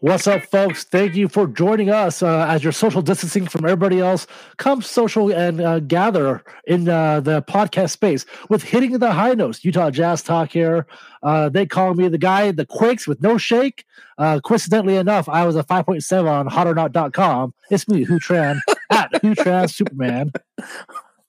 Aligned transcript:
What's 0.00 0.28
up, 0.28 0.44
folks? 0.44 0.84
Thank 0.84 1.16
you 1.16 1.26
for 1.26 1.48
joining 1.48 1.90
us 1.90 2.22
uh, 2.22 2.46
as 2.48 2.62
you're 2.62 2.72
social 2.72 3.02
distancing 3.02 3.48
from 3.48 3.64
everybody 3.64 3.98
else. 3.98 4.28
Come 4.56 4.80
social 4.80 5.32
and 5.32 5.60
uh, 5.60 5.80
gather 5.80 6.44
in 6.68 6.88
uh, 6.88 7.18
the 7.18 7.42
podcast 7.42 7.90
space 7.90 8.24
with 8.48 8.62
hitting 8.62 8.96
the 9.00 9.10
high 9.10 9.34
notes. 9.34 9.64
Utah 9.64 9.90
Jazz 9.90 10.22
Talk 10.22 10.52
here. 10.52 10.86
Uh, 11.24 11.48
they 11.48 11.66
call 11.66 11.94
me 11.94 12.06
the 12.06 12.16
guy, 12.16 12.52
the 12.52 12.64
Quakes 12.64 13.08
with 13.08 13.20
no 13.20 13.38
shake. 13.38 13.84
Uh, 14.18 14.38
coincidentally 14.38 14.94
enough, 14.94 15.28
I 15.28 15.44
was 15.44 15.56
a 15.56 15.64
5.7 15.64 16.30
on 16.30 16.48
hotornot.com. 16.48 17.52
It's 17.68 17.88
me, 17.88 18.04
Hutran, 18.04 18.60
at 18.90 19.10
Hutran 19.20 19.68
Superman. 19.68 20.30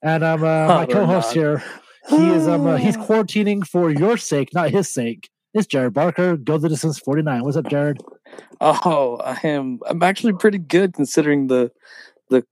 And 0.03 0.23
I'm 0.23 0.43
uh, 0.43 0.67
my 0.67 0.85
co-host 0.85 1.33
here. 1.33 1.63
He 2.07 2.29
is 2.29 2.47
um 2.47 2.77
he's 2.77 2.97
quarantining 3.07 3.65
for 3.65 3.89
your 3.89 4.15
sake, 4.17 4.53
not 4.53 4.69
his 4.69 4.87
sake. 4.91 5.27
It's 5.55 5.65
Jared 5.65 5.95
Barker. 5.95 6.37
Go 6.37 6.59
the 6.59 6.69
distance 6.69 6.99
49. 6.99 7.43
What's 7.43 7.57
up, 7.57 7.67
Jared? 7.67 7.97
Oh, 8.61 9.17
I 9.23 9.39
am. 9.47 9.79
I'm 9.87 10.03
actually 10.03 10.33
pretty 10.33 10.57
good 10.57 10.93
considering 10.93 11.47
the 11.47 11.71
the. 12.29 12.45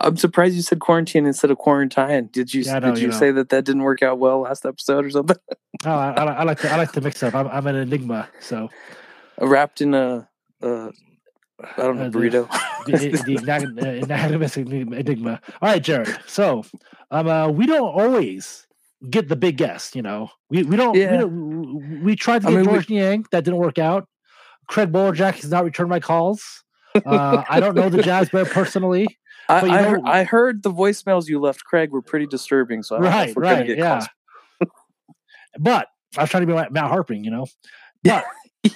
I'm 0.00 0.16
surprised 0.16 0.54
you 0.54 0.62
said 0.62 0.80
quarantine 0.80 1.26
instead 1.26 1.50
of 1.50 1.58
quarantine. 1.58 2.28
Did 2.32 2.54
you 2.54 2.62
yeah, 2.62 2.80
did 2.80 2.96
you, 2.96 3.02
you 3.02 3.08
know. 3.08 3.18
say 3.18 3.30
that 3.30 3.50
that 3.50 3.64
didn't 3.64 3.82
work 3.82 4.02
out 4.02 4.18
well 4.18 4.40
last 4.40 4.64
episode 4.64 5.04
or 5.04 5.10
something? 5.10 5.36
oh, 5.86 5.90
I, 5.90 6.12
I, 6.12 6.24
I, 6.24 6.42
like 6.44 6.60
to 6.60 6.70
I 6.70 6.76
like 6.76 6.92
to 6.92 7.00
mix 7.00 7.22
up. 7.22 7.34
I'm, 7.34 7.46
I'm 7.48 7.66
an 7.66 7.76
enigma, 7.76 8.28
so 8.40 8.70
wrapped 9.38 9.80
in 9.80 9.94
a, 9.94 10.28
a 10.62 10.90
I 11.62 11.82
don't 11.82 11.96
know 11.98 12.06
uh, 12.06 12.10
burrito. 12.10 12.48
The, 12.84 12.98
the, 12.98 13.36
the 13.36 14.96
enigma. 14.98 15.40
All 15.62 15.70
right, 15.70 15.82
Jared. 15.82 16.18
So, 16.26 16.66
um, 17.10 17.26
uh, 17.26 17.48
we 17.48 17.64
don't 17.64 17.88
always 17.88 18.66
get 19.08 19.28
the 19.28 19.36
big 19.36 19.56
guest. 19.56 19.96
You 19.96 20.02
know, 20.02 20.30
we 20.50 20.64
we 20.64 20.76
don't. 20.76 20.94
Yeah. 20.94 21.12
We, 21.12 21.16
don't, 21.16 22.04
we 22.04 22.14
tried 22.14 22.42
to 22.42 22.48
get 22.48 22.52
I 22.52 22.56
mean, 22.56 22.64
Georges 22.66 22.88
we, 22.90 22.96
Niang. 22.96 23.24
That 23.30 23.44
didn't 23.44 23.58
work 23.58 23.78
out. 23.78 24.06
Craig 24.68 24.92
Bolerjack 24.92 25.40
has 25.40 25.50
not 25.50 25.64
returned 25.64 25.90
my 25.90 26.00
calls. 26.00 26.64
Uh, 27.04 27.42
I 27.48 27.58
don't 27.60 27.74
know 27.74 27.88
the 27.88 28.02
Jazz 28.02 28.28
Bear 28.28 28.44
personally. 28.44 29.06
I, 29.48 29.56
I, 29.56 29.82
heard, 29.82 30.00
I, 30.04 30.24
heard, 30.24 30.62
the 30.62 30.72
voicemails 30.72 31.28
you 31.28 31.38
left 31.38 31.64
Craig 31.64 31.90
were 31.90 32.00
pretty 32.00 32.26
disturbing. 32.26 32.82
So 32.82 32.98
right, 32.98 33.32
right, 33.36 33.68
yeah. 33.68 34.06
but 35.58 35.88
I 36.16 36.22
was 36.22 36.30
trying 36.30 36.42
to 36.42 36.46
be 36.46 36.54
like 36.54 36.72
Matt 36.72 36.90
Harpring, 36.90 37.24
you 37.24 37.30
know. 37.30 37.46
But 38.02 38.24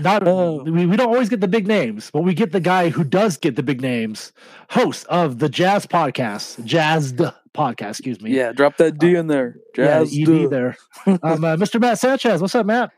not 0.00 0.26
oh. 0.26 0.64
we, 0.64 0.86
we 0.86 0.96
don't 0.96 1.08
always 1.08 1.28
get 1.28 1.40
the 1.40 1.48
big 1.48 1.68
names, 1.68 2.10
but 2.10 2.22
we 2.22 2.34
get 2.34 2.50
the 2.50 2.60
guy 2.60 2.88
who 2.88 3.04
does 3.04 3.36
get 3.36 3.54
the 3.54 3.62
big 3.62 3.80
names, 3.80 4.32
host 4.70 5.06
of 5.06 5.38
the 5.38 5.48
Jazz 5.48 5.86
Podcast, 5.86 6.64
Jazzed 6.64 7.20
Podcast. 7.54 7.90
Excuse 7.90 8.20
me. 8.20 8.32
Yeah, 8.32 8.52
drop 8.52 8.78
that 8.78 8.98
D 8.98 9.16
uh, 9.16 9.20
in 9.20 9.26
there. 9.28 9.56
Jazz 9.76 10.16
yeah, 10.16 10.28
ED 10.28 10.50
there. 10.50 10.76
um, 11.06 11.18
uh, 11.22 11.56
Mr. 11.56 11.80
Matt 11.80 12.00
Sanchez, 12.00 12.40
what's 12.40 12.54
up, 12.54 12.66
Matt? 12.66 12.90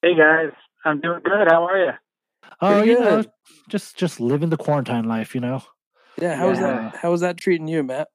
Hey 0.00 0.16
guys, 0.16 0.52
I'm 0.84 1.00
doing 1.00 1.22
good. 1.24 1.48
How 1.50 1.66
are 1.66 1.84
you? 1.84 1.90
Oh, 2.60 2.82
you 2.84 3.00
know, 3.00 3.24
just 3.68 3.96
just 3.96 4.20
living 4.20 4.48
the 4.48 4.56
quarantine 4.56 5.08
life, 5.08 5.34
you 5.34 5.40
know. 5.40 5.62
Yeah, 6.20 6.36
how 6.36 6.50
was 6.50 6.60
that? 6.60 6.94
How 6.94 7.10
was 7.10 7.20
that 7.22 7.36
treating 7.36 7.66
you, 7.66 7.82
Matt? 7.82 8.06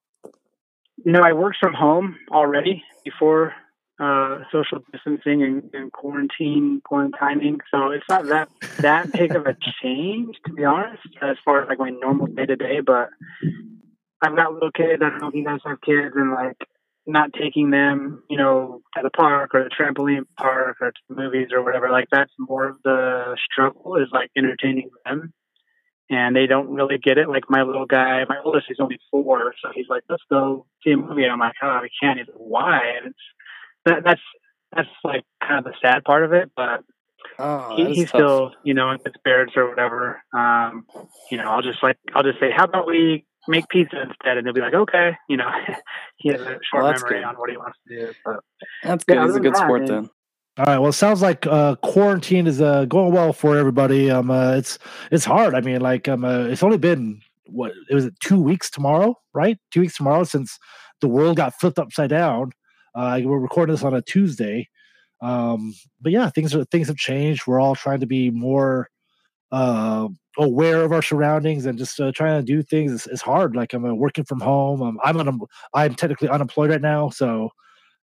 You 1.04 1.11
know, 1.11 1.20
I 1.22 1.34
worked 1.34 1.58
from 1.59 1.73
home 1.73 2.16
already 2.31 2.84
before 3.04 3.54
uh, 4.00 4.39
social 4.50 4.80
distancing 4.94 5.44
and, 5.44 5.70
and 5.73 5.92
quarantine 5.92 6.81
quarantining, 6.89 7.58
so 7.70 7.92
it's 7.92 8.06
not 8.08 8.28
that 8.28 8.48
that 8.78 9.11
big 9.11 9.36
of 9.36 9.45
a 9.45 9.58
change, 9.84 10.38
to 10.45 10.54
be 10.54 10.64
honest, 10.64 11.04
as 11.22 11.36
far 11.44 11.64
as 11.64 11.67
like 11.67 11.80
my 11.80 11.89
normal 11.89 12.28
day 12.28 12.45
to 12.45 12.56
day. 12.56 12.80
But 12.80 13.09
I've 14.22 14.38
got 14.38 14.54
little 14.54 14.72
kids. 14.72 15.02
I 15.04 15.09
don't 15.09 15.22
know 15.22 15.28
if 15.28 15.36
you 15.36 15.44
guys 15.44 15.59
have 15.66 15.81
kids, 15.81 16.16
and 16.16 16.31
like 16.31 16.56
not 17.06 17.34
taking 17.34 17.70
them, 17.70 18.23
you 18.30 18.38
know, 18.38 18.82
to 18.96 19.02
the 19.04 19.09
park 19.09 19.52
or 19.54 19.64
the 19.64 19.70
trampoline 19.70 20.26
park 20.38 20.78
or 20.80 20.92
to 20.92 21.02
the 21.10 21.16
movies 21.16 21.50
or 21.52 21.64
whatever. 21.64 21.90
Like 21.90 22.08
that's 22.12 22.32
more 22.40 22.68
of 22.68 22.78
the 22.84 23.38
struggle 23.52 23.98
is 23.98 24.08
like 24.12 24.32
entertaining 24.38 24.90
them. 25.06 25.34
And 26.10 26.36
they 26.36 26.48
don't 26.48 26.70
really 26.70 26.98
get 26.98 27.17
it. 27.17 27.30
Like 27.30 27.50
my 27.50 27.64
little 27.64 27.86
guy, 27.86 28.23
my 28.27 28.38
oldest, 28.44 28.66
he's 28.67 28.77
only 28.80 29.00
four, 29.10 29.54
so 29.64 29.72
he's 29.73 29.88
like, 29.89 30.04
"Let's 30.10 30.22
go 30.30 30.66
see 30.83 30.92
a 30.92 30.98
movie." 30.98 31.23
And 31.23 31.32
I'm 31.32 31.39
like, 31.39 31.55
"Oh, 31.61 31.80
we 31.82 31.89
can't." 32.00 32.20
He's 32.20 32.27
like, 32.27 32.38
"Why?" 32.38 32.98
And 32.98 33.08
it's 33.08 33.20
that, 33.86 34.04
that's 34.04 34.22
that's 34.76 34.89
like 35.04 35.23
kind 35.42 35.60
of 35.60 35.64
the 35.64 35.73
sad 35.82 36.04
part 36.04 36.23
of 36.23 36.33
it, 36.33 36.52
but 36.56 36.83
oh, 37.39 37.76
he, 37.77 37.95
he's 37.95 38.11
tough. 38.11 38.20
still, 38.20 38.52
you 38.64 38.73
know, 38.73 38.92
in 38.92 39.00
his 39.04 39.14
spirits 39.17 39.54
or 39.56 39.70
whatever. 39.70 40.22
Um, 40.33 40.86
you 41.32 41.38
know, 41.38 41.45
I'll 41.45 41.61
just 41.61 41.82
like 41.82 41.98
I'll 42.14 42.23
just 42.23 42.39
say, 42.39 42.52
"How 42.56 42.66
about 42.66 42.86
we 42.86 43.26
make 43.48 43.67
pizza 43.70 44.02
instead, 44.02 44.37
and 44.37 44.45
they'll 44.45 44.54
be 44.54 44.61
like, 44.61 44.73
okay, 44.73 45.17
you 45.27 45.37
know, 45.37 45.49
he 46.17 46.30
has 46.30 46.42
a 46.42 46.59
short 46.71 46.83
well, 46.83 46.93
memory 46.93 47.20
good. 47.20 47.23
on 47.23 47.36
what 47.36 47.49
he 47.49 47.58
wants 47.58 47.77
to 47.87 47.99
do. 47.99 48.14
But 48.23 48.39
that's 48.83 49.04
good. 49.04 49.15
Yeah, 49.15 49.26
He's 49.26 49.36
a 49.36 49.39
good 49.39 49.54
that, 49.54 49.64
sport 49.64 49.81
man. 49.81 49.89
then. 49.89 50.09
All 50.55 50.65
right. 50.65 50.77
Well, 50.77 50.89
it 50.89 50.93
sounds 50.93 51.21
like 51.21 51.48
uh, 51.48 51.76
quarantine 51.77 52.45
is 52.45 52.61
uh, 52.61 52.86
going 52.86 53.11
well 53.11 53.33
for 53.33 53.58
everybody. 53.58 54.11
Um, 54.11 54.30
uh, 54.30 54.53
it's 54.53 54.77
it's 55.11 55.26
hard. 55.26 55.55
I 55.55 55.61
mean, 55.61 55.82
like, 55.82 56.08
um, 56.08 56.23
uh, 56.23 56.43
it's 56.45 56.61
only 56.61 56.77
been 56.77 57.21
what 57.48 57.73
it 57.89 57.95
was 57.95 58.09
two 58.21 58.39
weeks 58.39 58.70
tomorrow, 58.70 59.15
right? 59.33 59.58
Two 59.71 59.82
weeks 59.82 59.98
tomorrow 59.98 60.23
since 60.23 60.59
the 61.02 61.08
world 61.08 61.37
got 61.37 61.59
flipped 61.59 61.80
upside 61.80 62.11
down. 62.11 62.52
Uh, 62.95 63.20
we're 63.23 63.39
recording 63.39 63.73
this 63.73 63.83
on 63.83 63.95
a 63.95 64.02
Tuesday. 64.02 64.70
Um, 65.21 65.73
but 66.02 66.11
yeah, 66.11 66.30
things 66.30 66.53
are 66.53 66.65
things 66.65 66.87
have 66.87 66.98
changed. 66.98 67.48
We're 67.48 67.59
all 67.59 67.76
trying 67.76 68.02
to 68.02 68.05
be 68.05 68.30
more 68.30 68.89
uh, 69.53 70.08
aware 70.39 70.81
of 70.81 70.91
our 70.91 71.03
surroundings 71.03 71.67
and 71.67 71.77
just 71.77 71.99
uh, 71.99 72.11
trying 72.14 72.41
to 72.41 72.45
do 72.45 72.64
things 72.64 72.91
is, 72.91 73.08
is 73.08 73.21
hard. 73.21 73.55
Like 73.55 73.73
I'm 73.73 73.86
uh, 73.86 73.93
working 73.93 74.25
from 74.25 74.41
home. 74.41 74.81
Um, 74.81 74.99
I'm 75.03 75.17
un- 75.17 75.39
I'm 75.75 75.93
technically 75.95 76.27
unemployed 76.27 76.71
right 76.71 76.81
now, 76.81 77.09
so 77.11 77.52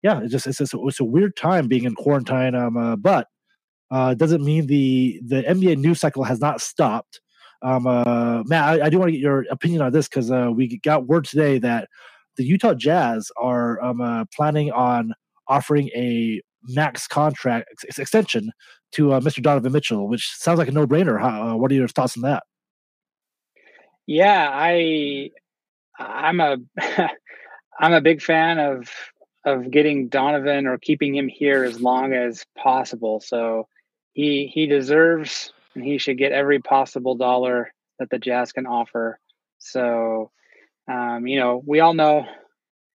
yeah, 0.02 0.20
it's 0.22 0.32
just 0.32 0.46
it's 0.46 0.58
just, 0.58 0.74
it's 0.74 1.00
a 1.00 1.04
weird 1.04 1.36
time 1.36 1.68
being 1.68 1.84
in 1.84 1.94
quarantine. 1.94 2.54
Um, 2.54 2.76
uh, 2.78 2.96
but 2.96 3.28
uh, 3.90 4.14
doesn't 4.14 4.42
mean 4.42 4.66
the 4.66 5.20
the 5.26 5.42
NBA 5.42 5.76
news 5.76 6.00
cycle 6.00 6.24
has 6.24 6.40
not 6.40 6.62
stopped. 6.62 7.20
Um, 7.62 7.86
uh, 7.86 8.42
Matt, 8.44 8.80
I, 8.80 8.86
I 8.86 8.90
do 8.90 8.98
want 8.98 9.08
to 9.08 9.12
get 9.12 9.20
your 9.20 9.44
opinion 9.50 9.82
on 9.82 9.92
this 9.92 10.08
because 10.08 10.30
uh, 10.30 10.50
we 10.54 10.78
got 10.78 11.06
word 11.06 11.26
today 11.26 11.58
that 11.58 11.88
the 12.36 12.44
Utah 12.44 12.74
Jazz 12.74 13.30
are 13.36 13.82
um, 13.82 14.00
uh, 14.00 14.24
planning 14.34 14.72
on 14.72 15.14
offering 15.46 15.90
a 15.94 16.40
max 16.68 17.06
contract 17.06 17.68
ex- 17.84 17.98
extension 17.98 18.50
to 18.92 19.12
uh, 19.12 19.20
Mr. 19.20 19.42
Donovan 19.42 19.72
Mitchell, 19.72 20.08
which 20.08 20.30
sounds 20.36 20.58
like 20.58 20.68
a 20.68 20.72
no-brainer. 20.72 21.20
Uh, 21.20 21.56
what 21.56 21.70
are 21.70 21.74
your 21.74 21.88
thoughts 21.88 22.16
on 22.16 22.22
that? 22.22 22.42
Yeah, 24.06 24.50
I 24.52 25.30
I'm 25.98 26.40
a 26.40 26.56
I'm 27.80 27.92
a 27.92 28.00
big 28.00 28.22
fan 28.22 28.58
of 28.58 28.90
of 29.44 29.70
getting 29.70 30.08
Donovan 30.08 30.66
or 30.66 30.78
keeping 30.78 31.14
him 31.14 31.28
here 31.28 31.64
as 31.64 31.80
long 31.80 32.12
as 32.12 32.44
possible. 32.56 33.20
So 33.20 33.68
he 34.12 34.50
he 34.52 34.66
deserves 34.66 35.52
and 35.74 35.84
he 35.84 35.98
should 35.98 36.18
get 36.18 36.32
every 36.32 36.60
possible 36.60 37.16
dollar 37.16 37.72
that 37.98 38.10
the 38.10 38.18
Jazz 38.18 38.52
can 38.52 38.66
offer. 38.66 39.18
So 39.58 40.30
um, 40.90 41.26
you 41.26 41.38
know, 41.38 41.62
we 41.64 41.80
all 41.80 41.94
know 41.94 42.26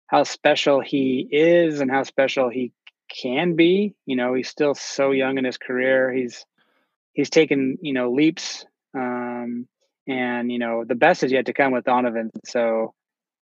how 0.09 0.25
special 0.25 0.81
he 0.81 1.27
is 1.31 1.81
and 1.81 1.91
how 1.91 2.03
special 2.03 2.49
he 2.49 2.73
can 3.09 3.57
be. 3.57 3.95
You 4.05 4.17
know, 4.17 4.35
he's 4.35 4.49
still 4.49 4.75
so 4.75 5.11
young 5.11 5.39
in 5.39 5.45
his 5.45 5.59
career. 5.59 6.13
He's 6.13 6.45
he's 7.13 7.31
taken 7.31 7.79
you 7.81 7.93
know 7.93 8.11
leaps, 8.13 8.65
um, 8.95 9.67
and 10.07 10.51
you 10.51 10.59
know 10.59 10.85
the 10.85 10.95
best 10.95 11.23
is 11.23 11.33
yet 11.33 11.47
to 11.47 11.53
come 11.53 11.73
with 11.73 11.85
Donovan. 11.85 12.31
So 12.45 12.95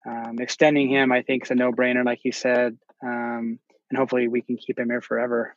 um, 0.05 0.37
extending 0.39 0.89
him, 0.89 1.11
I 1.11 1.21
think, 1.21 1.43
is 1.43 1.51
a 1.51 1.55
no 1.55 1.71
brainer, 1.71 2.05
like 2.05 2.19
you 2.23 2.31
said, 2.31 2.77
um, 3.03 3.59
and 3.89 3.97
hopefully 3.97 4.27
we 4.27 4.41
can 4.41 4.57
keep 4.57 4.79
him 4.79 4.89
here 4.89 5.01
forever. 5.01 5.55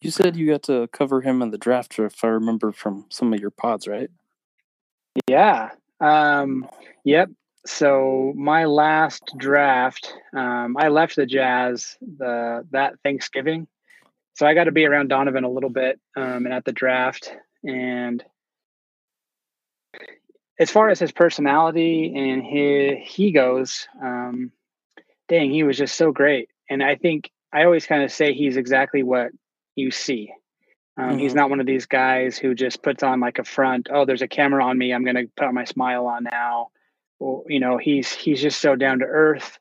You 0.00 0.10
said 0.10 0.36
you 0.36 0.46
got 0.46 0.62
to 0.64 0.88
cover 0.92 1.20
him 1.20 1.42
in 1.42 1.50
the 1.50 1.58
draft, 1.58 1.98
if 1.98 2.24
I 2.24 2.28
remember 2.28 2.72
from 2.72 3.04
some 3.10 3.34
of 3.34 3.40
your 3.40 3.50
pods, 3.50 3.86
right? 3.86 4.10
Yeah. 5.28 5.70
Um, 6.00 6.66
yep 7.04 7.28
so 7.66 8.32
my 8.36 8.66
last 8.66 9.22
draft, 9.38 10.12
um, 10.36 10.76
I 10.78 10.88
left 10.88 11.16
the 11.16 11.26
Jazz 11.26 11.96
the 12.00 12.66
that 12.72 12.94
Thanksgiving, 13.02 13.66
so 14.34 14.46
I 14.46 14.54
got 14.54 14.64
to 14.64 14.72
be 14.72 14.84
around 14.84 15.08
Donovan 15.08 15.44
a 15.44 15.50
little 15.50 15.70
bit 15.70 15.98
um, 16.16 16.44
and 16.44 16.52
at 16.52 16.64
the 16.64 16.72
draft. 16.72 17.34
And 17.62 18.22
as 20.58 20.70
far 20.70 20.90
as 20.90 20.98
his 20.98 21.12
personality 21.12 22.12
and 22.14 22.42
he 22.42 23.02
he 23.02 23.32
goes, 23.32 23.88
um, 24.02 24.52
dang, 25.28 25.50
he 25.50 25.62
was 25.62 25.78
just 25.78 25.96
so 25.96 26.12
great. 26.12 26.50
And 26.68 26.82
I 26.82 26.96
think 26.96 27.30
I 27.52 27.64
always 27.64 27.86
kind 27.86 28.02
of 28.02 28.12
say 28.12 28.34
he's 28.34 28.56
exactly 28.56 29.02
what 29.02 29.30
you 29.74 29.90
see. 29.90 30.32
Um, 30.96 31.10
mm-hmm. 31.10 31.18
He's 31.18 31.34
not 31.34 31.50
one 31.50 31.60
of 31.60 31.66
these 31.66 31.86
guys 31.86 32.36
who 32.36 32.54
just 32.54 32.82
puts 32.82 33.02
on 33.02 33.20
like 33.20 33.38
a 33.38 33.44
front. 33.44 33.88
Oh, 33.90 34.04
there's 34.04 34.22
a 34.22 34.28
camera 34.28 34.64
on 34.64 34.76
me. 34.76 34.92
I'm 34.92 35.04
going 35.04 35.16
to 35.16 35.30
put 35.36 35.52
my 35.54 35.64
smile 35.64 36.06
on 36.06 36.24
now 36.24 36.68
you 37.48 37.60
know 37.60 37.78
he's 37.78 38.12
he's 38.12 38.40
just 38.40 38.60
so 38.60 38.76
down 38.76 38.98
to 39.00 39.04
earth 39.04 39.58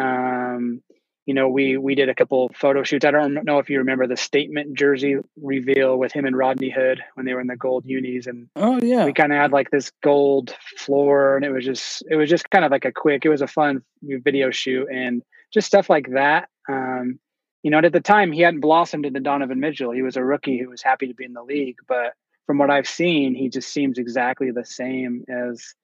um, 0.00 0.82
you 1.26 1.34
know 1.34 1.48
we 1.48 1.76
we 1.76 1.94
did 1.94 2.08
a 2.08 2.14
couple 2.14 2.50
photo 2.54 2.82
shoots 2.82 3.04
i 3.04 3.10
don't 3.10 3.44
know 3.44 3.58
if 3.58 3.68
you 3.68 3.78
remember 3.78 4.06
the 4.06 4.16
statement 4.16 4.76
jersey 4.76 5.16
reveal 5.42 5.98
with 5.98 6.12
him 6.12 6.24
and 6.24 6.36
rodney 6.36 6.70
hood 6.70 7.02
when 7.14 7.26
they 7.26 7.34
were 7.34 7.40
in 7.40 7.46
the 7.46 7.56
gold 7.56 7.84
unis 7.84 8.26
and 8.26 8.48
oh 8.56 8.78
yeah 8.82 9.04
we 9.04 9.12
kind 9.12 9.32
of 9.32 9.38
had 9.38 9.52
like 9.52 9.70
this 9.70 9.92
gold 10.02 10.54
floor 10.76 11.36
and 11.36 11.44
it 11.44 11.50
was 11.50 11.64
just 11.64 12.02
it 12.10 12.16
was 12.16 12.30
just 12.30 12.48
kind 12.50 12.64
of 12.64 12.70
like 12.70 12.84
a 12.84 12.92
quick 12.92 13.24
it 13.24 13.28
was 13.28 13.42
a 13.42 13.46
fun 13.46 13.82
video 14.02 14.50
shoot 14.50 14.88
and 14.90 15.22
just 15.52 15.66
stuff 15.66 15.90
like 15.90 16.10
that 16.12 16.48
um, 16.68 17.18
you 17.62 17.70
know, 17.70 17.78
and 17.78 17.86
at 17.86 17.92
the 17.92 18.00
time 18.00 18.32
he 18.32 18.42
hadn't 18.42 18.60
blossomed 18.60 19.06
into 19.06 19.20
Donovan 19.20 19.60
Mitchell. 19.60 19.92
He 19.92 20.02
was 20.02 20.16
a 20.16 20.24
rookie 20.24 20.58
who 20.58 20.70
was 20.70 20.82
happy 20.82 21.08
to 21.08 21.14
be 21.14 21.24
in 21.24 21.32
the 21.32 21.42
league. 21.42 21.76
But 21.86 22.14
from 22.46 22.58
what 22.58 22.70
I've 22.70 22.88
seen, 22.88 23.34
he 23.34 23.48
just 23.48 23.72
seems 23.72 23.98
exactly 23.98 24.50
the 24.50 24.64
same 24.64 25.24
as, 25.28 25.74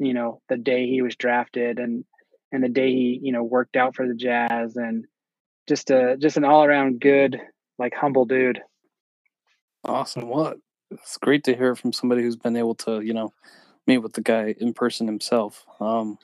you 0.00 0.14
know, 0.14 0.40
the 0.48 0.56
day 0.56 0.86
he 0.86 1.02
was 1.02 1.14
drafted 1.14 1.78
and 1.78 2.04
and 2.50 2.64
the 2.64 2.68
day 2.68 2.90
he, 2.90 3.20
you 3.22 3.32
know, 3.32 3.44
worked 3.44 3.76
out 3.76 3.94
for 3.94 4.08
the 4.08 4.14
Jazz 4.14 4.74
and 4.76 5.04
just 5.68 5.90
a 5.90 6.16
just 6.16 6.36
an 6.36 6.44
all 6.44 6.64
around 6.64 7.00
good, 7.00 7.38
like 7.78 7.94
humble 7.94 8.24
dude. 8.24 8.60
Awesome. 9.84 10.28
What? 10.28 10.56
It's 10.90 11.18
great 11.18 11.44
to 11.44 11.54
hear 11.54 11.76
from 11.76 11.92
somebody 11.92 12.22
who's 12.22 12.36
been 12.36 12.56
able 12.56 12.74
to, 12.76 13.00
you 13.00 13.14
know, 13.14 13.32
meet 13.86 13.98
with 13.98 14.14
the 14.14 14.22
guy 14.22 14.54
in 14.58 14.74
person 14.74 15.06
himself. 15.06 15.64
Um, 15.78 16.18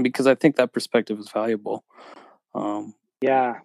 because 0.00 0.26
I 0.26 0.34
think 0.34 0.56
that 0.56 0.72
perspective 0.72 1.18
is 1.18 1.30
valuable. 1.30 1.84
Um, 2.54 2.94
yeah. 3.20 3.60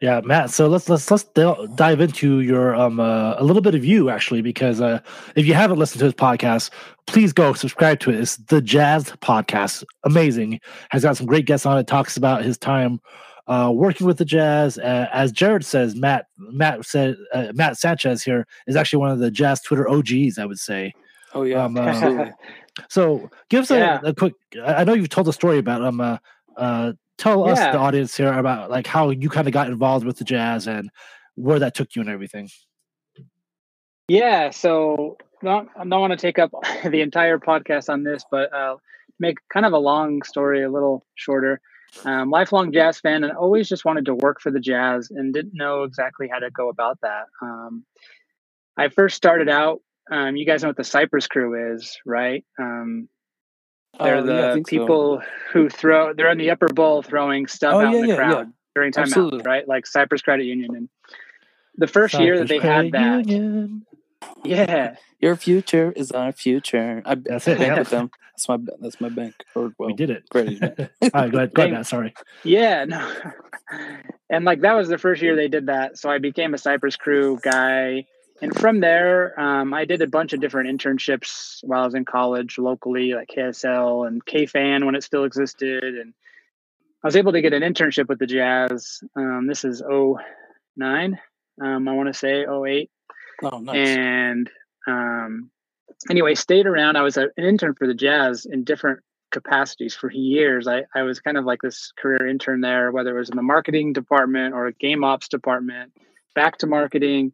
Yeah, 0.00 0.20
Matt. 0.24 0.50
So 0.50 0.68
let's 0.68 0.88
let's 0.88 1.10
let's 1.10 1.24
dive 1.24 2.00
into 2.00 2.40
your 2.40 2.74
um 2.76 3.00
uh, 3.00 3.34
a 3.36 3.42
little 3.42 3.62
bit 3.62 3.74
of 3.74 3.84
you 3.84 4.10
actually 4.10 4.42
because 4.42 4.80
uh, 4.80 5.00
if 5.34 5.44
you 5.44 5.54
haven't 5.54 5.78
listened 5.78 5.98
to 5.98 6.04
his 6.04 6.14
podcast, 6.14 6.70
please 7.06 7.32
go 7.32 7.52
subscribe 7.52 7.98
to 8.00 8.10
it. 8.10 8.20
It's 8.20 8.36
the 8.36 8.62
Jazz 8.62 9.10
Podcast. 9.20 9.82
Amazing. 10.04 10.60
Has 10.90 11.02
got 11.02 11.16
some 11.16 11.26
great 11.26 11.46
guests 11.46 11.66
on 11.66 11.78
it. 11.78 11.88
Talks 11.88 12.16
about 12.16 12.44
his 12.44 12.56
time 12.56 13.00
uh, 13.48 13.72
working 13.74 14.06
with 14.06 14.18
the 14.18 14.24
Jazz. 14.24 14.78
Uh, 14.78 15.08
as 15.12 15.32
Jared 15.32 15.64
says, 15.64 15.96
Matt 15.96 16.26
Matt 16.36 16.84
said 16.84 17.16
uh, 17.34 17.48
Matt 17.54 17.76
Sanchez 17.76 18.22
here 18.22 18.46
is 18.68 18.76
actually 18.76 19.00
one 19.00 19.10
of 19.10 19.18
the 19.18 19.32
Jazz 19.32 19.60
Twitter 19.62 19.88
OGs. 19.90 20.38
I 20.38 20.44
would 20.44 20.60
say. 20.60 20.92
Oh 21.34 21.42
yeah, 21.42 21.64
um, 21.64 21.76
uh, 21.76 22.26
so 22.88 23.28
give 23.48 23.62
us 23.62 23.70
yeah. 23.72 24.00
a, 24.04 24.10
a, 24.10 24.14
quick. 24.14 24.34
I 24.64 24.84
know 24.84 24.92
you've 24.92 25.08
told 25.08 25.26
a 25.26 25.32
story 25.32 25.58
about 25.58 25.84
um 25.84 26.00
uh, 26.00 26.18
uh 26.56 26.92
tell 27.18 27.44
yeah. 27.46 27.52
us 27.52 27.58
the 27.58 27.78
audience 27.78 28.16
here 28.16 28.32
about 28.32 28.70
like 28.70 28.86
how 28.86 29.10
you 29.10 29.28
kind 29.28 29.46
of 29.46 29.52
got 29.52 29.68
involved 29.68 30.06
with 30.06 30.16
the 30.16 30.24
jazz 30.24 30.66
and 30.66 30.90
where 31.34 31.58
that 31.58 31.74
took 31.74 31.94
you 31.94 32.00
and 32.00 32.10
everything. 32.10 32.48
Yeah 34.06 34.50
so 34.50 35.18
not, 35.42 35.68
i 35.76 35.84
don't 35.84 36.00
want 36.00 36.12
to 36.12 36.16
take 36.16 36.38
up 36.38 36.50
the 36.84 37.00
entire 37.00 37.38
podcast 37.38 37.88
on 37.88 38.02
this 38.02 38.24
but 38.30 38.52
uh, 38.52 38.76
make 39.20 39.36
kind 39.52 39.66
of 39.66 39.72
a 39.72 39.78
long 39.78 40.22
story 40.22 40.62
a 40.62 40.70
little 40.70 41.04
shorter. 41.16 41.60
Um, 42.04 42.28
lifelong 42.28 42.70
jazz 42.70 43.00
fan 43.00 43.24
and 43.24 43.32
always 43.32 43.66
just 43.66 43.84
wanted 43.84 44.04
to 44.06 44.14
work 44.14 44.42
for 44.42 44.50
the 44.50 44.60
jazz 44.60 45.10
and 45.10 45.32
didn't 45.32 45.54
know 45.54 45.84
exactly 45.84 46.28
how 46.30 46.38
to 46.38 46.50
go 46.50 46.68
about 46.68 46.98
that. 47.02 47.24
Um, 47.42 47.84
i 48.76 48.88
first 48.88 49.16
started 49.16 49.48
out 49.48 49.80
um, 50.10 50.36
you 50.36 50.46
guys 50.46 50.62
know 50.62 50.68
what 50.68 50.76
the 50.76 50.84
cypress 50.84 51.26
crew 51.26 51.74
is 51.74 51.98
right? 52.06 52.44
Um, 52.58 53.08
they're 53.98 54.16
oh, 54.16 54.22
the 54.22 54.54
yeah, 54.56 54.62
people 54.66 55.20
so. 55.20 55.26
who 55.52 55.68
throw. 55.68 56.12
They're 56.12 56.30
in 56.30 56.38
the 56.38 56.50
upper 56.50 56.68
bowl 56.68 57.02
throwing 57.02 57.46
stuff 57.46 57.74
oh, 57.74 57.80
out 57.80 57.92
yeah, 57.92 57.96
in 57.96 58.02
the 58.02 58.08
yeah, 58.08 58.16
crowd 58.16 58.52
during 58.74 58.92
timeout, 58.92 59.44
right? 59.44 59.66
Like 59.66 59.86
Cypress 59.86 60.22
Credit 60.22 60.44
Union. 60.44 60.74
And 60.76 60.88
the 61.76 61.86
first 61.86 62.12
Cypress 62.12 62.24
year 62.24 62.38
that 62.38 62.48
they 62.48 62.58
Credit 62.58 62.94
had 62.94 63.24
that, 63.24 63.28
Union. 63.28 63.86
yeah, 64.44 64.96
your 65.20 65.36
future 65.36 65.92
is 65.96 66.12
our 66.12 66.32
future. 66.32 67.02
I, 67.04 67.16
that's 67.16 67.48
it. 67.48 67.58
Bank 67.58 67.78
with 67.78 67.90
them. 67.90 68.10
That's 68.32 68.48
my 68.48 68.58
that's 68.80 69.00
my 69.00 69.08
bank. 69.08 69.34
Or 69.54 69.72
well, 69.78 69.88
we 69.88 69.94
did 69.94 70.10
it. 70.10 70.28
Credit. 70.30 70.62
All 71.02 71.10
right, 71.12 71.32
go 71.32 71.38
ahead. 71.38 71.54
Go 71.54 71.64
ahead. 71.64 71.86
Sorry. 71.86 72.14
Yeah, 72.44 72.84
no. 72.84 73.14
and 74.30 74.44
like 74.44 74.60
that 74.60 74.74
was 74.74 74.88
the 74.88 74.98
first 74.98 75.22
year 75.22 75.34
they 75.34 75.48
did 75.48 75.66
that, 75.66 75.98
so 75.98 76.08
I 76.08 76.18
became 76.18 76.54
a 76.54 76.58
Cypress 76.58 76.96
Crew 76.96 77.38
guy 77.42 78.06
and 78.40 78.56
from 78.56 78.80
there, 78.80 79.38
um, 79.38 79.74
I 79.74 79.84
did 79.84 80.00
a 80.02 80.06
bunch 80.06 80.32
of 80.32 80.40
different 80.40 80.68
internships 80.68 81.58
while 81.62 81.82
I 81.82 81.84
was 81.86 81.94
in 81.94 82.04
college 82.04 82.58
locally, 82.58 83.14
like 83.14 83.30
KSL 83.34 84.06
and 84.06 84.24
KFan 84.24 84.84
when 84.84 84.94
it 84.94 85.02
still 85.02 85.24
existed. 85.24 85.82
And 85.82 86.14
I 87.02 87.06
was 87.06 87.16
able 87.16 87.32
to 87.32 87.40
get 87.40 87.52
an 87.52 87.62
internship 87.62 88.08
with 88.08 88.18
the 88.18 88.26
Jazz. 88.26 89.00
Um, 89.16 89.46
this 89.46 89.64
is 89.64 89.82
09, 89.82 91.18
um, 91.60 91.88
I 91.88 91.92
want 91.92 92.08
to 92.08 92.14
say 92.14 92.46
08. 92.46 92.90
Oh, 93.42 93.58
nice. 93.58 93.76
And 93.76 94.50
um, 94.86 95.50
anyway, 96.10 96.34
stayed 96.34 96.66
around. 96.66 96.96
I 96.96 97.02
was 97.02 97.16
a, 97.16 97.28
an 97.36 97.44
intern 97.44 97.74
for 97.74 97.86
the 97.86 97.94
Jazz 97.94 98.46
in 98.46 98.64
different 98.64 99.00
capacities 99.32 99.94
for 99.94 100.10
years. 100.10 100.68
I, 100.68 100.84
I 100.94 101.02
was 101.02 101.20
kind 101.20 101.36
of 101.36 101.44
like 101.44 101.60
this 101.60 101.92
career 101.98 102.26
intern 102.26 102.60
there, 102.60 102.92
whether 102.92 103.16
it 103.16 103.18
was 103.18 103.30
in 103.30 103.36
the 103.36 103.42
marketing 103.42 103.92
department 103.92 104.54
or 104.54 104.66
a 104.66 104.72
game 104.72 105.04
ops 105.04 105.28
department, 105.28 105.92
back 106.34 106.58
to 106.58 106.66
marketing 106.66 107.32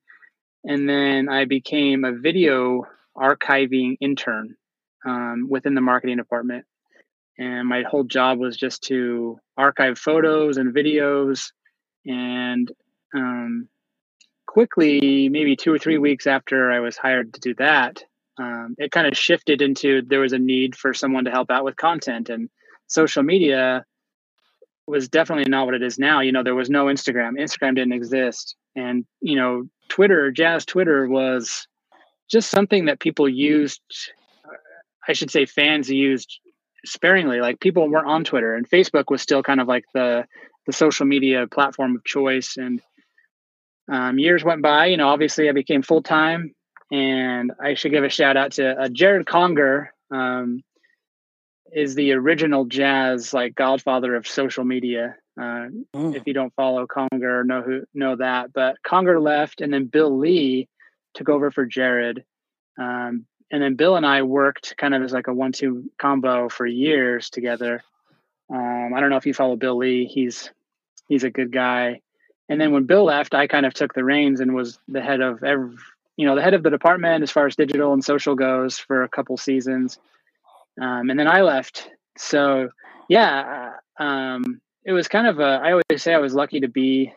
and 0.65 0.89
then 0.89 1.29
I 1.29 1.45
became 1.45 2.05
a 2.05 2.13
video 2.13 2.85
archiving 3.17 3.97
intern 4.01 4.57
um, 5.07 5.47
within 5.49 5.75
the 5.75 5.81
marketing 5.81 6.17
department. 6.17 6.65
And 7.39 7.69
my 7.69 7.83
whole 7.83 8.05
job 8.05 8.39
was 8.39 8.57
just 8.57 8.83
to 8.85 9.39
archive 9.57 9.99
photos 9.99 10.57
and 10.57 10.75
videos. 10.75 11.51
And 12.07 12.71
um, 13.15 13.69
quickly, 14.47 15.29
maybe 15.29 15.57
two 15.57 15.73
or 15.73 15.79
three 15.79 15.99
weeks 15.99 16.27
after 16.27 16.71
I 16.71 16.81
was 16.81 16.97
hired 16.97 17.35
to 17.35 17.41
do 17.41 17.55
that, 17.57 18.03
um, 18.39 18.75
it 18.79 18.91
kind 18.91 19.07
of 19.07 19.17
shifted 19.17 19.63
into 19.63 20.03
there 20.03 20.21
was 20.21 20.33
a 20.33 20.39
need 20.39 20.77
for 20.77 20.95
someone 20.95 21.25
to 21.25 21.31
help 21.31 21.51
out 21.51 21.65
with 21.65 21.77
content 21.77 22.29
and 22.31 22.49
social 22.87 23.23
media 23.23 23.85
was 24.87 25.09
definitely 25.09 25.51
not 25.51 25.67
what 25.67 25.75
it 25.75 25.83
is 25.83 25.99
now. 25.99 26.21
You 26.21 26.33
know, 26.33 26.43
there 26.43 26.55
was 26.55 26.71
no 26.71 26.87
Instagram. 26.87 27.39
Instagram 27.39 27.75
didn't 27.77 27.93
exist. 27.93 28.57
And, 28.77 29.05
you 29.21 29.37
know, 29.37 29.69
Twitter, 29.89 30.31
Jazz 30.31 30.65
Twitter 30.65 31.07
was 31.07 31.67
just 32.31 32.51
something 32.51 32.87
that 32.87 33.01
people 33.01 33.29
used, 33.29 33.81
I 35.07 35.13
should 35.13 35.31
say 35.31 35.47
fans 35.47 35.91
used 35.91 36.41
sparingly. 36.85 37.41
Like 37.41 37.61
people 37.61 37.89
weren't 37.89 38.09
on 38.09 38.25
Twitter 38.25 38.55
and 38.55 38.69
Facebook 38.69 39.05
was 39.11 39.23
still 39.23 39.43
kind 39.43 39.61
of 39.61 39.69
like 39.69 39.85
the, 39.95 40.27
the 40.67 40.73
social 40.73 41.07
media 41.07 41.47
platform 41.47 41.95
of 41.97 42.05
choice. 42.05 42.57
And 42.57 42.81
um, 43.91 44.19
years 44.19 44.43
went 44.43 44.63
by, 44.63 44.87
you 44.87 44.97
know, 44.97 45.09
obviously 45.09 45.49
I 45.49 45.53
became 45.53 45.83
full 45.83 46.03
time 46.03 46.55
and 46.91 47.53
I 47.63 47.75
should 47.75 47.93
give 47.93 48.05
a 48.05 48.09
shout 48.09 48.37
out 48.37 48.53
to 48.53 48.83
uh, 48.83 48.89
Jared 48.89 49.27
Conger. 49.27 49.93
Um, 50.11 50.63
is 51.75 51.95
the 51.95 52.13
original 52.13 52.65
jazz 52.65 53.35
like 53.35 53.55
godfather 53.55 54.15
of 54.15 54.29
social 54.29 54.65
media. 54.65 55.17
Uh, 55.39 55.69
mm. 55.95 56.15
If 56.15 56.27
you 56.27 56.33
don't 56.33 56.55
follow 56.55 56.87
Conger, 56.87 57.45
know 57.45 57.63
who 57.63 57.85
know 57.93 58.17
that. 58.17 58.53
But 58.53 58.83
Conger 58.83 59.21
left, 59.21 59.61
and 59.61 59.73
then 59.73 59.87
Bill 59.87 60.17
Lee 60.17 60.69
took 61.15 61.29
over 61.29 61.51
for 61.51 61.67
Jared. 61.67 62.25
Um, 62.79 63.27
and 63.51 63.63
then 63.63 63.75
Bill 63.75 63.97
and 63.97 64.07
I 64.07 64.23
worked 64.23 64.77
kind 64.77 64.95
of 64.95 65.03
as 65.03 65.13
like 65.13 65.29
a 65.29 65.35
one-two 65.35 65.91
combo 65.99 66.49
for 66.49 66.67
years 66.67 67.31
together. 67.31 67.83
Um, 68.53 68.93
I 68.95 69.01
don't 69.01 69.11
know 69.11 69.17
if 69.17 69.27
you 69.27 69.35
follow 69.35 69.57
Bill 69.57 69.77
Lee. 69.77 70.07
He's 70.07 70.51
he's 71.09 71.25
a 71.25 71.31
good 71.31 71.53
guy. 71.53 72.01
And 72.49 72.61
then 72.61 72.73
when 72.73 72.85
Bill 72.85 73.05
left, 73.05 73.35
I 73.35 73.47
kind 73.47 73.65
of 73.67 73.75
took 73.75 73.95
the 73.95 74.05
reins 74.05 74.41
and 74.41 74.55
was 74.55 74.79
the 74.87 75.01
head 75.01 75.21
of 75.21 75.43
every, 75.43 75.77
you 76.17 76.27
know, 76.27 76.35
the 76.35 76.43
head 76.43 76.55
of 76.55 76.63
the 76.63 76.71
department 76.71 77.23
as 77.23 77.31
far 77.31 77.47
as 77.47 77.57
digital 77.57 77.93
and 77.93 78.05
social 78.05 78.35
goes 78.35 78.79
for 78.79 79.03
a 79.03 79.09
couple 79.09 79.37
seasons. 79.37 79.99
Um, 80.81 81.11
and 81.11 81.19
then 81.19 81.29
I 81.29 81.41
left. 81.41 81.89
So 82.19 82.69
yeah, 83.09 83.73
um, 83.99 84.61
it 84.85 84.93
was 84.93 85.09
kind 85.09 85.27
of 85.27 85.41
a, 85.41 85.61
I 85.63 85.73
always 85.73 86.03
say 86.03 86.15
I 86.15 86.19
was 86.19 86.35
lucky 86.35 86.61
to 86.61 86.69
be 86.69 87.13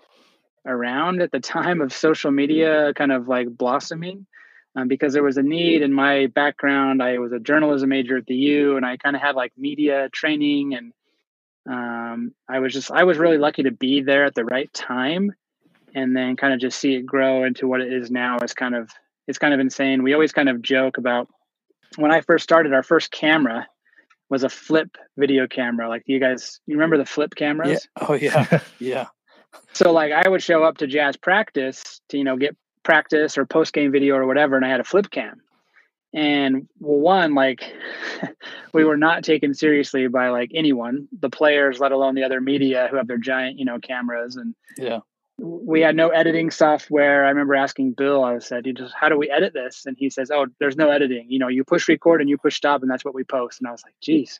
around 0.65 1.21
at 1.21 1.31
the 1.31 1.39
time 1.39 1.81
of 1.81 1.93
social 1.93 2.31
media 2.31 2.93
kind 2.93 3.11
of 3.11 3.27
like 3.27 3.47
blossoming 3.49 4.25
um, 4.75 4.87
because 4.87 5.13
there 5.13 5.23
was 5.23 5.37
a 5.37 5.43
need 5.43 5.81
in 5.81 5.93
my 5.93 6.27
background. 6.27 7.01
I 7.01 7.17
was 7.19 7.31
a 7.31 7.39
journalism 7.39 7.89
major 7.89 8.17
at 8.17 8.25
the 8.25 8.35
U 8.35 8.77
and 8.77 8.85
I 8.85 8.97
kind 8.97 9.15
of 9.15 9.21
had 9.21 9.35
like 9.35 9.51
media 9.57 10.09
training 10.11 10.75
and 10.75 10.93
um, 11.69 12.33
I 12.49 12.59
was 12.59 12.73
just, 12.73 12.91
I 12.91 13.03
was 13.03 13.17
really 13.17 13.37
lucky 13.37 13.63
to 13.63 13.71
be 13.71 14.01
there 14.01 14.25
at 14.25 14.35
the 14.35 14.45
right 14.45 14.73
time 14.73 15.33
and 15.93 16.15
then 16.15 16.37
kind 16.37 16.53
of 16.53 16.59
just 16.59 16.79
see 16.79 16.95
it 16.95 17.05
grow 17.05 17.43
into 17.43 17.67
what 17.67 17.81
it 17.81 17.91
is 17.91 18.09
now 18.09 18.37
is 18.39 18.53
kind 18.53 18.75
of, 18.75 18.89
it's 19.27 19.39
kind 19.39 19.53
of 19.53 19.59
insane. 19.59 20.03
We 20.03 20.13
always 20.13 20.31
kind 20.31 20.47
of 20.47 20.61
joke 20.61 20.97
about 20.97 21.27
when 21.97 22.11
I 22.11 22.21
first 22.21 22.43
started, 22.43 22.73
our 22.73 22.83
first 22.83 23.11
camera 23.11 23.67
was 24.29 24.43
a 24.43 24.49
flip 24.49 24.97
video 25.17 25.47
camera. 25.47 25.89
Like 25.89 26.03
you 26.05 26.19
guys, 26.19 26.59
you 26.65 26.75
remember 26.75 26.97
the 26.97 27.05
flip 27.05 27.35
cameras? 27.35 27.87
Yeah. 27.97 28.07
Oh 28.07 28.13
yeah, 28.13 28.59
yeah. 28.79 29.07
So 29.73 29.91
like 29.91 30.11
I 30.11 30.27
would 30.27 30.43
show 30.43 30.63
up 30.63 30.77
to 30.77 30.87
jazz 30.87 31.17
practice 31.17 32.01
to 32.09 32.17
you 32.17 32.23
know 32.23 32.37
get 32.37 32.55
practice 32.83 33.37
or 33.37 33.45
post 33.45 33.73
game 33.73 33.91
video 33.91 34.15
or 34.15 34.25
whatever, 34.25 34.55
and 34.55 34.65
I 34.65 34.69
had 34.69 34.79
a 34.79 34.85
flip 34.85 35.09
cam. 35.09 35.41
And 36.13 36.67
well, 36.79 36.99
one 36.99 37.33
like 37.35 37.63
we 38.73 38.83
were 38.83 38.97
not 38.97 39.23
taken 39.23 39.53
seriously 39.53 40.07
by 40.07 40.29
like 40.29 40.51
anyone, 40.53 41.07
the 41.17 41.29
players, 41.29 41.79
let 41.79 41.91
alone 41.91 42.15
the 42.15 42.23
other 42.23 42.41
media 42.41 42.87
who 42.89 42.97
have 42.97 43.07
their 43.07 43.17
giant 43.17 43.59
you 43.59 43.65
know 43.65 43.79
cameras 43.79 44.35
and 44.35 44.55
yeah 44.77 44.99
we 45.39 45.81
had 45.81 45.95
no 45.95 46.09
editing 46.09 46.49
software. 46.49 47.25
I 47.25 47.29
remember 47.29 47.55
asking 47.55 47.93
Bill, 47.93 48.23
I 48.23 48.39
said, 48.39 48.65
"You 48.65 48.73
just 48.73 48.93
how 48.99 49.09
do 49.09 49.17
we 49.17 49.29
edit 49.29 49.53
this?" 49.53 49.85
And 49.85 49.95
he 49.97 50.09
says, 50.09 50.31
"Oh, 50.31 50.47
there's 50.59 50.77
no 50.77 50.89
editing. 50.89 51.27
You 51.29 51.39
know, 51.39 51.47
you 51.47 51.63
push 51.63 51.87
record 51.87 52.21
and 52.21 52.29
you 52.29 52.37
push 52.37 52.55
stop, 52.55 52.81
and 52.81 52.89
that's 52.89 53.05
what 53.05 53.15
we 53.15 53.23
post." 53.23 53.59
And 53.59 53.67
I 53.67 53.71
was 53.71 53.83
like, 53.83 53.95
"Geez." 54.01 54.39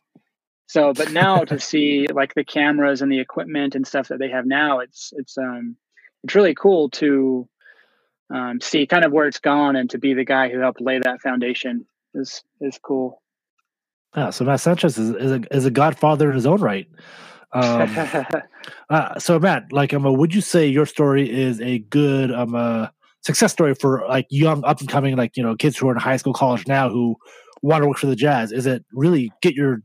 So, 0.68 0.94
but 0.94 1.12
now 1.12 1.44
to 1.46 1.60
see 1.72 2.08
like 2.08 2.34
the 2.34 2.44
cameras 2.44 3.02
and 3.02 3.12
the 3.12 3.20
equipment 3.20 3.76
and 3.76 3.86
stuff 3.86 4.08
that 4.08 4.20
they 4.20 4.30
have 4.30 4.46
now, 4.46 4.80
it's 4.80 5.14
it's 5.16 5.38
um 5.38 5.76
it's 6.24 6.36
really 6.36 6.56
cool 6.56 6.90
to 6.92 7.48
um, 8.30 8.60
see 8.60 8.86
kind 8.86 9.06
of 9.06 9.12
where 9.12 9.28
it's 9.28 9.40
gone 9.40 9.76
and 9.76 9.90
to 9.92 9.98
be 9.98 10.14
the 10.14 10.26
guy 10.26 10.50
who 10.50 10.60
helped 10.60 10.82
lay 10.82 11.00
that 11.00 11.22
foundation 11.22 11.86
is 12.14 12.44
is 12.60 12.80
cool. 12.82 13.22
Yeah, 14.16 14.32
so 14.32 14.46
Matt 14.46 14.62
Sanchez 14.62 14.98
is, 14.98 15.12
is 15.12 15.32
a 15.32 15.56
is 15.56 15.66
a 15.66 15.72
godfather 15.72 16.30
in 16.30 16.36
his 16.36 16.46
own 16.46 16.62
right. 16.62 16.88
Um, 17.54 17.96
uh, 18.90 19.20
so 19.20 19.40
Matt, 19.40 19.72
like, 19.72 19.94
um, 19.94 20.04
would 20.04 20.34
you 20.34 20.42
say 20.42 20.68
your 20.68 20.86
story 20.86 21.30
is 21.30 21.62
a 21.62 21.80
good 21.80 22.32
um 22.32 22.56
uh, 22.56 22.88
success 23.22 23.52
story 23.52 23.74
for 23.76 24.06
like 24.08 24.28
young 24.30 24.64
up 24.64 24.80
and 24.80 24.90
coming 24.90 25.16
like 25.16 25.36
you 25.36 25.44
know 25.44 25.56
kids 25.56 25.78
who 25.78 25.88
are 25.90 25.94
in 25.94 26.00
high 26.00 26.18
school, 26.18 26.34
college 26.34 26.68
now 26.68 26.90
who 26.90 27.16
want 27.62 27.84
to 27.84 27.88
work 27.88 27.98
for 27.98 28.08
the 28.08 28.16
Jazz? 28.16 28.52
Is 28.52 28.66
it 28.66 28.86
really 28.94 29.32
get 29.42 29.54
your 29.54 29.82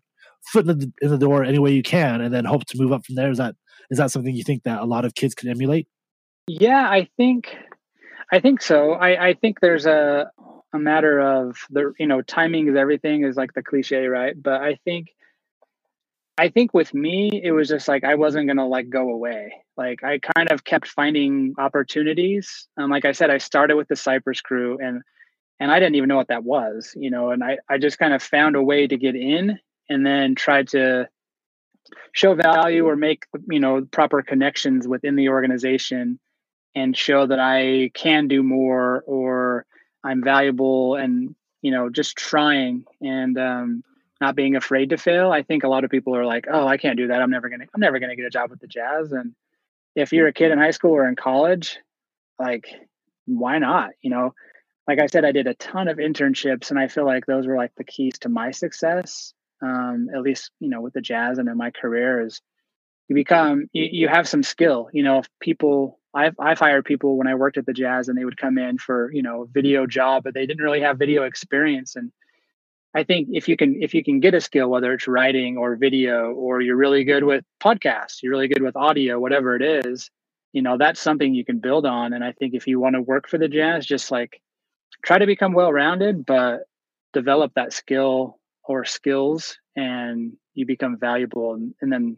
foot 0.52 0.66
in 0.68 0.78
the, 0.78 0.92
in 1.00 1.10
the 1.10 1.18
door 1.18 1.44
any 1.44 1.58
way 1.58 1.72
you 1.72 1.82
can, 1.82 2.20
and 2.20 2.32
then 2.32 2.44
hope 2.44 2.64
to 2.66 2.78
move 2.80 2.92
up 2.92 3.04
from 3.04 3.16
there? 3.16 3.30
Is 3.30 3.38
that 3.38 3.54
is 3.90 3.98
that 3.98 4.10
something 4.10 4.34
you 4.34 4.44
think 4.44 4.62
that 4.64 4.80
a 4.80 4.84
lot 4.84 5.04
of 5.04 5.14
kids 5.14 5.34
can 5.34 5.48
emulate? 5.48 5.86
Yeah, 6.46 6.88
I 6.88 7.08
think 7.16 7.56
I 8.32 8.40
think 8.40 8.62
so. 8.62 8.92
I, 8.92 9.28
I 9.28 9.34
think 9.34 9.60
there's 9.60 9.86
a 9.86 10.30
a 10.74 10.78
matter 10.78 11.20
of 11.20 11.58
the 11.70 11.92
you 11.98 12.06
know 12.06 12.22
timing 12.22 12.68
is 12.68 12.76
everything 12.76 13.24
is 13.24 13.36
like 13.36 13.52
the 13.54 13.62
cliche, 13.62 14.06
right? 14.06 14.34
But 14.40 14.62
I 14.62 14.78
think 14.84 15.08
I 16.38 16.48
think 16.48 16.72
with 16.72 16.94
me 16.94 17.30
it 17.42 17.52
was 17.52 17.68
just 17.68 17.88
like 17.88 18.04
I 18.04 18.14
wasn't 18.14 18.46
gonna 18.46 18.66
like 18.66 18.88
go 18.88 19.10
away. 19.10 19.52
Like 19.76 20.02
I 20.02 20.18
kind 20.18 20.50
of 20.50 20.64
kept 20.64 20.88
finding 20.88 21.54
opportunities. 21.58 22.68
Um, 22.76 22.90
like 22.90 23.04
I 23.04 23.12
said, 23.12 23.30
I 23.30 23.38
started 23.38 23.76
with 23.76 23.88
the 23.88 23.96
Cypress 23.96 24.40
Crew 24.40 24.78
and 24.82 25.02
and 25.60 25.70
I 25.70 25.78
didn't 25.78 25.94
even 25.94 26.08
know 26.08 26.16
what 26.16 26.28
that 26.28 26.44
was, 26.44 26.92
you 26.96 27.10
know. 27.10 27.30
And 27.30 27.44
I 27.44 27.58
I 27.68 27.78
just 27.78 27.98
kind 27.98 28.14
of 28.14 28.22
found 28.22 28.56
a 28.56 28.62
way 28.62 28.86
to 28.86 28.96
get 28.96 29.14
in 29.14 29.58
and 29.88 30.06
then 30.06 30.34
tried 30.34 30.68
to 30.68 31.08
show 32.12 32.34
value 32.34 32.86
or 32.86 32.96
make 32.96 33.24
you 33.48 33.60
know 33.60 33.86
proper 33.90 34.22
connections 34.22 34.88
within 34.88 35.16
the 35.16 35.28
organization 35.28 36.18
and 36.74 36.96
show 36.96 37.26
that 37.26 37.38
I 37.38 37.90
can 37.94 38.28
do 38.28 38.42
more 38.42 39.04
or 39.06 39.66
I'm 40.02 40.22
valuable 40.24 40.96
and 40.96 41.34
you 41.60 41.70
know 41.70 41.90
just 41.90 42.16
trying 42.16 42.84
and 43.00 43.38
um, 43.38 43.84
not 44.22 44.36
being 44.36 44.56
afraid 44.56 44.90
to 44.90 44.96
fail. 44.96 45.30
I 45.30 45.42
think 45.42 45.64
a 45.64 45.68
lot 45.68 45.84
of 45.84 45.90
people 45.90 46.16
are 46.16 46.24
like, 46.24 46.46
"Oh, 46.50 46.66
I 46.66 46.78
can't 46.78 46.96
do 46.96 47.08
that. 47.08 47.20
I'm 47.20 47.30
never 47.30 47.48
gonna 47.50 47.66
I'm 47.74 47.80
never 47.80 47.98
gonna 47.98 48.16
get 48.16 48.24
a 48.24 48.30
job 48.30 48.50
with 48.50 48.60
the 48.60 48.66
Jazz." 48.66 49.12
And 49.12 49.34
if 49.94 50.12
you're 50.12 50.28
a 50.28 50.32
kid 50.32 50.52
in 50.52 50.58
high 50.58 50.70
school 50.70 50.92
or 50.92 51.08
in 51.08 51.16
college, 51.16 51.78
like 52.38 52.66
why 53.26 53.58
not? 53.58 53.90
You 54.00 54.10
know, 54.10 54.34
like 54.88 55.00
I 55.00 55.06
said, 55.06 55.24
I 55.24 55.32
did 55.32 55.46
a 55.46 55.54
ton 55.54 55.88
of 55.88 55.98
internships, 55.98 56.70
and 56.70 56.78
I 56.78 56.88
feel 56.88 57.04
like 57.04 57.26
those 57.26 57.46
were 57.46 57.56
like 57.56 57.72
the 57.76 57.84
keys 57.84 58.18
to 58.20 58.28
my 58.28 58.52
success. 58.52 59.34
Um, 59.60 60.08
at 60.14 60.22
least 60.22 60.50
you 60.60 60.68
know 60.70 60.80
with 60.80 60.94
the 60.94 61.00
Jazz 61.00 61.38
and 61.38 61.48
in 61.48 61.56
my 61.56 61.70
career 61.70 62.24
is 62.24 62.40
you 63.08 63.14
become 63.14 63.66
you, 63.72 63.88
you 63.90 64.08
have 64.08 64.28
some 64.28 64.42
skill. 64.42 64.88
You 64.92 65.02
know, 65.02 65.18
if 65.18 65.28
people 65.40 65.98
I've 66.14 66.36
I've 66.38 66.58
hired 66.58 66.84
people 66.84 67.18
when 67.18 67.26
I 67.26 67.34
worked 67.34 67.58
at 67.58 67.66
the 67.66 67.72
Jazz 67.72 68.08
and 68.08 68.16
they 68.16 68.24
would 68.24 68.36
come 68.36 68.58
in 68.58 68.78
for, 68.78 69.10
you 69.12 69.22
know, 69.22 69.48
video 69.52 69.86
job, 69.86 70.24
but 70.24 70.34
they 70.34 70.46
didn't 70.46 70.62
really 70.62 70.82
have 70.82 70.98
video 70.98 71.24
experience. 71.24 71.96
And 71.96 72.12
I 72.94 73.04
think 73.04 73.28
if 73.32 73.48
you 73.48 73.56
can 73.56 73.82
if 73.82 73.94
you 73.94 74.04
can 74.04 74.20
get 74.20 74.34
a 74.34 74.40
skill, 74.40 74.68
whether 74.68 74.92
it's 74.92 75.08
writing 75.08 75.56
or 75.56 75.76
video, 75.76 76.32
or 76.32 76.60
you're 76.60 76.76
really 76.76 77.04
good 77.04 77.24
with 77.24 77.44
podcasts, 77.62 78.22
you're 78.22 78.32
really 78.32 78.48
good 78.48 78.62
with 78.62 78.76
audio, 78.76 79.18
whatever 79.18 79.56
it 79.56 79.62
is, 79.62 80.10
you 80.52 80.62
know, 80.62 80.76
that's 80.78 81.00
something 81.00 81.34
you 81.34 81.44
can 81.44 81.58
build 81.58 81.86
on. 81.86 82.12
And 82.12 82.22
I 82.22 82.32
think 82.32 82.54
if 82.54 82.66
you 82.66 82.80
want 82.80 82.94
to 82.96 83.02
work 83.02 83.28
for 83.28 83.38
the 83.38 83.48
Jazz, 83.48 83.86
just 83.86 84.10
like 84.10 84.42
try 85.04 85.18
to 85.18 85.26
become 85.26 85.52
well 85.54 85.72
rounded, 85.72 86.26
but 86.26 86.62
develop 87.12 87.52
that 87.54 87.72
skill 87.72 88.38
or 88.64 88.84
skills 88.84 89.56
and 89.76 90.32
you 90.54 90.66
become 90.66 90.98
valuable 90.98 91.54
and, 91.54 91.74
and 91.80 91.92
then 91.92 92.16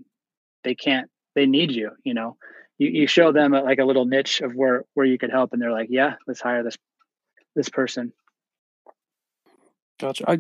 they 0.65 0.75
can't 0.75 1.11
they 1.35 1.47
need 1.47 1.71
you, 1.71 1.91
you 2.05 2.15
know 2.15 2.37
you, 2.79 2.89
you 2.89 3.07
show 3.07 3.33
them 3.33 3.55
a, 3.55 3.63
like 3.63 3.79
a 3.79 3.85
little 3.85 4.05
niche 4.05 4.41
of 4.41 4.55
where 4.55 4.85
where 4.95 5.07
you 5.07 5.19
could 5.19 5.31
help 5.31 5.53
and 5.53 5.63
they're 5.63 5.73
like 5.73 5.89
yeah 5.91 6.15
let's 6.27 6.41
hire 6.41 6.63
this 6.63 6.77
this 7.55 7.69
person 7.69 8.13
gotcha 9.99 10.25
i 10.29 10.39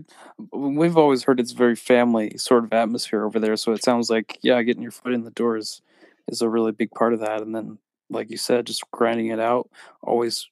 we've 0.52 0.96
always 0.96 1.24
heard 1.24 1.38
it's 1.38 1.52
very 1.52 1.76
family 1.76 2.36
sort 2.36 2.64
of 2.64 2.72
atmosphere 2.72 3.24
over 3.24 3.38
there 3.38 3.56
so 3.56 3.72
it 3.72 3.84
sounds 3.84 4.10
like 4.10 4.38
yeah 4.42 4.62
getting 4.62 4.82
your 4.82 4.90
foot 4.90 5.12
in 5.12 5.24
the 5.24 5.30
door 5.30 5.56
is 5.56 5.80
is 6.28 6.42
a 6.42 6.48
really 6.48 6.72
big 6.72 6.90
part 6.90 7.12
of 7.12 7.20
that 7.20 7.40
and 7.40 7.54
then 7.54 7.78
like 8.10 8.30
you 8.30 8.36
said 8.36 8.66
just 8.66 8.88
grinding 8.90 9.28
it 9.28 9.40
out 9.40 9.68
always 10.02 10.48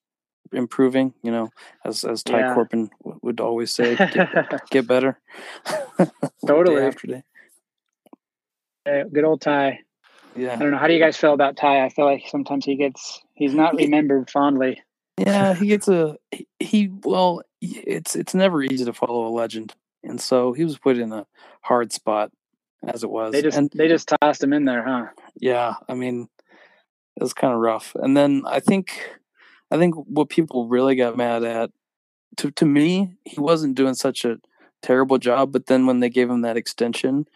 improving 0.52 1.14
you 1.22 1.30
know 1.30 1.50
as 1.84 2.04
as 2.04 2.22
ty 2.22 2.38
yeah. 2.38 2.54
corbin 2.54 2.90
would 3.22 3.40
always 3.40 3.72
say 3.74 3.96
get, 3.96 4.70
get 4.70 4.86
better 4.86 5.18
totally 6.46 6.76
day 6.76 6.86
after 6.86 7.06
day 7.06 9.04
good 9.12 9.24
old 9.24 9.40
ty 9.40 9.80
yeah. 10.36 10.54
I 10.54 10.56
don't 10.56 10.70
know. 10.70 10.78
How 10.78 10.86
do 10.86 10.94
you 10.94 11.00
guys 11.00 11.16
feel 11.16 11.32
about 11.32 11.56
Ty? 11.56 11.84
I 11.84 11.88
feel 11.88 12.04
like 12.04 12.24
sometimes 12.28 12.64
he 12.64 12.76
gets 12.76 13.20
he's 13.34 13.54
not 13.54 13.74
remembered 13.74 14.30
fondly. 14.30 14.82
Yeah, 15.18 15.54
he 15.54 15.66
gets 15.66 15.88
a 15.88 16.16
he. 16.58 16.90
Well, 17.04 17.42
it's 17.60 18.16
it's 18.16 18.34
never 18.34 18.62
easy 18.62 18.84
to 18.84 18.92
follow 18.92 19.26
a 19.26 19.28
legend, 19.28 19.74
and 20.02 20.20
so 20.20 20.52
he 20.52 20.64
was 20.64 20.78
put 20.78 20.98
in 20.98 21.12
a 21.12 21.26
hard 21.60 21.92
spot 21.92 22.30
as 22.86 23.04
it 23.04 23.10
was. 23.10 23.32
They 23.32 23.42
just 23.42 23.56
and, 23.56 23.70
they 23.74 23.88
just 23.88 24.12
tossed 24.20 24.42
him 24.42 24.52
in 24.52 24.64
there, 24.64 24.84
huh? 24.84 25.06
Yeah, 25.36 25.74
I 25.88 25.94
mean, 25.94 26.28
it 27.16 27.22
was 27.22 27.34
kind 27.34 27.52
of 27.52 27.60
rough. 27.60 27.94
And 27.94 28.16
then 28.16 28.42
I 28.46 28.60
think 28.60 29.18
I 29.70 29.76
think 29.76 29.94
what 29.96 30.28
people 30.28 30.68
really 30.68 30.96
got 30.96 31.16
mad 31.16 31.44
at 31.44 31.70
to 32.38 32.50
to 32.52 32.64
me, 32.64 33.12
he 33.24 33.38
wasn't 33.38 33.76
doing 33.76 33.94
such 33.94 34.24
a 34.24 34.38
terrible 34.80 35.18
job, 35.18 35.52
but 35.52 35.66
then 35.66 35.86
when 35.86 36.00
they 36.00 36.08
gave 36.08 36.30
him 36.30 36.40
that 36.42 36.56
extension 36.56 37.26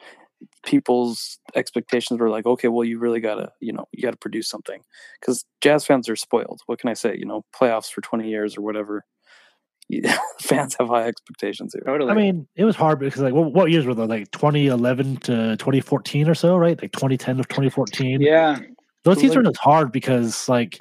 people's 0.67 1.39
expectations 1.55 2.21
were 2.21 2.29
like, 2.29 2.45
okay, 2.45 2.69
well, 2.69 2.85
you 2.85 2.99
really 2.99 3.21
gotta, 3.21 3.51
you 3.61 3.73
know, 3.73 3.87
you 3.93 4.03
gotta 4.03 4.19
produce 4.19 4.49
something 4.49 4.83
because 5.19 5.47
jazz 5.63 5.87
fans 5.87 6.09
are 6.11 6.17
spoiled. 6.17 6.61
What 6.67 6.79
can 6.79 6.91
I 6.91 6.95
say? 6.95 7.17
You 7.17 7.25
know, 7.25 7.45
playoffs 7.59 7.91
for 7.91 8.03
twenty 8.03 8.29
years 8.29 8.59
or 8.59 8.61
whatever. 8.61 9.05
fans 10.41 10.75
have 10.79 10.89
high 10.89 11.05
expectations 11.07 11.73
here. 11.73 11.83
Totally. 11.87 12.11
I 12.11 12.15
mean, 12.15 12.49
it 12.57 12.65
was 12.65 12.75
hard 12.75 12.99
because 12.99 13.23
like, 13.23 13.33
what, 13.33 13.53
what 13.53 13.71
years 13.71 13.87
were 13.87 13.95
they? 13.95 14.05
Like 14.05 14.31
2011 14.33 15.19
to 15.19 15.57
2014 15.59 16.29
or 16.29 16.35
so, 16.35 16.57
right? 16.57 16.81
Like 16.83 16.91
2010 16.91 17.37
to 17.37 17.43
2014. 17.45 18.21
Yeah. 18.21 18.59
Those 19.05 19.21
seasons 19.21 19.47
was 19.47 19.57
hard 19.59 19.93
because 19.93 20.49
like, 20.49 20.81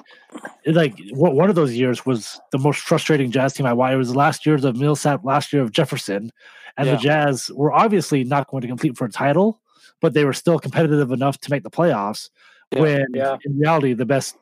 it, 0.64 0.74
like 0.74 0.98
one 1.12 1.48
of 1.48 1.54
those 1.54 1.74
years 1.74 2.04
was 2.04 2.40
the 2.50 2.58
most 2.58 2.80
frustrating 2.80 3.30
Jazz 3.30 3.54
team 3.54 3.64
I 3.64 3.72
watched. 3.72 3.94
It 3.94 3.98
was 3.98 4.10
the 4.10 4.18
last 4.18 4.44
years 4.44 4.64
of 4.64 4.74
Millsap, 4.74 5.24
last 5.24 5.52
year 5.52 5.62
of 5.62 5.70
Jefferson, 5.70 6.32
and 6.76 6.88
yeah. 6.88 6.96
the 6.96 7.00
Jazz 7.00 7.52
were 7.54 7.72
obviously 7.72 8.24
not 8.24 8.48
going 8.48 8.62
to 8.62 8.66
compete 8.66 8.96
for 8.96 9.04
a 9.04 9.10
title, 9.10 9.60
but 10.00 10.14
they 10.14 10.24
were 10.24 10.32
still 10.32 10.58
competitive 10.58 11.10
enough 11.12 11.38
to 11.40 11.50
make 11.50 11.62
the 11.62 11.70
playoffs. 11.70 12.30
Yeah. 12.72 12.80
When 12.80 13.06
yeah. 13.14 13.36
in 13.44 13.58
reality, 13.58 13.92
the 13.92 14.06
best 14.06 14.36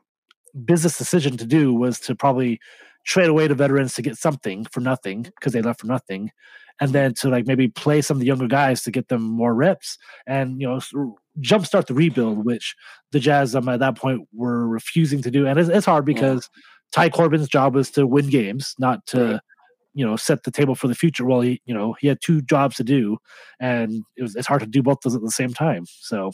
business 0.65 0.99
decision 0.99 1.37
to 1.37 1.47
do 1.47 1.75
was 1.75 1.99
to 2.01 2.15
probably 2.15 2.61
trade 3.05 3.29
away 3.29 3.47
the 3.47 3.55
veterans 3.55 3.95
to 3.95 4.03
get 4.03 4.17
something 4.17 4.65
for 4.67 4.81
nothing 4.81 5.23
because 5.23 5.53
they 5.53 5.61
left 5.63 5.81
for 5.81 5.87
nothing, 5.87 6.31
and 6.81 6.93
then 6.93 7.15
to 7.15 7.29
like 7.29 7.47
maybe 7.47 7.69
play 7.69 8.01
some 8.01 8.17
of 8.17 8.21
the 8.21 8.27
younger 8.27 8.47
guys 8.47 8.83
to 8.83 8.91
get 8.91 9.09
them 9.09 9.23
more 9.23 9.55
reps 9.55 9.99
and 10.27 10.61
you 10.61 10.67
know 10.67 10.81
jumpstart 11.41 11.87
the 11.87 11.95
rebuild, 11.95 12.45
which 12.45 12.75
the 13.13 13.21
Jazz 13.21 13.55
um, 13.55 13.69
at 13.69 13.81
that 13.81 13.97
point 13.97 14.27
were 14.33 14.67
refusing 14.69 15.21
to 15.23 15.31
do. 15.31 15.47
And 15.47 15.59
it's, 15.59 15.69
it's 15.69 15.87
hard 15.87 16.05
because 16.05 16.49
yeah. 16.57 16.63
Ty 16.93 17.09
Corbin's 17.11 17.49
job 17.49 17.75
was 17.75 17.91
to 17.93 18.07
win 18.07 18.29
games, 18.29 18.75
not 18.79 19.05
to. 19.07 19.41
You 19.95 20.05
know 20.05 20.17
set 20.17 20.43
the 20.43 20.51
table 20.51 20.75
for 20.75 20.89
the 20.89 20.95
future. 20.95 21.25
Well 21.25 21.41
he 21.41 21.61
you 21.65 21.75
know 21.75 21.95
he 22.01 22.09
had 22.09 22.19
two 22.21 22.43
jobs 22.43 22.77
to 22.77 22.85
do 22.85 23.19
and 23.61 24.05
it 24.17 24.23
was 24.23 24.37
it's 24.37 24.47
hard 24.47 24.61
to 24.61 24.67
do 24.67 24.83
both 24.83 25.01
those 25.01 25.15
at 25.15 25.23
the 25.23 25.31
same 25.31 25.55
time. 25.55 25.87
So 25.87 26.33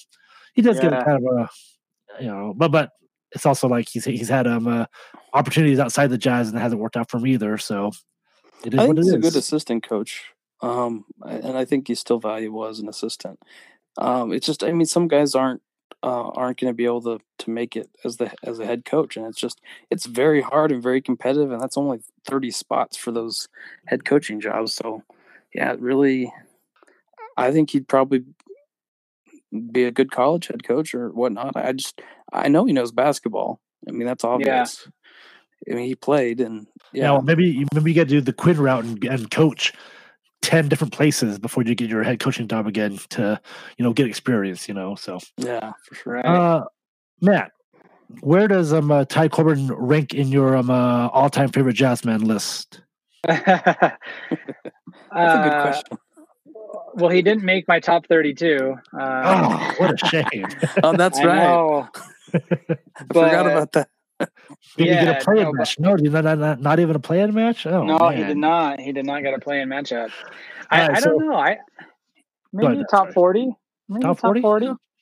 he 0.55 0.63
does 0.63 0.77
yeah. 0.77 0.83
get 0.83 0.93
a 0.95 1.05
kind 1.05 1.19
of 1.19 1.37
a 1.39 2.23
you 2.23 2.29
know 2.29 2.55
but 2.57 2.73
but 2.73 2.91
it's 3.33 3.47
also 3.47 3.69
like 3.69 3.89
he's 3.89 4.05
he's 4.05 4.29
had 4.29 4.47
um 4.47 4.67
uh, 4.67 4.87
opportunities 5.35 5.79
outside 5.79 6.09
the 6.09 6.19
jazz 6.19 6.49
and 6.49 6.59
it 6.59 6.61
hasn't 6.61 6.81
worked 6.81 6.97
out 6.97 7.11
for 7.11 7.19
him 7.19 7.27
either. 7.27 7.59
So 7.59 7.93
it 8.65 8.75
is 8.75 8.81
I 8.81 8.87
think 8.87 8.99
he's 8.99 9.13
a 9.13 9.19
good 9.19 9.37
assistant 9.37 9.83
coach 9.83 10.33
um 10.63 11.07
and 11.27 11.57
i 11.57 11.65
think 11.65 11.89
he's 11.89 12.01
still 12.01 12.19
valuable 12.19 12.67
as 12.67 12.81
an 12.81 12.89
assistant. 12.89 13.39
Um 13.99 14.33
it's 14.33 14.47
just 14.47 14.63
i 14.63 14.73
mean 14.73 14.87
some 14.87 15.09
guys 15.09 15.35
aren't 15.35 15.63
uh, 16.03 16.29
aren't 16.29 16.59
going 16.59 16.73
to 16.73 16.77
be 16.77 16.85
able 16.85 17.03
to 17.03 17.21
to 17.39 17.51
make 17.51 17.77
it 17.77 17.91
as 18.05 18.17
the 18.17 18.33
as 18.43 18.59
a 18.59 18.67
head 18.67 18.85
coach, 18.85 19.17
and 19.17 19.27
it's 19.27 19.41
just 19.41 19.61
it's 19.91 20.07
very 20.07 20.41
hard 20.41 20.73
and 20.73 20.83
very 20.83 21.01
competitive, 21.01 21.53
and 21.53 21.61
that's 21.61 21.77
only 21.77 22.01
thirty 22.25 22.51
spots 22.51 22.97
for 22.97 23.13
those 23.13 23.49
head 23.87 24.05
coaching 24.05 24.41
jobs. 24.41 24.73
So, 24.73 25.03
yeah, 25.55 25.77
really, 25.79 26.33
I 27.37 27.53
think 27.53 27.71
he'd 27.71 27.89
probably 27.89 28.25
be 29.73 29.85
a 29.85 29.91
good 29.91 30.11
college 30.11 30.47
head 30.47 30.65
coach 30.65 30.95
or 30.95 31.11
whatnot. 31.11 31.57
I 31.57 31.73
just 31.73 32.01
I 32.33 32.49
know 32.49 32.65
he 32.65 32.73
knows 32.73 32.93
basketball. 32.93 33.61
I 33.89 33.93
mean, 33.93 34.07
that's 34.07 34.25
obvious. 34.25 34.87
Yeah. 34.87 34.93
I 35.73 35.77
mean, 35.77 35.87
he 35.87 35.95
played, 35.95 36.41
and 36.41 36.67
yeah, 36.93 37.13
well, 37.13 37.23
maybe 37.23 37.67
maybe 37.75 37.91
you 37.91 37.95
got 37.95 38.09
to 38.09 38.15
do 38.15 38.21
the 38.23 38.33
Quin 38.33 38.59
route 38.59 38.85
and, 38.85 39.05
and 39.05 39.31
coach 39.31 39.75
10 40.43 40.69
different 40.69 40.93
places 40.93 41.39
before 41.39 41.63
you 41.65 41.75
get 41.75 41.91
your 41.91 42.03
head 42.03 42.19
coaching 42.19 42.49
job 42.49 42.67
again 42.67 42.99
to 43.11 43.41
you 43.77 43.85
know 43.85 43.93
get 43.93 44.07
experience 44.07 44.69
you 44.69 44.75
know 44.75 44.95
so. 44.95 45.19
Yeah 45.37 45.73
for 45.87 45.95
sure 45.95 46.27
uh 46.27 46.65
matt 47.21 47.53
where 48.21 48.49
does 48.49 48.73
um 48.73 48.91
uh, 48.91 49.05
ty 49.05 49.29
corbin 49.29 49.69
rank 49.73 50.15
in 50.15 50.29
your 50.29 50.57
um 50.57 50.71
uh, 50.71 51.09
all-time 51.09 51.51
favorite 51.51 51.75
jazz 51.75 52.05
man 52.05 52.23
list? 52.23 52.81
That's 53.27 53.99
a 55.13 55.43
good 55.43 55.61
question. 55.61 55.99
well 56.95 57.11
he 57.11 57.23
didn't 57.23 57.45
make 57.45 57.69
my 57.69 57.79
top 57.79 58.07
32 58.07 58.75
uh, 58.99 59.23
oh 59.25 59.75
what 59.77 59.93
a 59.93 60.07
shame. 60.07 60.49
Oh 60.83 60.97
that's 60.97 61.23
right. 61.23 61.47
I, 61.47 61.89
I 62.35 63.05
forgot 63.09 63.47
about 63.47 63.73
that 63.73 63.89
did 64.77 64.87
yeah, 64.87 65.01
he 65.01 65.07
get 65.07 65.23
a 65.23 65.25
play-in 65.25 65.45
no, 65.45 65.53
match? 65.53 65.79
No, 65.79 65.97
did 65.97 66.13
not, 66.13 66.39
not, 66.39 66.61
not 66.61 66.81
even 66.81 66.97
a 66.97 67.01
play-in 67.01 67.35
match. 67.35 67.67
Oh, 67.67 67.85
no, 67.85 67.99
man. 67.99 68.17
he 68.17 68.25
did 68.25 68.37
not. 68.37 68.81
He 68.81 68.93
did 68.93 69.07
not 69.07 69.23
get 69.23 69.35
a 69.35 69.39
play-in 69.39 69.69
match 69.69 69.93
yet. 69.93 70.11
I, 70.71 70.81
right, 70.83 70.97
I 70.97 71.01
so, 71.01 71.11
don't 71.11 71.29
know. 71.29 71.35
I 71.35 71.59
maybe 72.53 72.85
top 72.91 73.13
forty. 73.13 73.51
Maybe 73.89 74.03
top 74.03 74.19
forty. 74.19 74.41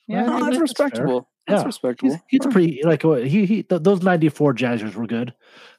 Yeah, 0.07 0.23
No, 0.25 0.39
that's 0.39 0.55
fair. 0.55 0.61
respectable. 0.61 1.29
That's 1.47 1.61
Yeah. 1.61 1.65
respectable. 1.65 2.11
He's, 2.29 2.41
he's 2.41 2.53
pretty 2.53 2.81
like 2.83 3.03
he 3.03 3.45
he 3.45 3.63
th- 3.63 3.83
those 3.83 4.01
ninety 4.01 4.29
four 4.29 4.53
Jazzers 4.53 4.95
were 4.95 5.07
good. 5.07 5.33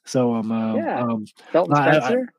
So 0.04 0.34
um, 0.34 0.52
uh, 0.52 0.76
Yeah. 0.76 1.02
um 1.02 1.26
Felton 1.52 1.74
I- 1.74 1.88
I- 1.88 1.98
Spencer. 1.98 2.32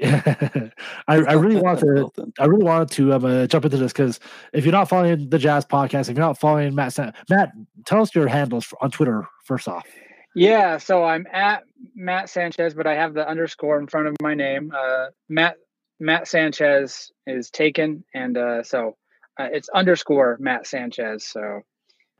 I, 0.02 0.70
I 1.08 1.32
really 1.34 1.56
want 1.60 1.80
to 1.80 2.10
I 2.38 2.46
really 2.46 2.64
wanted 2.64 2.90
to 2.92 3.12
um, 3.12 3.24
uh, 3.24 3.46
jump 3.46 3.66
into 3.66 3.76
this 3.76 3.92
because 3.92 4.18
if 4.54 4.64
you're 4.64 4.72
not 4.72 4.88
following 4.88 5.28
the 5.28 5.38
Jazz 5.38 5.66
podcast, 5.66 6.08
if 6.08 6.16
you're 6.16 6.26
not 6.26 6.38
following 6.38 6.74
Matt, 6.74 6.96
Matt, 7.28 7.52
tell 7.84 8.00
us 8.00 8.14
your 8.14 8.26
handles 8.26 8.64
for, 8.64 8.82
on 8.82 8.90
Twitter 8.90 9.26
first 9.44 9.68
off. 9.68 9.86
Yeah, 10.34 10.78
so 10.78 11.04
I'm 11.04 11.26
at 11.32 11.64
Matt 11.94 12.30
Sanchez, 12.30 12.74
but 12.74 12.86
I 12.86 12.94
have 12.94 13.14
the 13.14 13.28
underscore 13.28 13.78
in 13.78 13.86
front 13.86 14.08
of 14.08 14.16
my 14.22 14.34
name. 14.34 14.72
Uh, 14.76 15.06
Matt 15.28 15.56
Matt 15.98 16.28
Sanchez 16.28 17.12
is 17.26 17.50
taken, 17.50 18.04
and 18.14 18.38
uh, 18.38 18.62
so 18.62 18.96
uh, 19.38 19.48
it's 19.52 19.68
underscore 19.68 20.36
Matt 20.40 20.66
Sanchez. 20.66 21.24
So 21.26 21.60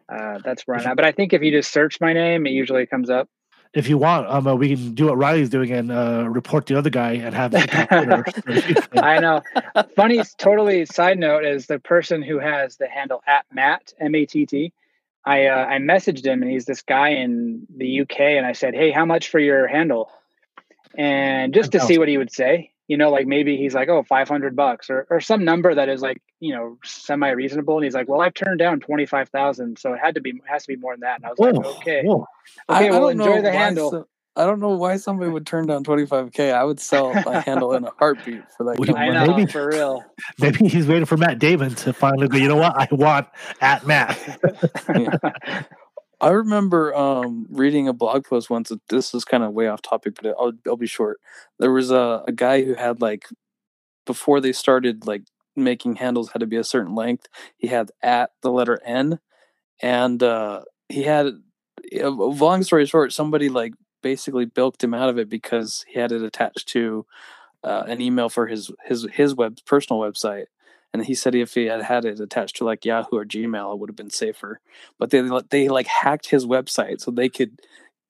uh, 0.08 0.38
that's 0.44 0.62
where 0.66 0.78
I'm 0.78 0.86
at. 0.86 0.96
But 0.96 1.04
I 1.04 1.12
think 1.12 1.32
if 1.32 1.42
you 1.42 1.50
just 1.50 1.72
search 1.72 2.00
my 2.00 2.12
name, 2.12 2.46
it 2.46 2.50
usually 2.50 2.86
comes 2.86 3.10
up. 3.10 3.28
If 3.72 3.88
you 3.88 3.98
want, 3.98 4.26
um, 4.26 4.48
uh, 4.48 4.54
we 4.56 4.74
can 4.74 4.94
do 4.94 5.06
what 5.06 5.16
Riley's 5.16 5.48
doing 5.48 5.70
and 5.70 5.92
uh, 5.92 6.26
report 6.28 6.66
the 6.66 6.76
other 6.76 6.90
guy 6.90 7.12
and 7.12 7.32
have. 7.32 7.54
him 7.54 8.12
on 8.12 8.24
Twitter. 8.24 8.88
I 8.94 9.20
know. 9.20 9.42
Funny, 9.94 10.20
totally 10.38 10.84
side 10.86 11.18
note 11.20 11.44
is 11.44 11.66
the 11.66 11.78
person 11.78 12.20
who 12.20 12.40
has 12.40 12.76
the 12.76 12.88
handle 12.88 13.22
at 13.28 13.46
Matt 13.52 13.92
M 14.00 14.16
A 14.16 14.26
T 14.26 14.44
T. 14.44 14.72
I 15.24 15.46
uh, 15.46 15.66
I 15.66 15.78
messaged 15.78 16.24
him 16.24 16.42
and 16.42 16.50
he's 16.50 16.64
this 16.64 16.82
guy 16.82 17.10
in 17.10 17.66
the 17.76 18.00
UK 18.02 18.20
and 18.20 18.46
I 18.46 18.52
said, 18.52 18.74
"Hey, 18.74 18.90
how 18.90 19.04
much 19.04 19.28
for 19.28 19.38
your 19.38 19.66
handle?" 19.66 20.10
And 20.96 21.54
just 21.54 21.72
to 21.72 21.80
see 21.80 21.98
what 21.98 22.08
he 22.08 22.18
would 22.18 22.32
say, 22.32 22.72
you 22.88 22.96
know, 22.96 23.10
like 23.10 23.26
maybe 23.26 23.56
he's 23.56 23.74
like, 23.74 23.88
"Oh, 23.88 24.02
500 24.02 24.56
bucks," 24.56 24.90
or 24.90 25.06
or 25.10 25.20
some 25.20 25.44
number 25.44 25.74
that 25.74 25.88
is 25.88 26.00
like, 26.02 26.22
you 26.40 26.54
know, 26.54 26.78
semi 26.84 27.30
reasonable. 27.30 27.76
And 27.76 27.84
he's 27.84 27.94
like, 27.94 28.08
"Well, 28.08 28.20
I've 28.20 28.34
turned 28.34 28.58
down 28.58 28.80
25,000, 28.80 29.78
so 29.78 29.92
it 29.92 30.00
had 30.02 30.14
to 30.14 30.20
be 30.20 30.40
has 30.46 30.62
to 30.62 30.68
be 30.68 30.76
more 30.76 30.94
than 30.94 31.00
that." 31.00 31.16
And 31.16 31.26
I 31.26 31.30
was 31.30 31.38
like, 31.38 31.54
"Okay, 31.54 32.02
whoa. 32.02 32.26
Okay, 32.68 32.88
I 32.88 32.90
well, 32.90 33.02
don't 33.02 33.20
enjoy 33.20 33.42
the 33.42 33.52
handle." 33.52 33.90
so- 33.90 34.08
I 34.36 34.46
don't 34.46 34.60
know 34.60 34.70
why 34.70 34.96
somebody 34.96 35.30
would 35.30 35.46
turn 35.46 35.66
down 35.66 35.82
25k. 35.84 36.52
I 36.54 36.62
would 36.64 36.78
sell 36.80 37.12
my 37.24 37.40
handle 37.40 37.72
in 37.74 37.84
a 37.84 37.90
heartbeat 37.98 38.42
for 38.56 38.64
that. 38.64 38.76
Kind 38.76 38.88
of 38.90 38.96
I 38.96 39.06
money. 39.10 39.26
know 39.26 39.36
Maybe- 39.36 39.50
for 39.52 39.66
real. 39.68 40.04
Maybe 40.38 40.68
he's 40.68 40.86
waiting 40.86 41.04
for 41.04 41.16
Matt 41.16 41.38
Damon 41.40 41.74
to 41.76 41.92
finally 41.92 42.28
go. 42.28 42.36
You 42.38 42.48
know 42.48 42.56
what? 42.56 42.74
I 42.76 42.86
want 42.92 43.26
at 43.60 43.86
Matt. 43.86 44.18
I 46.22 46.28
remember 46.30 46.94
um, 46.94 47.46
reading 47.50 47.88
a 47.88 47.92
blog 47.92 48.24
post 48.26 48.50
once. 48.50 48.70
This 48.88 49.14
is 49.14 49.24
kind 49.24 49.42
of 49.42 49.52
way 49.52 49.68
off 49.68 49.80
topic, 49.82 50.14
but 50.20 50.34
I'll, 50.38 50.52
I'll 50.66 50.76
be 50.76 50.86
short. 50.86 51.18
There 51.58 51.72
was 51.72 51.90
a, 51.90 52.22
a 52.26 52.32
guy 52.32 52.62
who 52.62 52.74
had 52.74 53.00
like 53.00 53.26
before 54.06 54.40
they 54.40 54.52
started 54.52 55.06
like 55.06 55.22
making 55.56 55.96
handles 55.96 56.30
had 56.32 56.40
to 56.40 56.46
be 56.46 56.56
a 56.56 56.64
certain 56.64 56.94
length. 56.94 57.26
He 57.56 57.68
had 57.68 57.90
at 58.02 58.30
the 58.42 58.50
letter 58.50 58.78
N, 58.84 59.18
and 59.82 60.22
uh, 60.22 60.62
he 60.88 61.02
had. 61.04 61.26
uh, 61.26 62.10
Long 62.10 62.62
story 62.62 62.84
short, 62.86 63.12
somebody 63.14 63.48
like 63.48 63.72
basically 64.02 64.44
bilked 64.44 64.82
him 64.82 64.94
out 64.94 65.08
of 65.08 65.18
it 65.18 65.28
because 65.28 65.84
he 65.88 65.98
had 65.98 66.12
it 66.12 66.22
attached 66.22 66.68
to 66.68 67.06
uh, 67.62 67.84
an 67.86 68.00
email 68.00 68.28
for 68.28 68.46
his 68.46 68.70
his 68.84 69.06
his 69.12 69.34
web 69.34 69.58
personal 69.66 70.00
website 70.00 70.46
and 70.92 71.04
he 71.04 71.14
said 71.14 71.34
if 71.34 71.54
he 71.54 71.66
had 71.66 71.82
had 71.82 72.04
it 72.04 72.18
attached 72.20 72.56
to 72.56 72.64
like 72.64 72.84
Yahoo 72.84 73.16
or 73.16 73.24
Gmail, 73.24 73.72
it 73.72 73.78
would 73.78 73.88
have 73.90 73.96
been 73.96 74.10
safer. 74.10 74.60
But 74.98 75.10
they 75.10 75.22
they 75.50 75.68
like 75.68 75.86
hacked 75.86 76.28
his 76.30 76.46
website 76.46 77.00
so 77.00 77.10
they 77.10 77.28
could 77.28 77.60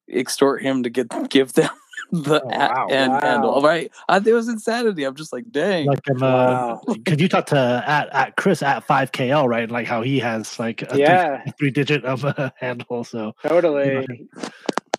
extort 0.09 0.63
him 0.63 0.83
to 0.83 0.91
get 0.91 1.09
give 1.29 1.53
them 1.53 1.71
the 2.13 2.43
Oh, 2.43 2.49
at 2.51 2.71
wow. 2.71 2.87
and 2.91 3.13
Wow. 3.13 3.21
handle. 3.21 3.63
Right? 3.63 3.93
I, 4.09 4.17
it 4.17 4.33
was 4.33 4.49
insanity. 4.49 5.05
I'm 5.05 5.15
just 5.15 5.33
like, 5.33 5.45
dang. 5.51 5.87
Like 5.87 6.01
um, 6.11 6.23
uh, 6.23 6.27
Wow. 6.27 6.83
because 6.87 7.21
you 7.21 7.29
talk 7.29 7.47
to 7.47 7.85
at, 7.87 8.09
at 8.15 8.37
Chris 8.37 8.63
at 8.63 8.85
five 8.85 9.13
KL, 9.13 9.47
right? 9.47 9.71
Like 9.71 9.87
how 9.87 10.01
he 10.01 10.19
has 10.21 10.59
like 10.59 10.81
a 10.83 10.97
Yeah. 10.97 11.43
three, 11.43 11.53
three 11.59 11.71
digit 11.71 12.03
a 12.07 12.53
handle. 12.59 13.05
So 13.05 13.35
Totally. 13.47 14.07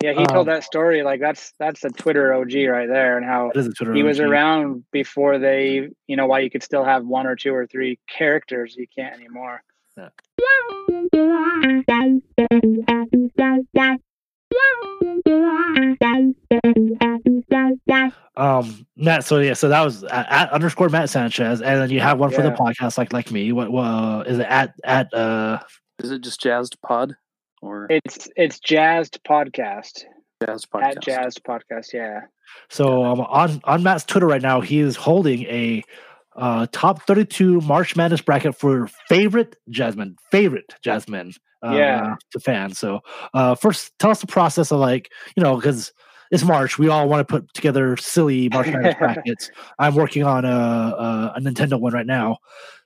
Yeah, 0.02 0.14
he 0.14 0.26
told 0.26 0.48
Um, 0.50 0.54
that 0.54 0.64
story 0.64 1.04
like 1.04 1.20
that's 1.20 1.54
that's 1.60 1.84
a 1.84 1.90
Twitter 1.90 2.34
OG 2.34 2.54
right 2.70 2.88
there, 2.88 3.18
and 3.18 3.26
how 3.26 3.52
that 3.54 3.60
is 3.60 3.68
a 3.68 3.74
Twitter. 3.74 3.94
he 3.94 4.04
was 4.04 4.20
OG. 4.20 4.28
around 4.30 4.84
before 4.92 5.38
they, 5.40 5.90
you 6.08 6.16
know, 6.16 6.26
why 6.26 6.40
you 6.40 6.50
could 6.50 6.64
still 6.64 6.84
have 6.84 7.06
one 7.06 7.28
or 7.28 7.36
two 7.36 7.54
or 7.54 7.68
three 7.68 8.00
characters. 8.10 8.76
You 8.78 8.88
can't 8.96 9.14
anymore. 9.16 9.64
Yeah. 9.98 10.10
Um, 18.38 18.86
Matt. 18.96 19.26
So 19.26 19.40
yeah, 19.40 19.54
so 19.54 19.70
that 19.70 19.82
was 19.82 20.04
at, 20.06 20.32
at 20.32 20.52
underscore 20.52 20.90
Matt 20.90 21.10
Sanchez, 21.10 21.62
and 21.62 21.82
then 21.82 21.90
you 21.90 22.00
have 22.00 22.18
one 22.20 22.32
for 22.32 22.42
the 22.42 22.52
podcast, 22.52 22.98
like 22.98 23.12
like 23.14 23.32
me. 23.32 23.52
What, 23.52 23.72
what 23.72 23.84
uh, 23.84 24.24
is 24.26 24.40
it 24.40 24.48
at 24.48 24.74
at 24.84 25.14
uh? 25.14 25.60
Is 26.00 26.12
it 26.12 26.22
just 26.22 26.42
Jazzed 26.42 26.78
Pod 26.82 27.16
or 27.62 27.88
It's 27.90 28.28
it's 28.36 28.60
Jazzed 28.60 29.20
Podcast 29.28 30.04
Jazzed 30.44 30.70
Podcast? 30.72 30.84
at 30.84 31.02
Jazzed 31.02 31.44
Podcast. 31.44 31.94
Yeah. 31.94 32.22
So 32.70 33.04
um, 33.04 33.22
on 33.22 33.62
on 33.64 33.84
Matt's 33.84 34.04
Twitter 34.04 34.28
right 34.28 34.42
now, 34.42 34.62
he 34.62 34.80
is 34.80 34.96
holding 34.96 35.44
a 35.44 35.84
uh, 36.36 36.66
top 36.72 37.04
32 37.04 37.62
March 37.62 37.96
Madness 37.96 38.22
bracket 38.22 38.56
for 38.56 38.88
favorite 39.10 39.56
Jasmine, 39.70 40.16
favorite 40.32 40.74
Jasmine, 40.82 41.34
uh, 41.66 41.72
Yeah. 41.76 42.16
to 42.32 42.40
fans. 42.40 42.78
So 42.80 43.02
uh, 43.34 43.56
first, 43.56 43.92
tell 44.00 44.12
us 44.12 44.22
the 44.22 44.28
process 44.28 44.72
of 44.72 44.80
like 44.80 45.12
you 45.36 45.44
know 45.44 45.56
because 45.58 45.92
it's 46.32 46.44
March, 46.44 46.80
we 46.80 46.88
all 46.88 47.10
want 47.10 47.28
to 47.28 47.32
put 47.32 47.54
together 47.54 47.98
silly 47.98 48.48
March 48.50 48.68
Madness 48.68 48.96
brackets. 49.00 49.52
I'm 49.78 49.96
working 49.96 50.24
on 50.24 50.46
a, 50.46 50.50
a, 50.50 51.34
a 51.36 51.40
Nintendo 51.42 51.78
one 51.80 51.94
right 51.94 52.06
now. 52.06 52.38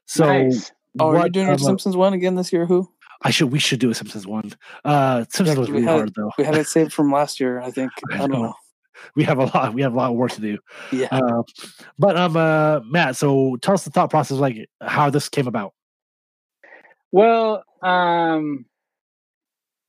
So 0.08 0.26
nice. 0.26 0.72
Oh, 1.00 1.10
are 1.10 1.26
you 1.26 1.30
doing 1.30 1.50
a 1.50 1.52
um, 1.52 1.58
Simpsons 1.60 1.96
one 1.96 2.14
again 2.14 2.36
this 2.36 2.52
year? 2.54 2.66
Who? 2.66 2.90
I 3.26 3.32
should 3.32 3.52
we 3.52 3.60
should 3.60 3.80
do 3.80 3.90
a 3.90 3.96
Simpsons 3.96 4.28
one. 4.28 4.52
Uh, 4.86 5.26
Simpsons 5.30 5.58
was 5.60 5.68
we 5.70 5.74
really 5.76 5.86
had- 5.88 5.92
hard 5.96 6.14
though. 6.16 6.32
We 6.38 6.44
had 6.44 6.56
it 6.56 6.68
saved 6.68 6.94
from 6.94 7.12
last 7.12 7.40
year, 7.40 7.60
I 7.60 7.72
think. 7.72 7.92
I 8.12 8.18
don't 8.20 8.32
know. 8.32 8.42
know. 8.44 8.54
We 9.16 9.24
have 9.24 9.40
a 9.40 9.46
lot. 9.46 9.74
We 9.74 9.82
have 9.82 9.94
a 9.94 9.98
lot 9.98 10.12
of 10.12 10.16
work 10.16 10.32
to 10.32 10.42
do. 10.42 10.58
Yeah. 10.92 11.08
Uh, 11.12 11.44
but 12.00 12.16
um, 12.18 12.38
uh, 12.38 12.80
Matt. 12.86 13.16
So 13.18 13.58
tell 13.62 13.74
us 13.74 13.84
the 13.84 13.90
thought 13.92 14.10
process, 14.10 14.38
like 14.38 14.70
how 14.80 15.10
this 15.10 15.28
came 15.28 15.48
about. 15.48 15.74
Well, 17.12 17.64
um, 17.82 18.66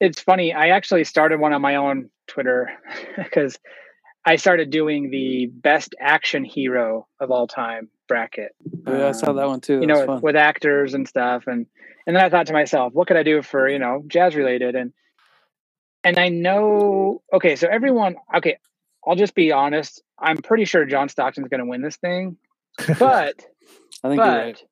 it's 0.01 0.21
funny. 0.21 0.53
I 0.53 0.69
actually 0.69 1.05
started 1.05 1.41
one 1.41 1.53
on 1.53 1.63
my 1.63 1.77
own 1.77 2.11
Twitter 2.27 2.71
because 3.17 3.59
I 4.25 4.37
started 4.37 4.71
doing 4.71 5.11
the 5.11 5.47
best 5.47 5.95
action 6.01 6.45
hero 6.45 7.07
of 7.21 7.31
all 7.31 7.47
time 7.47 7.89
bracket. 8.09 8.53
Oh, 8.87 8.97
yeah, 8.99 9.09
I 9.09 9.13
saw 9.13 9.31
Um, 9.31 9.37
that 9.37 9.47
one 9.49 9.61
too. 9.61 9.81
you 9.81 9.87
know, 9.87 10.05
with, 10.07 10.23
with 10.23 10.37
actors 10.37 10.95
and 10.95 11.07
stuff, 11.09 11.45
and 11.47 11.67
and 12.07 12.15
then 12.15 12.25
I 12.25 12.29
thought 12.31 12.47
to 12.47 12.53
myself, 12.53 12.93
what 12.93 13.09
could 13.09 13.17
I 13.17 13.23
do 13.23 13.43
for 13.43 13.69
you 13.69 13.79
know 13.79 14.05
jazz 14.07 14.35
related 14.35 14.75
and 14.75 14.93
and 16.05 16.19
I 16.19 16.29
know 16.29 17.23
okay, 17.33 17.57
so 17.57 17.69
everyone 17.69 18.17
okay, 18.35 18.59
I'll 19.07 19.17
just 19.17 19.35
be 19.35 19.53
honest. 19.53 20.03
I'm 20.19 20.39
pretty 20.39 20.65
sure 20.65 20.85
John 20.87 21.09
Stockton's 21.09 21.49
going 21.49 21.61
to 21.61 21.67
win 21.67 21.83
this 21.83 21.97
thing, 21.97 22.37
but 22.99 23.45
I 24.05 24.09
think 24.09 24.17
but 24.17 24.19
right. 24.19 24.65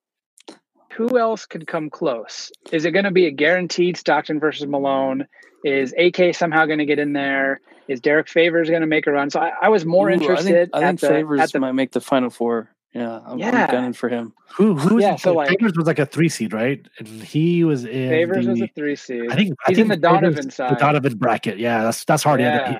who 0.92 1.18
else 1.18 1.47
could 1.47 1.66
come 1.66 1.90
close? 1.90 2.51
Is 2.73 2.85
it 2.85 2.92
going 2.92 3.05
to 3.05 3.11
be 3.11 3.27
a 3.27 3.31
guaranteed 3.31 3.97
Stockton 3.97 4.40
versus 4.40 4.66
Malone? 4.66 5.27
Is 5.64 5.94
AK 5.99 6.35
somehow 6.35 6.66
going 6.66 6.79
to 6.79 6.87
get 6.87 6.99
in 6.99 7.14
there? 7.14 7.61
Is 7.88 8.01
Derrick 8.01 8.29
Favors 8.29 8.68
going 8.68 8.83
to 8.83 8.87
make 8.87 9.07
a 9.07 9.12
run? 9.12 9.31
So 9.31 9.40
I, 9.40 9.53
I 9.62 9.68
was 9.70 9.85
more 9.85 10.09
Ooh, 10.09 10.12
interested. 10.12 10.70
I 10.73 10.81
think, 10.81 10.85
I 10.85 10.87
think 10.87 11.01
the, 11.01 11.09
Favors 11.09 11.53
the 11.53 11.61
might 11.61 11.73
make 11.73 11.92
the 11.92 12.01
final 12.01 12.31
four. 12.31 12.73
Yeah, 12.94 13.18
I'm, 13.26 13.38
Yeah. 13.38 13.64
I'm 13.64 13.70
gunning 13.72 13.92
for 13.92 14.09
him. 14.09 14.33
Who 14.57 14.74
who 14.76 15.00
Yeah, 15.00 15.16
so, 15.16 15.33
like- 15.35 15.48
Favors 15.48 15.72
was 15.76 15.87
like 15.87 15.98
a 15.98 16.07
three 16.07 16.28
seed, 16.28 16.52
right? 16.52 16.80
And 17.00 17.09
he 17.09 17.64
was 17.64 17.85
in 17.85 18.09
Favors 18.09 18.44
the, 18.46 18.52
was 18.52 18.61
a 18.62 18.68
three 18.68 18.94
seed. 18.94 19.30
I 19.33 19.35
think 19.35 19.54
I 19.66 19.70
He's 19.70 19.78
think 19.78 19.90
in 19.92 20.00
the 20.00 20.09
Favors- 20.09 20.35
Donovan 20.46 20.48
the. 20.74 20.76
Donovan 20.78 21.16
bracket. 21.18 21.59
Yeah, 21.59 21.83
that's 21.83 22.04
that's 22.04 22.22
hard. 22.22 22.40
Yeah. 22.40 22.70
Yeah. 22.70 22.78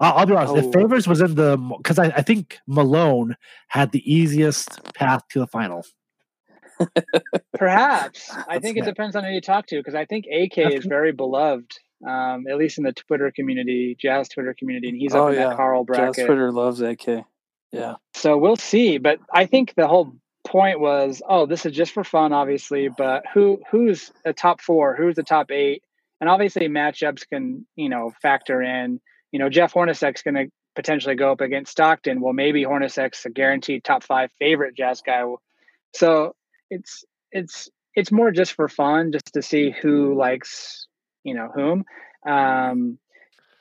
I'll, 0.00 0.18
I'll 0.18 0.26
be 0.26 0.34
honest. 0.34 0.54
Oh. 0.54 0.56
If 0.58 0.72
Favors 0.72 1.08
was 1.08 1.20
in 1.20 1.34
the 1.34 1.56
because 1.78 1.98
I, 1.98 2.06
I 2.06 2.22
think 2.22 2.58
Malone 2.68 3.36
had 3.68 3.90
the 3.90 4.02
easiest 4.10 4.82
path 4.94 5.22
to 5.30 5.40
the 5.40 5.46
final. 5.48 5.84
Perhaps. 7.54 8.30
I 8.48 8.58
think 8.58 8.76
it 8.76 8.82
it. 8.82 8.86
depends 8.86 9.16
on 9.16 9.24
who 9.24 9.30
you 9.30 9.40
talk 9.40 9.66
to 9.68 9.76
because 9.78 9.94
I 9.94 10.04
think 10.04 10.26
AK 10.26 10.52
That's 10.56 10.74
is 10.76 10.84
very 10.86 11.12
beloved, 11.12 11.72
um, 12.06 12.46
at 12.48 12.56
least 12.56 12.78
in 12.78 12.84
the 12.84 12.92
Twitter 12.92 13.32
community, 13.34 13.96
Jazz 13.98 14.28
Twitter 14.28 14.54
community, 14.58 14.88
and 14.90 14.96
he's 14.98 15.14
Oh, 15.14 15.26
up 15.28 15.32
in 15.32 15.40
yeah. 15.40 15.48
that 15.48 15.56
Carl 15.56 15.84
Jazz 15.84 15.96
bracket. 15.96 16.26
Twitter 16.26 16.52
loves 16.52 16.80
AK. 16.80 17.24
Yeah. 17.72 17.96
So 18.14 18.38
we'll 18.38 18.56
see. 18.56 18.98
But 18.98 19.18
I 19.32 19.46
think 19.46 19.74
the 19.74 19.88
whole 19.88 20.16
point 20.46 20.80
was, 20.80 21.22
oh, 21.28 21.46
this 21.46 21.66
is 21.66 21.72
just 21.72 21.92
for 21.92 22.04
fun, 22.04 22.32
obviously. 22.32 22.88
But 22.88 23.24
who 23.32 23.60
who's 23.70 24.12
the 24.24 24.32
top 24.32 24.60
four? 24.60 24.96
Who's 24.96 25.16
the 25.16 25.22
top 25.22 25.50
eight? 25.50 25.82
And 26.20 26.30
obviously 26.30 26.68
matchups 26.68 27.28
can 27.28 27.66
you 27.76 27.88
know 27.88 28.12
factor 28.22 28.62
in. 28.62 29.00
You 29.32 29.38
know, 29.38 29.50
Jeff 29.50 29.74
Hornacek's 29.74 30.22
going 30.22 30.34
to 30.34 30.50
potentially 30.74 31.14
go 31.14 31.32
up 31.32 31.40
against 31.40 31.72
Stockton. 31.72 32.20
Well, 32.20 32.32
maybe 32.32 32.62
Hornacek's 32.62 33.26
a 33.26 33.30
guaranteed 33.30 33.84
top 33.84 34.02
five 34.02 34.30
favorite 34.38 34.76
Jazz 34.76 35.02
guy. 35.02 35.24
So 35.94 36.34
it's 36.70 37.04
it's 37.32 37.68
it's 37.94 38.12
more 38.12 38.30
just 38.30 38.52
for 38.52 38.68
fun, 38.68 39.12
just 39.12 39.32
to 39.34 39.42
see 39.42 39.70
who 39.70 40.14
likes 40.14 40.86
you 41.24 41.34
know 41.34 41.50
whom. 41.54 41.84
Um, 42.26 42.98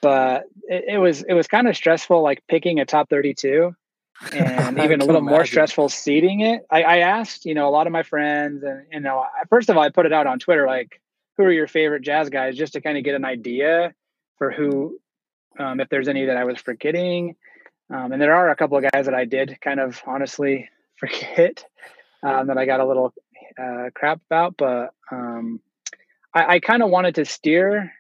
but 0.02 0.46
it, 0.63 0.86
it 0.94 0.98
was 1.00 1.24
it 1.24 1.34
was 1.34 1.48
kind 1.48 1.68
of 1.68 1.76
stressful, 1.76 2.22
like 2.22 2.44
picking 2.48 2.80
a 2.80 2.86
top 2.86 3.10
thirty-two 3.10 3.76
and 4.32 4.80
even 4.80 5.01
a 5.01 5.06
little 5.06 5.21
more 5.21 5.45
stressful 5.45 5.89
seeding 5.89 6.41
it. 6.41 6.65
I, 6.71 6.84
I 6.84 6.97
asked, 6.99 7.45
you 7.45 7.54
know, 7.54 7.67
a 7.67 7.71
lot 7.71 7.88
of 7.88 7.93
my 7.93 8.04
friends, 8.04 8.63
and 8.63 8.86
you 8.91 8.99
know, 9.01 9.19
I, 9.19 9.45
first 9.49 9.69
of 9.69 9.78
all, 9.78 9.84
I 9.84 9.89
put 9.89 10.06
it 10.06 10.13
out 10.13 10.28
on 10.28 10.39
Twitter, 10.39 10.65
like, 10.65 11.01
who 11.38 11.43
are 11.43 11.51
your 11.51 11.67
favorite 11.67 12.01
jazz 12.01 12.30
guys, 12.30 12.56
just 12.56 12.73
to 12.73 12.82
kind 12.82 12.97
of 12.97 13.04
get 13.04 13.15
an 13.15 13.25
idea 13.25 13.93
for 14.38 14.51
who, 14.51 14.99
um, 15.60 15.80
if 15.80 15.89
there's 15.89 16.08
any 16.08 16.25
that 16.25 16.38
I 16.38 16.45
was 16.45 16.60
forgetting. 16.60 17.36
Um, 17.89 18.13
and 18.13 18.21
there 18.21 18.36
are 18.36 18.49
a 18.49 18.56
couple 18.56 18.78
of 18.78 18.86
guys 18.91 19.06
that 19.06 19.13
I 19.13 19.25
did 19.25 19.60
kind 19.62 19.80
of 19.80 20.01
honestly 20.08 20.69
forget 20.95 21.65
um, 22.23 22.47
that 22.47 22.58
I 22.58 22.65
got 22.65 22.80
a 22.80 22.88
little 22.88 23.13
uh, 23.62 23.89
crap 23.93 24.21
about, 24.30 24.56
but 24.58 24.93
um, 25.12 25.60
I, 26.34 26.56
I 26.56 26.60
kind 26.60 26.84
of 26.84 26.89
wanted 26.89 27.15
to 27.15 27.25
steer, 27.25 27.93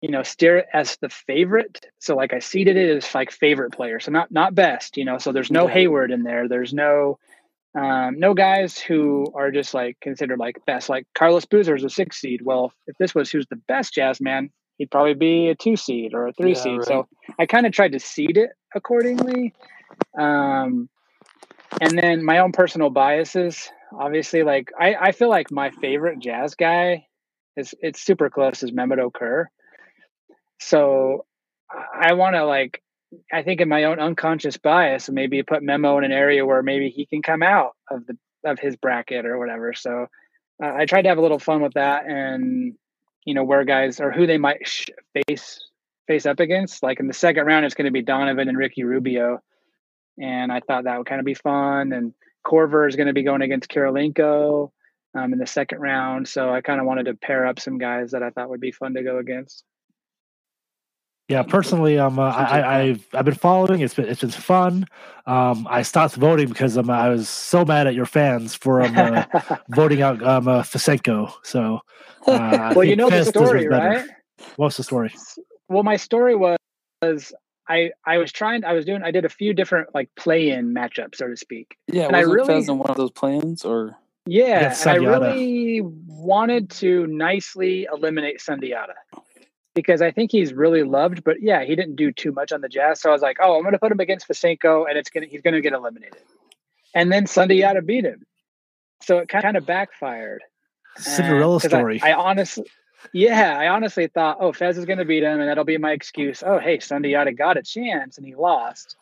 you 0.00 0.10
know, 0.10 0.22
steer 0.22 0.58
it 0.58 0.66
as 0.72 0.96
the 0.96 1.10
favorite. 1.10 1.86
So 1.98 2.16
like 2.16 2.32
I 2.32 2.38
seeded 2.38 2.76
it 2.76 2.96
as 2.96 3.14
like 3.14 3.30
favorite 3.30 3.72
player, 3.72 4.00
so 4.00 4.10
not 4.10 4.30
not 4.30 4.54
best, 4.54 4.96
you 4.96 5.04
know. 5.04 5.18
So 5.18 5.32
there's 5.32 5.50
no 5.50 5.66
Hayward 5.66 6.10
in 6.10 6.22
there. 6.22 6.48
There's 6.48 6.72
no 6.72 7.18
um, 7.74 8.18
no 8.18 8.34
guys 8.34 8.78
who 8.78 9.26
are 9.34 9.50
just 9.50 9.74
like 9.74 9.98
considered 10.00 10.38
like 10.38 10.64
best. 10.66 10.88
Like 10.88 11.06
Carlos 11.14 11.44
Boozer 11.44 11.76
is 11.76 11.84
a 11.84 11.90
six 11.90 12.20
seed. 12.20 12.40
Well, 12.42 12.72
if 12.86 12.96
this 12.98 13.14
was 13.14 13.30
who's 13.30 13.46
the 13.46 13.56
best 13.56 13.94
jazz 13.94 14.20
man, 14.20 14.50
he'd 14.78 14.90
probably 14.90 15.14
be 15.14 15.48
a 15.48 15.54
two 15.54 15.76
seed 15.76 16.14
or 16.14 16.28
a 16.28 16.32
three 16.32 16.54
yeah, 16.54 16.62
seed. 16.62 16.78
Right. 16.78 16.86
So 16.86 17.08
I 17.38 17.46
kind 17.46 17.66
of 17.66 17.72
tried 17.72 17.92
to 17.92 18.00
seed 18.00 18.36
it 18.36 18.50
accordingly. 18.74 19.52
Um, 20.18 20.88
and 21.80 21.96
then 21.98 22.24
my 22.24 22.38
own 22.38 22.52
personal 22.52 22.90
biases, 22.90 23.70
obviously, 23.96 24.42
like 24.42 24.72
I, 24.78 24.94
I 24.94 25.12
feel 25.12 25.28
like 25.28 25.52
my 25.52 25.70
favorite 25.70 26.18
jazz 26.18 26.54
guy 26.54 27.06
is 27.56 27.74
it's 27.80 28.00
super 28.00 28.30
close 28.30 28.62
as 28.62 28.72
Mehmet 28.72 28.98
Okur. 28.98 29.46
So 30.60 31.24
I 31.94 32.12
want 32.12 32.36
to 32.36 32.44
like 32.44 32.82
I 33.32 33.42
think 33.42 33.60
in 33.60 33.68
my 33.68 33.84
own 33.84 33.98
unconscious 33.98 34.56
bias, 34.56 35.08
maybe 35.08 35.42
put 35.42 35.62
Memo 35.62 35.98
in 35.98 36.04
an 36.04 36.12
area 36.12 36.46
where 36.46 36.62
maybe 36.62 36.90
he 36.90 37.06
can 37.06 37.22
come 37.22 37.42
out 37.42 37.72
of 37.90 38.06
the 38.06 38.16
of 38.44 38.58
his 38.58 38.76
bracket 38.76 39.26
or 39.26 39.38
whatever. 39.38 39.74
So 39.74 40.06
uh, 40.62 40.72
I 40.72 40.86
tried 40.86 41.02
to 41.02 41.08
have 41.08 41.18
a 41.18 41.22
little 41.22 41.38
fun 41.38 41.60
with 41.60 41.74
that, 41.74 42.06
and 42.06 42.74
you 43.24 43.34
know 43.34 43.44
where 43.44 43.64
guys 43.64 44.00
or 44.00 44.12
who 44.12 44.26
they 44.26 44.38
might 44.38 44.66
sh- 44.66 44.90
face 45.12 45.68
face 46.06 46.26
up 46.26 46.40
against. 46.40 46.82
Like 46.82 47.00
in 47.00 47.08
the 47.08 47.14
second 47.14 47.46
round, 47.46 47.64
it's 47.64 47.74
going 47.74 47.86
to 47.86 47.90
be 47.90 48.02
Donovan 48.02 48.48
and 48.48 48.58
Ricky 48.58 48.84
Rubio, 48.84 49.42
and 50.18 50.52
I 50.52 50.60
thought 50.60 50.84
that 50.84 50.98
would 50.98 51.06
kind 51.06 51.20
of 51.20 51.26
be 51.26 51.34
fun. 51.34 51.92
And 51.92 52.14
Korver 52.46 52.88
is 52.88 52.96
going 52.96 53.08
to 53.08 53.12
be 53.12 53.22
going 53.22 53.42
against 53.42 53.70
Kirilenko 53.70 54.70
um, 55.16 55.32
in 55.32 55.38
the 55.38 55.46
second 55.46 55.80
round, 55.80 56.28
so 56.28 56.50
I 56.50 56.60
kind 56.60 56.80
of 56.80 56.86
wanted 56.86 57.06
to 57.06 57.14
pair 57.14 57.46
up 57.46 57.58
some 57.58 57.78
guys 57.78 58.12
that 58.12 58.22
I 58.22 58.30
thought 58.30 58.50
would 58.50 58.60
be 58.60 58.72
fun 58.72 58.94
to 58.94 59.02
go 59.02 59.18
against. 59.18 59.64
Yeah, 61.30 61.44
personally, 61.44 61.96
um, 61.96 62.18
uh, 62.18 62.34
I, 62.36 62.86
have 62.86 63.06
I've 63.14 63.24
been 63.24 63.34
following. 63.34 63.82
It's 63.82 63.94
been 63.94 64.06
it's 64.06 64.20
been 64.20 64.30
fun. 64.30 64.84
Um, 65.26 65.64
I 65.70 65.82
stopped 65.82 66.16
voting 66.16 66.48
because 66.48 66.76
um, 66.76 66.90
I 66.90 67.08
was 67.08 67.28
so 67.28 67.64
mad 67.64 67.86
at 67.86 67.94
your 67.94 68.04
fans 68.04 68.56
for 68.56 68.82
um, 68.82 68.98
uh, 68.98 69.24
voting 69.68 70.02
out 70.02 70.20
um, 70.24 70.48
uh, 70.48 70.62
Fesenko. 70.62 71.32
So, 71.44 71.82
uh, 72.26 72.72
well, 72.74 72.82
you 72.82 72.96
know 72.96 73.08
Fez 73.08 73.26
the 73.26 73.30
story, 73.30 73.68
right? 73.68 74.08
What's 74.56 74.76
the 74.76 74.82
story? 74.82 75.14
Well, 75.68 75.84
my 75.84 75.94
story 75.94 76.34
was, 76.34 76.58
was 77.00 77.32
I 77.68 77.92
I 78.04 78.18
was 78.18 78.32
trying. 78.32 78.64
I 78.64 78.72
was 78.72 78.84
doing. 78.84 79.04
I 79.04 79.12
did 79.12 79.24
a 79.24 79.28
few 79.28 79.54
different 79.54 79.94
like 79.94 80.12
play-in 80.16 80.74
matchups, 80.74 81.14
so 81.14 81.28
to 81.28 81.36
speak. 81.36 81.76
Yeah, 81.86 82.08
and 82.08 82.16
I 82.16 82.22
really 82.22 82.48
Fez 82.48 82.68
in 82.68 82.78
one 82.78 82.90
of 82.90 82.96
those 82.96 83.12
plans 83.12 83.64
or. 83.64 83.96
Yeah, 84.26 84.76
I 84.84 84.96
really 84.96 85.80
wanted 85.80 86.70
to 86.70 87.06
nicely 87.06 87.86
eliminate 87.90 88.40
Sundiata 88.40 88.94
because 89.74 90.02
I 90.02 90.10
think 90.10 90.30
he's 90.32 90.52
really 90.52 90.82
loved. 90.82 91.24
But 91.24 91.42
yeah, 91.42 91.64
he 91.64 91.76
didn't 91.76 91.96
do 91.96 92.12
too 92.12 92.32
much 92.32 92.52
on 92.52 92.60
the 92.60 92.68
Jazz, 92.68 93.00
so 93.00 93.10
I 93.10 93.12
was 93.12 93.22
like, 93.22 93.38
oh, 93.40 93.56
I'm 93.56 93.62
going 93.62 93.72
to 93.72 93.78
put 93.78 93.92
him 93.92 94.00
against 94.00 94.28
Fesenko, 94.28 94.88
and 94.88 94.98
it's 94.98 95.10
gonna 95.10 95.26
he's 95.26 95.42
going 95.42 95.54
to 95.54 95.60
get 95.60 95.72
eliminated. 95.72 96.22
And 96.94 97.12
then 97.12 97.26
Sundiata 97.26 97.84
beat 97.84 98.04
him, 98.04 98.26
so 99.02 99.18
it 99.18 99.28
kind 99.28 99.56
of 99.56 99.66
backfired. 99.66 100.42
Cinderella 100.96 101.60
story. 101.60 102.00
I, 102.02 102.10
I, 102.10 102.14
honestly, 102.14 102.66
yeah, 103.12 103.56
I 103.56 103.68
honestly 103.68 104.08
thought, 104.08 104.38
oh, 104.40 104.52
Fez 104.52 104.76
is 104.76 104.84
going 104.84 104.98
to 104.98 105.04
beat 105.04 105.22
him, 105.22 105.40
and 105.40 105.48
that'll 105.48 105.64
be 105.64 105.78
my 105.78 105.92
excuse. 105.92 106.42
Oh, 106.44 106.58
hey, 106.58 106.78
Sundiata 106.78 107.36
got 107.36 107.56
a 107.56 107.62
chance, 107.62 108.18
and 108.18 108.26
he 108.26 108.34
lost, 108.34 108.96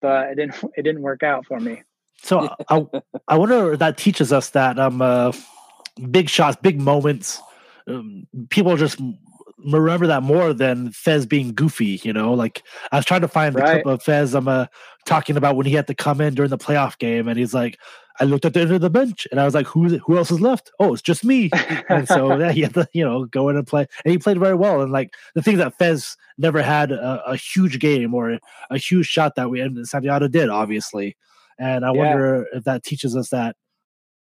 but 0.00 0.30
it 0.30 0.34
didn't. 0.36 0.56
It 0.76 0.82
didn't 0.82 1.02
work 1.02 1.22
out 1.22 1.46
for 1.46 1.60
me. 1.60 1.82
So 2.22 2.52
I, 2.68 2.84
I 3.28 3.36
wonder 3.36 3.74
if 3.74 3.78
that 3.78 3.96
teaches 3.96 4.32
us 4.32 4.50
that 4.50 4.78
um, 4.78 5.00
uh, 5.00 5.32
big 6.10 6.28
shots, 6.28 6.58
big 6.60 6.80
moments. 6.80 7.40
Um, 7.86 8.26
people 8.50 8.76
just 8.76 9.00
remember 9.64 10.06
that 10.06 10.22
more 10.22 10.52
than 10.52 10.90
Fez 10.92 11.26
being 11.26 11.54
goofy. 11.54 12.00
You 12.02 12.12
know, 12.12 12.32
like 12.32 12.62
I 12.92 12.96
was 12.96 13.04
trying 13.04 13.22
to 13.22 13.28
find 13.28 13.54
the 13.54 13.60
right. 13.60 13.82
clip 13.82 13.86
of 13.86 14.02
Fez. 14.02 14.34
I'm 14.34 14.48
uh, 14.48 14.66
talking 15.06 15.36
about 15.36 15.56
when 15.56 15.66
he 15.66 15.72
had 15.72 15.86
to 15.88 15.94
come 15.94 16.20
in 16.20 16.34
during 16.34 16.50
the 16.50 16.58
playoff 16.58 16.98
game, 16.98 17.28
and 17.28 17.38
he's 17.38 17.54
like, 17.54 17.78
I 18.20 18.24
looked 18.24 18.44
at 18.44 18.54
the 18.54 18.60
end 18.60 18.72
of 18.72 18.80
the 18.80 18.90
bench, 18.90 19.26
and 19.30 19.40
I 19.40 19.44
was 19.44 19.54
like, 19.54 19.66
who 19.66 19.98
who 19.98 20.16
else 20.16 20.30
is 20.30 20.40
left? 20.40 20.70
Oh, 20.78 20.92
it's 20.92 21.02
just 21.02 21.24
me. 21.24 21.50
and 21.88 22.08
so 22.08 22.36
yeah, 22.38 22.52
he 22.52 22.62
had 22.62 22.74
to 22.74 22.88
you 22.92 23.04
know 23.04 23.24
go 23.26 23.48
in 23.48 23.56
and 23.56 23.66
play, 23.66 23.86
and 24.04 24.12
he 24.12 24.18
played 24.18 24.38
very 24.38 24.54
well. 24.54 24.80
And 24.80 24.92
like 24.92 25.14
the 25.34 25.42
thing 25.42 25.58
that 25.58 25.76
Fez 25.78 26.16
never 26.36 26.62
had 26.62 26.92
a, 26.92 27.22
a 27.26 27.36
huge 27.36 27.78
game 27.78 28.14
or 28.14 28.38
a 28.70 28.78
huge 28.78 29.06
shot 29.06 29.34
that 29.36 29.50
we 29.50 29.60
and 29.60 29.76
Sundiata 29.78 30.30
did, 30.30 30.48
obviously. 30.48 31.16
And 31.58 31.84
I 31.84 31.92
yeah. 31.92 31.98
wonder 31.98 32.46
if 32.52 32.64
that 32.64 32.84
teaches 32.84 33.16
us 33.16 33.30
that 33.30 33.56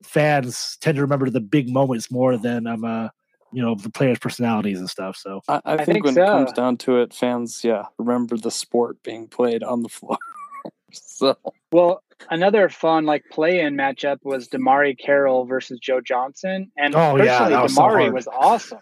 fans 0.02 0.76
tend 0.80 0.96
to 0.96 1.02
remember 1.02 1.30
the 1.30 1.40
big 1.40 1.70
moments 1.70 2.10
more 2.10 2.36
than 2.36 2.66
I'm 2.66 2.84
um, 2.84 3.06
uh 3.06 3.08
you 3.52 3.62
know 3.62 3.74
the 3.74 3.90
players' 3.90 4.18
personalities 4.18 4.78
and 4.78 4.88
stuff. 4.88 5.16
So 5.16 5.42
I, 5.48 5.60
I, 5.64 5.76
think, 5.76 5.80
I 5.80 5.84
think, 5.92 6.04
when 6.04 6.14
so. 6.14 6.22
it 6.22 6.26
comes 6.26 6.52
down 6.52 6.76
to 6.78 6.98
it, 6.98 7.14
fans, 7.14 7.62
yeah, 7.62 7.84
remember 7.98 8.36
the 8.36 8.50
sport 8.50 9.02
being 9.02 9.28
played 9.28 9.62
on 9.62 9.82
the 9.82 9.88
floor. 9.88 10.18
so 10.92 11.36
well, 11.70 12.02
another 12.30 12.68
fun 12.68 13.04
like 13.04 13.24
play-in 13.30 13.74
matchup 13.74 14.18
was 14.22 14.48
DeMarre 14.48 14.98
Carroll 14.98 15.44
versus 15.44 15.78
Joe 15.80 16.00
Johnson, 16.00 16.70
and 16.76 16.94
oh, 16.94 17.16
personally, 17.16 17.52
yeah, 17.52 17.62
was 17.62 17.76
DeMarre 17.76 18.06
so 18.08 18.12
was 18.12 18.28
awesome. 18.28 18.78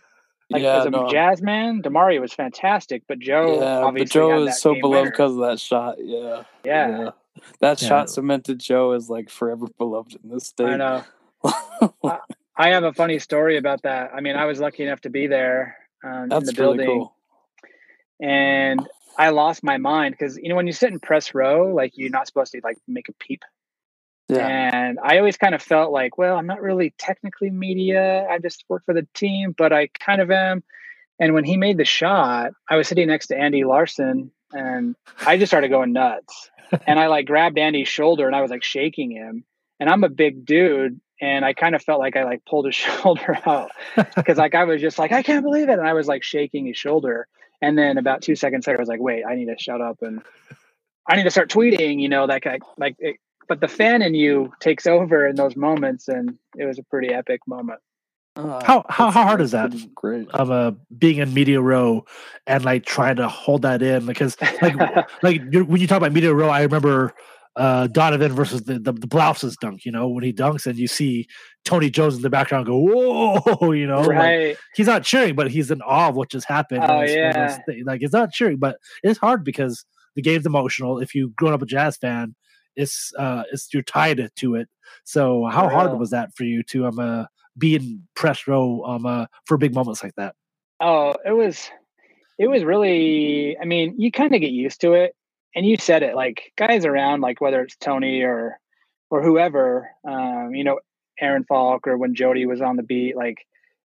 Like 0.50 0.62
yeah, 0.62 0.80
as 0.80 0.86
a 0.86 0.90
no. 0.90 1.08
jazz 1.08 1.40
man, 1.40 1.80
DeMarre 1.80 2.20
was 2.20 2.32
fantastic, 2.32 3.04
but 3.06 3.20
Joe 3.20 3.60
yeah, 3.60 3.78
obviously 3.78 4.20
but 4.20 4.26
Joe 4.26 4.46
is 4.46 4.60
so 4.60 4.74
beloved 4.80 5.12
because 5.12 5.32
of 5.32 5.38
that 5.38 5.60
shot. 5.60 5.96
Yeah, 5.98 6.42
yeah. 6.64 6.88
yeah. 6.88 7.10
That 7.60 7.78
shot 7.78 8.10
cemented 8.10 8.58
Joe 8.58 8.90
as 8.92 9.08
like 9.08 9.30
forever 9.30 9.66
beloved 9.78 10.18
in 10.22 10.30
this 10.30 10.48
state. 10.48 10.66
I 10.66 10.76
know. 10.76 11.04
I 11.44 12.18
have 12.68 12.84
a 12.84 12.92
funny 12.92 13.18
story 13.18 13.56
about 13.56 13.82
that. 13.82 14.12
I 14.14 14.20
mean, 14.20 14.36
I 14.36 14.44
was 14.44 14.60
lucky 14.60 14.82
enough 14.82 15.00
to 15.02 15.10
be 15.10 15.26
there 15.26 15.76
um, 16.04 16.30
in 16.30 16.44
the 16.44 16.52
building, 16.52 16.86
really 16.86 16.98
cool. 16.98 17.14
and 18.20 18.86
I 19.16 19.30
lost 19.30 19.62
my 19.64 19.78
mind 19.78 20.14
because 20.18 20.36
you 20.36 20.48
know 20.48 20.56
when 20.56 20.66
you 20.66 20.72
sit 20.72 20.92
in 20.92 21.00
press 21.00 21.34
row, 21.34 21.74
like 21.74 21.92
you're 21.96 22.10
not 22.10 22.26
supposed 22.26 22.52
to 22.52 22.60
like 22.62 22.78
make 22.86 23.08
a 23.08 23.12
peep. 23.12 23.42
Yeah. 24.28 24.70
And 24.72 24.98
I 25.02 25.18
always 25.18 25.36
kind 25.36 25.56
of 25.56 25.62
felt 25.62 25.90
like, 25.90 26.16
well, 26.16 26.36
I'm 26.36 26.46
not 26.46 26.62
really 26.62 26.94
technically 26.96 27.50
media. 27.50 28.26
I 28.30 28.38
just 28.38 28.64
work 28.68 28.84
for 28.84 28.94
the 28.94 29.08
team, 29.12 29.52
but 29.56 29.72
I 29.72 29.88
kind 29.88 30.20
of 30.20 30.30
am. 30.30 30.62
And 31.18 31.34
when 31.34 31.44
he 31.44 31.56
made 31.56 31.78
the 31.78 31.84
shot, 31.84 32.52
I 32.68 32.76
was 32.76 32.86
sitting 32.86 33.08
next 33.08 33.26
to 33.26 33.36
Andy 33.36 33.64
Larsen, 33.64 34.30
and 34.52 34.94
I 35.26 35.36
just 35.36 35.50
started 35.50 35.68
going 35.68 35.92
nuts. 35.92 36.50
and 36.86 36.98
I 36.98 37.08
like 37.08 37.26
grabbed 37.26 37.58
Andy's 37.58 37.88
shoulder 37.88 38.26
and 38.26 38.36
I 38.36 38.42
was 38.42 38.50
like 38.50 38.62
shaking 38.62 39.10
him. 39.10 39.44
And 39.78 39.88
I'm 39.88 40.04
a 40.04 40.08
big 40.08 40.44
dude, 40.44 41.00
and 41.20 41.44
I 41.44 41.52
kind 41.52 41.74
of 41.74 41.82
felt 41.82 42.00
like 42.00 42.16
I 42.16 42.24
like 42.24 42.44
pulled 42.44 42.66
his 42.66 42.74
shoulder 42.76 43.38
out 43.46 43.70
because 44.16 44.38
like 44.38 44.54
I 44.54 44.64
was 44.64 44.80
just 44.80 44.98
like 44.98 45.12
I 45.12 45.22
can't 45.22 45.44
believe 45.44 45.68
it, 45.68 45.78
and 45.78 45.86
I 45.86 45.92
was 45.92 46.08
like 46.08 46.22
shaking 46.22 46.66
his 46.66 46.76
shoulder. 46.76 47.26
And 47.62 47.76
then 47.76 47.98
about 47.98 48.22
two 48.22 48.36
seconds 48.36 48.66
later, 48.66 48.78
I 48.78 48.80
was 48.80 48.88
like, 48.88 49.00
wait, 49.00 49.22
I 49.28 49.34
need 49.34 49.46
to 49.46 49.56
shut 49.58 49.82
up 49.82 49.98
and 50.00 50.22
I 51.06 51.16
need 51.16 51.24
to 51.24 51.30
start 51.30 51.50
tweeting. 51.50 52.00
You 52.00 52.08
know, 52.08 52.26
that 52.26 52.44
like 52.44 52.62
like. 52.78 52.96
It, 52.98 53.16
but 53.48 53.60
the 53.60 53.66
fan 53.66 54.00
in 54.00 54.14
you 54.14 54.52
takes 54.60 54.86
over 54.86 55.26
in 55.26 55.34
those 55.34 55.56
moments, 55.56 56.06
and 56.06 56.38
it 56.56 56.66
was 56.66 56.78
a 56.78 56.84
pretty 56.84 57.08
epic 57.08 57.40
moment. 57.48 57.80
Uh, 58.36 58.64
how 58.64 58.84
how 58.88 59.10
how 59.10 59.24
hard 59.24 59.40
is 59.40 59.50
that? 59.50 59.74
Great. 59.92 60.30
Of 60.30 60.52
uh, 60.52 60.72
being 60.96 61.18
in 61.18 61.34
media 61.34 61.60
row 61.60 62.04
and 62.46 62.64
like 62.64 62.86
trying 62.86 63.16
to 63.16 63.28
hold 63.28 63.62
that 63.62 63.82
in 63.82 64.06
because 64.06 64.36
like 64.62 64.76
like 65.22 65.42
when 65.52 65.80
you 65.80 65.88
talk 65.88 65.96
about 65.96 66.12
media 66.12 66.32
row, 66.32 66.48
I 66.48 66.62
remember 66.62 67.12
uh, 67.60 67.88
Donovan 67.88 68.32
versus 68.32 68.62
the, 68.62 68.78
the, 68.78 68.90
the 68.90 69.06
Blouses 69.06 69.54
dunk, 69.60 69.84
you 69.84 69.92
know, 69.92 70.08
when 70.08 70.24
he 70.24 70.32
dunks 70.32 70.64
and 70.64 70.78
you 70.78 70.88
see 70.88 71.26
Tony 71.66 71.90
Jones 71.90 72.16
in 72.16 72.22
the 72.22 72.30
background 72.30 72.64
go, 72.64 72.78
whoa, 72.78 73.72
you 73.72 73.86
know, 73.86 74.02
right. 74.02 74.48
Like, 74.48 74.58
he's 74.74 74.86
not 74.86 75.04
cheering, 75.04 75.34
but 75.34 75.50
he's 75.50 75.70
in 75.70 75.82
awe 75.82 76.08
of 76.08 76.16
what 76.16 76.30
just 76.30 76.48
happened. 76.48 76.84
Oh, 76.88 77.02
yeah. 77.02 77.58
Like, 77.84 78.00
it's 78.00 78.14
not 78.14 78.32
cheering, 78.32 78.56
but 78.56 78.78
it's 79.02 79.18
hard 79.18 79.44
because 79.44 79.84
the 80.16 80.22
game's 80.22 80.46
emotional. 80.46 81.00
If 81.00 81.14
you've 81.14 81.36
grown 81.36 81.52
up 81.52 81.60
a 81.60 81.66
jazz 81.66 81.98
fan, 81.98 82.34
it's, 82.76 83.12
uh, 83.18 83.42
it's, 83.52 83.68
you're 83.74 83.82
tied 83.82 84.30
to 84.36 84.54
it. 84.54 84.70
So 85.04 85.44
how 85.44 85.68
hard 85.68 85.98
was 85.98 86.08
that 86.10 86.30
for 86.34 86.44
you 86.44 86.62
to, 86.62 86.86
um, 86.86 86.98
uh, 86.98 87.24
be 87.58 87.74
in 87.74 88.04
press 88.16 88.46
row, 88.46 88.82
um, 88.86 89.04
uh, 89.04 89.26
for 89.44 89.58
big 89.58 89.74
moments 89.74 90.02
like 90.02 90.14
that? 90.16 90.34
Oh, 90.80 91.14
it 91.26 91.32
was, 91.32 91.68
it 92.38 92.46
was 92.46 92.64
really, 92.64 93.58
I 93.60 93.66
mean, 93.66 93.96
you 93.98 94.10
kind 94.10 94.34
of 94.34 94.40
get 94.40 94.50
used 94.50 94.80
to 94.80 94.94
it 94.94 95.14
and 95.54 95.66
you 95.66 95.76
said 95.76 96.02
it 96.02 96.14
like 96.14 96.52
guys 96.56 96.84
around 96.84 97.20
like 97.20 97.40
whether 97.40 97.60
it's 97.62 97.76
Tony 97.76 98.22
or 98.22 98.58
or 99.10 99.22
whoever, 99.22 99.90
um, 100.06 100.54
you 100.54 100.62
know, 100.64 100.78
Aaron 101.20 101.44
Falk 101.44 101.86
or 101.86 101.98
when 101.98 102.14
Jody 102.14 102.46
was 102.46 102.60
on 102.60 102.76
the 102.76 102.82
beat, 102.82 103.16
like 103.16 103.38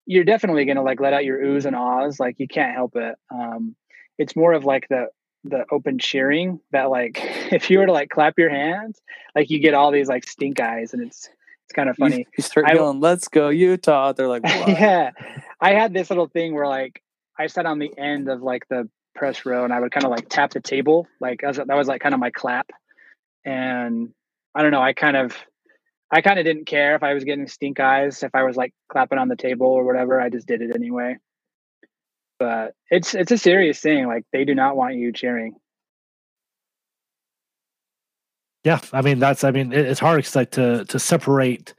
you're 0.06 0.24
definitely 0.24 0.64
gonna 0.64 0.82
like 0.82 1.00
let 1.00 1.12
out 1.12 1.24
your 1.24 1.38
oohs 1.38 1.64
and 1.64 1.76
ahs. 1.76 2.18
Like 2.18 2.36
you 2.38 2.48
can't 2.48 2.74
help 2.74 2.96
it. 2.96 3.16
Um, 3.30 3.76
it's 4.18 4.36
more 4.36 4.52
of 4.52 4.64
like 4.64 4.88
the 4.88 5.06
the 5.44 5.64
open 5.72 5.98
cheering 5.98 6.60
that 6.70 6.90
like 6.90 7.18
if 7.52 7.70
you 7.70 7.78
were 7.78 7.86
to 7.86 7.92
like 7.92 8.10
clap 8.10 8.38
your 8.38 8.50
hands, 8.50 9.00
like 9.34 9.50
you 9.50 9.58
get 9.60 9.74
all 9.74 9.90
these 9.90 10.08
like 10.08 10.24
stink 10.28 10.60
eyes 10.60 10.92
and 10.92 11.02
it's 11.02 11.28
it's 11.64 11.74
kind 11.74 11.88
of 11.88 11.96
funny. 11.96 12.18
You, 12.18 12.24
you 12.38 12.42
start 12.42 12.66
I- 12.66 12.74
yelling, 12.74 13.00
"Let's 13.00 13.28
go 13.28 13.48
Utah!" 13.48 14.12
They're 14.12 14.28
like, 14.28 14.42
what? 14.44 14.68
yeah, 14.68 15.12
I 15.60 15.72
had 15.72 15.94
this 15.94 16.10
little 16.10 16.26
thing 16.26 16.54
where 16.54 16.66
like 16.66 17.02
I 17.38 17.46
sat 17.46 17.66
on 17.66 17.78
the 17.78 17.96
end 17.96 18.28
of 18.28 18.42
like 18.42 18.66
the 18.68 18.88
press 19.14 19.46
row 19.46 19.64
and 19.64 19.72
I 19.72 19.80
would 19.80 19.92
kind 19.92 20.04
of 20.04 20.10
like 20.10 20.28
tap 20.28 20.52
the 20.52 20.60
table, 20.60 21.06
like 21.20 21.42
as, 21.44 21.56
that 21.56 21.68
was 21.68 21.88
like 21.88 22.00
kind 22.02 22.14
of 22.14 22.20
my 22.20 22.30
clap, 22.30 22.70
and 23.44 24.10
I 24.54 24.62
don't 24.62 24.72
know, 24.72 24.82
I 24.82 24.92
kind 24.92 25.16
of. 25.16 25.36
I 26.14 26.20
kind 26.20 26.38
of 26.38 26.44
didn't 26.44 26.66
care 26.66 26.94
if 26.94 27.02
I 27.02 27.14
was 27.14 27.24
getting 27.24 27.48
stink 27.48 27.80
eyes, 27.80 28.22
if 28.22 28.34
I 28.34 28.42
was 28.42 28.54
like 28.54 28.74
clapping 28.90 29.18
on 29.18 29.28
the 29.28 29.36
table 29.36 29.66
or 29.68 29.82
whatever. 29.82 30.20
I 30.20 30.28
just 30.28 30.46
did 30.46 30.60
it 30.60 30.74
anyway. 30.74 31.16
But 32.38 32.74
it's 32.90 33.14
it's 33.14 33.32
a 33.32 33.38
serious 33.38 33.80
thing. 33.80 34.06
Like 34.06 34.26
they 34.30 34.44
do 34.44 34.54
not 34.54 34.76
want 34.76 34.96
you 34.96 35.10
cheering. 35.12 35.54
Yeah, 38.64 38.80
I 38.92 39.00
mean 39.00 39.20
that's 39.20 39.42
I 39.42 39.52
mean 39.52 39.72
it, 39.72 39.86
it's 39.86 40.00
hard 40.00 40.28
like 40.34 40.50
to 40.50 40.84
to 40.84 40.98
separate 40.98 41.72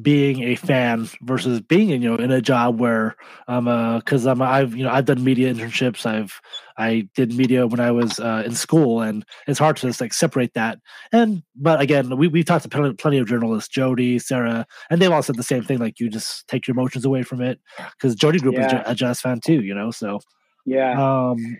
being 0.00 0.42
a 0.42 0.54
fan 0.54 1.06
versus 1.20 1.60
being 1.60 1.90
in 1.90 2.00
you 2.00 2.08
know 2.08 2.16
in 2.16 2.30
a 2.30 2.40
job 2.40 2.80
where 2.80 3.14
I'm 3.46 3.68
um 3.68 3.68
uh 3.68 3.98
because 3.98 4.26
I'm 4.26 4.40
I've 4.40 4.74
you 4.74 4.84
know 4.84 4.90
I've 4.90 5.04
done 5.04 5.22
media 5.22 5.52
internships. 5.52 6.06
I've 6.06 6.40
I 6.78 7.08
did 7.14 7.34
media 7.34 7.66
when 7.66 7.80
I 7.80 7.90
was 7.90 8.18
uh, 8.18 8.42
in 8.46 8.54
school 8.54 9.02
and 9.02 9.24
it's 9.46 9.58
hard 9.58 9.76
to 9.76 9.86
just 9.88 10.00
like 10.00 10.14
separate 10.14 10.54
that. 10.54 10.78
And 11.12 11.42
but 11.54 11.80
again 11.82 12.16
we 12.16 12.28
we've 12.28 12.46
talked 12.46 12.62
to 12.62 12.70
plenty, 12.70 12.94
plenty 12.94 13.18
of 13.18 13.28
journalists 13.28 13.68
Jody 13.68 14.18
Sarah 14.18 14.66
and 14.88 15.00
they've 15.00 15.12
all 15.12 15.22
said 15.22 15.36
the 15.36 15.42
same 15.42 15.62
thing 15.62 15.78
like 15.78 16.00
you 16.00 16.08
just 16.08 16.48
take 16.48 16.66
your 16.66 16.74
emotions 16.74 17.04
away 17.04 17.22
from 17.22 17.42
it. 17.42 17.60
Because 17.76 18.14
Jody 18.14 18.38
Group 18.38 18.58
is 18.58 18.72
a 18.72 18.94
jazz 18.94 19.20
fan 19.20 19.40
too 19.40 19.62
you 19.62 19.74
know 19.74 19.90
so 19.90 20.20
Yeah. 20.64 21.26
um 21.28 21.58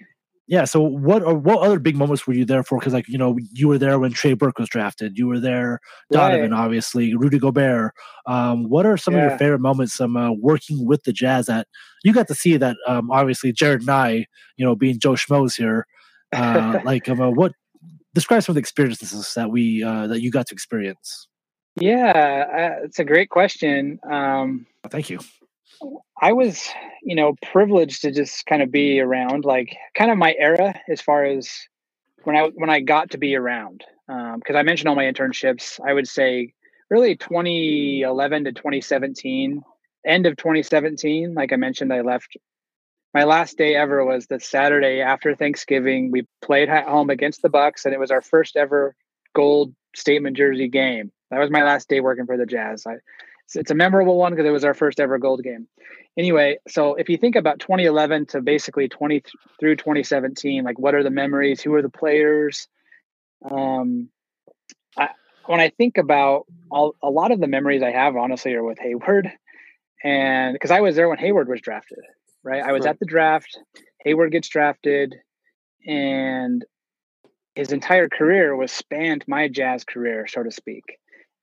yeah 0.53 0.67
so 0.67 0.83
what 0.83 1.23
or 1.23 1.35
what 1.35 1.61
other 1.61 1.79
big 1.79 1.97
moments 1.97 2.27
were 2.27 2.35
you 2.35 2.45
there 2.45 2.63
for? 2.63 2.79
Because 2.79 2.93
like 2.93 3.09
you 3.09 3.17
know 3.17 3.39
you 3.53 3.69
were 3.69 3.79
there 3.79 3.99
when 3.99 4.13
Trey 4.13 4.35
Burke 4.35 4.59
was 4.59 4.69
drafted. 4.69 5.17
You 5.17 5.27
were 5.27 5.41
there 5.41 5.81
Donovan 6.13 6.51
Right. 6.51 6.61
obviously 6.61 7.17
Rudy 7.17 7.39
Gobert. 7.39 7.95
Um 8.27 8.69
what 8.69 8.85
are 8.85 8.99
some 8.99 9.15
of 9.17 9.23
your 9.23 9.31
favorite 9.31 9.63
moments 9.63 9.99
um 9.99 10.15
uh, 10.15 10.31
working 10.33 10.87
with 10.87 11.05
the 11.05 11.13
Jazz 11.13 11.47
that 11.47 11.67
you 12.05 12.13
got 12.13 12.29
to 12.29 12.35
see 12.35 12.59
that 12.59 12.77
um 12.87 13.11
obviously 13.11 13.51
Jared 13.51 13.81
and 13.81 13.91
I 13.91 14.27
you 14.59 14.67
know 14.67 14.77
being 14.77 14.99
Joe 14.99 15.15
Schmoes 15.15 15.57
here 15.57 15.87
uh 16.35 16.81
like 16.85 17.09
um, 17.09 17.23
uh, 17.23 17.31
what 17.31 17.53
describe 18.15 18.43
some 18.43 18.53
of 18.53 18.57
the 18.57 18.61
experiences 18.61 19.33
that 19.35 19.51
we 19.51 19.83
uh 19.83 20.07
that 20.09 20.21
you 20.21 20.31
got 20.31 20.49
to 20.49 20.55
experience. 20.55 21.29
Yeah, 21.77 22.77
uh, 22.81 22.85
it's 22.85 22.99
a 22.99 23.05
great 23.05 23.31
question. 23.31 23.99
Um, 24.05 24.67
thank 24.91 25.09
you 25.09 25.21
I 26.21 26.33
was, 26.33 26.69
you 27.03 27.17
know, 27.17 27.35
privileged 27.43 28.03
to 28.03 28.13
just 28.13 28.47
kind 28.47 28.63
of 28.63 28.71
be 28.71 29.01
around, 29.01 29.45
like 29.45 29.77
kind 29.97 30.11
of 30.11 30.19
my 30.19 30.35
era 30.39 30.75
as 30.89 31.01
far 31.01 31.25
as 31.25 31.51
when 32.25 32.37
I 32.37 32.51
when 32.55 32.71
I 32.71 32.81
got 32.81 33.11
to 33.11 33.19
be 33.19 33.35
around. 33.37 33.85
Um, 34.09 34.39
because 34.39 34.57
I 34.57 34.63
mentioned 34.63 34.89
all 34.89 34.95
my 34.95 35.05
internships, 35.05 35.81
I 35.85 35.93
would 35.93 36.09
say 36.09 36.53
really 36.91 37.17
2011 37.17 38.45
to 38.45 38.53
2017, 38.53 39.63
end 40.07 40.27
of 40.27 40.37
2017. 40.37 41.35
Like 41.35 41.53
I 41.53 41.57
mentioned, 41.57 41.93
I 41.93 42.03
left. 42.03 42.37
My 43.15 43.25
last 43.25 43.59
day 43.59 43.75
ever 43.75 44.05
was 44.05 44.27
the 44.27 44.41
Saturday 44.41 45.01
after 45.01 45.35
Thanksgiving. 45.35 46.11
We 46.11 46.27
played 46.41 46.71
at 46.71 46.89
home 46.89 47.11
against 47.11 47.43
the 47.43 47.51
Bucks, 47.51 47.85
and 47.85 47.95
it 47.95 48.01
was 48.01 48.11
our 48.11 48.23
first 48.23 48.57
ever 48.57 48.95
gold 49.35 49.75
statement 49.95 50.37
jersey 50.37 50.69
game. 50.69 51.13
That 51.31 51.39
was 51.39 51.51
my 51.51 51.63
last 51.63 51.89
day 51.89 52.01
working 52.01 52.27
for 52.27 52.37
the 52.37 52.47
Jazz. 52.47 52.87
I, 52.87 52.97
it's, 53.47 53.57
it's 53.57 53.71
a 53.71 53.75
memorable 53.75 54.17
one 54.17 54.33
because 54.33 54.47
it 54.47 54.51
was 54.51 54.65
our 54.65 54.75
first 54.75 55.01
ever 55.01 55.19
gold 55.19 55.43
game. 55.43 55.67
Anyway, 56.17 56.59
so 56.69 56.95
if 56.95 57.09
you 57.09 57.17
think 57.17 57.37
about 57.37 57.59
2011 57.59 58.27
to 58.27 58.43
basically 58.43 58.89
20 58.89 59.23
through 59.59 59.77
2017, 59.77 60.63
like 60.65 60.79
what 60.79 60.95
are 60.95 61.03
the 61.03 61.11
memories? 61.11 61.61
Who 61.63 61.75
are 61.75 61.83
the 61.83 61.89
players? 61.89 62.69
Um, 63.51 64.09
I, 64.97 65.09
when 65.47 65.61
I 65.61 65.71
think 65.71 65.99
about 65.99 66.47
all, 66.71 66.95
a 67.03 67.11
lot 67.11 67.33
of 67.33 67.41
the 67.41 67.47
memories 67.47 67.83
I 67.83 67.91
have, 67.91 68.17
honestly, 68.17 68.53
are 68.55 68.63
with 68.65 68.79
Hayward, 68.79 69.31
and 70.05 70.53
because 70.55 70.71
I 70.71 70.81
was 70.81 70.97
there 70.97 71.09
when 71.09 71.19
Hayward 71.19 71.49
was 71.49 71.61
drafted, 71.61 72.01
right? 72.43 72.63
I 72.63 72.73
was 72.73 72.85
Right. 72.85 72.91
at 72.91 72.99
the 73.01 73.07
draft. 73.07 73.59
Hayward 74.05 74.33
gets 74.33 74.49
drafted, 74.49 75.15
and 75.87 76.65
his 77.55 77.73
entire 77.73 78.09
career 78.09 78.55
was 78.57 78.71
spanned 78.73 79.25
my 79.27 79.49
jazz 79.49 79.85
career, 79.85 80.27
so 80.27 80.43
to 80.43 80.51
speak. 80.51 80.85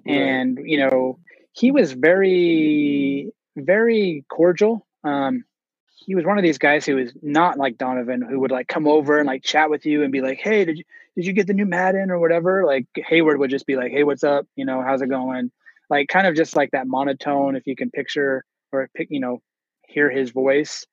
Right. 0.05 0.15
And 0.15 0.59
you 0.63 0.77
know, 0.77 1.19
he 1.59 1.71
was 1.71 1.91
very, 1.91 3.31
very 3.57 4.23
cordial. 4.29 4.87
Um, 5.03 5.43
he 5.87 6.15
was 6.15 6.25
one 6.25 6.37
of 6.37 6.43
these 6.43 6.57
guys 6.57 6.85
who 6.85 6.95
was 6.95 7.11
not 7.21 7.57
like 7.57 7.77
Donovan, 7.77 8.21
who 8.21 8.39
would 8.39 8.51
like 8.51 8.67
come 8.67 8.87
over 8.87 9.17
and 9.17 9.27
like 9.27 9.43
chat 9.43 9.69
with 9.69 9.85
you 9.85 10.03
and 10.03 10.11
be 10.11 10.21
like, 10.21 10.39
"Hey, 10.39 10.63
did 10.63 10.77
you 10.77 10.83
did 11.15 11.25
you 11.25 11.33
get 11.33 11.47
the 11.47 11.53
new 11.53 11.65
Madden 11.65 12.11
or 12.11 12.19
whatever?" 12.19 12.65
Like 12.65 12.85
Hayward 12.95 13.39
would 13.39 13.49
just 13.49 13.67
be 13.67 13.75
like, 13.75 13.91
"Hey, 13.91 14.03
what's 14.03 14.23
up? 14.23 14.47
You 14.55 14.65
know, 14.65 14.81
how's 14.81 15.01
it 15.01 15.09
going?" 15.09 15.51
Like 15.89 16.07
kind 16.07 16.25
of 16.27 16.35
just 16.35 16.55
like 16.55 16.71
that 16.71 16.87
monotone, 16.87 17.55
if 17.55 17.67
you 17.67 17.75
can 17.75 17.91
picture 17.91 18.45
or 18.71 18.89
pick, 18.95 19.07
you 19.11 19.19
know, 19.19 19.41
hear 19.85 20.09
his 20.09 20.31
voice. 20.31 20.85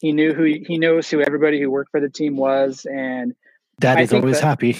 He 0.00 0.12
knew 0.12 0.32
who 0.32 0.44
he 0.44 0.78
knows 0.78 1.10
who 1.10 1.20
everybody 1.20 1.60
who 1.60 1.68
worked 1.68 1.90
for 1.90 2.00
the 2.00 2.08
team 2.08 2.36
was, 2.36 2.86
and 2.86 3.34
dad 3.80 3.98
I 3.98 4.02
is 4.02 4.10
think 4.10 4.22
always 4.22 4.40
that- 4.40 4.46
happy 4.46 4.76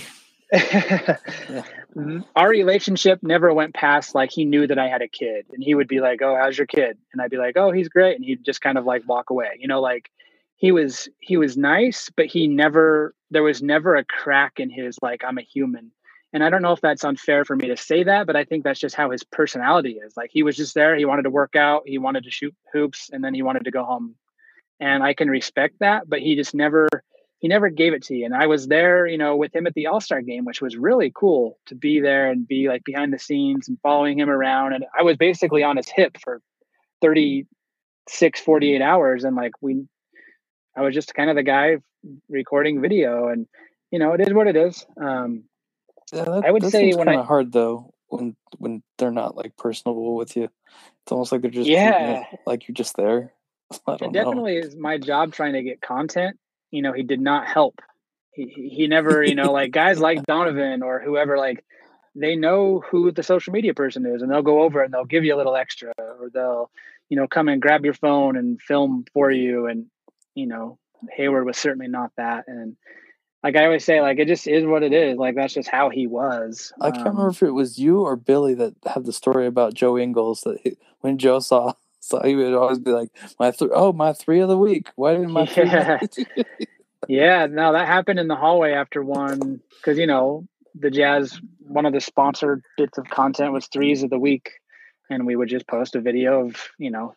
Mm-hmm. 1.96 2.20
our 2.34 2.48
relationship 2.48 3.18
never 3.22 3.52
went 3.52 3.74
past 3.74 4.14
like 4.14 4.30
he 4.30 4.46
knew 4.46 4.66
that 4.66 4.78
I 4.78 4.88
had 4.88 5.02
a 5.02 5.08
kid 5.08 5.44
and 5.52 5.62
he 5.62 5.74
would 5.74 5.88
be 5.88 6.00
like, 6.00 6.22
Oh, 6.22 6.34
how's 6.34 6.56
your 6.56 6.66
kid? 6.66 6.96
And 7.12 7.20
I'd 7.20 7.30
be 7.30 7.36
like, 7.36 7.56
Oh, 7.56 7.70
he's 7.70 7.88
great. 7.88 8.16
And 8.16 8.24
he'd 8.24 8.44
just 8.44 8.62
kind 8.62 8.78
of 8.78 8.86
like 8.86 9.06
walk 9.06 9.28
away. 9.28 9.58
You 9.58 9.68
know, 9.68 9.80
like 9.80 10.10
he 10.56 10.72
was 10.72 11.08
he 11.20 11.36
was 11.36 11.56
nice, 11.56 12.08
but 12.16 12.26
he 12.26 12.46
never 12.46 13.14
there 13.30 13.42
was 13.42 13.62
never 13.62 13.96
a 13.96 14.04
crack 14.04 14.54
in 14.58 14.70
his 14.70 14.96
like 15.02 15.22
I'm 15.24 15.38
a 15.38 15.42
human. 15.42 15.90
And 16.32 16.42
I 16.42 16.48
don't 16.48 16.62
know 16.62 16.72
if 16.72 16.80
that's 16.80 17.04
unfair 17.04 17.44
for 17.44 17.56
me 17.56 17.68
to 17.68 17.76
say 17.76 18.04
that, 18.04 18.26
but 18.26 18.36
I 18.36 18.44
think 18.44 18.64
that's 18.64 18.80
just 18.80 18.94
how 18.94 19.10
his 19.10 19.22
personality 19.22 19.98
is. 20.02 20.16
Like 20.16 20.30
he 20.32 20.42
was 20.42 20.56
just 20.56 20.74
there, 20.74 20.96
he 20.96 21.04
wanted 21.04 21.24
to 21.24 21.30
work 21.30 21.56
out, 21.56 21.82
he 21.84 21.98
wanted 21.98 22.24
to 22.24 22.30
shoot 22.30 22.54
hoops, 22.72 23.10
and 23.12 23.22
then 23.22 23.34
he 23.34 23.42
wanted 23.42 23.64
to 23.64 23.70
go 23.70 23.84
home. 23.84 24.14
And 24.80 25.02
I 25.02 25.12
can 25.12 25.28
respect 25.28 25.80
that, 25.80 26.08
but 26.08 26.20
he 26.20 26.36
just 26.36 26.54
never 26.54 26.88
he 27.42 27.48
never 27.48 27.68
gave 27.68 27.92
it 27.92 28.04
to 28.04 28.14
you. 28.14 28.24
And 28.24 28.34
I 28.34 28.46
was 28.46 28.68
there, 28.68 29.04
you 29.06 29.18
know, 29.18 29.36
with 29.36 29.54
him 29.54 29.66
at 29.66 29.74
the 29.74 29.88
All 29.88 30.00
Star 30.00 30.22
game, 30.22 30.44
which 30.44 30.62
was 30.62 30.76
really 30.76 31.12
cool 31.14 31.58
to 31.66 31.74
be 31.74 32.00
there 32.00 32.30
and 32.30 32.46
be 32.46 32.68
like 32.68 32.84
behind 32.84 33.12
the 33.12 33.18
scenes 33.18 33.66
and 33.68 33.78
following 33.82 34.18
him 34.18 34.30
around. 34.30 34.72
And 34.74 34.84
I 34.98 35.02
was 35.02 35.16
basically 35.16 35.64
on 35.64 35.76
his 35.76 35.88
hip 35.88 36.16
for 36.22 36.40
36, 37.00 38.40
48 38.40 38.80
hours. 38.80 39.24
And 39.24 39.36
like 39.36 39.52
we, 39.60 39.84
I 40.76 40.82
was 40.82 40.94
just 40.94 41.14
kind 41.14 41.30
of 41.30 41.36
the 41.36 41.42
guy 41.42 41.76
recording 42.28 42.80
video. 42.80 43.28
And, 43.28 43.46
you 43.90 43.98
know, 43.98 44.12
it 44.12 44.20
is 44.20 44.32
what 44.32 44.46
it 44.46 44.56
is. 44.56 44.86
Um, 45.00 45.44
Yeah, 46.12 46.24
that, 46.24 46.44
I 46.46 46.50
would 46.50 46.64
say 46.70 46.92
when 46.94 47.06
kind 47.06 47.18
I- 47.18 47.20
of 47.22 47.26
hard 47.26 47.52
though 47.52 47.92
when 48.08 48.36
when 48.58 48.82
they're 48.98 49.10
not 49.10 49.36
like 49.36 49.56
personable 49.56 50.14
with 50.16 50.36
you. 50.36 50.44
It's 50.44 51.10
almost 51.12 51.32
like 51.32 51.40
they're 51.42 51.50
just 51.50 51.68
Yeah. 51.68 52.24
like 52.46 52.68
you're 52.68 52.74
just 52.74 52.96
there. 52.96 53.32
It 53.72 53.80
don't 53.86 54.00
know. 54.02 54.10
definitely 54.12 54.56
is 54.58 54.76
my 54.76 54.98
job 54.98 55.32
trying 55.32 55.54
to 55.54 55.62
get 55.62 55.80
content. 55.80 56.36
You 56.72 56.82
know, 56.82 56.92
he 56.92 57.04
did 57.04 57.20
not 57.20 57.46
help. 57.46 57.80
He 58.32 58.46
he 58.76 58.86
never, 58.88 59.22
you 59.22 59.36
know, 59.36 59.52
like 59.52 59.70
guys 59.70 60.00
like 60.00 60.22
Donovan 60.26 60.82
or 60.82 60.98
whoever, 61.00 61.38
like 61.38 61.64
they 62.16 62.34
know 62.34 62.80
who 62.90 63.12
the 63.12 63.22
social 63.22 63.52
media 63.52 63.74
person 63.74 64.04
is, 64.06 64.22
and 64.22 64.30
they'll 64.30 64.42
go 64.42 64.62
over 64.62 64.82
and 64.82 64.92
they'll 64.92 65.04
give 65.04 65.24
you 65.24 65.34
a 65.34 65.38
little 65.38 65.54
extra, 65.54 65.92
or 65.98 66.28
they'll, 66.34 66.70
you 67.08 67.16
know, 67.16 67.28
come 67.28 67.48
and 67.48 67.62
grab 67.62 67.84
your 67.84 67.94
phone 67.94 68.36
and 68.36 68.60
film 68.60 69.04
for 69.14 69.30
you. 69.30 69.66
And 69.66 69.86
you 70.34 70.46
know, 70.46 70.78
Hayward 71.16 71.44
was 71.46 71.58
certainly 71.58 71.88
not 71.88 72.10
that. 72.16 72.44
And 72.48 72.76
like 73.42 73.56
I 73.56 73.64
always 73.64 73.84
say, 73.84 74.00
like 74.00 74.18
it 74.18 74.28
just 74.28 74.46
is 74.46 74.64
what 74.64 74.82
it 74.82 74.92
is. 74.92 75.18
Like 75.18 75.34
that's 75.34 75.54
just 75.54 75.68
how 75.68 75.90
he 75.90 76.06
was. 76.06 76.72
I 76.80 76.90
can't 76.90 77.06
Um, 77.08 77.16
remember 77.16 77.30
if 77.30 77.42
it 77.42 77.50
was 77.50 77.78
you 77.78 78.00
or 78.00 78.16
Billy 78.16 78.54
that 78.54 78.74
had 78.86 79.04
the 79.04 79.12
story 79.12 79.46
about 79.46 79.74
Joe 79.74 79.98
Ingles 79.98 80.42
that 80.42 80.58
he, 80.62 80.76
when 81.00 81.18
Joe 81.18 81.40
saw 81.40 81.74
saw 82.02 82.22
he 82.22 82.34
would 82.34 82.52
always 82.52 82.78
be 82.78 82.90
like 82.90 83.10
my 83.38 83.50
th- 83.50 83.70
oh 83.72 83.92
my 83.92 84.12
three 84.12 84.40
of 84.40 84.48
the 84.48 84.58
week. 84.58 84.90
Why 84.96 85.14
didn't 85.14 85.30
my 85.30 85.46
three 85.46 85.64
Yeah. 85.64 86.00
Yeah, 87.08 87.46
no, 87.50 87.72
that 87.72 87.88
happened 87.88 88.20
in 88.20 88.28
the 88.28 88.36
hallway 88.36 88.72
after 88.72 89.02
one 89.02 89.60
because 89.76 89.98
you 89.98 90.06
know 90.06 90.46
the 90.74 90.90
Jazz. 90.90 91.40
One 91.58 91.86
of 91.86 91.92
the 91.92 92.00
sponsored 92.00 92.62
bits 92.76 92.98
of 92.98 93.08
content 93.08 93.52
was 93.52 93.66
threes 93.66 94.02
of 94.02 94.10
the 94.10 94.18
week, 94.18 94.50
and 95.10 95.26
we 95.26 95.34
would 95.34 95.48
just 95.48 95.66
post 95.66 95.96
a 95.96 96.00
video 96.00 96.46
of 96.46 96.56
you 96.78 96.90
know, 96.90 97.14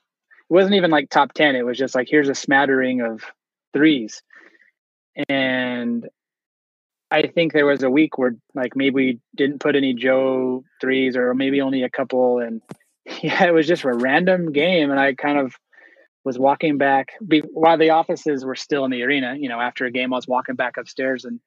it 0.49 0.53
wasn't 0.53 0.75
even 0.75 0.89
like 0.89 1.09
top 1.09 1.33
ten. 1.33 1.55
It 1.55 1.65
was 1.65 1.77
just 1.77 1.93
like 1.93 2.07
here's 2.09 2.29
a 2.29 2.35
smattering 2.35 3.01
of 3.01 3.21
threes, 3.73 4.23
and 5.29 6.07
I 7.11 7.27
think 7.27 7.53
there 7.53 7.67
was 7.67 7.83
a 7.83 7.89
week 7.89 8.17
where 8.17 8.35
like 8.55 8.75
maybe 8.75 8.95
we 8.95 9.19
didn't 9.35 9.59
put 9.59 9.75
any 9.75 9.93
Joe 9.93 10.63
threes 10.81 11.15
or 11.15 11.33
maybe 11.35 11.61
only 11.61 11.83
a 11.83 11.89
couple, 11.89 12.39
and 12.39 12.61
yeah, 13.21 13.45
it 13.45 13.53
was 13.53 13.67
just 13.67 13.83
a 13.83 13.93
random 13.93 14.51
game, 14.51 14.91
and 14.91 14.99
I 14.99 15.13
kind 15.13 15.37
of 15.37 15.55
was 16.23 16.39
walking 16.39 16.77
back 16.77 17.13
be, 17.25 17.41
while 17.41 17.77
the 17.77 17.91
offices 17.91 18.43
were 18.43 18.55
still 18.55 18.83
in 18.85 18.91
the 18.91 19.03
arena. 19.03 19.35
You 19.37 19.49
know, 19.49 19.59
after 19.59 19.85
a 19.85 19.91
game, 19.91 20.13
I 20.13 20.17
was 20.17 20.27
walking 20.27 20.55
back 20.55 20.77
upstairs, 20.77 21.25
and 21.25 21.39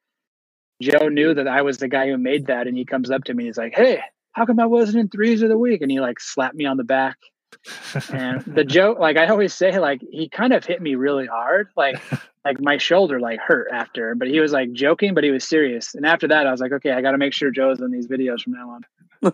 Joe 0.81 1.09
knew 1.09 1.35
that 1.35 1.49
I 1.49 1.63
was 1.63 1.79
the 1.79 1.89
guy 1.89 2.09
who 2.09 2.17
made 2.17 2.47
that, 2.47 2.67
and 2.67 2.77
he 2.77 2.85
comes 2.85 3.11
up 3.11 3.25
to 3.25 3.35
me. 3.35 3.45
and 3.45 3.49
He's 3.49 3.59
like, 3.59 3.75
"Hey, 3.75 4.01
how 4.33 4.47
come 4.47 4.61
I 4.61 4.67
wasn't 4.67 4.99
in 4.99 5.09
threes 5.09 5.43
of 5.43 5.49
the 5.49 5.59
week?" 5.59 5.83
And 5.83 5.91
he 5.91 6.01
like 6.01 6.21
slapped 6.21 6.55
me 6.55 6.65
on 6.65 6.77
the 6.77 6.85
back. 6.85 7.17
And 8.13 8.43
the 8.43 8.65
joke, 8.67 8.99
like 9.01 9.17
I 9.17 9.27
always 9.27 9.53
say, 9.53 9.79
like 9.81 10.01
he 10.11 10.29
kind 10.29 10.53
of 10.53 10.65
hit 10.65 10.81
me 10.81 10.95
really 10.95 11.27
hard, 11.27 11.69
like 11.77 12.01
like 12.45 12.61
my 12.61 12.79
shoulder 12.79 13.19
like 13.19 13.41
hurt 13.41 13.69
after. 13.73 14.15
But 14.15 14.29
he 14.29 14.39
was 14.39 14.53
like 14.53 14.73
joking, 14.73 15.15
but 15.15 15.25
he 15.25 15.31
was 15.33 15.49
serious. 15.49 15.97
And 15.97 16.07
after 16.07 16.29
that, 16.29 16.47
I 16.47 16.53
was 16.53 16.61
like, 16.61 16.73
okay, 16.73 16.93
I 16.93 17.03
got 17.03 17.13
to 17.13 17.19
make 17.19 17.33
sure 17.33 17.51
Joe's 17.51 17.81
in 17.81 17.91
these 17.91 18.07
videos 18.07 18.43
from 18.43 18.53
now 18.53 18.71
on. 18.71 19.33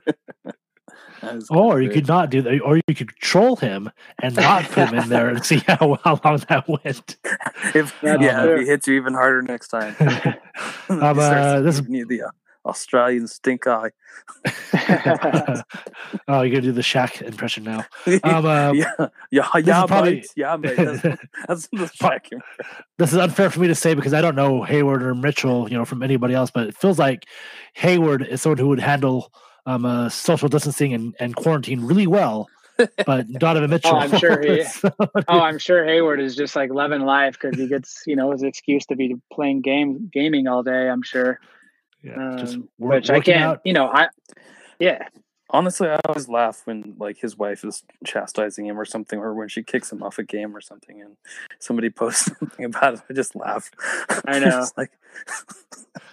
Or 1.51 1.81
you 1.81 1.91
could 1.91 2.09
not 2.09 2.31
do 2.31 2.43
that, 2.43 2.61
or 2.61 2.77
you 2.77 2.95
could 2.95 3.09
troll 3.21 3.57
him 3.57 3.91
and 4.21 4.37
not 4.37 4.65
put 4.65 4.91
him 4.91 4.99
in 4.99 5.09
there 5.09 5.29
and 5.29 5.45
see 5.45 5.59
how, 5.67 5.99
how 6.05 6.21
long 6.25 6.39
that 6.49 6.65
went. 6.69 7.17
if 7.75 7.95
yeah, 8.03 8.45
if 8.45 8.61
he 8.61 8.67
hits 8.67 8.87
you 8.87 8.95
even 8.95 9.15
harder 9.15 9.43
next 9.43 9.69
time. 9.69 9.95
um, 10.89 11.01
uh, 11.19 11.61
this 11.61 11.79
is 11.79 11.87
the 11.87 12.23
uh, 12.27 12.31
Australian 12.69 13.27
stink 13.27 13.67
eye. 13.67 13.91
oh, 16.29 16.43
you're 16.43 16.51
gonna 16.51 16.61
do 16.61 16.73
the 16.73 16.81
Shaq 16.81 17.21
impression 17.23 17.65
now. 17.65 17.85
Um, 18.23 18.47
uh, 18.47 18.73
yeah, 18.73 18.93
yeah, 19.31 19.49
yeah, 19.63 19.87
probably- 19.87 20.17
mate. 20.17 20.27
yeah, 20.37 20.57
mate. 20.57 20.77
That's, 20.77 21.03
that's 21.47 21.69
the 21.69 21.91
Shaq 22.01 22.33
impression. 22.33 22.43
this 22.99 23.13
is 23.13 23.19
unfair 23.19 23.51
for 23.51 23.61
me 23.61 23.69
to 23.69 23.75
say 23.75 23.95
because 23.95 24.15
I 24.15 24.21
don't 24.21 24.37
know 24.37 24.63
Hayward 24.63 25.03
or 25.03 25.15
Mitchell, 25.15 25.69
you 25.71 25.77
know, 25.77 25.85
from 25.85 26.03
anybody 26.03 26.35
else, 26.35 26.51
but 26.51 26.67
it 26.69 26.77
feels 26.77 26.99
like 26.99 27.27
Hayward 27.75 28.27
is 28.27 28.43
someone 28.43 28.59
who 28.59 28.69
would 28.69 28.81
handle 28.81 29.33
um, 29.67 29.85
uh, 29.85 30.09
social 30.09 30.49
distancing 30.49 30.93
and, 30.95 31.15
and 31.21 31.35
quarantine 31.37 31.85
really 31.85 32.07
well. 32.07 32.49
But 33.07 33.31
Donovan 33.39 33.71
Mitchell, 33.71 33.95
oh, 33.95 33.99
I'm 33.99 34.19
sure 34.19 34.41
he- 34.41 34.61
is- 34.61 34.83
Oh, 35.29 35.41
I'm 35.41 35.59
sure 35.59 35.85
Hayward 35.85 36.21
is 36.21 36.35
just 36.35 36.57
like 36.57 36.71
loving 36.71 37.03
life 37.03 37.39
because 37.41 37.59
he 37.59 37.69
gets, 37.69 38.03
you 38.07 38.17
know, 38.17 38.33
his 38.33 38.43
excuse 38.43 38.87
to 38.87 38.97
be 38.97 39.15
playing 39.33 39.61
game 39.63 40.11
gaming 40.13 40.49
all 40.49 40.63
day. 40.63 40.89
I'm 40.89 41.03
sure, 41.03 41.39
yeah, 42.03 42.37
just 42.39 42.57
um, 42.57 42.69
wor- 42.79 42.95
which 42.97 43.11
I 43.11 43.21
can't, 43.21 43.43
out. 43.43 43.61
you 43.65 43.73
know, 43.73 43.87
I, 43.87 44.09
yeah, 44.81 45.07
Honestly, 45.51 45.89
I 45.89 46.01
always 46.09 46.29
laugh 46.29 46.63
when 46.65 46.95
like 46.99 47.19
his 47.19 47.37
wife 47.37 47.65
is 47.65 47.83
chastising 48.05 48.67
him 48.67 48.79
or 48.81 48.85
something, 48.85 49.19
or 49.19 49.35
when 49.35 49.49
she 49.49 49.63
kicks 49.63 49.93
him 49.93 50.03
off 50.03 50.19
a 50.19 50.23
game 50.25 50.57
or 50.57 50.61
something, 50.61 51.01
and 51.03 51.17
somebody 51.59 51.91
posts 52.01 52.31
something 52.39 52.65
about 52.65 52.95
it. 52.95 53.01
I 53.09 53.13
just 53.13 53.37
laugh. 53.37 53.71
I 54.27 54.39
know. 54.41 54.61
It's 54.63 54.73
like, 54.77 54.91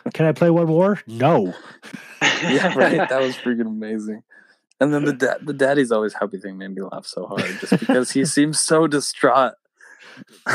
Can 0.13 0.25
I 0.25 0.31
play 0.33 0.49
one 0.49 0.67
more? 0.67 0.99
No. 1.07 1.53
yeah, 2.21 2.73
right. 2.77 3.07
That 3.09 3.21
was 3.21 3.35
freaking 3.37 3.67
amazing. 3.67 4.23
And 4.79 4.93
then 4.93 5.05
the 5.05 5.13
da- 5.13 5.37
the 5.41 5.53
daddy's 5.53 5.91
always 5.91 6.13
happy 6.13 6.37
thing 6.37 6.57
made 6.57 6.73
me 6.75 6.81
laugh 6.81 7.05
so 7.05 7.27
hard 7.27 7.45
just 7.59 7.79
because 7.79 8.11
he 8.11 8.25
seems 8.25 8.59
so 8.59 8.87
distraught. 8.87 9.53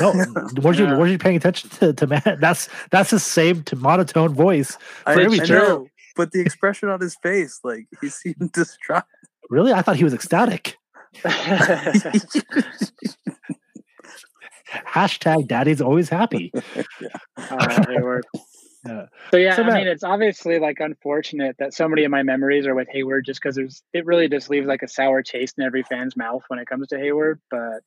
No, 0.00 0.12
weren't 0.60 0.78
you 0.78 0.84
Yeah. 0.86 0.98
weren't 0.98 1.12
you 1.12 1.18
paying 1.18 1.36
attention 1.36 1.70
to, 1.70 1.92
to 1.94 2.06
Matt? 2.08 2.40
That's 2.40 2.68
that's 2.90 3.10
the 3.10 3.20
same 3.20 3.62
to 3.64 3.76
monotone 3.76 4.34
voice. 4.34 4.76
For 5.04 5.10
I 5.20 5.22
every 5.24 5.38
know, 5.38 5.86
but 6.16 6.32
the 6.32 6.40
expression 6.40 6.88
on 6.88 7.00
his 7.00 7.14
face, 7.16 7.60
like 7.62 7.86
he 8.00 8.08
seemed 8.08 8.50
distraught. 8.52 9.04
Really, 9.50 9.72
I 9.72 9.82
thought 9.82 9.96
he 9.96 10.04
was 10.04 10.14
ecstatic. 10.14 10.76
Hashtag 14.72 15.46
Daddy's 15.46 15.80
always 15.80 16.08
happy. 16.08 16.52
Oh, 17.38 17.82
Hayward. 17.88 18.26
Yeah. 18.84 19.06
So 19.30 19.36
yeah, 19.36 19.54
So, 19.54 19.62
I 19.62 19.74
mean, 19.78 19.86
it's 19.86 20.02
obviously 20.02 20.58
like 20.58 20.80
unfortunate 20.80 21.56
that 21.58 21.74
so 21.74 21.86
many 21.88 22.04
of 22.04 22.10
my 22.10 22.22
memories 22.22 22.66
are 22.66 22.74
with 22.74 22.88
Hayward, 22.90 23.24
just 23.24 23.40
because 23.40 23.54
there's 23.56 23.82
it 23.92 24.06
really 24.06 24.28
just 24.28 24.50
leaves 24.50 24.66
like 24.66 24.82
a 24.82 24.88
sour 24.88 25.22
taste 25.22 25.58
in 25.58 25.64
every 25.64 25.82
fan's 25.82 26.16
mouth 26.16 26.42
when 26.48 26.58
it 26.58 26.66
comes 26.66 26.88
to 26.88 26.98
Hayward. 26.98 27.40
But 27.50 27.82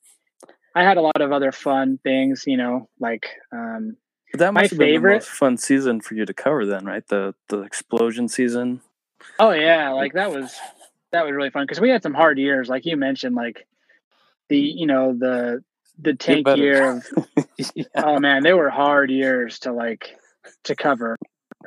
I 0.76 0.84
had 0.84 0.98
a 0.98 1.02
lot 1.02 1.20
of 1.20 1.32
other 1.32 1.52
fun 1.52 2.00
things, 2.04 2.44
you 2.46 2.58
know, 2.58 2.88
like 3.00 3.28
um, 3.52 3.98
But 4.32 4.40
that 4.40 4.54
My 4.54 4.62
must 4.62 4.72
have 4.72 4.80
been 4.80 5.02
the 5.02 5.10
most 5.10 5.30
fun 5.30 5.58
season 5.58 6.02
for 6.02 6.16
you 6.16 6.26
to 6.26 6.34
cover, 6.34 6.66
then, 6.66 6.86
right? 6.86 7.06
The 7.08 7.34
the 7.48 7.62
explosion 7.62 8.28
season. 8.28 8.82
oh 9.40 9.52
yeah, 9.52 9.90
like 9.90 10.14
that 10.14 10.32
was 10.32 10.56
that 11.12 11.26
was 11.26 11.34
really 11.34 11.50
fun 11.50 11.64
because 11.64 11.82
we 11.82 11.90
had 11.90 12.04
some 12.04 12.14
hard 12.14 12.38
years, 12.38 12.70
like 12.70 12.86
you 12.86 12.98
mentioned, 12.98 13.36
like 13.36 13.68
the 14.50 14.60
you 14.60 14.86
know 14.86 15.14
the 15.18 15.64
the 15.98 16.14
tank 16.14 16.48
year 16.56 16.98
of 16.98 17.08
yeah. 17.76 17.84
oh 17.96 18.20
man, 18.20 18.44
they 18.44 18.54
were 18.54 18.70
hard 18.70 19.10
years 19.10 19.60
to 19.60 19.74
like 19.74 20.16
to 20.64 20.76
cover 20.76 21.18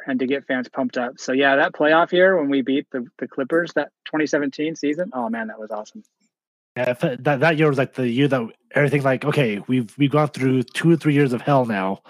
and 0.07 0.21
to 0.21 0.27
get 0.27 0.47
fans 0.47 0.69
pumped 0.69 0.97
up. 0.97 1.19
So 1.19 1.33
yeah, 1.33 1.57
that 1.57 1.73
playoff 1.73 2.13
year 2.13 2.39
when 2.39 2.49
we 2.49 2.63
beat 2.63 2.87
the, 2.91 3.07
the 3.19 3.29
Clippers, 3.29 3.73
that 3.75 3.91
2017 4.07 4.77
season, 4.77 5.11
oh 5.13 5.29
man, 5.29 5.49
that 5.49 5.59
was 5.59 5.71
awesome. 5.71 6.03
Yeah, 6.77 6.95
uh, 7.03 7.17
that 7.21 7.41
that 7.41 7.59
year 7.59 7.69
was 7.69 7.79
like 7.79 7.95
the 7.95 8.09
year 8.09 8.29
that 8.29 8.43
everything 8.75 9.03
like 9.03 9.25
okay, 9.25 9.61
we've 9.67 9.97
we've 9.99 10.11
gone 10.11 10.29
through 10.29 10.63
two 10.63 10.91
or 10.91 10.97
three 10.97 11.13
years 11.13 11.33
of 11.33 11.43
hell 11.43 11.67
now, 11.67 12.01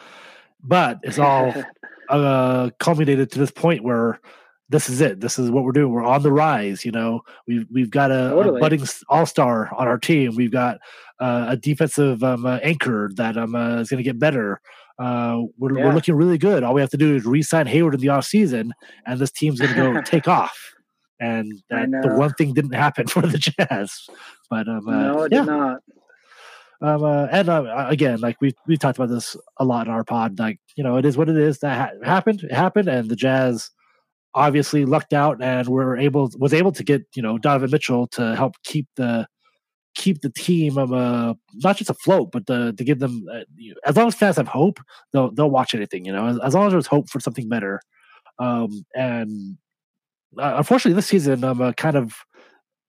but 0.63 0.99
it's 1.03 1.19
all 1.19 1.53
uh 2.09 2.71
culminated 2.79 3.31
to 3.33 3.39
this 3.39 3.51
point 3.51 3.83
where 3.85 4.21
this 4.69 4.89
is 4.89 5.01
it. 5.03 5.21
This 5.21 5.39
is 5.39 5.51
what 5.51 5.65
we're 5.65 5.73
doing. 5.73 5.93
We're 5.93 6.03
on 6.05 6.23
the 6.23 6.33
rise. 6.33 6.85
You 6.85 6.93
know, 6.93 7.21
we've 7.47 7.67
we've 7.71 7.91
got 7.91 8.11
a, 8.11 8.31
Totally. 8.31 8.57
a 8.57 8.61
budding 8.61 8.83
all 9.09 9.27
star 9.27 9.71
on 9.75 9.87
our 9.87 9.99
team. 9.99 10.35
We've 10.35 10.51
got 10.51 10.79
uh, 11.21 11.47
a 11.51 11.57
defensive 11.57 12.25
um, 12.25 12.47
uh, 12.47 12.59
anchor 12.63 13.11
that 13.17 13.37
um, 13.37 13.55
uh, 13.55 13.77
is 13.81 13.91
going 13.91 13.99
to 13.99 14.05
get 14.05 14.19
better. 14.19 14.61
Uh, 14.99 15.43
we're, 15.59 15.77
Yeah. 15.77 15.87
we're 15.87 15.95
looking 15.95 16.15
really 16.15 16.39
good. 16.39 16.63
All 16.63 16.75
we 16.75 16.81
have 16.81 16.91
to 16.91 16.97
do 16.97 17.15
is 17.15 17.25
re-sign 17.27 17.67
Hayward 17.67 17.95
in 17.95 18.01
the 18.01 18.09
off 18.09 18.25
season, 18.25 18.73
and 19.07 19.21
this 19.21 19.31
team's 19.31 19.61
going 19.61 19.75
to 19.75 19.93
go 19.95 20.01
take 20.05 20.27
off. 20.27 20.57
And 21.21 21.53
that, 21.71 21.91
the 21.91 22.15
one 22.15 22.33
thing 22.35 22.55
didn't 22.55 22.73
happen 22.73 23.07
for 23.09 23.23
the 23.23 23.39
Jazz. 23.39 24.07
But 24.49 24.69
um, 24.69 24.89
uh, 24.89 24.93
no, 24.93 25.23
it 25.23 25.33
yeah, 25.33 25.41
did 25.41 25.47
not. 25.47 25.81
Um, 26.83 27.05
uh, 27.05 27.27
and 27.31 27.49
uh, 27.49 27.87
again, 27.89 28.21
like 28.21 28.41
we 28.41 28.55
we 28.67 28.77
talked 28.77 28.99
about 28.99 29.09
this 29.09 29.37
a 29.59 29.65
lot 29.65 29.87
in 29.87 29.93
our 29.93 30.05
pod. 30.05 30.39
Like 30.39 30.59
you 30.77 30.83
know, 30.83 30.97
it 30.97 31.05
is 31.05 31.17
what 31.17 31.29
it 31.29 31.37
is. 31.37 31.61
That 31.61 31.79
ha- 31.79 32.05
happened. 32.05 32.43
It 32.43 32.53
happened, 32.53 32.89
and 32.89 33.09
the 33.09 33.17
Jazz 33.17 33.71
obviously 34.35 34.85
lucked 34.85 35.13
out 35.13 35.43
and 35.43 35.69
were 35.69 35.97
able 35.97 36.31
was 36.39 36.53
able 36.53 36.73
to 36.73 36.83
get 36.83 37.05
you 37.15 37.23
know 37.23 37.39
Donovan 37.39 37.71
Mitchell 37.71 38.07
to 38.09 38.35
help 38.35 38.55
keep 38.65 38.89
the 38.97 39.29
keep 39.95 40.23
the 40.23 40.31
team 40.31 40.79
of 40.79 40.93
uh, 40.93 41.35
not 41.55 41.77
just 41.77 41.91
afloat, 41.91 42.31
but 42.33 42.47
to, 42.47 42.73
to 42.73 42.85
give 42.85 42.99
them 42.99 43.27
uh, 43.33 43.41
as 43.85 43.97
long 43.97 44.09
as 44.09 44.15
fans 44.15 44.37
have 44.37 44.49
hope, 44.49 44.81
they'll 45.13 45.31
they'll 45.31 45.51
watch 45.51 45.75
anything. 45.75 46.05
You 46.05 46.13
know, 46.13 46.27
as, 46.27 46.39
as 46.41 46.55
long 46.55 46.67
as 46.67 46.73
there's 46.73 46.87
hope 46.87 47.09
for 47.11 47.21
something 47.21 47.49
better. 47.49 47.81
Um, 48.39 48.85
and 48.97 49.57
uh, 50.39 50.55
unfortunately, 50.57 50.95
this 50.95 51.07
season, 51.07 51.45
I'm 51.45 51.61
uh, 51.61 51.73
kind 51.75 51.97
of 51.97 52.15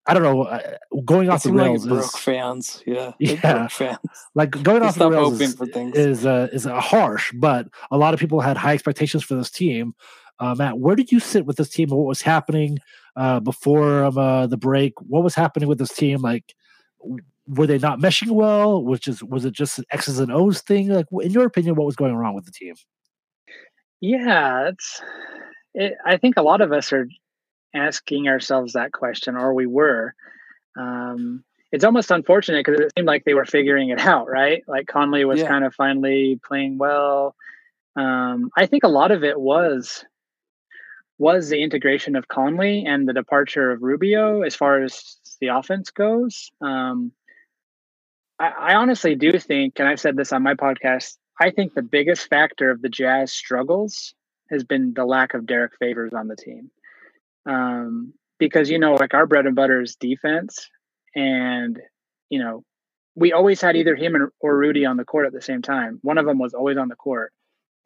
I 0.06 0.14
don't 0.14 0.24
know 0.24 0.44
uh, 0.44 0.78
going 1.06 1.30
off 1.30 1.44
the 1.44 1.50
seemed 1.50 1.58
like 1.58 1.68
rails 1.68 1.88
broke 1.88 2.04
is 2.04 2.16
fans. 2.16 2.84
Yeah. 2.86 3.14
Yeah. 3.20 3.54
broke 3.58 3.72
fans. 3.72 3.98
like 4.36 4.52
going 4.52 4.82
They 4.82 4.88
off 4.88 4.96
the 4.96 5.00
stopped 5.00 5.14
rails 5.14 5.40
is, 5.42 5.56
for 5.56 5.66
things. 5.66 5.96
is 5.96 6.26
uh, 6.26 6.50
is 6.52 6.68
uh, 6.68 6.80
harsh, 6.80 7.32
but 7.34 7.68
a 7.92 7.98
lot 7.98 8.14
of 8.14 8.20
people 8.20 8.42
had 8.42 8.58
high 8.58 8.74
expectations 8.74 9.24
for 9.24 9.36
this 9.36 9.50
team. 9.50 9.94
Uh, 10.40 10.56
Matt, 10.56 10.78
where 10.80 10.96
did 10.96 11.12
you 11.12 11.20
sit 11.20 11.46
with 11.46 11.58
this 11.58 11.70
team? 11.70 11.90
What 11.90 12.06
was 12.08 12.22
happening 12.22 12.80
uh, 13.16 13.40
before 13.40 14.04
um, 14.04 14.18
uh, 14.18 14.48
the 14.48 14.58
break? 14.58 14.94
What 15.02 15.24
was 15.24 15.36
happening 15.36 15.70
with 15.70 15.78
this 15.78 15.94
team? 15.94 16.22
Like, 16.22 16.54
were 17.48 17.68
they 17.68 17.78
not 17.78 18.00
meshing 18.00 18.32
well? 18.32 18.84
Which 18.84 19.08
is 19.08 19.24
was 19.24 19.46
it 19.46 19.54
just 19.54 19.80
an 19.80 19.86
X's 19.92 20.20
and 20.20 20.32
O's 20.32 20.62
thing? 20.62 20.90
Like, 20.90 21.06
in 21.22 21.32
your 21.32 21.46
opinion, 21.46 21.76
what 21.76 21.86
was 21.86 21.96
going 21.96 22.16
wrong 22.16 22.34
with 22.36 22.46
the 22.46 22.52
team? 22.52 22.76
Yeah, 24.02 24.68
it's. 24.68 25.02
It, 25.76 25.94
I 26.06 26.18
think 26.18 26.36
a 26.38 26.42
lot 26.42 26.62
of 26.62 26.72
us 26.72 26.92
are 26.92 27.08
asking 27.74 28.28
ourselves 28.28 28.74
that 28.74 28.92
question, 28.92 29.36
or 29.36 29.54
we 29.54 29.66
were. 29.66 30.14
Um, 30.78 31.44
it's 31.72 31.84
almost 31.84 32.12
unfortunate 32.12 32.66
because 32.66 32.80
it 32.80 32.92
seemed 32.96 33.08
like 33.08 33.24
they 33.26 33.34
were 33.34 33.46
figuring 33.46 33.90
it 33.90 34.00
out, 34.00 34.30
right? 34.30 34.64
Like 34.68 34.88
Conley 34.88 35.26
was 35.26 35.40
Yeah. 35.40 35.48
kind 35.48 35.66
of 35.66 35.74
finally 35.74 36.40
playing 36.46 36.78
well. 36.78 37.36
Um, 37.96 38.50
I 38.58 38.66
think 38.66 38.84
a 38.84 38.88
lot 38.90 39.12
of 39.12 39.24
it 39.24 39.40
was 39.40 40.06
was 41.20 41.50
the 41.50 41.62
integration 41.62 42.16
of 42.16 42.28
Conley 42.28 42.86
and 42.86 43.08
the 43.08 43.14
departure 43.14 43.72
of 43.72 43.82
Rubio 43.84 44.42
as 44.42 44.56
far 44.56 44.82
as 44.84 45.18
the 45.40 45.48
offense 45.48 45.92
goes. 45.92 46.52
Um, 46.60 47.12
I, 48.40 48.50
I 48.50 48.76
honestly 48.76 49.16
do 49.16 49.38
think, 49.40 49.80
and 49.80 49.88
I've 49.88 50.00
said 50.00 50.18
this 50.18 50.34
on 50.34 50.42
my 50.42 50.56
podcast, 50.56 51.18
I 51.40 51.52
think 51.52 51.74
the 51.76 51.84
biggest 51.84 52.28
factor 52.30 52.72
of 52.72 52.82
the 52.82 52.90
Jazz 52.90 53.32
struggles 53.32 54.16
has 54.50 54.64
been 54.64 54.94
the 54.96 55.06
lack 55.06 55.34
of 55.36 55.46
Derrick 55.46 55.74
Favors 55.80 56.14
on 56.14 56.28
the 56.28 56.36
team. 56.36 56.72
Um, 57.46 58.14
because, 58.40 58.70
you 58.70 58.80
know, 58.80 58.96
like 58.96 59.14
our 59.14 59.26
bread 59.26 59.46
and 59.46 59.56
butter 59.56 59.82
is 59.82 59.96
defense. 59.96 60.70
And, 61.16 61.80
you 62.30 62.40
know, 62.40 62.64
we 63.16 63.32
always 63.32 63.62
had 63.62 63.76
either 63.76 63.96
him 63.96 64.16
and, 64.16 64.30
or 64.40 64.58
Rudy 64.58 64.86
on 64.86 64.98
the 64.98 65.06
court 65.06 65.28
at 65.28 65.34
the 65.34 65.42
same 65.42 65.62
time. 65.62 66.00
One 66.02 66.18
of 66.18 66.26
them 66.26 66.40
was 66.40 66.54
always 66.54 66.78
on 66.78 66.88
the 66.88 66.96
court. 66.96 67.32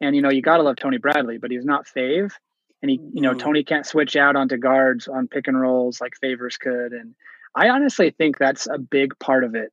And, 0.00 0.16
you 0.16 0.22
know, 0.22 0.30
you 0.30 0.42
got 0.42 0.56
to 0.58 0.62
love 0.62 0.76
Tony 0.76 0.98
Bradley, 0.98 1.38
but 1.38 1.50
he's 1.50 1.64
not 1.64 1.86
Fave. 1.86 2.32
And 2.80 2.90
he, 2.90 2.98
you 3.12 3.20
know, 3.20 3.34
Mhm. 3.34 3.38
Tony 3.40 3.64
can't 3.64 3.84
switch 3.86 4.16
out 4.16 4.36
onto 4.36 4.56
guards 4.56 5.08
on 5.08 5.28
pick 5.28 5.48
and 5.48 5.60
rolls 5.60 6.00
like 6.00 6.14
Favors 6.20 6.56
could. 6.56 6.92
And 6.92 7.14
I 7.54 7.68
honestly 7.68 8.10
think 8.10 8.38
that's 8.38 8.66
a 8.68 8.78
big 8.78 9.18
part 9.18 9.44
of 9.44 9.54
it 9.54 9.72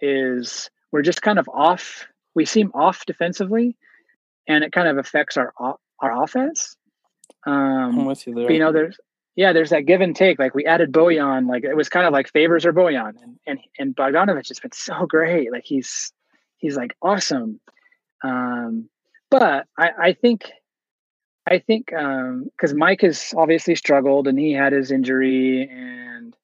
is 0.00 0.70
we're 0.90 1.02
just 1.02 1.22
kind 1.22 1.38
of 1.38 1.48
off. 1.52 2.06
We 2.34 2.44
seem 2.46 2.70
off 2.74 3.04
defensively, 3.06 3.76
and 4.48 4.64
it 4.64 4.72
kind 4.72 4.88
of 4.88 4.98
affects 4.98 5.36
our 5.36 5.52
our 6.00 6.22
offense. 6.22 6.76
I'm 7.44 7.98
Um, 8.00 8.04
with 8.06 8.26
you 8.26 8.34
there. 8.34 8.46
but, 8.46 8.52
you 8.54 8.58
know, 8.60 8.72
there's 8.72 8.98
yeah, 9.36 9.52
there's 9.52 9.70
that 9.70 9.86
give 9.86 10.00
and 10.00 10.16
take. 10.16 10.38
Like 10.38 10.54
we 10.54 10.64
added 10.64 10.92
Bojan, 10.92 11.48
like 11.48 11.64
it 11.64 11.76
was 11.76 11.90
kind 11.90 12.06
of 12.06 12.12
like 12.12 12.32
favors 12.32 12.64
or 12.64 12.72
Bojan, 12.72 13.12
and 13.22 13.38
and 13.46 13.60
and 13.78 13.94
Bogdanovic 13.94 14.48
has 14.48 14.58
been 14.58 14.72
so 14.72 15.06
great. 15.08 15.52
Like 15.52 15.64
he's 15.64 16.12
he's 16.56 16.76
like 16.76 16.96
awesome. 17.02 17.60
Um, 18.24 18.88
but 19.30 19.66
I 19.78 19.90
I 19.98 20.12
think 20.14 20.50
I 21.46 21.58
think 21.58 21.86
because 21.86 22.74
Mike 22.74 23.02
has 23.02 23.34
obviously 23.36 23.74
struggled 23.74 24.26
and 24.26 24.38
he 24.38 24.52
had 24.52 24.72
his 24.72 24.90
injury 24.90 25.68
and 25.70 26.34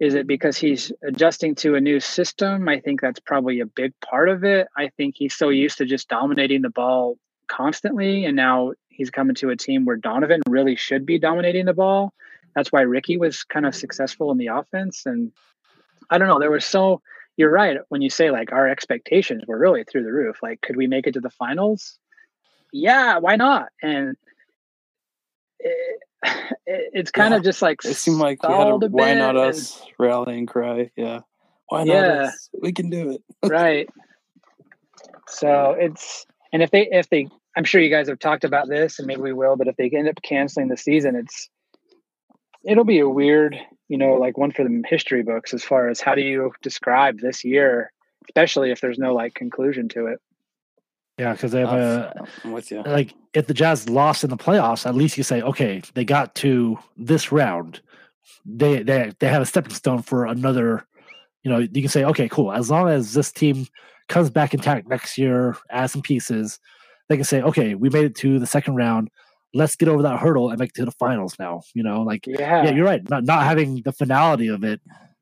is 0.00 0.14
it 0.14 0.26
because 0.26 0.56
he's 0.56 0.90
adjusting 1.06 1.54
to 1.56 1.76
a 1.76 1.80
new 1.80 2.00
system? 2.00 2.68
I 2.68 2.80
think 2.80 3.00
that's 3.00 3.20
probably 3.20 3.60
a 3.60 3.66
big 3.66 3.92
part 4.00 4.28
of 4.28 4.44
it. 4.44 4.66
I 4.76 4.88
think 4.96 5.14
he's 5.16 5.34
so 5.34 5.50
used 5.50 5.78
to 5.78 5.84
just 5.84 6.08
dominating 6.08 6.62
the 6.62 6.70
ball 6.70 7.16
constantly, 7.46 8.24
and 8.24 8.34
now 8.34 8.72
he's 8.96 9.10
coming 9.10 9.34
to 9.36 9.50
a 9.50 9.56
team 9.56 9.84
where 9.84 9.96
Donovan 9.96 10.40
really 10.48 10.76
should 10.76 11.04
be 11.06 11.18
dominating 11.18 11.66
the 11.66 11.74
ball. 11.74 12.12
that's 12.54 12.70
why 12.70 12.82
Ricky 12.82 13.16
was 13.16 13.42
kind 13.44 13.66
of 13.66 13.74
successful 13.74 14.30
in 14.30 14.38
the 14.38 14.46
offense. 14.48 15.06
And 15.06 15.32
I 16.10 16.18
don't 16.18 16.28
know, 16.28 16.38
there 16.38 16.50
was 16.50 16.64
so 16.64 17.00
you're 17.36 17.50
right 17.50 17.78
when 17.88 18.00
you 18.00 18.10
say 18.10 18.30
like 18.30 18.52
our 18.52 18.68
expectations 18.68 19.42
were 19.48 19.58
really 19.58 19.82
through 19.84 20.04
the 20.04 20.12
roof. 20.12 20.38
Like, 20.42 20.60
could 20.60 20.76
we 20.76 20.86
make 20.86 21.06
it 21.08 21.12
to 21.14 21.20
the 21.20 21.30
finals? 21.30 21.98
Yeah, 22.72 23.18
why 23.18 23.34
not? 23.36 23.70
And 23.82 24.16
it, 25.58 26.00
it, 26.66 26.90
it's 26.92 27.10
kind 27.10 27.32
Yeah. 27.32 27.38
of 27.38 27.44
just 27.44 27.60
like 27.62 27.84
It 27.84 27.94
seemed 27.94 28.18
like 28.18 28.42
we 28.42 28.48
had 28.54 28.60
a 28.60 28.64
stalled 28.66 28.92
why 28.92 29.14
not 29.14 29.30
and- 29.36 29.46
us 29.48 29.82
rallying 29.98 30.46
cry. 30.46 30.90
Yeah. 30.96 31.20
Why 31.68 31.84
not 31.84 31.92
Yeah. 31.94 32.22
us? 32.28 32.50
We 32.62 32.72
can 32.72 32.88
do 32.90 33.10
it. 33.10 33.22
right 33.50 33.88
so 35.28 35.74
it's 35.78 36.26
and 36.52 36.62
if 36.62 36.70
they 36.70 36.86
if 36.90 37.08
they 37.08 37.28
i'm 37.56 37.64
sure 37.64 37.80
you 37.80 37.90
guys 37.90 38.08
have 38.08 38.18
talked 38.18 38.44
about 38.44 38.68
this 38.68 38.98
and 38.98 39.06
maybe 39.06 39.20
we 39.20 39.32
will 39.32 39.56
but 39.56 39.68
if 39.68 39.76
they 39.76 39.90
end 39.90 40.08
up 40.08 40.20
canceling 40.22 40.68
the 40.68 40.76
season 40.76 41.14
it's 41.16 41.48
it'll 42.64 42.84
be 42.84 43.00
a 43.00 43.08
weird 43.08 43.58
you 43.88 43.98
know 43.98 44.14
like 44.14 44.38
one 44.38 44.50
for 44.50 44.64
the 44.64 44.82
history 44.88 45.22
books 45.22 45.52
as 45.54 45.62
far 45.64 45.88
as 45.88 46.00
how 46.00 46.14
do 46.14 46.22
you 46.22 46.52
describe 46.62 47.18
this 47.20 47.44
year 47.44 47.92
especially 48.28 48.70
if 48.70 48.80
there's 48.80 48.98
no 48.98 49.14
like 49.14 49.34
conclusion 49.34 49.88
to 49.88 50.06
it 50.06 50.18
Yeah, 51.18 51.32
because 51.32 51.52
they 51.52 51.60
have 51.60 51.72
a 51.72 52.26
I'm 52.42 52.52
with 52.52 52.70
you. 52.70 52.82
like 52.82 53.14
if 53.34 53.46
the 53.46 53.54
Jazz 53.54 53.88
lost 53.88 54.24
in 54.24 54.30
the 54.30 54.36
playoffs, 54.36 54.86
at 54.86 54.94
least 54.94 55.16
you 55.16 55.22
say, 55.22 55.42
okay, 55.42 55.82
they 55.94 56.04
got 56.04 56.34
to 56.36 56.78
this 56.96 57.30
round. 57.30 57.80
They 58.44 58.82
they 58.82 59.12
they 59.20 59.28
have 59.28 59.42
a 59.42 59.46
stepping 59.46 59.74
stone 59.74 60.02
for 60.02 60.24
another. 60.26 60.86
You 61.42 61.50
know, 61.50 61.58
you 61.58 61.68
can 61.68 61.88
say, 61.88 62.04
okay, 62.04 62.28
cool. 62.28 62.50
As 62.52 62.70
long 62.70 62.88
as 62.88 63.12
this 63.12 63.30
team 63.30 63.66
comes 64.08 64.30
back 64.30 64.54
intact 64.54 64.88
next 64.88 65.18
year, 65.18 65.56
adds 65.70 65.92
some 65.92 66.02
pieces, 66.02 66.58
they 67.08 67.16
can 67.16 67.24
say, 67.24 67.42
okay, 67.42 67.74
we 67.74 67.90
made 67.90 68.04
it 68.04 68.14
to 68.16 68.38
the 68.38 68.46
second 68.46 68.76
round. 68.76 69.08
Let's 69.52 69.76
get 69.76 69.88
over 69.88 70.02
that 70.02 70.18
hurdle 70.18 70.50
and 70.50 70.58
make 70.58 70.70
it 70.70 70.74
to 70.76 70.84
the 70.84 70.90
finals 70.92 71.36
now. 71.38 71.62
You 71.74 71.82
know, 71.82 72.02
like 72.02 72.26
yeah 72.26 72.64
yeah, 72.64 72.70
you're 72.70 72.86
right. 72.86 73.08
Not 73.08 73.24
not 73.24 73.44
having 73.44 73.82
the 73.82 73.92
finality 73.92 74.48
of 74.48 74.64
it 74.64 74.80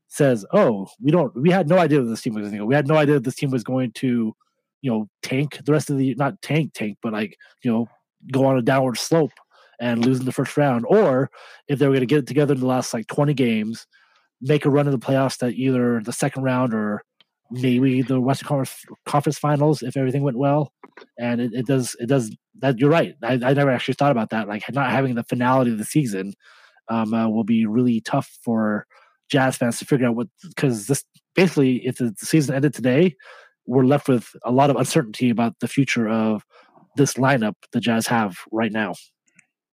says, 0.09 0.45
oh, 0.53 0.89
we 1.01 1.11
don't. 1.11 1.35
We 1.35 1.51
had 1.51 1.68
no 1.68 1.78
idea 1.78 2.01
that 2.01 2.09
this 2.09 2.20
team 2.20 2.35
was 2.35 2.43
going 2.43 2.53
to 2.53 2.59
go. 2.59 2.64
We 2.66 2.74
had 2.74 2.87
no 2.87 2.97
idea 2.97 3.14
that 3.14 3.24
this 3.24 3.35
team 3.35 3.51
was 3.51 3.64
going 3.64 3.93
to, 3.93 4.35
you 4.83 4.91
know, 4.91 5.09
tank 5.22 5.61
the 5.64 5.72
rest 5.72 5.89
of 5.91 5.99
the 5.99 6.14
not 6.16 6.41
tank 6.43 6.72
tank, 6.74 6.99
but 7.03 7.12
like 7.12 7.37
you 7.64 7.72
know, 7.72 7.89
go 8.30 8.45
on 8.45 8.59
a 8.59 8.62
downward 8.62 8.99
slope 8.99 9.33
and 9.80 10.05
lose 10.05 10.20
in 10.20 10.26
the 10.26 10.33
first 10.33 10.57
round, 10.57 10.85
or 10.89 11.30
if 11.66 11.78
they 11.78 11.87
were 11.87 11.93
going 11.93 12.01
to 12.01 12.07
get 12.07 12.18
it 12.18 12.26
together 12.26 12.55
in 12.55 12.61
the 12.61 12.66
last 12.66 12.93
like 12.95 13.07
20 13.07 13.35
games, 13.35 13.87
make 14.41 14.64
a 14.64 14.70
run 14.70 14.87
in 14.87 14.93
the 14.93 14.99
playoffs 14.99 15.39
that 15.39 15.55
either 15.55 16.01
the 16.05 16.12
second 16.12 16.43
round 16.43 16.74
or 16.74 17.03
maybe 17.53 18.03
the 18.03 18.20
Western 18.20 18.48
Conference, 18.48 18.84
Conference 19.07 19.38
Finals 19.38 19.82
if 19.82 19.96
everything 19.96 20.22
went 20.22 20.38
well. 20.38 20.72
And 21.18 21.40
it, 21.40 21.53
it 21.53 21.66
does 21.66 21.96
it 22.00 22.07
does 22.07 22.34
that. 22.61 22.78
You're 22.78 22.90
right. 22.90 23.14
I, 23.22 23.34
I 23.34 23.53
never 23.55 23.70
actually 23.70 23.94
thought 23.94 24.12
about 24.12 24.30
that. 24.30 24.48
Like 24.48 24.62
not 24.72 24.90
having 24.90 25.14
the 25.14 25.24
finality 25.24 25.70
of 25.70 25.78
the 25.78 25.84
season 25.84 26.34
um, 26.88 27.14
uh, 27.14 27.28
will 27.28 27.44
be 27.44 27.66
really 27.66 28.00
tough 28.00 28.38
for 28.42 28.86
Jazz 29.30 29.57
fans 29.57 29.78
to 29.78 29.84
figure 29.84 30.07
out 30.07 30.16
what 30.16 30.28
because 30.42 30.86
this 30.86 31.05
basically 31.34 31.86
if 31.86 31.96
the 31.96 32.14
season 32.18 32.55
ended 32.55 32.74
today, 32.74 33.16
we're 33.66 33.84
left 33.84 34.09
with 34.09 34.28
a 34.44 34.53
lot 34.53 34.70
of 34.70 34.76
uncertainty 34.76 35.30
about 35.30 35.59
the 35.61 35.68
future 35.68 36.09
of 36.09 36.44
this 36.96 37.14
lineup 37.14 37.55
the 37.72 37.80
Jazz 37.80 38.07
have 38.07 38.38
right 38.50 38.72
now. 38.72 38.94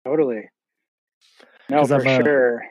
totally 0.06 0.50
no 1.70 1.86
for 1.86 2.06
uh, 2.08 2.24
sure 2.24 2.64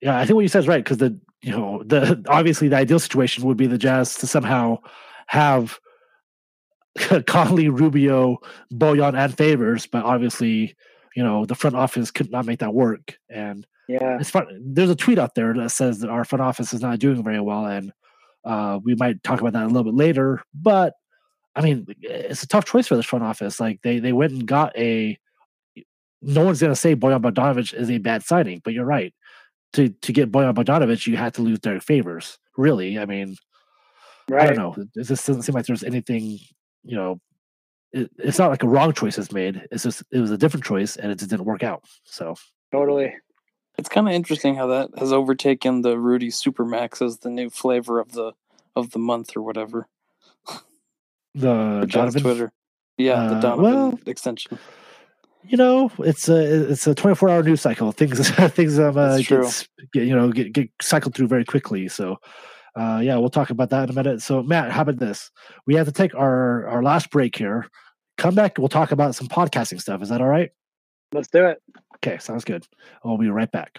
Yeah, 0.00 0.18
I 0.18 0.26
think 0.26 0.34
what 0.34 0.42
you 0.42 0.48
said 0.48 0.60
is 0.60 0.68
right 0.68 0.84
because 0.84 0.98
the 0.98 1.18
you 1.42 1.52
know 1.52 1.82
the 1.84 2.24
obviously 2.28 2.68
the 2.68 2.76
ideal 2.76 2.98
situation 2.98 3.44
would 3.44 3.56
be 3.56 3.66
the 3.66 3.78
Jazz 3.78 4.14
to 4.16 4.26
somehow 4.26 4.78
have 5.26 5.78
Conley, 7.26 7.68
Rubio, 7.68 8.38
Bojan, 8.72 9.16
and 9.16 9.36
Favors, 9.36 9.86
but 9.86 10.04
obviously 10.04 10.76
you 11.14 11.22
know 11.22 11.44
the 11.44 11.54
front 11.54 11.76
office 11.76 12.10
could 12.10 12.30
not 12.30 12.46
make 12.46 12.60
that 12.60 12.74
work. 12.74 13.18
And 13.28 13.66
yeah 13.88 14.18
it's 14.18 14.30
fun. 14.30 14.46
There's 14.60 14.90
a 14.90 14.96
tweet 14.96 15.18
out 15.18 15.34
there 15.34 15.54
that 15.54 15.70
says 15.70 16.00
that 16.00 16.10
our 16.10 16.24
front 16.24 16.42
office 16.42 16.72
is 16.72 16.80
not 16.80 16.98
doing 16.98 17.22
very 17.22 17.40
well, 17.40 17.66
and 17.66 17.92
uh, 18.44 18.78
we 18.82 18.94
might 18.94 19.22
talk 19.22 19.40
about 19.40 19.52
that 19.54 19.64
a 19.64 19.66
little 19.66 19.84
bit 19.84 19.94
later. 19.94 20.42
But 20.54 20.94
I 21.54 21.62
mean, 21.62 21.86
it's 22.02 22.42
a 22.42 22.48
tough 22.48 22.66
choice 22.66 22.86
for 22.86 22.96
this 22.96 23.06
front 23.06 23.24
office. 23.24 23.58
Like 23.58 23.80
they 23.82 23.98
they 23.98 24.12
went 24.12 24.32
and 24.32 24.46
got 24.46 24.76
a. 24.76 25.18
No 26.22 26.44
one's 26.44 26.60
going 26.60 26.72
to 26.72 26.76
say 26.76 26.96
Bojan 26.96 27.20
Bogdanovic 27.20 27.74
is 27.74 27.90
a 27.90 27.98
bad 27.98 28.24
signing, 28.24 28.60
but 28.64 28.72
you're 28.72 28.86
right. 28.86 29.14
To 29.76 29.88
to 29.88 30.12
get 30.12 30.30
Bojan 30.32 30.54
Bogdanovic, 30.54 31.06
you 31.06 31.16
had 31.16 31.34
to 31.34 31.42
lose 31.42 31.58
Derrick 31.60 31.82
Favors. 31.82 32.38
Really, 32.56 32.98
I 32.98 33.04
mean, 33.06 33.36
right 34.28 34.50
I 34.50 34.52
don't 34.54 34.56
know. 34.76 34.84
It 34.94 35.04
just 35.06 35.26
doesn't 35.26 35.42
seem 35.42 35.54
like 35.54 35.66
there's 35.66 35.84
anything. 35.84 36.38
You 36.84 36.96
know, 36.96 37.20
it, 37.92 38.10
it's 38.18 38.38
not 38.38 38.50
like 38.50 38.62
a 38.62 38.68
wrong 38.68 38.92
choice 38.92 39.18
is 39.18 39.32
made. 39.32 39.66
It's 39.70 39.82
just 39.82 40.02
it 40.10 40.18
was 40.20 40.30
a 40.30 40.38
different 40.38 40.64
choice, 40.64 40.96
and 40.96 41.10
it 41.12 41.18
just 41.18 41.30
didn't 41.30 41.44
work 41.46 41.62
out. 41.62 41.82
So 42.04 42.34
totally 42.72 43.14
It's 43.78 43.88
kind 43.88 44.08
of 44.08 44.14
interesting 44.14 44.54
how 44.56 44.66
that 44.68 44.90
has 44.98 45.12
overtaken 45.12 45.82
the 45.82 45.98
Rudy 45.98 46.28
Supermax 46.28 47.04
as 47.04 47.18
the 47.18 47.30
new 47.30 47.50
flavor 47.50 47.98
of 48.00 48.12
the 48.12 48.32
of 48.74 48.90
the 48.92 48.98
month 48.98 49.36
or 49.36 49.42
whatever. 49.42 49.88
the 51.34 51.80
for 51.82 51.86
Jazz 51.86 52.14
Donovan 52.14 52.22
Twitter. 52.22 52.52
Yeah, 52.96 53.26
the 53.28 53.34
Uh, 53.36 53.40
Donovan 53.40 53.62
well- 53.64 53.98
extension. 54.06 54.58
You 55.48 55.56
know, 55.56 55.90
it's 55.98 56.28
a 56.28 56.70
it's 56.70 56.86
a 56.86 56.94
twenty 56.94 57.14
four 57.14 57.28
hour 57.28 57.42
news 57.42 57.60
cycle. 57.60 57.92
Things 57.92 58.28
things 58.52 58.78
um 58.78 58.96
uh, 58.96 59.16
That's 59.16 59.28
gets, 59.28 59.68
get, 59.92 60.06
you 60.06 60.14
know 60.14 60.30
get, 60.30 60.52
get 60.52 60.70
cycled 60.80 61.14
through 61.14 61.28
very 61.28 61.44
quickly. 61.44 61.88
So, 61.88 62.18
uh, 62.74 63.00
yeah, 63.02 63.16
we'll 63.16 63.30
talk 63.30 63.50
about 63.50 63.70
that 63.70 63.84
in 63.84 63.90
a 63.90 63.92
minute. 63.92 64.22
So, 64.22 64.42
Matt, 64.42 64.70
how 64.72 64.82
about 64.82 64.98
this? 64.98 65.30
We 65.66 65.74
have 65.76 65.86
to 65.86 65.92
take 65.92 66.14
our 66.14 66.66
our 66.68 66.82
last 66.82 67.10
break 67.10 67.36
here. 67.36 67.68
Come 68.18 68.34
back. 68.34 68.58
We'll 68.58 68.68
talk 68.68 68.92
about 68.92 69.14
some 69.14 69.28
podcasting 69.28 69.80
stuff. 69.80 70.02
Is 70.02 70.08
that 70.08 70.20
all 70.20 70.28
right? 70.28 70.50
let's 71.12 71.28
do 71.28 71.46
it 71.46 71.62
Okay, 71.96 72.18
sounds 72.18 72.44
good. 72.44 72.66
We'll 73.04 73.18
be 73.18 73.30
right 73.30 73.50
back. 73.50 73.78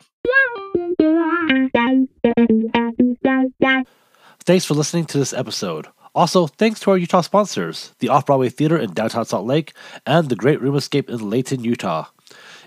Thanks 4.45 4.65
for 4.65 4.73
listening 4.73 5.05
to 5.05 5.17
this 5.17 5.33
episode. 5.33 5.87
Also, 6.17 6.47
thanks 6.47 6.79
to 6.79 6.89
our 6.89 6.97
Utah 6.97 7.21
sponsors, 7.21 7.93
the 7.99 8.09
Off 8.09 8.25
Broadway 8.25 8.49
Theater 8.49 8.75
in 8.75 8.91
downtown 8.91 9.23
Salt 9.23 9.45
Lake 9.45 9.73
and 10.03 10.29
the 10.29 10.35
Great 10.35 10.59
Room 10.59 10.75
Escape 10.75 11.11
in 11.11 11.29
Layton, 11.29 11.63
Utah. 11.63 12.07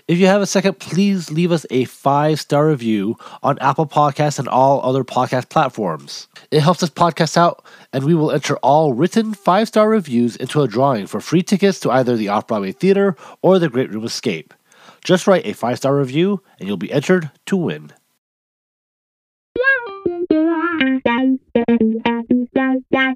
If 0.07 0.19
you 0.19 0.27
have 0.27 0.41
a 0.41 0.45
second, 0.45 0.79
please 0.79 1.29
leave 1.29 1.51
us 1.51 1.65
a 1.69 1.83
five 1.83 2.39
star 2.39 2.69
review 2.69 3.17
on 3.43 3.59
Apple 3.59 3.85
Podcasts 3.85 4.39
and 4.39 4.47
all 4.47 4.79
other 4.85 5.03
podcast 5.03 5.49
platforms. 5.49 6.29
It 6.49 6.61
helps 6.61 6.81
us 6.81 6.89
podcast 6.89 7.35
out, 7.35 7.65
and 7.91 8.05
we 8.05 8.15
will 8.15 8.31
enter 8.31 8.55
all 8.59 8.93
written 8.93 9.33
five 9.33 9.67
star 9.67 9.89
reviews 9.89 10.37
into 10.37 10.61
a 10.61 10.67
drawing 10.69 11.05
for 11.05 11.19
free 11.19 11.43
tickets 11.43 11.81
to 11.81 11.91
either 11.91 12.15
the 12.15 12.29
Off 12.29 12.47
Broadway 12.47 12.71
Theater 12.71 13.17
or 13.41 13.59
the 13.59 13.67
Great 13.67 13.91
Room 13.91 14.05
Escape. 14.05 14.53
Just 15.03 15.27
write 15.27 15.45
a 15.45 15.51
five 15.51 15.75
star 15.75 15.97
review, 15.97 16.41
and 16.57 16.69
you'll 16.69 16.77
be 16.77 16.93
entered 16.93 17.31
to 17.47 17.57
win. 17.57 17.91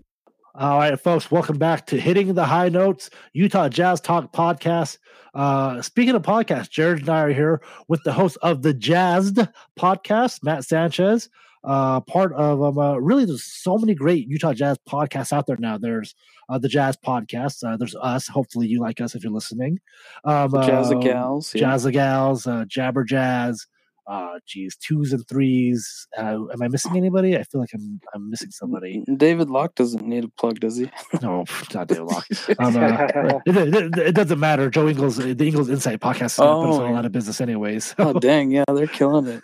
All 0.58 0.78
right, 0.78 0.98
folks, 0.98 1.30
welcome 1.30 1.58
back 1.58 1.86
to 1.88 2.00
Hitting 2.00 2.34
the 2.34 2.46
High 2.46 2.70
Notes, 2.70 3.10
Utah 3.34 3.68
Jazz 3.68 4.00
Talk 4.00 4.32
podcast. 4.32 5.00
Uh, 5.34 5.82
speaking 5.82 6.16
of 6.16 6.22
podcasts, 6.22 6.70
Jared 6.70 7.02
and 7.02 7.10
I 7.10 7.24
are 7.24 7.34
here 7.34 7.62
with 7.90 8.02
the 8.06 8.14
host 8.14 8.38
of 8.42 8.62
the 8.62 8.74
Jazzed 8.74 9.38
podcast, 9.78 10.44
Matt 10.44 10.64
Sanchez. 10.64 11.28
Uh, 11.66 12.00
part 12.00 12.32
of 12.36 12.64
um, 12.64 12.78
uh, 12.78 12.96
really, 12.96 13.26
there's 13.26 13.44
so 13.44 13.78
many 13.78 13.94
great 13.94 14.30
Utah 14.30 14.54
Jazz 14.54 14.78
podcasts 14.88 15.34
out 15.34 15.46
there 15.46 15.58
now. 15.60 15.78
There's 15.78 16.16
uh, 16.48 16.58
the 16.58 16.70
Jazz 16.70 16.96
podcast. 16.96 17.62
Uh, 17.68 17.76
there's 17.76 17.96
us. 17.96 18.30
Hopefully, 18.30 18.68
you 18.68 18.80
like 18.80 19.02
us 19.02 19.14
if 19.14 19.24
you're 19.24 19.34
listening. 19.34 19.82
Um, 20.24 20.52
The 20.52 20.62
Jazz 20.62 20.90
uh, 20.90 20.94
Gals. 21.00 21.54
Yeah. 21.54 21.62
Jazz 21.62 21.84
the 21.84 21.92
Gals, 21.92 22.48
uh, 22.48 22.64
Jabber 22.66 23.04
Jazz, 23.04 23.68
uh, 24.08 24.40
geez, 24.48 24.76
twos 24.76 25.14
and 25.14 25.28
threes. 25.28 26.08
Uh, 26.18 26.38
am 26.54 26.62
I 26.62 26.68
missing 26.68 26.96
anybody? 26.96 27.38
I 27.38 27.44
feel 27.44 27.62
like 27.62 27.72
I'm 27.74 28.00
I'm 28.14 28.30
missing 28.30 28.52
somebody. 28.52 29.04
David 29.18 29.50
Locke 29.50 29.76
doesn't 29.76 30.06
need 30.06 30.24
a 30.26 30.28
plug, 30.40 30.60
does 30.60 30.78
he? 30.78 30.90
No, 31.22 31.44
not 31.74 31.88
David 31.88 32.04
Locke. 32.04 32.28
Um, 32.60 32.78
uh, 32.78 33.08
it, 33.46 33.76
it- 33.76 33.98
it 34.10 34.16
doesn't 34.16 34.40
matter. 34.40 34.70
Joe 34.70 34.88
Ingles, 34.88 35.18
the 35.18 35.30
Ingles 35.48 35.70
Insight 35.70 36.00
podcast 36.00 36.26
is 36.26 36.38
going 36.38 36.62
to 36.72 36.78
put 36.78 36.82
Oh, 36.82 36.86
on 36.86 36.92
a 36.92 36.94
lot 36.94 37.06
of 37.06 37.12
business 37.12 37.42
anyways. 37.42 37.96
oh 37.98 38.14
dang, 38.14 38.52
yeah, 38.52 38.64
they're 38.74 38.88
killing 38.88 39.28
it. 39.28 39.44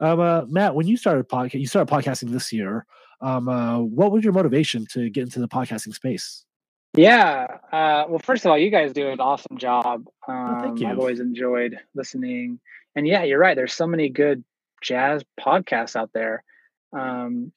um, 0.00 0.20
uh, 0.20 0.42
Matt, 0.48 0.74
when 0.74 0.86
you 0.86 0.96
started 0.96 1.28
podcast, 1.28 1.54
you 1.60 1.66
started 1.66 1.92
podcasting 1.92 2.30
this 2.30 2.52
year. 2.52 2.86
Um, 3.20 3.48
uh, 3.48 3.78
what 3.78 4.10
was 4.12 4.24
your 4.24 4.32
motivation 4.32 4.84
to 4.92 5.08
get 5.10 5.22
into 5.22 5.40
the 5.40 5.48
podcasting 5.48 5.94
space? 5.94 6.44
Yeah. 6.94 7.46
Uh, 7.72 8.04
well, 8.08 8.18
first 8.22 8.44
of 8.44 8.50
all, 8.50 8.58
you 8.58 8.70
guys 8.70 8.92
do 8.92 9.08
an 9.08 9.20
awesome 9.20 9.56
job. 9.56 10.04
Um, 10.28 10.60
thank 10.76 10.82
I've 10.84 10.98
always 10.98 11.20
enjoyed 11.20 11.78
listening. 11.94 12.60
And 12.94 13.06
yeah, 13.06 13.24
you're 13.24 13.38
right. 13.38 13.56
There's 13.56 13.74
so 13.74 13.86
many 13.86 14.08
good 14.08 14.44
jazz 14.82 15.22
podcasts 15.40 15.96
out 15.96 16.10
there. 16.12 16.44
Um, 16.92 17.52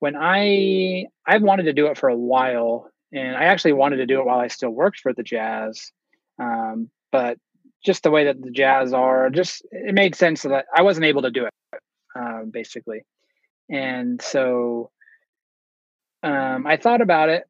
when 0.00 0.16
I 0.16 1.06
I've 1.26 1.42
wanted 1.42 1.64
to 1.64 1.72
do 1.72 1.86
it 1.86 1.98
for 1.98 2.08
a 2.08 2.16
while, 2.16 2.90
and 3.12 3.36
I 3.36 3.44
actually 3.44 3.72
wanted 3.72 3.96
to 3.98 4.06
do 4.06 4.20
it 4.20 4.26
while 4.26 4.40
I 4.40 4.48
still 4.48 4.70
worked 4.70 5.00
for 5.00 5.12
the 5.14 5.22
Jazz, 5.22 5.92
um, 6.38 6.90
but 7.12 7.38
just 7.84 8.02
the 8.02 8.10
way 8.10 8.24
that 8.24 8.42
the 8.42 8.50
Jazz 8.50 8.92
are, 8.92 9.30
just 9.30 9.64
it 9.70 9.94
made 9.94 10.14
sense 10.14 10.42
that 10.42 10.66
I 10.74 10.82
wasn't 10.82 11.06
able 11.06 11.22
to 11.22 11.30
do 11.30 11.46
it, 11.46 11.80
uh, 12.18 12.42
basically. 12.50 13.04
And 13.70 14.20
so 14.20 14.90
um, 16.22 16.66
I 16.66 16.76
thought 16.76 17.00
about 17.00 17.28
it 17.28 17.44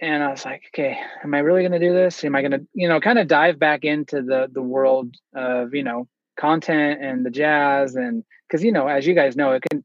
and 0.00 0.22
I 0.22 0.30
was 0.30 0.44
like, 0.44 0.62
okay, 0.74 0.98
am 1.22 1.34
I 1.34 1.38
really 1.38 1.62
going 1.62 1.78
to 1.80 1.86
do 1.86 1.92
this? 1.92 2.24
Am 2.24 2.34
I 2.34 2.40
going 2.40 2.52
to, 2.52 2.66
you 2.74 2.88
know, 2.88 3.00
kind 3.00 3.18
of 3.18 3.28
dive 3.28 3.58
back 3.58 3.84
into 3.84 4.22
the 4.22 4.48
the 4.50 4.62
world 4.62 5.14
of, 5.34 5.74
you 5.74 5.84
know, 5.84 6.08
content 6.36 7.02
and 7.02 7.24
the 7.24 7.30
jazz 7.30 7.94
and 7.94 8.24
because 8.48 8.62
you 8.62 8.72
know 8.72 8.86
as 8.86 9.06
you 9.06 9.14
guys 9.14 9.36
know 9.36 9.52
it 9.52 9.62
can 9.70 9.84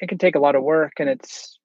it 0.00 0.08
can 0.08 0.18
take 0.18 0.34
a 0.34 0.40
lot 0.40 0.54
of 0.54 0.62
work 0.62 0.92
and 0.98 1.08
it's 1.08 1.58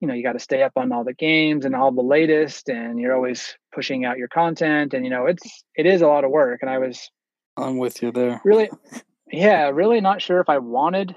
you 0.00 0.08
know 0.08 0.14
you 0.14 0.22
got 0.22 0.32
to 0.32 0.38
stay 0.38 0.62
up 0.62 0.72
on 0.76 0.92
all 0.92 1.04
the 1.04 1.14
games 1.14 1.64
and 1.64 1.74
all 1.74 1.92
the 1.92 2.02
latest 2.02 2.68
and 2.68 2.98
you're 2.98 3.14
always 3.14 3.56
pushing 3.72 4.04
out 4.04 4.18
your 4.18 4.28
content 4.28 4.94
and 4.94 5.04
you 5.04 5.10
know 5.10 5.26
it's 5.26 5.62
it 5.74 5.86
is 5.86 6.02
a 6.02 6.06
lot 6.06 6.24
of 6.24 6.30
work 6.30 6.60
and 6.62 6.70
i 6.70 6.78
was 6.78 7.10
i'm 7.56 7.78
with 7.78 8.02
you 8.02 8.10
there. 8.10 8.40
really 8.44 8.70
yeah 9.32 9.68
really 9.68 10.00
not 10.00 10.22
sure 10.22 10.40
if 10.40 10.48
i 10.48 10.58
wanted 10.58 11.14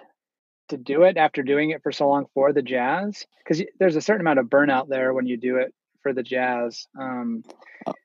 to 0.70 0.78
do 0.78 1.04
it 1.04 1.18
after 1.18 1.44
doing 1.44 1.72
it 1.72 1.84
for 1.84 1.92
so 1.92 2.08
long 2.08 2.26
for 2.34 2.54
the 2.54 2.62
jazz 2.62 3.26
because 3.40 3.64
there's 3.80 3.96
a 3.96 4.02
certain 4.02 4.22
amount 4.22 4.40
of 4.40 4.46
burnout 4.48 4.88
there 4.88 5.14
when 5.14 5.26
you 5.26 5.38
do 5.38 5.58
it 5.58 5.74
for 6.02 6.14
the 6.14 6.24
jazz 6.24 6.88
um 7.00 7.44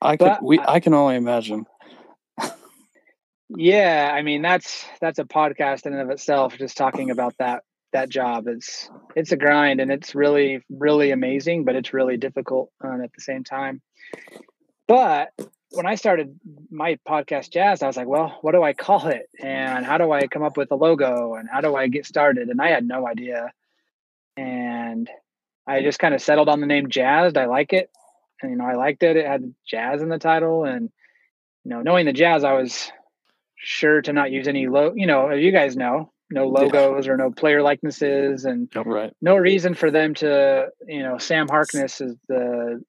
i 0.00 0.16
could 0.16 0.36
we 0.42 0.58
i 0.60 0.80
can 0.80 0.94
only 0.94 1.16
imagine 1.16 1.66
yeah 3.56 4.10
i 4.12 4.22
mean 4.22 4.42
that's 4.42 4.84
that's 5.00 5.18
a 5.18 5.24
podcast 5.24 5.86
in 5.86 5.92
and 5.92 6.02
of 6.02 6.10
itself 6.10 6.56
just 6.58 6.76
talking 6.76 7.10
about 7.10 7.34
that 7.38 7.62
that 7.92 8.08
job. 8.08 8.46
It's 8.46 8.90
it's 9.16 9.32
a 9.32 9.36
grind 9.36 9.80
and 9.80 9.90
it's 9.90 10.14
really 10.14 10.62
really 10.70 11.10
amazing 11.10 11.64
but 11.64 11.74
it's 11.74 11.92
really 11.92 12.16
difficult 12.16 12.70
um, 12.82 13.02
at 13.02 13.12
the 13.12 13.20
same 13.20 13.44
time. 13.44 13.80
But 14.86 15.32
when 15.72 15.84
i 15.84 15.96
started 15.96 16.40
my 16.70 16.98
podcast 17.06 17.50
jazz 17.50 17.82
i 17.82 17.86
was 17.86 17.94
like 17.94 18.08
well 18.08 18.38
what 18.40 18.52
do 18.52 18.62
i 18.62 18.72
call 18.72 19.08
it? 19.08 19.28
And 19.42 19.84
how 19.84 19.98
do 19.98 20.10
i 20.12 20.26
come 20.26 20.42
up 20.42 20.56
with 20.56 20.70
a 20.70 20.76
logo? 20.76 21.34
And 21.34 21.48
how 21.50 21.60
do 21.60 21.74
i 21.76 21.88
get 21.88 22.06
started? 22.06 22.48
And 22.48 22.60
i 22.60 22.68
had 22.68 22.86
no 22.86 23.06
idea. 23.06 23.52
And 24.36 25.10
i 25.66 25.82
just 25.82 25.98
kind 25.98 26.14
of 26.14 26.22
settled 26.22 26.48
on 26.48 26.60
the 26.60 26.66
name 26.66 26.88
jazzed 26.88 27.36
i 27.36 27.46
like 27.46 27.72
it. 27.72 27.90
And 28.42 28.50
you 28.50 28.56
know 28.56 28.64
i 28.64 28.74
liked 28.74 29.02
it. 29.02 29.16
It 29.16 29.26
had 29.26 29.54
jazz 29.66 30.02
in 30.02 30.08
the 30.08 30.18
title. 30.18 30.64
And 30.64 30.90
you 31.64 31.70
know 31.70 31.82
knowing 31.82 32.06
the 32.06 32.12
jazz 32.12 32.44
i 32.44 32.52
was 32.54 32.90
sure 33.58 34.00
to 34.02 34.12
not 34.12 34.30
use 34.30 34.48
any 34.48 34.68
low 34.68 34.92
you 34.94 35.06
know 35.06 35.30
you 35.30 35.52
guys 35.52 35.76
know 35.76 36.12
no 36.30 36.48
logos 36.48 37.06
yeah. 37.06 37.12
or 37.12 37.16
no 37.16 37.30
player 37.30 37.62
likenesses 37.62 38.44
and 38.44 38.68
right. 38.74 39.12
no 39.20 39.36
reason 39.36 39.74
for 39.74 39.90
them 39.90 40.14
to 40.14 40.68
you 40.86 41.02
know 41.02 41.18
sam 41.18 41.48
harkness 41.48 42.00
is 42.00 42.16
the 42.28 42.82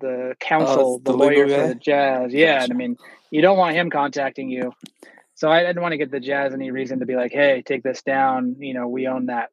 the 0.00 0.34
counsel 0.40 0.94
oh, 0.94 0.98
the, 0.98 1.12
the 1.12 1.16
lawyer 1.16 1.48
for 1.48 1.68
the 1.68 1.74
jazz. 1.74 2.32
Yeah 2.32 2.62
and 2.62 2.72
i 2.72 2.76
mean 2.76 2.96
you 3.30 3.42
don't 3.42 3.58
want 3.58 3.74
him 3.74 3.90
contacting 3.90 4.48
you. 4.48 4.72
So 5.34 5.50
i 5.50 5.62
didn't 5.62 5.82
want 5.82 5.92
to 5.92 5.98
get 5.98 6.10
the 6.10 6.20
jazz 6.20 6.52
any 6.52 6.70
reason 6.70 7.00
to 7.00 7.06
be 7.06 7.16
like 7.16 7.32
hey 7.32 7.62
take 7.64 7.82
this 7.82 8.02
down. 8.02 8.56
You 8.58 8.74
know 8.74 8.88
we 8.88 9.06
own 9.06 9.26
that 9.26 9.50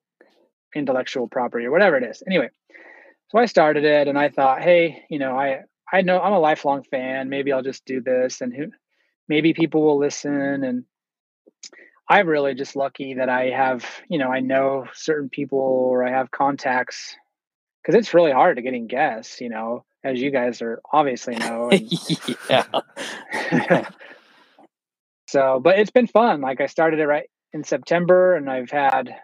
intellectual 0.76 1.28
property 1.28 1.66
or 1.66 1.72
whatever 1.72 1.98
it 1.98 2.04
is. 2.04 2.24
Anyway 2.28 2.50
so 3.30 3.38
i 3.38 3.46
started 3.46 3.84
it 3.86 4.08
and 4.08 4.18
i 4.18 4.30
thought 4.30 4.62
hey 4.62 5.06
you 5.10 5.20
know 5.20 5.38
i 5.38 5.62
i 5.92 6.02
know 6.02 6.20
i'm 6.20 6.34
a 6.34 6.40
lifelong 6.40 6.84
fan. 6.84 7.30
Maybe 7.30 7.54
i'll 7.54 7.64
just 7.64 7.86
do 7.86 8.02
this 8.02 8.42
and 8.42 8.54
who 8.54 8.72
maybe 9.34 9.56
people 9.56 9.82
will 9.82 9.98
listen 9.98 10.64
and 10.64 10.86
I'm 12.08 12.28
really 12.28 12.54
just 12.54 12.76
lucky 12.76 13.16
that 13.16 13.30
I 13.30 13.50
have, 13.50 13.84
you 14.08 14.20
know, 14.20 14.28
I 14.30 14.42
know 14.42 14.86
certain 14.94 15.28
people 15.28 15.58
or 15.58 16.04
I 16.04 16.12
have 16.12 16.30
contacts 16.30 17.16
because 17.82 17.98
it's 17.98 18.14
really 18.14 18.32
hard 18.32 18.58
to 18.58 18.62
getting 18.62 18.86
guests, 18.86 19.42
you 19.42 19.50
know, 19.50 19.86
as 20.04 20.22
you 20.22 20.30
guys 20.30 20.62
are 20.62 20.82
obviously 20.92 21.36
know. 21.36 21.72
And, 21.72 22.38
yeah. 22.48 23.90
so, 25.28 25.60
but 25.60 25.80
it's 25.80 25.90
been 25.90 26.06
fun. 26.06 26.42
Like 26.42 26.62
I 26.62 26.68
started 26.68 27.00
it 27.00 27.08
right 27.08 27.28
in 27.54 27.64
September 27.64 28.36
and 28.36 28.48
I've 28.48 28.70
had, 28.70 29.16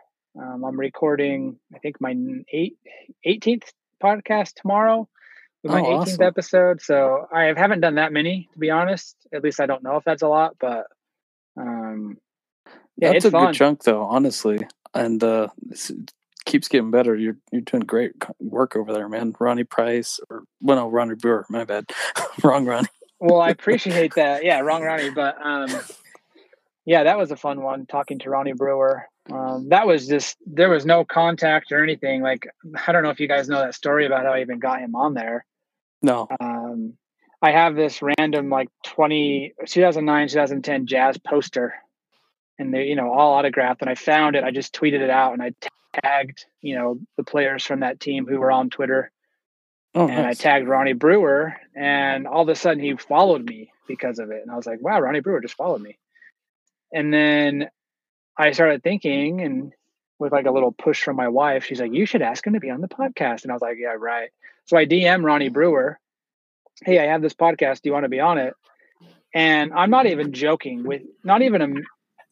um, 0.42 0.64
I'm 0.64 0.80
recording, 0.80 1.60
I 1.72 1.78
think 1.78 2.02
my 2.02 2.16
eight, 2.52 2.80
18th 3.28 3.66
podcast 4.04 4.56
tomorrow 4.56 5.08
with 5.64 5.72
my 5.72 5.82
oh, 5.82 5.84
18th 5.84 6.00
awesome. 6.00 6.24
episode. 6.24 6.82
So 6.82 7.28
I 7.34 7.54
haven't 7.56 7.82
done 7.82 7.96
that 7.96 8.14
many, 8.14 8.50
to 8.54 8.60
be 8.60 8.70
honest. 8.72 9.16
At 9.34 9.44
least 9.44 9.60
I 9.60 9.66
don't 9.66 9.84
know 9.84 9.98
if 9.98 10.04
that's 10.04 10.22
a 10.22 10.28
lot, 10.28 10.56
but 10.60 10.88
um, 11.58 12.18
yeah, 12.98 13.14
That's 13.14 13.26
a 13.26 13.32
fun. 13.32 13.48
good 13.48 13.56
chunk, 13.56 13.84
though, 13.84 14.04
honestly, 14.04 14.60
and 14.94 15.24
uh, 15.24 15.48
it 15.72 16.12
keeps 16.46 16.68
getting 16.68 16.92
better. 16.92 17.16
You're 17.16 17.38
you're 17.52 17.62
doing 17.62 17.84
great 17.84 18.12
work 18.40 18.76
over 18.76 18.92
there, 18.92 19.08
man. 19.08 19.34
Ronnie 19.40 19.64
Price, 19.64 20.20
or 20.30 20.44
well, 20.62 20.78
no, 20.78 20.90
Ronnie 20.90 21.16
Brewer. 21.16 21.46
My 21.50 21.64
bad, 21.64 21.90
wrong 22.44 22.66
Ronnie. 22.66 22.90
well, 23.20 23.42
I 23.42 23.50
appreciate 23.50 24.14
that. 24.16 24.44
Yeah, 24.44 24.60
wrong 24.60 24.84
Ronnie, 24.84 25.12
but 25.12 25.38
um, 25.42 25.70
yeah, 26.86 27.04
that 27.04 27.18
was 27.18 27.32
a 27.32 27.38
fun 27.38 27.62
one 27.62 27.86
talking 27.86 28.20
to 28.20 28.30
Ronnie 28.30 28.54
Brewer. 28.54 29.06
Um, 29.32 29.70
that 29.70 29.88
was 29.88 30.08
just 30.08 30.38
there 30.46 30.70
was 30.70 30.86
no 30.86 31.06
contact 31.06 31.72
or 31.72 31.82
anything. 31.82 32.22
Like 32.22 32.48
I 32.86 32.92
don't 32.92 33.04
know 33.04 33.12
if 33.12 33.20
you 33.22 33.28
guys 33.30 33.48
know 33.48 33.60
that 33.60 33.76
story 33.76 34.06
about 34.06 34.26
how 34.26 34.34
I 34.34 34.42
even 34.42 34.60
got 34.60 34.80
him 34.82 34.96
on 34.96 35.14
there. 35.14 35.46
No. 36.02 36.28
Um, 36.40 36.94
I 37.42 37.52
have 37.52 37.76
this 37.76 38.02
random 38.02 38.50
like 38.50 38.70
20, 38.86 39.54
2009, 39.66 40.28
2010 40.28 40.88
jazz 40.88 41.18
poster. 41.18 41.74
And 42.58 42.74
they 42.74 42.86
you 42.86 42.96
know 42.96 43.14
all 43.14 43.36
autographed 43.36 43.82
and 43.82 43.90
i 43.90 43.96
found 43.96 44.36
it. 44.36 44.44
I 44.44 44.52
just 44.52 44.76
tweeted 44.76 45.00
it 45.00 45.10
out 45.10 45.32
and 45.32 45.42
i 45.42 45.54
tagged 46.04 46.46
you 46.62 46.76
know 46.76 47.00
the 47.16 47.24
players 47.24 47.64
from 47.64 47.80
that 47.80 48.02
team 48.02 48.26
who 48.28 48.38
were 48.38 48.52
on 48.52 48.70
twitter. 48.70 49.12
Oh, 49.96 50.08
and 50.08 50.24
nice. 50.24 50.42
i 50.42 50.44
tagged 50.44 50.68
ronnie 50.68 50.92
brewer 50.92 51.56
and 51.74 52.28
all 52.28 52.42
of 52.42 52.50
a 52.50 52.56
sudden 52.56 52.84
he 52.84 52.96
followed 52.98 53.46
me 53.46 53.72
because 53.88 54.20
of 54.20 54.30
it. 54.32 54.42
And 54.42 54.52
i 54.52 54.58
was 54.58 54.66
like 54.66 54.82
wow 54.82 55.00
ronnie 55.00 55.22
brewer 55.22 55.40
just 55.40 55.56
followed 55.56 55.82
me. 55.82 55.98
And 56.92 57.14
then 57.14 57.70
i 58.38 58.52
started 58.52 58.84
thinking 58.84 59.40
and 59.40 59.72
with 60.20 60.32
like 60.32 60.46
a 60.46 60.52
little 60.52 60.72
push 60.72 61.02
from 61.04 61.16
my 61.16 61.28
wife 61.28 61.66
she's 61.66 61.80
like 61.80 61.94
you 61.94 62.06
should 62.06 62.22
ask 62.22 62.46
him 62.46 62.54
to 62.54 62.60
be 62.60 62.70
on 62.70 62.82
the 62.82 62.88
podcast 62.88 63.44
and 63.44 63.52
i 63.52 63.56
was 63.56 63.62
like 63.62 63.78
yeah 63.80 63.96
right 63.98 64.30
so 64.66 64.78
i 64.78 64.86
dm 64.86 65.24
ronnie 65.24 65.50
mm. 65.50 65.54
brewer 65.54 66.00
hey 66.84 67.00
i 67.00 67.06
have 67.06 67.22
this 67.22 67.34
podcast 67.34 67.82
do 67.82 67.90
you 67.90 67.94
want 67.94 68.06
to 68.06 68.10
be 68.10 68.20
on 68.20 68.38
it 68.38 68.54
and 69.34 69.74
i'm 69.74 69.90
not 69.90 70.06
even 70.06 70.34
joking 70.34 70.84
with 70.84 71.02
not 71.24 71.42
even 71.42 71.62
a 71.62 71.68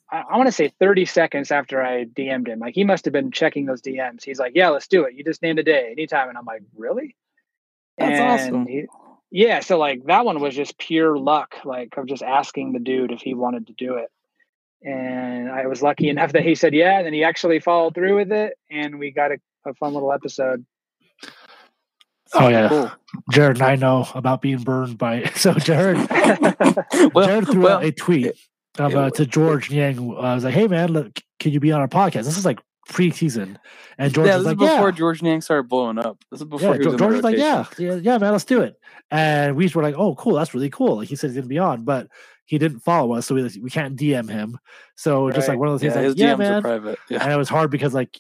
I, 0.10 0.24
I 0.30 0.38
want 0.38 0.48
to 0.48 0.54
say 0.54 0.72
30 0.80 1.06
seconds 1.06 1.52
after 1.52 1.84
I 1.84 2.06
DM'd 2.06 2.48
him. 2.48 2.60
Like 2.60 2.76
he 2.76 2.84
must 2.84 3.06
have 3.06 3.12
been 3.12 3.32
checking 3.32 3.66
those 3.66 3.82
DMs. 3.82 4.24
He's 4.24 4.40
like, 4.40 4.54
"Yeah, 4.56 4.70
let's 4.70 4.88
do 4.88 5.04
it. 5.04 5.16
You 5.16 5.24
just 5.24 5.42
named 5.42 5.60
a 5.60 5.64
day, 5.64 5.90
anytime." 5.92 6.30
And 6.30 6.38
I'm 6.38 6.46
like, 6.46 6.64
"Really?" 6.76 7.16
That's 7.98 8.20
and 8.20 8.30
awesome. 8.30 8.68
He, 8.68 8.86
yeah, 9.32 9.60
so 9.60 9.78
like 9.78 10.06
that 10.06 10.26
one 10.26 10.40
was 10.40 10.56
just 10.56 10.78
pure 10.78 11.18
luck, 11.18 11.56
like 11.66 11.98
of 11.98 12.06
just 12.06 12.24
asking 12.24 12.74
the 12.74 12.80
dude 12.80 13.12
if 13.12 13.22
he 13.22 13.34
wanted 13.34 13.68
to 13.68 13.74
do 13.74 13.96
it. 13.96 14.10
And 14.84 15.50
I 15.50 15.66
was 15.66 15.82
lucky 15.82 16.10
enough 16.10 16.34
that 16.34 16.44
he 16.44 16.56
said 16.56 16.74
yeah, 16.74 16.98
and 16.98 17.06
then 17.06 17.14
he 17.14 17.24
actually 17.24 17.60
followed 17.60 17.96
through 17.96 18.16
with 18.16 18.32
it, 18.32 18.54
and 18.70 19.00
we 19.00 19.12
got 19.12 19.32
a, 19.32 19.38
a 19.66 19.74
fun 19.74 19.94
little 19.94 20.14
episode. 20.14 20.66
Oh 22.34 22.48
yeah, 22.48 22.70
cool. 22.70 22.92
Jared 23.32 23.58
and 23.58 23.64
I 23.64 23.76
know 23.76 24.08
about 24.14 24.42
being 24.42 24.60
burned 24.60 24.98
by. 24.98 25.32
So 25.36 25.54
Jared, 25.54 25.98
well, 27.14 27.28
Jared 27.28 27.48
threw 27.48 27.62
well, 27.64 27.78
out 27.78 27.86
a 27.86 27.92
tweet 27.92 28.34
of, 28.78 28.96
uh, 28.96 29.10
to 29.12 29.26
George 29.26 29.72
Niang. 29.72 30.00
Uh, 30.00 30.20
I 30.20 30.36
was 30.36 30.44
like, 30.44 30.54
"Hey 30.54 30.68
man, 30.68 30.92
look, 30.92 31.20
can 31.40 31.52
you 31.52 31.60
be 31.60 31.72
on 31.72 31.82
our 31.82 31.88
podcast?" 31.88 32.26
This 32.26 32.38
is 32.38 32.46
like 32.46 32.60
pre-season, 32.90 33.60
and 33.98 34.14
George 34.14 34.28
yeah, 34.28 34.38
was 34.38 34.46
like, 34.46 34.58
before 34.58 34.90
yeah. 34.90 34.96
George 34.96 35.22
Niang 35.22 35.42
started 35.42 35.70
blowing 35.70 36.00
up. 36.00 36.24
This 36.32 36.42
is 36.42 36.48
before 36.48 36.76
yeah, 36.76 36.84
George, 36.84 37.00
George 37.00 37.14
was 37.14 37.24
like, 37.24 37.38
"Yeah, 37.38 37.66
yeah, 37.78 37.96
yeah, 37.96 38.18
man, 38.18 38.32
let's 38.32 38.46
do 38.46 38.62
it." 38.62 38.76
And 39.12 39.56
we 39.56 39.68
were 39.70 39.84
like, 39.84 39.96
"Oh, 39.98 40.16
cool, 40.16 40.36
that's 40.36 40.54
really 40.54 40.70
cool." 40.70 40.98
Like 40.98 41.08
he 41.08 41.16
said, 41.16 41.30
he's 41.30 41.38
gonna 41.38 41.48
be 41.48 41.60
on, 41.60 41.84
but 41.84 42.08
he 42.48 42.58
didn't 42.58 42.80
follow 42.80 43.14
us, 43.14 43.28
so 43.28 43.36
we 43.36 43.44
we 43.62 43.70
can't 43.70 43.96
DM 43.96 44.30
him. 44.30 44.58
So 44.96 45.26
right. 45.26 45.36
just 45.36 45.48
like 45.48 45.60
one 45.60 45.68
of 45.68 45.74
those 45.74 45.82
things, 45.82 45.96
yeah, 45.96 46.08
like, 46.08 46.18
yeah, 46.18 46.36
man. 46.36 46.62
private. 46.62 46.98
Yeah. 47.10 47.24
And 47.24 47.32
it 47.32 47.38
was 47.38 47.50
hard 47.50 47.70
because 47.70 47.94
like, 47.94 48.20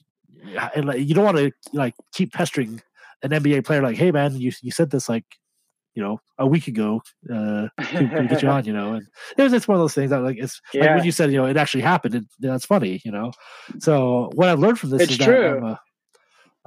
and, 0.75 0.86
like 0.86 0.99
you 0.99 1.15
don't 1.15 1.25
want 1.25 1.38
to 1.38 1.51
like 1.73 1.95
keep 2.13 2.34
pestering 2.34 2.82
an 3.23 3.32
NBA 3.32 3.65
player 3.65 3.82
like, 3.82 3.97
"Hey, 3.97 4.11
man, 4.11 4.36
you 4.36 4.51
you 4.61 4.71
said 4.71 4.91
this 4.91 5.09
like 5.09 5.25
you 5.97 6.03
know, 6.03 6.21
a 6.38 6.45
week 6.45 6.67
ago 6.67 7.01
uh, 7.28 7.69
to, 7.80 8.28
get 8.30 8.43
you 8.43 8.49
on, 8.49 8.63
you 8.65 8.71
know. 8.71 8.93
And 8.93 9.07
it 9.36 9.41
was 9.41 9.51
it's 9.51 9.67
one 9.67 9.78
of 9.78 9.82
those 9.82 9.95
things 9.95 10.11
that 10.11 10.21
like 10.21 10.38
it's 10.38 10.61
yeah. 10.71 10.82
like 10.82 10.95
when 10.97 11.05
you 11.05 11.11
said, 11.11 11.32
you 11.32 11.38
know, 11.38 11.47
it 11.47 11.57
actually 11.57 11.82
happened. 11.82 12.13
And 12.13 12.28
that's 12.39 12.67
funny, 12.67 13.01
you 13.03 13.11
know. 13.11 13.32
So 13.80 14.30
what 14.36 14.47
I've 14.47 14.59
learned 14.59 14.78
from 14.78 14.91
this 14.91 15.01
it's 15.01 15.13
is 15.13 15.17
true. 15.17 15.36
that 15.36 15.57
um, 15.57 15.78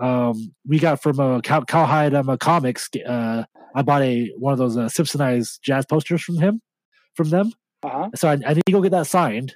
uh, 0.01 0.31
um, 0.31 0.55
we 0.67 0.81
got 0.81 1.01
from 1.01 1.21
a 1.21 1.37
uh, 1.37 1.41
Cal- 1.43 1.65
Cowhide 1.65 2.13
um, 2.13 2.37
comics. 2.39 2.91
Uh, 3.07 3.45
I 3.73 3.83
bought 3.83 4.03
a 4.03 4.33
one 4.37 4.53
of 4.53 4.59
those 4.59 4.77
uh, 4.77 4.87
Simpsonized 4.87 5.61
jazz 5.61 5.87
posters 5.87 6.23
from 6.23 6.39
him, 6.39 6.61
from 7.15 7.31
them. 7.31 7.53
Uh-huh. 7.83 8.11
So 8.15 8.29
I, 8.29 8.33
I 8.33 8.55
need 8.55 8.63
to 8.67 8.73
go 8.73 8.81
get 8.81 8.93
that 8.93 9.07
signed 9.07 9.55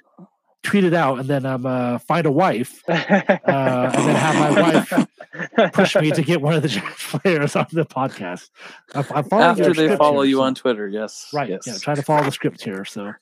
tweet 0.65 0.83
it 0.83 0.93
out 0.93 1.19
and 1.19 1.29
then 1.29 1.45
um 1.45 1.65
uh, 1.65 1.97
find 1.99 2.25
a 2.25 2.31
wife 2.31 2.83
uh, 2.89 2.93
and 2.93 4.07
then 4.07 4.15
have 4.15 4.35
my 4.35 4.61
wife 4.61 5.07
push 5.73 5.95
me 5.95 6.11
to 6.11 6.21
get 6.21 6.41
one 6.41 6.55
of 6.55 6.63
the 6.63 6.69
players 6.97 7.55
on 7.55 7.67
the 7.71 7.85
podcast. 7.85 8.49
I, 8.93 9.05
I'm 9.13 9.27
After 9.31 9.73
they 9.73 9.95
follow 9.95 10.21
here, 10.21 10.31
you 10.31 10.37
so. 10.37 10.43
on 10.43 10.55
Twitter, 10.55 10.87
yes, 10.87 11.29
right. 11.33 11.49
Yes. 11.49 11.67
Yeah, 11.67 11.77
try 11.77 11.95
to 11.95 12.01
follow 12.01 12.23
the 12.23 12.31
script 12.31 12.63
here. 12.63 12.85
So, 12.85 13.13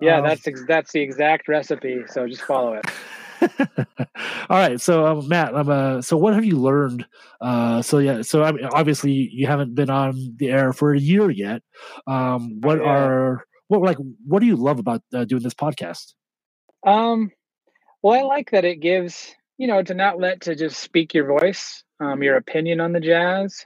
yeah, 0.00 0.18
um, 0.18 0.24
that's 0.24 0.46
ex- 0.46 0.64
that's 0.68 0.92
the 0.92 1.00
exact 1.00 1.48
recipe. 1.48 2.02
So 2.08 2.26
just 2.26 2.42
follow 2.42 2.74
it. 2.74 2.84
All 4.50 4.58
right, 4.58 4.80
so 4.80 5.06
um, 5.06 5.28
Matt, 5.28 5.54
I'm 5.54 5.68
uh, 5.68 6.02
so 6.02 6.16
what 6.16 6.34
have 6.34 6.44
you 6.44 6.56
learned? 6.56 7.06
Uh, 7.40 7.82
so 7.82 7.98
yeah, 7.98 8.22
so 8.22 8.42
I 8.42 8.52
mean, 8.52 8.64
obviously 8.64 9.12
you 9.12 9.46
haven't 9.46 9.74
been 9.74 9.90
on 9.90 10.34
the 10.36 10.50
air 10.50 10.72
for 10.72 10.94
a 10.94 10.98
year 10.98 11.30
yet. 11.30 11.62
Um, 12.06 12.60
what 12.60 12.78
yeah. 12.78 12.84
are 12.84 13.44
what 13.68 13.82
like 13.82 13.98
what 14.26 14.40
do 14.40 14.46
you 14.46 14.56
love 14.56 14.78
about 14.78 15.02
uh, 15.12 15.24
doing 15.24 15.42
this 15.42 15.54
podcast? 15.54 16.14
Um, 16.86 17.30
well, 18.02 18.18
I 18.18 18.22
like 18.22 18.50
that 18.50 18.64
it 18.64 18.80
gives 18.80 19.34
you 19.58 19.66
know 19.66 19.82
to 19.82 19.94
not 19.94 20.18
let 20.18 20.42
to 20.42 20.54
just 20.54 20.78
speak 20.80 21.14
your 21.14 21.26
voice, 21.26 21.82
um, 22.00 22.22
your 22.22 22.36
opinion 22.36 22.80
on 22.80 22.92
the 22.92 23.00
jazz. 23.00 23.64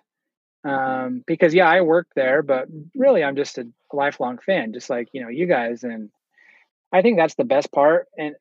Um, 0.64 1.22
because 1.26 1.55
yeah, 1.55 1.68
I 1.68 1.81
work 1.83 2.09
there, 2.16 2.43
but 2.43 2.66
really 2.95 3.22
I'm 3.22 3.37
just 3.37 3.59
a 3.59 3.66
lifelong 3.93 4.39
fan, 4.39 4.72
just 4.72 4.91
like 4.91 5.09
you 5.12 5.22
know 5.22 5.29
you 5.29 5.47
guys, 5.47 5.85
and 5.85 6.11
I 6.93 7.03
think 7.03 7.16
that's 7.16 7.35
the 7.37 7.45
best 7.45 7.70
part. 7.72 8.07
And 8.16 8.35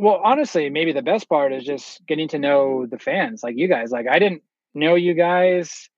well, 0.00 0.18
honestly, 0.24 0.70
maybe 0.70 0.92
the 0.92 1.02
best 1.02 1.28
part 1.28 1.52
is 1.52 1.62
just 1.62 2.06
getting 2.06 2.28
to 2.28 2.38
know 2.38 2.86
the 2.86 2.98
fans, 2.98 3.42
like 3.42 3.58
you 3.58 3.68
guys. 3.68 3.90
Like 3.90 4.06
I 4.10 4.18
didn't 4.18 4.42
know 4.72 4.94
you 4.94 5.12
guys 5.12 5.90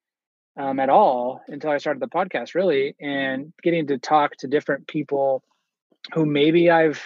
um, 0.57 0.81
at 0.81 0.89
all 0.89 1.41
until 1.47 1.71
I 1.71 1.79
started 1.79 2.03
the 2.03 2.09
podcast, 2.09 2.57
really, 2.57 2.97
and 3.01 3.53
getting 3.63 3.87
to 3.87 3.99
talk 3.99 4.35
to 4.39 4.49
different 4.49 4.89
people 4.89 5.45
who 6.15 6.27
maybe 6.27 6.69
I've 6.69 7.01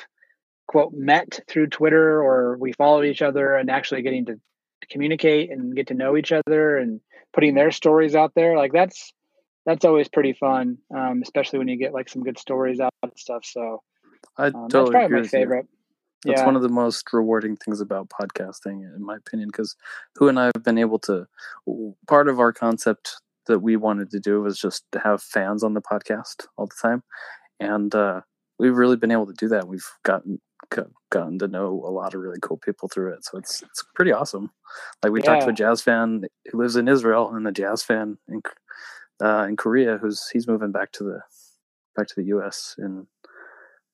quote 0.69 0.95
met 0.95 1.41
through 1.47 1.67
Twitter 1.67 2.23
or 2.23 2.57
we 2.57 2.73
followed 2.73 3.05
each 3.05 3.21
other 3.21 3.57
and 3.57 3.71
actually 3.71 4.01
getting 4.01 4.25
to 4.27 4.41
communicate 4.91 5.51
and 5.51 5.77
get 5.77 5.89
to 5.89 5.95
know 5.95 6.17
each 6.17 6.33
other 6.33 6.79
and 6.79 7.03
putting 7.35 7.55
their 7.55 7.73
stories 7.73 8.15
out 8.15 8.33
there. 8.35 8.57
Like 8.57 8.73
that's 8.73 9.13
that's 9.67 9.85
always 9.85 10.09
pretty 10.09 10.33
fun, 10.33 10.79
um, 10.97 11.21
especially 11.23 11.59
when 11.59 11.69
you 11.69 11.77
get 11.77 11.93
like 11.93 12.09
some 12.09 12.23
good 12.23 12.39
stories 12.39 12.81
out 12.81 12.95
and 13.03 13.13
stuff. 13.17 13.45
So 13.45 13.83
I 14.39 14.47
um, 14.47 14.69
totally 14.71 14.81
that's 14.85 14.91
probably 14.93 15.05
agree 15.05 15.21
my 15.21 15.29
favorite. 15.29 15.67
That's 16.27 16.41
yeah. 16.41 16.47
one 16.47 16.57
of 16.57 16.63
the 16.63 16.69
most 16.69 17.13
rewarding 17.13 17.57
things 17.57 17.81
about 17.81 18.09
podcasting, 18.09 18.83
in 18.83 19.05
my 19.05 19.17
opinion, 19.17 19.49
because 19.49 19.77
who 20.17 20.29
and 20.29 20.39
I 20.39 20.47
have 20.47 20.65
been 20.65 20.79
able 20.79 20.99
to. 21.01 21.27
Part 22.09 22.29
of 22.29 22.41
our 22.41 22.53
concept 22.53 23.21
that 23.47 23.61
we 23.61 23.77
wanted 23.77 24.11
to 24.11 24.21
do 24.21 24.43
was 24.43 24.59
just 24.59 24.85
to 24.93 24.99
have 24.99 25.23
fans 25.23 25.63
on 25.63 25.75
the 25.75 25.83
podcast 25.83 26.47
all 26.57 26.67
the 26.67 26.77
time, 26.81 27.03
and 27.61 27.95
uh, 27.95 28.23
we've 28.59 28.77
really 28.77 28.97
been 28.97 29.13
able 29.13 29.27
to 29.27 29.35
do 29.35 29.49
that. 29.49 29.69
We've 29.69 29.89
gotten 30.05 30.41
got- 30.71 30.91
gotten 31.11 31.39
to 31.39 31.49
know 31.49 31.69
a 31.87 31.91
lot 31.91 32.15
of 32.15 32.21
really 32.21 32.39
cool 32.43 32.57
people 32.57 32.89
through 32.89 33.15
it, 33.15 33.25
so 33.25 33.39
it's 33.39 33.63
it's 33.63 33.85
pretty 33.95 34.13
awesome. 34.13 34.51
Like 35.03 35.13
we 35.13 35.23
talked 35.23 35.43
to 35.43 35.51
a 35.51 35.53
jazz 35.53 35.83
fan 35.83 36.23
who 36.51 36.59
lives 36.59 36.77
in 36.77 36.89
Israel, 36.89 37.33
and 37.35 37.47
a 37.47 37.53
jazz 37.53 37.83
fan 37.83 38.19
in 38.29 38.43
uh, 39.23 39.47
in 39.49 39.57
Korea 39.57 39.99
who's 39.99 40.29
he's 40.33 40.49
moving 40.49 40.73
back 40.73 40.93
to 40.93 41.05
the 41.05 41.21
back 41.95 42.09
to 42.09 42.15
the 42.17 42.27
U.S. 42.27 42.75
in 42.79 43.07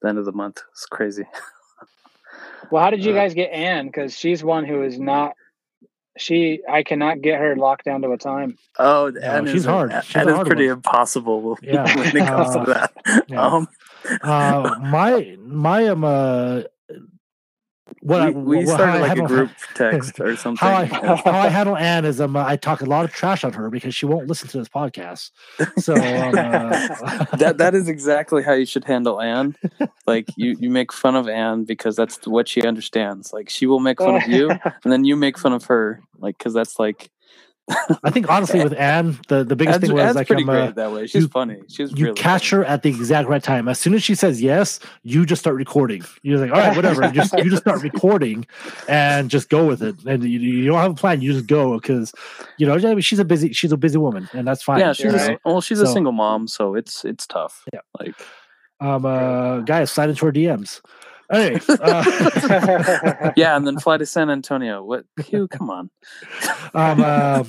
the 0.01 0.09
end 0.09 0.19
of 0.19 0.25
the 0.25 0.33
month. 0.33 0.63
It's 0.73 0.87
crazy. 0.87 1.25
Well, 2.71 2.83
how 2.83 2.91
did 2.91 3.05
you 3.05 3.13
Uh, 3.13 3.17
guys 3.17 3.35
get 3.35 3.51
Anne? 3.53 3.87
Because 3.87 4.17
she's 4.17 4.43
one 4.43 4.65
who 4.65 4.83
is 4.83 4.99
not. 4.99 5.35
She, 6.19 6.61
I 6.69 6.83
cannot 6.83 7.23
get 7.23 7.41
her 7.41 7.57
locked 7.57 7.87
down 7.87 8.03
to 8.03 8.13
a 8.13 8.19
time. 8.19 8.59
Oh, 8.79 9.07
Yeah, 9.15 9.39
and 9.39 9.49
she's 9.49 9.63
is, 9.63 9.65
hard. 9.67 9.93
and 9.93 10.05
She's 10.05 10.17
a 10.17 10.29
is 10.29 10.35
hard 10.35 10.47
pretty 10.47 10.67
one. 10.67 10.77
impossible 10.77 11.59
Yeah. 11.63 11.97
when 11.97 12.07
it 12.17 12.27
comes 12.27 12.55
Uh, 12.57 12.65
to 12.65 12.73
that. 12.75 13.25
yeah. 13.29 13.41
Um, 13.47 13.69
uh, 14.23 14.77
my 14.83 15.37
my 15.41 15.87
um 15.89 16.05
uh, 16.05 16.63
what 18.03 18.21
I, 18.21 18.31
we, 18.31 18.59
we 18.59 18.65
what- 18.67 18.75
started 18.75 18.97
I 18.97 19.01
like 19.01 19.19
a 19.19 19.23
group 19.23 19.51
text 19.75 20.21
or 20.21 20.37
something. 20.37 20.59
How 20.59 20.75
I 20.75 20.85
how 20.87 21.23
I 21.41 21.49
handle 21.49 21.77
Anne 21.77 22.05
is 22.05 22.21
um 22.21 22.37
I 22.37 22.57
talk 22.57 22.81
a 22.83 22.87
lot 22.87 23.05
of 23.05 23.13
trash 23.13 23.45
on 23.45 23.53
her 23.55 23.71
because 23.71 23.95
she 23.95 24.07
won't 24.07 24.27
listen 24.29 24.49
to 24.49 24.59
this 24.59 24.69
podcast. 24.69 25.31
So 25.79 25.95
um, 25.95 26.35
uh, 26.37 27.25
that 27.39 27.57
that 27.59 27.75
is 27.75 27.89
exactly 27.89 28.43
how 28.43 28.55
you 28.55 28.67
should 28.67 28.85
handle 28.85 29.21
Anne. 29.21 29.57
Like 30.07 30.29
you, 30.37 30.57
you 30.59 30.71
make 30.71 30.93
fun 30.93 31.15
of 31.17 31.29
Anne 31.29 31.65
because 31.65 31.97
that's 31.97 32.27
what 32.27 32.49
she 32.49 32.63
understands. 32.63 33.33
Like 33.33 33.49
she 33.49 33.67
will 33.67 33.81
make 33.81 33.99
fun 33.99 34.17
of 34.17 34.27
you, 34.27 34.51
and 34.51 34.93
then 34.93 35.05
you 35.05 35.17
make 35.17 35.39
fun 35.39 35.53
of 35.53 35.65
her. 35.67 36.03
Like 36.19 36.39
because 36.39 36.55
that's 36.55 36.79
like 36.81 37.11
I 38.05 38.11
think 38.11 38.29
honestly 38.29 38.63
with 38.63 38.75
Anne 38.75 39.19
the 39.29 39.45
the 39.45 39.55
biggest 39.55 39.77
Anne's, 39.77 39.87
thing 39.87 39.95
was 39.95 40.03
Anne's 40.05 40.17
like 40.17 40.27
pretty 40.27 40.43
um, 40.43 40.49
great 40.49 40.61
uh, 40.69 40.71
that 40.73 40.93
way. 40.93 41.07
She's 41.07 41.23
you- 41.23 41.29
funny. 41.29 41.61
She's 41.69 41.93
you 41.93 42.07
really 42.07 42.15
catch 42.17 42.51
funny. 42.51 42.65
her 42.65 42.69
at 42.69 42.83
the 42.83 42.89
exact 42.91 43.29
right 43.29 43.43
time. 43.43 43.69
As 43.69 43.79
soon 43.79 43.95
as 43.95 44.03
she 44.03 44.15
says 44.17 44.43
yes, 44.43 44.81
you 45.05 45.25
just 45.25 45.41
start 45.41 45.55
recording. 45.57 46.03
You're 46.23 46.39
like, 46.39 46.51
all 46.51 46.59
right, 46.59 46.75
whatever. 46.77 47.05
You 47.07 47.13
just 47.13 47.33
you 47.39 47.51
just 47.51 47.63
start 47.63 47.83
recording 47.83 48.47
and 48.89 49.31
just 49.31 49.49
go 49.49 49.65
with 49.65 49.81
it. 49.83 49.95
And 50.05 50.25
you, 50.25 50.41
you 50.41 50.67
don't 50.67 50.79
have 50.79 50.91
a 50.91 50.95
plan. 50.95 51.21
You 51.23 51.33
just 51.33 51.47
go 51.47 51.79
because 51.79 52.13
you 52.59 52.67
know 52.67 52.99
she's 53.01 53.21
a 53.21 53.25
busy 53.25 53.53
she's 53.53 53.71
a 53.73 53.77
busy 53.77 53.99
woman, 53.99 54.29
and 54.33 54.47
that's 54.47 54.63
fine. 54.63 54.81
Yeah, 54.81 54.93
she's 54.93 55.13
Right. 55.15 55.39
a, 55.45 55.49
well, 55.49 55.61
she's 55.61 55.81
a 55.81 55.87
single 55.87 56.13
mom, 56.13 56.49
so 56.49 56.75
it's 56.75 57.05
it's 57.05 57.27
tough. 57.27 57.65
Yeah. 57.73 57.81
like 58.01 58.15
um 58.81 59.07
uh 59.07 59.61
guys 59.61 59.93
slide 59.93 60.09
into 60.11 60.27
her 60.27 60.33
DMs. 60.33 60.81
Anyway, 61.33 61.61
uh, 61.69 63.33
yeah, 63.37 63.57
and 63.57 63.67
then 63.67 63.79
fly 63.79 63.97
to 63.97 64.07
San 64.07 64.31
Antonio. 64.31 64.85
What? 64.85 65.05
Hugh, 65.25 65.49
come 65.49 65.71
on. 65.71 65.91
um, 66.75 67.01
uh, 67.01 67.45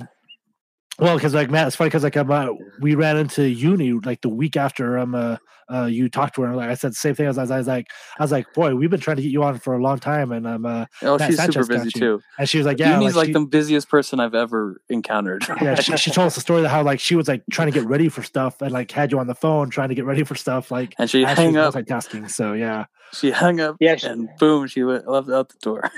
well, 1.00 1.16
because 1.16 1.34
like 1.34 1.52
Matt, 1.52 1.68
it's 1.68 1.76
funny 1.76 1.90
because 1.90 2.04
like 2.04 2.16
um, 2.16 2.32
uh, 2.32 2.48
we 2.80 2.96
ran 2.96 3.18
into 3.18 3.48
uni 3.48 3.92
like 3.92 4.22
the 4.22 4.30
week 4.30 4.56
after 4.56 4.98
um 4.98 5.38
uh, 5.72 5.86
you 5.86 6.10
talked 6.10 6.36
to 6.36 6.42
her. 6.44 6.56
Like 6.56 6.70
I 6.70 6.74
said, 6.74 6.92
the 6.92 6.96
same 6.96 7.16
thing 7.16 7.28
as 7.28 7.38
I 7.38 7.42
was, 7.42 7.52
I 7.52 7.58
was 7.58 7.68
like, 7.68 7.88
I 8.20 8.24
was 8.24 8.32
like, 8.32 8.52
boy, 8.54 8.76
we've 8.76 8.90
been 8.90 9.00
trying 9.00 9.18
to 9.18 9.22
get 9.24 9.32
you 9.32 9.44
on 9.44 9.60
for 9.60 9.74
a 9.76 9.82
long 9.82 10.00
time, 10.00 10.32
and 10.32 10.48
um 10.48 10.66
uh, 10.66 10.86
Oh, 11.02 11.18
Matt 11.18 11.28
she's 11.30 11.38
Sanchez 11.38 11.68
super 11.68 11.78
busy 11.84 11.92
too. 11.92 12.22
and 12.40 12.48
she 12.50 12.58
was 12.58 12.66
like, 12.68 12.80
yeah, 12.80 12.94
Uni's 13.00 13.16
like, 13.16 13.22
like, 13.24 13.28
she, 13.28 13.34
the 13.34 13.46
busiest 13.46 13.90
person 13.90 14.20
I've 14.20 14.36
ever 14.36 14.82
encountered. 14.90 15.46
yeah, 15.62 15.76
she, 15.76 15.96
she 15.98 16.12
told 16.12 16.28
us 16.28 16.36
the 16.36 16.42
story 16.42 16.64
of 16.64 16.72
how 16.72 16.84
like 16.84 17.00
she 17.00 17.16
was 17.16 17.28
like 17.28 17.44
trying 17.52 17.72
to 17.72 17.78
get 17.80 17.88
ready 17.88 18.10
for 18.10 18.24
stuff 18.24 18.62
and 18.62 18.72
like 18.72 18.92
had 18.92 19.12
you 19.12 19.20
on 19.20 19.28
the 19.28 19.36
phone 19.36 19.70
trying 19.70 19.90
to 19.90 19.96
get 19.96 20.06
ready 20.06 20.24
for 20.24 20.36
stuff 20.36 20.72
like 20.72 20.94
And 21.00 21.10
she 21.10 21.24
hung 21.24 21.54
was 21.54 21.76
up. 21.76 21.86
multitasking. 21.86 22.30
So 22.30 22.54
yeah, 22.54 22.86
She 23.14 23.32
hung 23.32 23.60
up. 23.60 23.78
Yeah, 23.80 23.96
she- 23.96 24.08
and 24.08 24.30
boom, 24.40 24.68
she 24.68 24.84
went 24.84 25.08
left 25.08 25.30
out 25.30 25.50
the 25.50 25.58
door. 25.62 25.90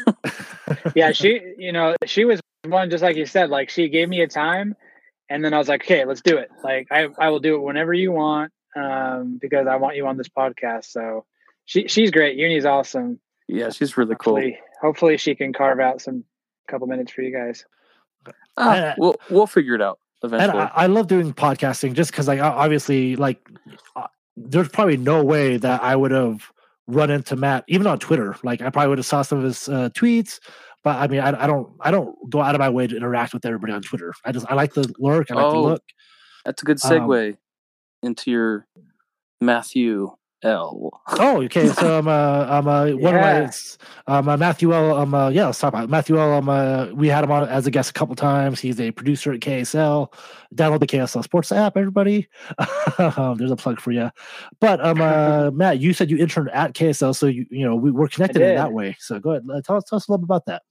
yeah, 0.95 1.11
she, 1.11 1.41
you 1.57 1.72
know, 1.72 1.95
she 2.05 2.26
was 2.26 2.39
one 2.66 2.89
just 2.89 3.03
like 3.03 3.16
you 3.16 3.26
said. 3.26 3.49
Like 3.49 3.70
she 3.70 3.89
gave 3.89 4.09
me 4.09 4.22
a 4.22 4.28
time, 4.28 4.76
and 5.30 5.43
then 5.43 5.53
I 5.53 5.57
was 5.57 5.68
like, 5.68 5.84
okay, 5.84 6.05
let's 6.05 6.22
do 6.22 6.38
it. 6.38 6.49
Like 6.63 6.88
I, 6.91 7.07
I 7.20 7.30
will 7.30 7.39
do 7.39 7.55
it 7.55 7.59
whenever 7.61 7.93
you 7.93 8.11
want, 8.11 8.51
um, 8.76 9.38
because 9.41 9.67
I 9.67 9.76
want 9.78 9.95
you 9.95 10.07
on 10.07 10.17
this 10.17 10.30
podcast. 10.30 10.86
So 10.86 11.26
she, 11.65 11.88
she's 11.88 12.11
great. 12.11 12.38
Uni's 12.38 12.65
awesome. 12.65 13.19
yeah, 13.47 13.69
she's 13.69 13.97
really 13.97 14.15
cool. 14.19 14.36
Hopefully, 14.36 14.59
hopefully 14.82 15.17
she 15.17 15.36
can 15.36 15.53
carve 15.53 15.80
out 15.80 16.01
some 16.01 16.23
couple 16.67 16.88
minutes 16.88 17.11
for 17.11 17.21
you 17.21 17.32
guys. 17.36 17.65
Ah, 18.57 18.71
Uh, 18.76 18.93
we'll 18.97 19.15
we'll 19.30 19.47
figure 19.47 19.76
it 19.76 19.82
out 19.82 19.99
and 20.23 20.34
eventually. 20.34 20.61
I, 20.63 20.84
I 20.84 20.86
love 20.88 21.07
doing 21.07 21.34
podcasting 21.34 21.93
just 21.93 22.11
because 22.11 22.28
like 22.28 22.39
obviously 22.39 23.15
like 23.15 23.39
uh, 23.95 24.07
there's 24.36 24.69
probably 24.69 24.97
no 24.97 25.23
way 25.23 25.57
that 25.57 25.84
I 25.84 25.95
would 25.95 26.11
have 26.11 26.51
run 26.88 27.09
into 27.11 27.36
Matt 27.36 27.65
even 27.67 27.86
on 27.88 27.99
Twitter. 27.99 28.36
Like 28.43 28.61
I 28.61 28.69
probably 28.69 28.89
would 28.89 28.97
have 28.99 29.05
saw 29.05 29.21
some 29.21 29.39
of 29.39 29.43
his 29.43 29.67
uh, 29.69 29.89
tweets, 29.93 30.39
but 30.84 30.97
I 30.97 31.07
mean 31.07 31.19
I, 31.19 31.43
I 31.43 31.47
don't 31.47 31.69
I 31.82 31.91
don't 31.91 32.15
go 32.30 32.41
out 32.41 32.55
of 32.55 32.59
my 32.59 32.69
way 32.69 32.88
to 32.88 32.95
interact 32.95 33.34
with 33.34 33.45
everybody 33.45 33.73
on 33.73 33.82
Twitter. 33.84 34.13
I 34.23 34.32
just 34.32 34.45
I 34.49 34.55
like 34.55 34.73
the 34.73 34.91
lurk. 34.97 35.30
I 35.30 35.36
like 35.36 35.51
the 35.51 35.57
Oh. 35.57 35.63
look. 35.63 35.84
That's 36.45 36.61
a 36.63 36.65
good 36.65 36.84
um, 36.86 36.91
segue 36.91 37.38
into 38.03 38.31
your 38.31 38.67
Matthew 39.41 40.11
L. 40.43 41.01
Oh, 41.07 41.41
okay. 41.43 41.67
So 41.75 41.99
um, 41.99 42.07
uh, 42.07 42.45
um, 42.49 42.67
uh, 42.67 42.91
one 42.91 43.15
of 43.15 43.21
my 43.21 43.39
Yeah. 43.39 43.45
it's, 43.45 43.77
um, 44.07 44.29
uh, 44.29 44.37
Matthew 44.37 44.73
L. 44.73 44.95
Um, 44.95 45.13
uh, 45.13 45.29
yeah, 45.29 45.47
let's 45.47 45.59
talk 45.59 45.69
about 45.69 45.85
it. 45.85 45.89
Matthew 45.89 46.19
L. 46.19 46.33
Um, 46.33 46.49
uh, 46.49 46.87
we 46.93 47.07
had 47.07 47.23
him 47.23 47.31
on 47.31 47.47
as 47.49 47.65
a 47.65 47.71
guest 47.71 47.89
a 47.89 47.93
couple 47.93 48.15
times. 48.15 48.59
He's 48.59 48.79
a 48.79 48.91
producer 48.91 49.33
at 49.33 49.39
KSL. 49.39 50.13
Download 50.53 50.79
the 50.79 50.87
KSL 50.87 51.23
Sports 51.23 51.51
app, 51.51 51.75
everybody. 51.77 52.27
um, 52.99 53.37
there's 53.37 53.51
a 53.51 53.55
plug 53.55 53.79
for 53.79 53.91
you. 53.91 54.11
But 54.61 54.85
um, 54.85 55.01
uh, 55.01 55.51
Matt, 55.53 55.79
you 55.79 55.93
said 55.93 56.09
you 56.11 56.17
interned 56.17 56.51
at 56.51 56.73
KSL, 56.73 57.15
so 57.15 57.25
you 57.25 57.45
you 57.49 57.65
know 57.65 57.75
we 57.75 57.91
were 57.91 58.07
connected 58.07 58.41
in 58.41 58.55
that 58.55 58.71
way. 58.71 58.95
So 58.99 59.19
go 59.19 59.31
ahead, 59.31 59.43
uh, 59.51 59.61
tell 59.61 59.77
us 59.77 59.83
tell 59.89 59.97
us 59.97 60.07
a 60.07 60.11
little 60.11 60.25
bit 60.25 60.27
about 60.27 60.45
that. 60.45 60.61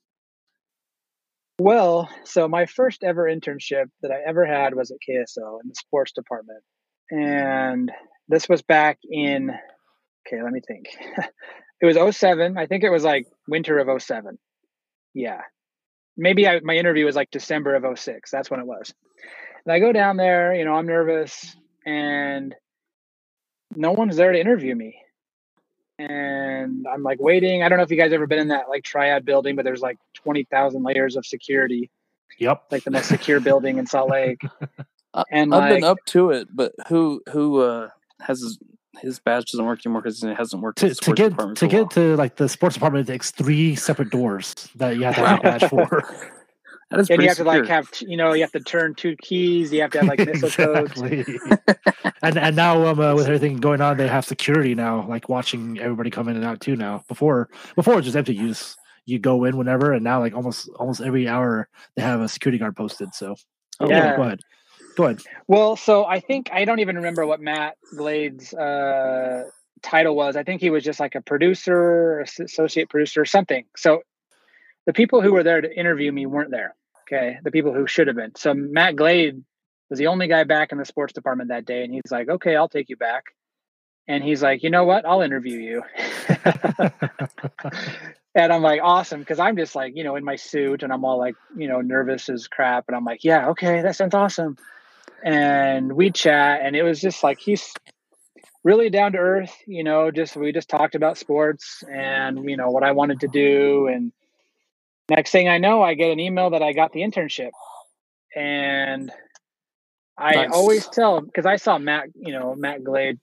Well, 1.60 2.08
so 2.24 2.48
my 2.48 2.66
first 2.66 3.04
ever 3.04 3.24
internship 3.24 3.86
that 4.02 4.10
I 4.10 4.18
ever 4.26 4.44
had 4.44 4.74
was 4.74 4.90
at 4.90 4.98
KSL 5.08 5.60
in 5.62 5.68
the 5.68 5.74
sports 5.74 6.12
department. 6.12 6.62
And 7.11 7.90
this 8.28 8.48
was 8.48 8.62
back 8.62 8.98
in, 9.09 9.50
okay, 10.26 10.42
let 10.42 10.52
me 10.52 10.61
think. 10.66 10.86
it 11.80 11.86
was 11.86 12.16
07. 12.16 12.57
I 12.57 12.66
think 12.66 12.84
it 12.84 12.90
was 12.90 13.05
like 13.05 13.26
winter 13.48 13.78
of 13.78 14.02
07. 14.02 14.38
Yeah. 15.14 15.40
Maybe 16.16 16.48
I, 16.48 16.61
my 16.61 16.74
interview 16.76 17.05
was 17.05 17.16
like 17.16 17.30
December 17.30 17.74
of 17.74 17.98
06. 17.98 18.30
That's 18.30 18.50
when 18.50 18.61
it 18.61 18.66
was. 18.66 18.94
And 19.64 19.72
I 19.72 19.78
go 19.78 19.92
down 19.92 20.16
there, 20.16 20.55
you 20.55 20.64
know, 20.64 20.74
I'm 20.74 20.86
nervous 20.86 21.57
and 21.86 22.55
no 23.74 23.92
one's 23.92 24.16
there 24.16 24.32
to 24.32 24.40
interview 24.40 24.74
me. 24.74 24.96
And 25.98 26.86
I'm 26.92 27.02
like 27.02 27.20
waiting. 27.20 27.62
I 27.62 27.68
don't 27.68 27.78
know 27.78 27.84
if 27.84 27.90
you 27.90 27.96
guys 27.96 28.12
ever 28.12 28.26
been 28.26 28.40
in 28.40 28.48
that 28.48 28.68
like 28.68 28.82
triad 28.82 29.24
building, 29.24 29.57
but 29.57 29.64
there's 29.64 29.80
like 29.80 29.98
20,000 30.14 30.82
layers 30.82 31.16
of 31.16 31.24
security 31.24 31.90
Yep. 32.38 32.64
like 32.70 32.84
the 32.84 32.90
most 32.90 33.09
secure 33.09 33.40
building 33.40 33.78
in 33.78 33.86
Salt 33.86 34.11
Lake. 34.11 34.40
I- 35.14 35.24
And 35.30 35.54
I've 35.54 35.60
like, 35.70 35.74
been 35.76 35.84
up 35.84 35.98
to 36.06 36.30
it, 36.30 36.48
but 36.52 36.72
who 36.88 37.22
who 37.32 37.60
uh 37.60 37.88
has 38.20 38.40
his 38.40 38.58
his 39.00 39.18
badge 39.18 39.46
doesn't 39.46 39.64
work 39.66 39.80
anymore 39.84 40.02
because 40.02 40.22
it 40.22 40.36
hasn't 40.36 40.62
worked 40.62 40.78
To, 40.78 40.88
the 40.88 40.94
to 40.94 41.12
get 41.14 41.30
department 41.30 41.58
to 41.58 41.68
for 41.68 41.74
a 41.74 41.78
while. 41.78 41.84
get 41.86 41.94
to 41.94 42.16
like 42.16 42.36
the 42.36 42.48
sports 42.48 42.74
department, 42.74 43.08
it 43.08 43.12
takes 43.12 43.30
three 43.32 43.74
separate 43.74 44.10
doors 44.10 44.54
that 44.76 44.96
you 44.96 45.02
have 45.04 45.16
to 45.16 45.26
have 45.26 45.38
a 45.40 45.42
badge 45.42 45.64
for. 45.68 46.04
That 46.90 47.00
is 47.00 47.10
and 47.10 47.22
you 47.22 47.28
have 47.28 47.38
to 47.38 47.44
like 47.44 47.66
have, 47.66 47.88
you 48.02 48.16
know, 48.18 48.34
you 48.34 48.42
have 48.42 48.52
to 48.52 48.60
turn 48.60 48.94
two 48.94 49.16
keys. 49.16 49.72
You 49.72 49.80
have 49.80 49.90
to 49.92 50.00
have 50.00 50.06
like 50.08 50.18
missile 50.18 50.50
codes. 50.50 51.00
exactly. 51.02 51.24
and 52.22 52.36
and 52.38 52.54
now 52.54 52.86
um, 52.86 53.00
uh, 53.00 53.14
with 53.14 53.24
everything 53.26 53.56
going 53.56 53.80
on, 53.80 53.96
they 53.96 54.06
have 54.06 54.24
security 54.26 54.74
now, 54.74 55.06
like 55.08 55.28
watching 55.30 55.78
everybody 55.80 56.10
come 56.10 56.28
in 56.28 56.36
and 56.36 56.44
out 56.44 56.60
too. 56.60 56.76
Now 56.76 57.02
before 57.08 57.48
before 57.74 57.94
it 57.94 57.96
was 57.96 58.04
just 58.04 58.16
empty 58.16 58.34
use. 58.34 58.76
You 59.06 59.18
go 59.18 59.44
in 59.44 59.56
whenever, 59.56 59.92
and 59.92 60.04
now 60.04 60.20
like 60.20 60.34
almost 60.34 60.68
almost 60.78 61.00
every 61.00 61.26
hour 61.26 61.68
they 61.96 62.02
have 62.02 62.20
a 62.20 62.28
security 62.28 62.58
guard 62.58 62.76
posted. 62.76 63.14
So 63.14 63.34
oh, 63.80 63.88
Yeah. 63.88 64.16
go 64.16 64.22
ahead, 64.22 64.40
go 64.97 65.05
ahead. 65.05 65.20
Well, 65.47 65.76
so 65.76 66.05
I 66.05 66.20
think 66.20 66.51
I 66.53 66.64
don't 66.64 66.80
even 66.80 66.97
remember 66.97 67.26
what 67.26 67.40
Matt 67.40 67.76
Glade's 67.97 68.53
uh, 68.55 69.45
title 69.82 70.16
was. 70.16 70.36
I 70.36 70.42
think 70.42 70.61
he 70.61 70.70
was 70.70 70.84
just 70.84 71.01
like 71.01 71.14
a 71.14 71.20
producer, 71.20 72.20
associate 72.20 72.88
producer, 72.88 73.22
or 73.22 73.26
something. 73.26 73.64
So 73.76 74.03
the 74.86 74.92
people 74.92 75.22
who 75.22 75.32
were 75.32 75.42
there 75.42 75.61
to 75.61 75.78
interview 75.78 76.12
me 76.12 76.26
weren't 76.26 76.51
there. 76.51 76.74
Okay, 77.03 77.38
the 77.42 77.51
people 77.51 77.74
who 77.74 77.86
should 77.86 78.07
have 78.07 78.16
been. 78.16 78.34
So 78.34 78.55
Matt 78.55 78.97
Glade 78.97 79.45
was 79.90 79.99
the 79.99 80.07
only 80.07 80.26
guy 80.26 80.45
back 80.45 80.72
in 80.72 80.78
the 80.78 80.86
sports 80.86 81.12
department 81.12 81.51
that 81.51 81.66
day, 81.66 81.84
and 81.84 81.92
he's 81.92 82.11
like, 82.11 82.28
"Okay, 82.28 82.57
I'll 82.57 82.68
take 82.68 82.88
you 82.88 82.97
back." 82.97 83.24
and 84.07 84.22
he's 84.22 84.42
like, 84.42 84.62
you 84.62 84.70
know 84.70 84.84
what? 84.84 85.07
I'll 85.07 85.22
interview 85.22 85.59
you. 85.59 85.82
and 88.34 88.53
I'm 88.53 88.62
like, 88.62 88.80
awesome, 88.82 89.20
because 89.20 89.38
I'm 89.38 89.57
just 89.57 89.74
like, 89.74 89.97
you 89.97 90.05
know, 90.05 90.16
in 90.16 90.24
my 90.24 90.36
suit 90.36 90.82
and 90.82 90.92
I'm 90.92 91.05
all 91.05 91.18
like, 91.18 91.36
you 91.57 91.68
know, 91.68 91.80
nervous 91.80 92.28
as 92.28 92.47
crap. 92.47 92.84
And 92.88 92.97
I'm 92.97 93.05
like, 93.05 93.24
yeah, 93.24 93.49
okay, 93.51 93.80
that 93.82 93.97
sounds 93.97 94.14
awesome. 94.14 94.57
And 95.24 95.92
we 95.92 96.11
chat, 96.11 96.61
and 96.62 96.76
it 96.76 96.82
was 96.82 97.00
just 97.00 97.22
like 97.22 97.38
he's 97.38 97.72
really 98.62 98.90
down 98.90 99.12
to 99.12 99.18
earth, 99.18 99.55
you 99.66 99.84
know, 99.84 100.11
just 100.11 100.36
we 100.36 100.52
just 100.52 100.68
talked 100.68 100.94
about 100.94 101.18
sports 101.18 101.82
and 101.90 102.48
you 102.48 102.57
know 102.57 102.70
what 102.70 102.82
I 102.82 102.92
wanted 102.92 103.20
to 103.20 103.28
do. 103.28 103.86
And 103.86 104.12
next 105.09 105.30
thing 105.30 105.48
I 105.48 105.59
know, 105.59 105.82
I 105.82 105.94
get 105.94 106.11
an 106.11 106.20
email 106.20 106.50
that 106.50 106.62
I 106.62 106.72
got 106.72 106.92
the 106.92 107.00
internship. 107.00 107.50
And 108.34 109.12
I 110.18 110.34
nice. 110.34 110.50
always 110.52 110.88
tell 110.88 111.20
because 111.20 111.46
I 111.46 111.57
saw 111.57 111.78
Matt, 111.78 112.09
you 112.14 112.32
know, 112.32 112.55
Matt 112.55 112.84
Glade 112.84 113.18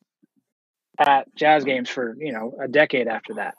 at 1.00 1.34
jazz 1.36 1.64
games 1.64 1.90
for, 1.90 2.16
you 2.20 2.32
know, 2.32 2.56
a 2.62 2.68
decade 2.68 3.08
after 3.08 3.36
that. 3.36 3.56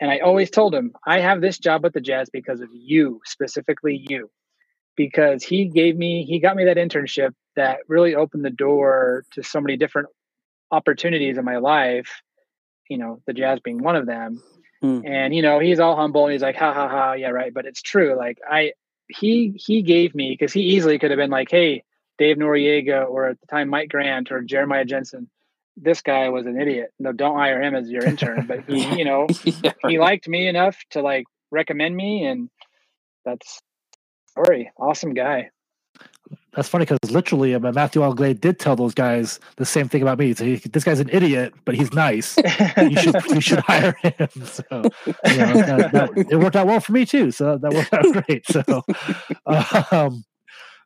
And 0.00 0.10
I 0.10 0.18
always 0.18 0.50
told 0.50 0.74
him, 0.74 0.92
I 1.06 1.20
have 1.20 1.40
this 1.40 1.58
job 1.58 1.86
at 1.86 1.92
the 1.92 2.00
Jazz 2.00 2.28
because 2.30 2.60
of 2.60 2.68
you, 2.72 3.20
specifically 3.24 4.04
you, 4.08 4.28
because 4.96 5.42
he 5.42 5.66
gave 5.66 5.96
me, 5.96 6.24
he 6.24 6.38
got 6.38 6.56
me 6.56 6.64
that 6.66 6.76
internship 6.76 7.32
that 7.56 7.78
really 7.88 8.14
opened 8.14 8.44
the 8.44 8.50
door 8.50 9.24
to 9.32 9.42
so 9.42 9.60
many 9.60 9.76
different 9.76 10.08
opportunities 10.70 11.38
in 11.38 11.44
my 11.44 11.58
life, 11.58 12.22
you 12.88 12.98
know, 12.98 13.20
the 13.26 13.32
Jazz 13.32 13.60
being 13.60 13.82
one 13.82 13.96
of 13.96 14.06
them. 14.06 14.42
Hmm. 14.80 15.00
And, 15.04 15.34
you 15.34 15.42
know, 15.42 15.58
he's 15.58 15.80
all 15.80 15.96
humble 15.96 16.24
and 16.24 16.32
he's 16.32 16.42
like, 16.42 16.56
ha 16.56 16.72
ha 16.72 16.88
ha, 16.88 17.12
yeah, 17.12 17.30
right. 17.30 17.52
But 17.52 17.66
it's 17.66 17.82
true. 17.82 18.16
Like, 18.16 18.38
I, 18.48 18.72
he, 19.08 19.60
he 19.64 19.82
gave 19.82 20.14
me, 20.14 20.30
because 20.30 20.52
he 20.52 20.60
easily 20.60 20.98
could 20.98 21.10
have 21.10 21.18
been 21.18 21.30
like, 21.30 21.50
hey, 21.50 21.84
Dave 22.18 22.36
Noriega 22.36 23.08
or 23.08 23.30
at 23.30 23.40
the 23.40 23.46
time 23.46 23.68
Mike 23.68 23.88
Grant 23.88 24.30
or 24.30 24.40
Jeremiah 24.42 24.84
Jensen 24.84 25.28
this 25.76 26.02
guy 26.02 26.28
was 26.28 26.46
an 26.46 26.60
idiot. 26.60 26.92
No, 26.98 27.12
don't 27.12 27.36
hire 27.36 27.60
him 27.60 27.74
as 27.74 27.88
your 27.88 28.04
intern. 28.04 28.46
But 28.46 28.64
he, 28.68 28.98
you 28.98 29.04
know, 29.04 29.26
yeah, 29.44 29.72
right. 29.82 29.90
he 29.90 29.98
liked 29.98 30.28
me 30.28 30.46
enough 30.48 30.76
to 30.90 31.02
like 31.02 31.24
recommend 31.50 31.96
me, 31.96 32.24
and 32.24 32.48
that's 33.24 33.60
story. 34.34 34.70
Awesome 34.78 35.14
guy. 35.14 35.50
That's 36.54 36.68
funny 36.68 36.84
because 36.84 37.10
literally, 37.10 37.54
uh, 37.54 37.58
Matthew 37.58 38.02
L. 38.02 38.14
Glade 38.14 38.40
did 38.40 38.58
tell 38.58 38.76
those 38.76 38.94
guys 38.94 39.40
the 39.56 39.64
same 39.64 39.88
thing 39.88 40.02
about 40.02 40.18
me. 40.18 40.34
So 40.34 40.44
he, 40.44 40.56
this 40.56 40.84
guy's 40.84 41.00
an 41.00 41.10
idiot, 41.12 41.52
but 41.64 41.74
he's 41.74 41.92
nice. 41.92 42.36
you 42.78 42.96
should 42.96 43.16
you 43.30 43.40
should 43.40 43.58
hire 43.60 43.94
him. 44.02 44.28
So 44.44 44.64
you 44.72 45.36
know, 45.36 45.54
that, 45.54 45.90
that, 45.92 46.10
it 46.30 46.36
worked 46.36 46.56
out 46.56 46.66
well 46.66 46.80
for 46.80 46.92
me 46.92 47.04
too. 47.04 47.30
So 47.32 47.58
that 47.58 47.72
worked 47.72 47.92
out 47.92 48.24
great. 48.26 48.46
So, 48.46 48.62
um, 49.96 50.24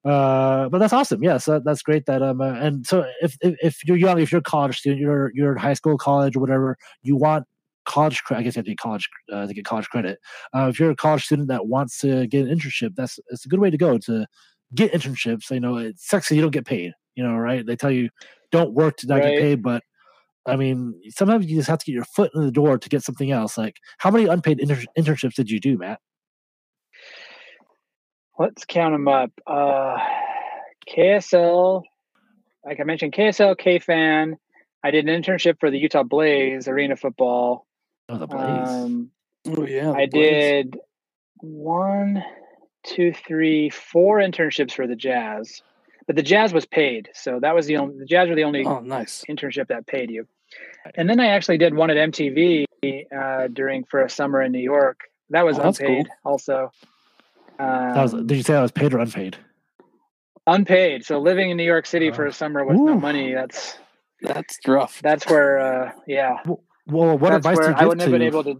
uh, 0.04 0.68
but 0.70 0.78
that's 0.78 0.92
awesome. 0.92 1.22
Yes, 1.22 1.44
that, 1.44 1.64
that's 1.64 1.82
great. 1.82 2.06
That 2.06 2.22
um, 2.22 2.40
uh, 2.40 2.54
and 2.54 2.86
so 2.86 3.04
if, 3.20 3.36
if, 3.42 3.56
if 3.62 3.84
you're 3.84 3.96
young, 3.98 4.18
if 4.20 4.32
you're 4.32 4.40
a 4.40 4.42
college 4.42 4.78
student, 4.78 5.00
you're 5.00 5.32
you're 5.34 5.52
in 5.52 5.58
high 5.58 5.74
school, 5.74 5.98
college, 5.98 6.34
or 6.34 6.40
whatever, 6.40 6.76
you 7.02 7.16
want 7.16 7.44
college. 7.88 8.22
credit. 8.22 8.40
I 8.40 8.42
guess 8.44 8.56
you 8.56 8.60
have 8.60 8.66
to 8.66 8.70
get 8.70 8.78
college 8.78 9.08
uh, 9.32 9.46
to 9.46 9.54
get 9.54 9.64
college 9.64 9.88
credit. 9.88 10.18
Uh, 10.54 10.68
if 10.68 10.78
you're 10.78 10.90
a 10.90 10.96
college 10.96 11.24
student 11.24 11.48
that 11.48 11.66
wants 11.66 11.98
to 12.00 12.26
get 12.26 12.46
an 12.46 12.56
internship, 12.56 12.94
that's 12.94 13.18
it's 13.30 13.44
a 13.44 13.48
good 13.48 13.60
way 13.60 13.70
to 13.70 13.78
go 13.78 13.98
to 13.98 14.26
get 14.74 14.92
internships. 14.92 15.50
You 15.50 15.60
know, 15.60 15.76
it 15.76 15.98
sucks 15.98 16.28
that 16.28 16.36
you 16.36 16.42
don't 16.42 16.52
get 16.52 16.66
paid. 16.66 16.92
You 17.16 17.24
know, 17.24 17.34
right? 17.34 17.66
They 17.66 17.76
tell 17.76 17.90
you 17.90 18.10
don't 18.52 18.74
work 18.74 18.96
to 18.98 19.06
not 19.06 19.16
right. 19.16 19.32
get 19.32 19.40
paid, 19.40 19.62
but 19.62 19.82
I 20.46 20.56
mean, 20.56 20.94
sometimes 21.10 21.46
you 21.46 21.56
just 21.56 21.68
have 21.68 21.80
to 21.80 21.86
get 21.86 21.94
your 21.94 22.04
foot 22.04 22.30
in 22.34 22.42
the 22.42 22.52
door 22.52 22.78
to 22.78 22.88
get 22.88 23.02
something 23.02 23.30
else. 23.32 23.58
Like, 23.58 23.76
how 23.98 24.10
many 24.10 24.26
unpaid 24.26 24.60
inter- 24.60 24.84
internships 24.96 25.34
did 25.34 25.50
you 25.50 25.60
do, 25.60 25.76
Matt? 25.76 26.00
let's 28.38 28.64
count 28.64 28.94
them 28.94 29.08
up. 29.08 29.30
Uh, 29.46 29.98
KSL, 30.88 31.82
like 32.64 32.80
I 32.80 32.84
mentioned, 32.84 33.12
KSL, 33.12 33.56
KFan. 33.56 34.34
I 34.84 34.90
did 34.90 35.08
an 35.08 35.22
internship 35.22 35.58
for 35.58 35.70
the 35.70 35.78
Utah 35.78 36.04
Blaze 36.04 36.68
Arena 36.68 36.96
Football. 36.96 37.66
Oh, 38.08 38.18
the 38.18 38.26
Blaze. 38.26 38.68
Um, 38.68 39.10
oh 39.48 39.66
yeah. 39.66 39.92
I 39.92 40.06
Blaze. 40.06 40.10
did 40.10 40.78
one, 41.40 42.24
two, 42.84 43.12
three, 43.12 43.70
four 43.70 44.18
internships 44.18 44.72
for 44.72 44.86
the 44.86 44.96
Jazz, 44.96 45.62
but 46.06 46.16
the 46.16 46.22
Jazz 46.22 46.52
was 46.52 46.66
paid, 46.66 47.10
so 47.14 47.38
that 47.40 47.54
was 47.54 47.66
the 47.66 47.76
only. 47.76 47.98
The 47.98 48.06
Jazz 48.06 48.28
were 48.28 48.34
the 48.34 48.44
only 48.44 48.64
oh, 48.64 48.80
nice. 48.80 49.24
internship 49.28 49.68
that 49.68 49.86
paid 49.86 50.10
you. 50.10 50.26
And 50.94 51.08
then 51.08 51.20
I 51.20 51.28
actually 51.28 51.58
did 51.58 51.74
one 51.74 51.90
at 51.90 51.96
MTV 51.96 52.64
uh, 53.14 53.48
during 53.48 53.84
for 53.84 54.02
a 54.02 54.08
summer 54.08 54.42
in 54.42 54.52
New 54.52 54.58
York. 54.58 55.02
That 55.30 55.44
was 55.44 55.58
oh, 55.58 55.68
unpaid, 55.68 56.06
cool. 56.06 56.32
also. 56.32 56.72
Um, 57.58 57.94
was, 57.94 58.12
did 58.12 58.36
you 58.36 58.42
say 58.42 58.54
that 58.54 58.62
was 58.62 58.72
paid 58.72 58.94
or 58.94 58.98
unpaid? 58.98 59.36
Unpaid. 60.46 61.04
So 61.04 61.18
living 61.18 61.50
in 61.50 61.56
New 61.58 61.64
York 61.64 61.84
City 61.84 62.08
uh, 62.08 62.14
for 62.14 62.24
a 62.24 62.32
summer 62.32 62.64
with 62.64 62.76
Ooh. 62.76 62.86
no 62.86 62.94
money, 62.98 63.34
that's 63.34 63.76
that's 64.22 64.58
rough. 64.66 65.00
That's 65.02 65.26
where, 65.26 65.58
uh, 65.58 65.92
yeah. 66.06 66.38
Well, 66.88 67.18
what 67.18 67.30
that's 67.30 67.46
advice 67.46 67.58
do 67.58 67.64
you 67.64 67.70
give 67.70 67.82
I 67.82 67.86
wouldn't 67.86 68.00
to, 68.00 68.10
have 68.10 68.12
been 68.12 68.22
able 68.22 68.44
to. 68.44 68.58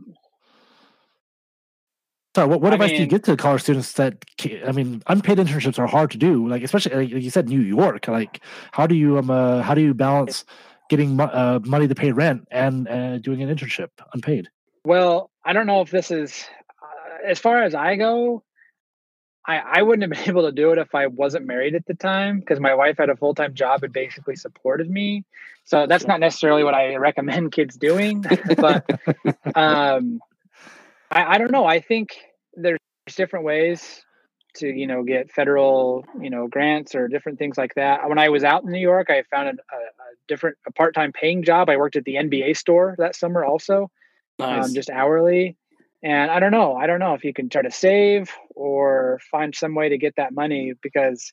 Sorry, 2.36 2.46
what, 2.46 2.60
what 2.60 2.72
advice 2.72 2.90
mean, 2.90 2.96
do 2.98 3.02
you 3.02 3.08
get 3.08 3.24
to 3.24 3.36
college 3.36 3.62
students 3.62 3.92
that 3.94 4.24
I 4.66 4.72
mean, 4.72 5.02
unpaid 5.06 5.38
internships 5.38 5.78
are 5.78 5.86
hard 5.86 6.10
to 6.12 6.18
do. 6.18 6.46
Like 6.46 6.62
especially 6.62 7.14
like 7.14 7.22
you 7.22 7.30
said, 7.30 7.48
New 7.48 7.60
York. 7.60 8.06
Like, 8.06 8.40
how 8.72 8.86
do 8.86 8.94
you 8.94 9.18
um 9.18 9.30
uh, 9.30 9.62
how 9.62 9.74
do 9.74 9.80
you 9.80 9.94
balance 9.94 10.44
getting 10.88 11.18
uh, 11.20 11.60
money 11.64 11.88
to 11.88 11.94
pay 11.94 12.12
rent 12.12 12.46
and 12.50 12.88
uh, 12.88 13.18
doing 13.18 13.42
an 13.42 13.54
internship 13.54 13.88
unpaid? 14.12 14.48
Well, 14.84 15.30
I 15.44 15.52
don't 15.52 15.66
know 15.66 15.80
if 15.80 15.90
this 15.90 16.10
is 16.10 16.44
uh, 16.82 17.28
as 17.30 17.38
far 17.38 17.62
as 17.62 17.74
I 17.74 17.96
go. 17.96 18.42
I, 19.48 19.78
I 19.78 19.82
wouldn't 19.82 20.02
have 20.02 20.10
been 20.24 20.30
able 20.30 20.46
to 20.46 20.52
do 20.52 20.70
it 20.72 20.78
if 20.78 20.94
I 20.94 21.06
wasn't 21.06 21.46
married 21.46 21.74
at 21.74 21.86
the 21.86 21.94
time 21.94 22.40
because 22.40 22.60
my 22.60 22.74
wife 22.74 22.98
had 22.98 23.10
a 23.10 23.16
full 23.16 23.34
time 23.34 23.54
job 23.54 23.82
and 23.82 23.92
basically 23.92 24.36
supported 24.36 24.88
me. 24.90 25.24
So 25.64 25.86
that's 25.86 26.06
not 26.06 26.20
necessarily 26.20 26.62
what 26.62 26.74
I 26.74 26.94
recommend 26.96 27.52
kids 27.52 27.76
doing. 27.76 28.24
but 28.56 28.88
um, 29.56 30.20
I, 31.10 31.34
I 31.34 31.38
don't 31.38 31.50
know. 31.50 31.66
I 31.66 31.80
think 31.80 32.10
there's 32.54 32.78
different 33.16 33.44
ways 33.44 34.02
to 34.56 34.66
you 34.66 34.86
know 34.86 35.04
get 35.04 35.30
federal 35.30 36.04
you 36.20 36.30
know 36.30 36.48
grants 36.48 36.94
or 36.94 37.08
different 37.08 37.38
things 37.38 37.56
like 37.56 37.74
that. 37.74 38.08
When 38.08 38.18
I 38.18 38.28
was 38.28 38.44
out 38.44 38.64
in 38.64 38.70
New 38.70 38.80
York, 38.80 39.08
I 39.10 39.22
found 39.30 39.48
a, 39.48 39.52
a 39.52 39.86
different 40.26 40.56
a 40.66 40.72
part 40.72 40.94
time 40.94 41.12
paying 41.12 41.42
job. 41.42 41.68
I 41.68 41.76
worked 41.76 41.96
at 41.96 42.04
the 42.04 42.14
NBA 42.14 42.56
store 42.56 42.94
that 42.98 43.14
summer 43.14 43.44
also, 43.44 43.90
um, 44.40 44.56
nice. 44.56 44.64
um, 44.66 44.74
just 44.74 44.90
hourly. 44.90 45.56
And 46.02 46.30
I 46.30 46.38
don't 46.38 46.52
know. 46.52 46.76
I 46.76 46.86
don't 46.86 47.00
know 47.00 47.14
if 47.14 47.24
you 47.24 47.34
can 47.34 47.48
try 47.48 47.62
to 47.62 47.70
save 47.70 48.30
or 48.54 49.18
find 49.30 49.54
some 49.54 49.74
way 49.74 49.88
to 49.88 49.98
get 49.98 50.14
that 50.16 50.32
money 50.32 50.74
because 50.80 51.32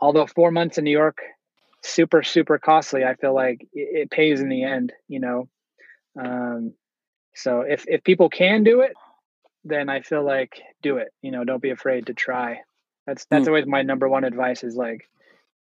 although 0.00 0.26
four 0.26 0.50
months 0.50 0.76
in 0.76 0.84
New 0.84 0.90
York, 0.90 1.18
super, 1.82 2.22
super 2.22 2.58
costly, 2.58 3.04
I 3.04 3.14
feel 3.14 3.34
like 3.34 3.62
it, 3.72 4.02
it 4.02 4.10
pays 4.10 4.40
in 4.40 4.50
the 4.50 4.62
end, 4.62 4.92
you 5.08 5.20
know? 5.20 5.48
Um, 6.20 6.74
so 7.34 7.62
if, 7.62 7.86
if 7.88 8.04
people 8.04 8.28
can 8.28 8.62
do 8.62 8.82
it, 8.82 8.92
then 9.64 9.88
I 9.88 10.02
feel 10.02 10.24
like 10.24 10.60
do 10.82 10.98
it, 10.98 11.08
you 11.22 11.30
know, 11.30 11.44
don't 11.44 11.62
be 11.62 11.70
afraid 11.70 12.06
to 12.06 12.14
try. 12.14 12.60
That's, 13.06 13.26
that's 13.30 13.44
mm. 13.44 13.48
always 13.48 13.66
my 13.66 13.82
number 13.82 14.08
one 14.08 14.24
advice 14.24 14.64
is 14.64 14.76
like 14.76 15.08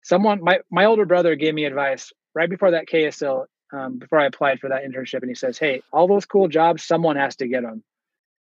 someone, 0.04 0.44
my, 0.44 0.60
my 0.70 0.86
older 0.86 1.06
brother 1.06 1.36
gave 1.36 1.54
me 1.54 1.64
advice 1.64 2.12
right 2.36 2.50
before 2.50 2.72
that 2.72 2.88
KSL, 2.88 3.46
um, 3.72 4.00
before 4.00 4.20
I 4.20 4.26
applied 4.26 4.60
for 4.60 4.70
that 4.70 4.84
internship. 4.84 5.22
And 5.22 5.30
he 5.30 5.36
says, 5.36 5.58
Hey, 5.58 5.82
all 5.94 6.08
those 6.08 6.26
cool 6.26 6.50
jobs, 6.50 6.84
someone 6.84 7.16
has 7.16 7.38
to 7.38 7.48
get 7.48 7.64
them 7.64 7.84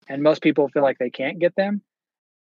and 0.09 0.23
most 0.23 0.41
people 0.41 0.67
feel 0.67 0.83
like 0.83 0.97
they 0.97 1.09
can't 1.09 1.39
get 1.39 1.55
them. 1.55 1.81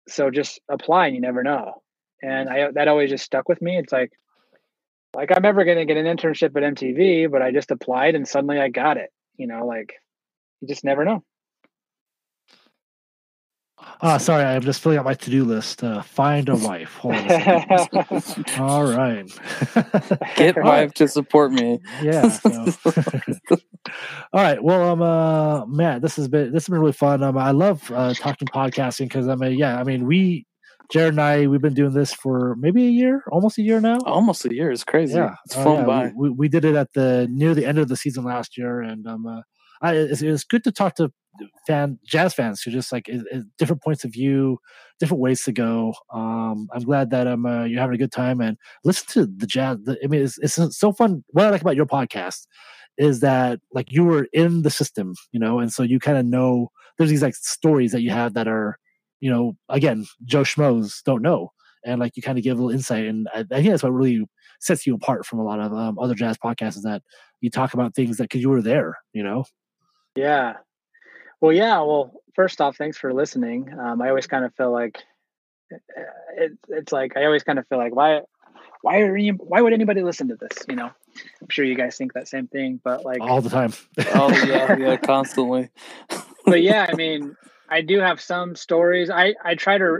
So 0.07 0.31
just 0.31 0.59
apply 0.69 1.07
and 1.07 1.15
you 1.15 1.21
never 1.21 1.43
know. 1.43 1.83
And 2.21 2.49
i 2.49 2.71
that 2.71 2.87
always 2.87 3.09
just 3.09 3.25
stuck 3.25 3.47
with 3.47 3.61
me. 3.61 3.77
It's 3.77 3.93
like 3.93 4.11
like 5.15 5.29
i'm 5.35 5.41
never 5.41 5.65
going 5.65 5.77
to 5.77 5.85
get 5.85 5.97
an 5.97 6.05
internship 6.05 6.55
at 6.55 6.75
mtv 6.75 7.31
but 7.31 7.41
i 7.41 7.51
just 7.51 7.71
applied 7.71 8.15
and 8.15 8.27
suddenly 8.27 8.59
i 8.59 8.69
got 8.69 8.97
it 8.97 9.11
you 9.37 9.47
know 9.47 9.65
like 9.65 9.93
you 10.61 10.67
just 10.67 10.83
never 10.83 11.05
know 11.05 11.23
Ah, 14.01 14.17
sorry, 14.17 14.43
I'm 14.43 14.61
just 14.61 14.81
filling 14.81 14.97
out 14.97 15.03
my 15.03 15.13
to-do 15.13 15.43
list. 15.43 15.83
Uh, 15.83 16.01
find 16.01 16.47
a 16.47 16.55
wife. 16.55 16.95
Hold 16.95 17.15
on 17.15 17.29
a 17.29 18.57
All 18.57 18.85
right. 18.85 19.29
Get 20.37 20.55
wife 20.63 20.93
to 20.93 21.07
support 21.07 21.51
me. 21.51 21.79
Yeah. 22.01 22.29
So. 22.29 22.73
All 24.31 24.41
right. 24.41 24.63
Well, 24.63 24.89
um, 24.89 25.01
uh, 25.01 25.65
Matt, 25.65 26.01
this 26.01 26.15
has 26.15 26.29
been 26.29 26.53
this 26.53 26.63
has 26.63 26.69
been 26.69 26.79
really 26.79 26.93
fun. 26.93 27.23
Um, 27.23 27.37
I 27.37 27.51
love 27.51 27.91
uh, 27.91 28.13
talking 28.13 28.47
podcasting 28.47 29.05
because 29.05 29.27
I 29.27 29.35
mean, 29.35 29.57
yeah, 29.57 29.77
I 29.77 29.83
mean, 29.83 30.05
we, 30.05 30.45
Jared 30.89 31.13
and 31.13 31.21
I, 31.21 31.47
we've 31.47 31.61
been 31.61 31.73
doing 31.73 31.93
this 31.93 32.13
for 32.13 32.55
maybe 32.57 32.85
a 32.87 32.91
year, 32.91 33.23
almost 33.31 33.57
a 33.57 33.61
year 33.61 33.81
now. 33.81 33.99
Almost 34.05 34.45
a 34.45 34.55
year. 34.55 34.71
It's 34.71 34.85
crazy. 34.85 35.15
Yeah, 35.15 35.35
it's 35.45 35.57
uh, 35.57 35.63
flown 35.63 35.79
yeah. 35.79 35.85
by. 35.85 36.11
We, 36.15 36.29
we, 36.29 36.47
did 36.47 36.63
it 36.63 36.75
at 36.75 36.93
the 36.93 37.27
near 37.29 37.53
the 37.53 37.65
end 37.65 37.77
of 37.77 37.89
the 37.89 37.97
season 37.97 38.23
last 38.23 38.57
year, 38.57 38.81
and 38.81 39.05
um, 39.07 39.27
uh, 39.27 39.41
I, 39.81 39.93
it's, 39.95 40.21
it's 40.21 40.43
good 40.43 40.63
to 40.65 40.71
talk 40.71 40.95
to 40.95 41.11
fan 41.67 41.99
jazz 42.05 42.33
fans 42.33 42.61
who 42.61 42.71
just 42.71 42.91
like 42.91 43.09
different 43.57 43.81
points 43.81 44.03
of 44.03 44.11
view, 44.11 44.57
different 44.99 45.21
ways 45.21 45.43
to 45.43 45.51
go. 45.51 45.93
Um, 46.13 46.67
I'm 46.73 46.83
glad 46.83 47.11
that 47.11 47.27
um 47.27 47.45
uh, 47.45 47.63
you're 47.63 47.79
having 47.79 47.95
a 47.95 47.99
good 47.99 48.11
time 48.11 48.41
and 48.41 48.57
listen 48.83 49.07
to 49.13 49.25
the 49.25 49.47
jazz. 49.47 49.77
The, 49.83 49.97
I 50.03 50.07
mean, 50.07 50.23
it's, 50.23 50.37
it's 50.39 50.77
so 50.77 50.91
fun. 50.91 51.23
What 51.29 51.45
I 51.45 51.49
like 51.49 51.61
about 51.61 51.75
your 51.75 51.85
podcast 51.85 52.47
is 52.97 53.21
that 53.21 53.59
like 53.71 53.91
you 53.91 54.03
were 54.03 54.27
in 54.33 54.63
the 54.63 54.69
system, 54.69 55.15
you 55.31 55.39
know, 55.39 55.59
and 55.59 55.71
so 55.71 55.83
you 55.83 55.99
kind 55.99 56.17
of 56.17 56.25
know 56.25 56.69
there's 56.97 57.09
these 57.09 57.21
like 57.21 57.35
stories 57.35 57.91
that 57.93 58.01
you 58.01 58.11
have 58.11 58.33
that 58.33 58.47
are, 58.47 58.77
you 59.21 59.29
know, 59.29 59.55
again, 59.69 60.05
Joe 60.25 60.43
Schmoes 60.43 61.01
don't 61.03 61.21
know, 61.21 61.51
and 61.85 61.99
like 61.99 62.17
you 62.17 62.23
kind 62.23 62.37
of 62.37 62.43
give 62.43 62.57
a 62.57 62.61
little 62.61 62.75
insight, 62.75 63.05
and 63.05 63.27
I, 63.33 63.39
I 63.39 63.43
think 63.43 63.69
that's 63.69 63.83
what 63.83 63.93
really 63.93 64.25
sets 64.59 64.85
you 64.85 64.93
apart 64.95 65.25
from 65.25 65.39
a 65.39 65.43
lot 65.43 65.61
of 65.61 65.73
um, 65.73 65.97
other 65.99 66.15
jazz 66.15 66.37
podcasts 66.37 66.75
is 66.77 66.83
that 66.83 67.01
you 67.41 67.49
talk 67.49 67.73
about 67.73 67.95
things 67.95 68.17
that 68.17 68.23
because 68.25 68.41
you 68.41 68.49
were 68.49 68.61
there, 68.61 68.97
you 69.13 69.23
know. 69.23 69.45
Yeah. 70.19 70.53
Well, 71.41 71.53
yeah. 71.53 71.79
Well, 71.81 72.11
first 72.35 72.61
off, 72.61 72.77
thanks 72.77 72.97
for 72.97 73.13
listening. 73.13 73.73
Um, 73.77 74.01
I 74.01 74.09
always 74.09 74.27
kind 74.27 74.45
of 74.45 74.53
feel 74.55 74.71
like 74.71 74.97
uh, 75.73 75.77
it, 76.35 76.51
it's 76.67 76.91
like 76.91 77.15
I 77.17 77.25
always 77.25 77.43
kind 77.43 77.59
of 77.59 77.67
feel 77.67 77.77
like 77.77 77.95
why 77.95 78.21
why 78.81 79.01
are 79.01 79.17
you 79.17 79.33
why 79.33 79.61
would 79.61 79.73
anybody 79.73 80.01
listen 80.01 80.27
to 80.29 80.35
this? 80.35 80.65
You 80.67 80.75
know, 80.75 80.89
I'm 81.41 81.49
sure 81.49 81.65
you 81.65 81.75
guys 81.75 81.97
think 81.97 82.13
that 82.13 82.27
same 82.27 82.47
thing, 82.47 82.79
but 82.83 83.05
like 83.05 83.21
all 83.21 83.41
the 83.41 83.49
time. 83.49 83.73
oh 84.13 84.29
yeah, 84.45 84.77
yeah, 84.77 84.97
constantly. 84.97 85.69
but 86.45 86.61
yeah, 86.61 86.87
I 86.89 86.95
mean, 86.95 87.35
I 87.69 87.81
do 87.81 87.99
have 87.99 88.21
some 88.21 88.55
stories. 88.55 89.09
I 89.09 89.35
I 89.43 89.55
try 89.55 89.77
to. 89.77 89.99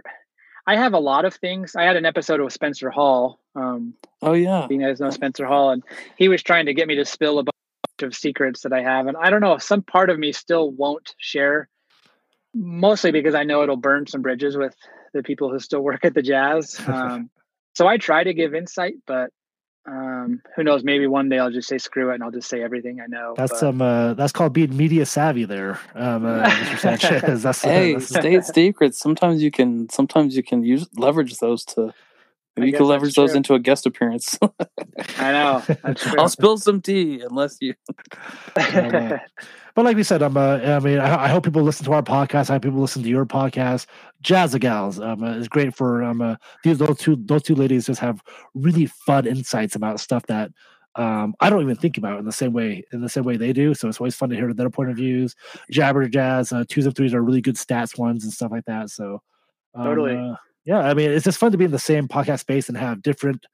I 0.68 0.76
have 0.76 0.94
a 0.94 1.00
lot 1.00 1.26
of 1.26 1.34
things. 1.34 1.76
I 1.76 1.84
had 1.84 1.96
an 1.96 2.06
episode 2.06 2.42
with 2.42 2.54
Spencer 2.54 2.92
Hall. 2.92 3.40
Um, 3.56 3.96
oh 4.22 4.34
yeah, 4.34 4.68
you 4.70 4.80
guys 4.80 5.00
know 5.00 5.10
Spencer 5.10 5.46
Hall, 5.46 5.72
and 5.72 5.84
he 6.16 6.30
was 6.30 6.44
trying 6.44 6.68
to 6.68 6.74
get 6.74 6.88
me 6.88 6.96
to 6.96 7.06
spill 7.06 7.40
a 7.40 7.44
bunch 7.44 7.59
of 8.02 8.16
secrets 8.16 8.62
that 8.62 8.74
I 8.74 8.82
have, 8.82 9.08
and 9.08 9.18
I 9.18 9.30
don't 9.30 9.42
know. 9.42 9.58
Some 9.58 9.82
part 9.82 10.10
of 10.10 10.20
me 10.20 10.32
still 10.32 10.72
won't 10.72 11.16
share, 11.18 11.70
mostly 12.54 13.12
because 13.12 13.36
I 13.36 13.44
know 13.44 13.64
it'll 13.64 13.78
burn 13.78 14.08
some 14.08 14.22
bridges 14.22 14.58
with 14.58 14.76
the 15.14 15.24
people 15.24 15.50
who 15.52 15.60
still 15.60 15.82
work 15.82 16.06
at 16.06 16.14
the 16.14 16.22
Jazz. 16.22 16.80
Um, 16.88 17.30
so 17.76 17.88
I 17.88 17.98
try 17.98 18.24
to 18.24 18.34
give 18.34 18.54
insight, 18.54 18.96
but 19.06 19.30
um, 19.90 20.42
who 20.56 20.64
knows? 20.64 20.84
Maybe 20.84 21.08
one 21.08 21.30
day 21.30 21.40
I'll 21.40 21.52
just 21.52 21.68
say 21.68 21.78
screw 21.78 22.12
it 22.12 22.16
and 22.16 22.24
I'll 22.24 22.32
just 22.32 22.50
say 22.50 22.62
everything 22.62 23.00
I 23.02 23.08
know. 23.08 23.34
That's 23.36 23.52
but... 23.52 23.60
some. 23.60 23.82
Uh, 23.82 24.14
that's 24.14 24.32
called 24.32 24.54
being 24.54 24.76
media 24.76 25.06
savvy, 25.06 25.46
there, 25.46 25.80
um, 25.96 26.26
uh, 26.26 26.44
Mr. 26.50 26.78
Sanchez. 26.80 27.44
That's, 27.44 27.62
hey, 27.62 27.94
that's... 27.94 28.08
state 28.08 28.44
secrets. 28.44 29.00
Sometimes 29.00 29.42
you 29.42 29.52
can. 29.52 29.90
Sometimes 29.90 30.36
you 30.36 30.44
can 30.44 30.64
use 30.64 30.88
leverage 30.96 31.38
those 31.38 31.64
to. 31.66 31.94
You 32.58 32.74
can 32.74 32.86
leverage 32.86 33.16
those 33.16 33.36
into 33.36 33.54
a 33.54 33.60
guest 33.60 33.86
appearance. 33.86 34.38
I 35.18 35.32
know. 35.32 35.64
I'll 36.18 36.30
spill 36.30 36.58
some 36.58 36.82
tea 36.82 37.22
unless 37.22 37.58
you. 37.62 37.74
but 38.56 39.22
like 39.76 39.96
we 39.96 40.04
said, 40.04 40.22
I'm. 40.22 40.36
Uh, 40.36 40.58
I 40.58 40.80
mean, 40.80 41.00
I, 41.00 41.26
I, 41.26 41.28
hope 41.28 41.46
people 41.46 41.62
listen 41.62 41.86
to 41.86 41.94
our 41.94 42.04
podcast. 42.04 42.50
I 42.50 42.54
hope 42.54 42.64
people 42.64 42.82
listen 42.82 43.04
to 43.04 43.10
your 43.10 43.26
podcast. 43.26 43.86
Jazz 44.22 44.56
Gals 44.56 45.00
um, 45.00 45.24
uh, 45.24 45.36
is 45.36 45.48
great 45.48 45.76
for 45.76 46.04
um. 46.04 46.22
Uh, 46.22 46.36
these 46.64 46.80
those 46.80 46.98
two 46.98 47.18
those 47.18 47.44
two 47.44 47.56
ladies 47.56 47.86
just 47.86 48.02
have 48.02 48.22
really 48.54 48.88
fun 48.88 49.26
insights 49.26 49.76
about 49.76 50.00
stuff 50.00 50.26
that 50.28 50.52
um 50.96 51.36
I 51.40 51.50
don't 51.50 51.62
even 51.62 51.76
think 51.76 51.98
about 51.98 52.20
in 52.20 52.26
the 52.26 52.32
same 52.32 52.52
way 52.52 52.84
in 52.92 53.02
the 53.02 53.10
same 53.10 53.24
way 53.24 53.38
they 53.38 53.54
do. 53.54 53.74
So 53.74 53.88
it's 53.88 54.00
always 54.00 54.16
fun 54.16 54.30
to 54.30 54.36
hear 54.36 54.54
their 54.54 54.70
point 54.70 54.90
of 54.90 54.98
views. 54.98 55.36
Jabber 55.72 56.08
Jazz 56.10 56.52
uh, 56.52 56.64
twos 56.68 56.86
and 56.86 56.96
threes 56.96 57.14
are 57.14 57.24
really 57.24 57.42
good 57.42 57.56
stats 57.56 57.98
ones 57.98 58.24
and 58.24 58.34
stuff 58.34 58.52
like 58.52 58.66
that. 58.66 58.90
So 58.90 59.22
um, 59.76 59.86
totally. 59.86 60.18
Uh, 60.18 60.36
yeah, 60.66 60.80
I 60.80 60.94
mean, 60.94 61.12
it's 61.12 61.26
just 61.26 61.38
fun 61.38 61.52
to 61.52 61.58
be 61.58 61.66
in 61.66 61.72
the 61.72 61.80
same 61.80 62.08
podcast 62.08 62.42
space 62.42 62.70
and 62.70 62.78
have 62.78 63.02
different 63.02 63.46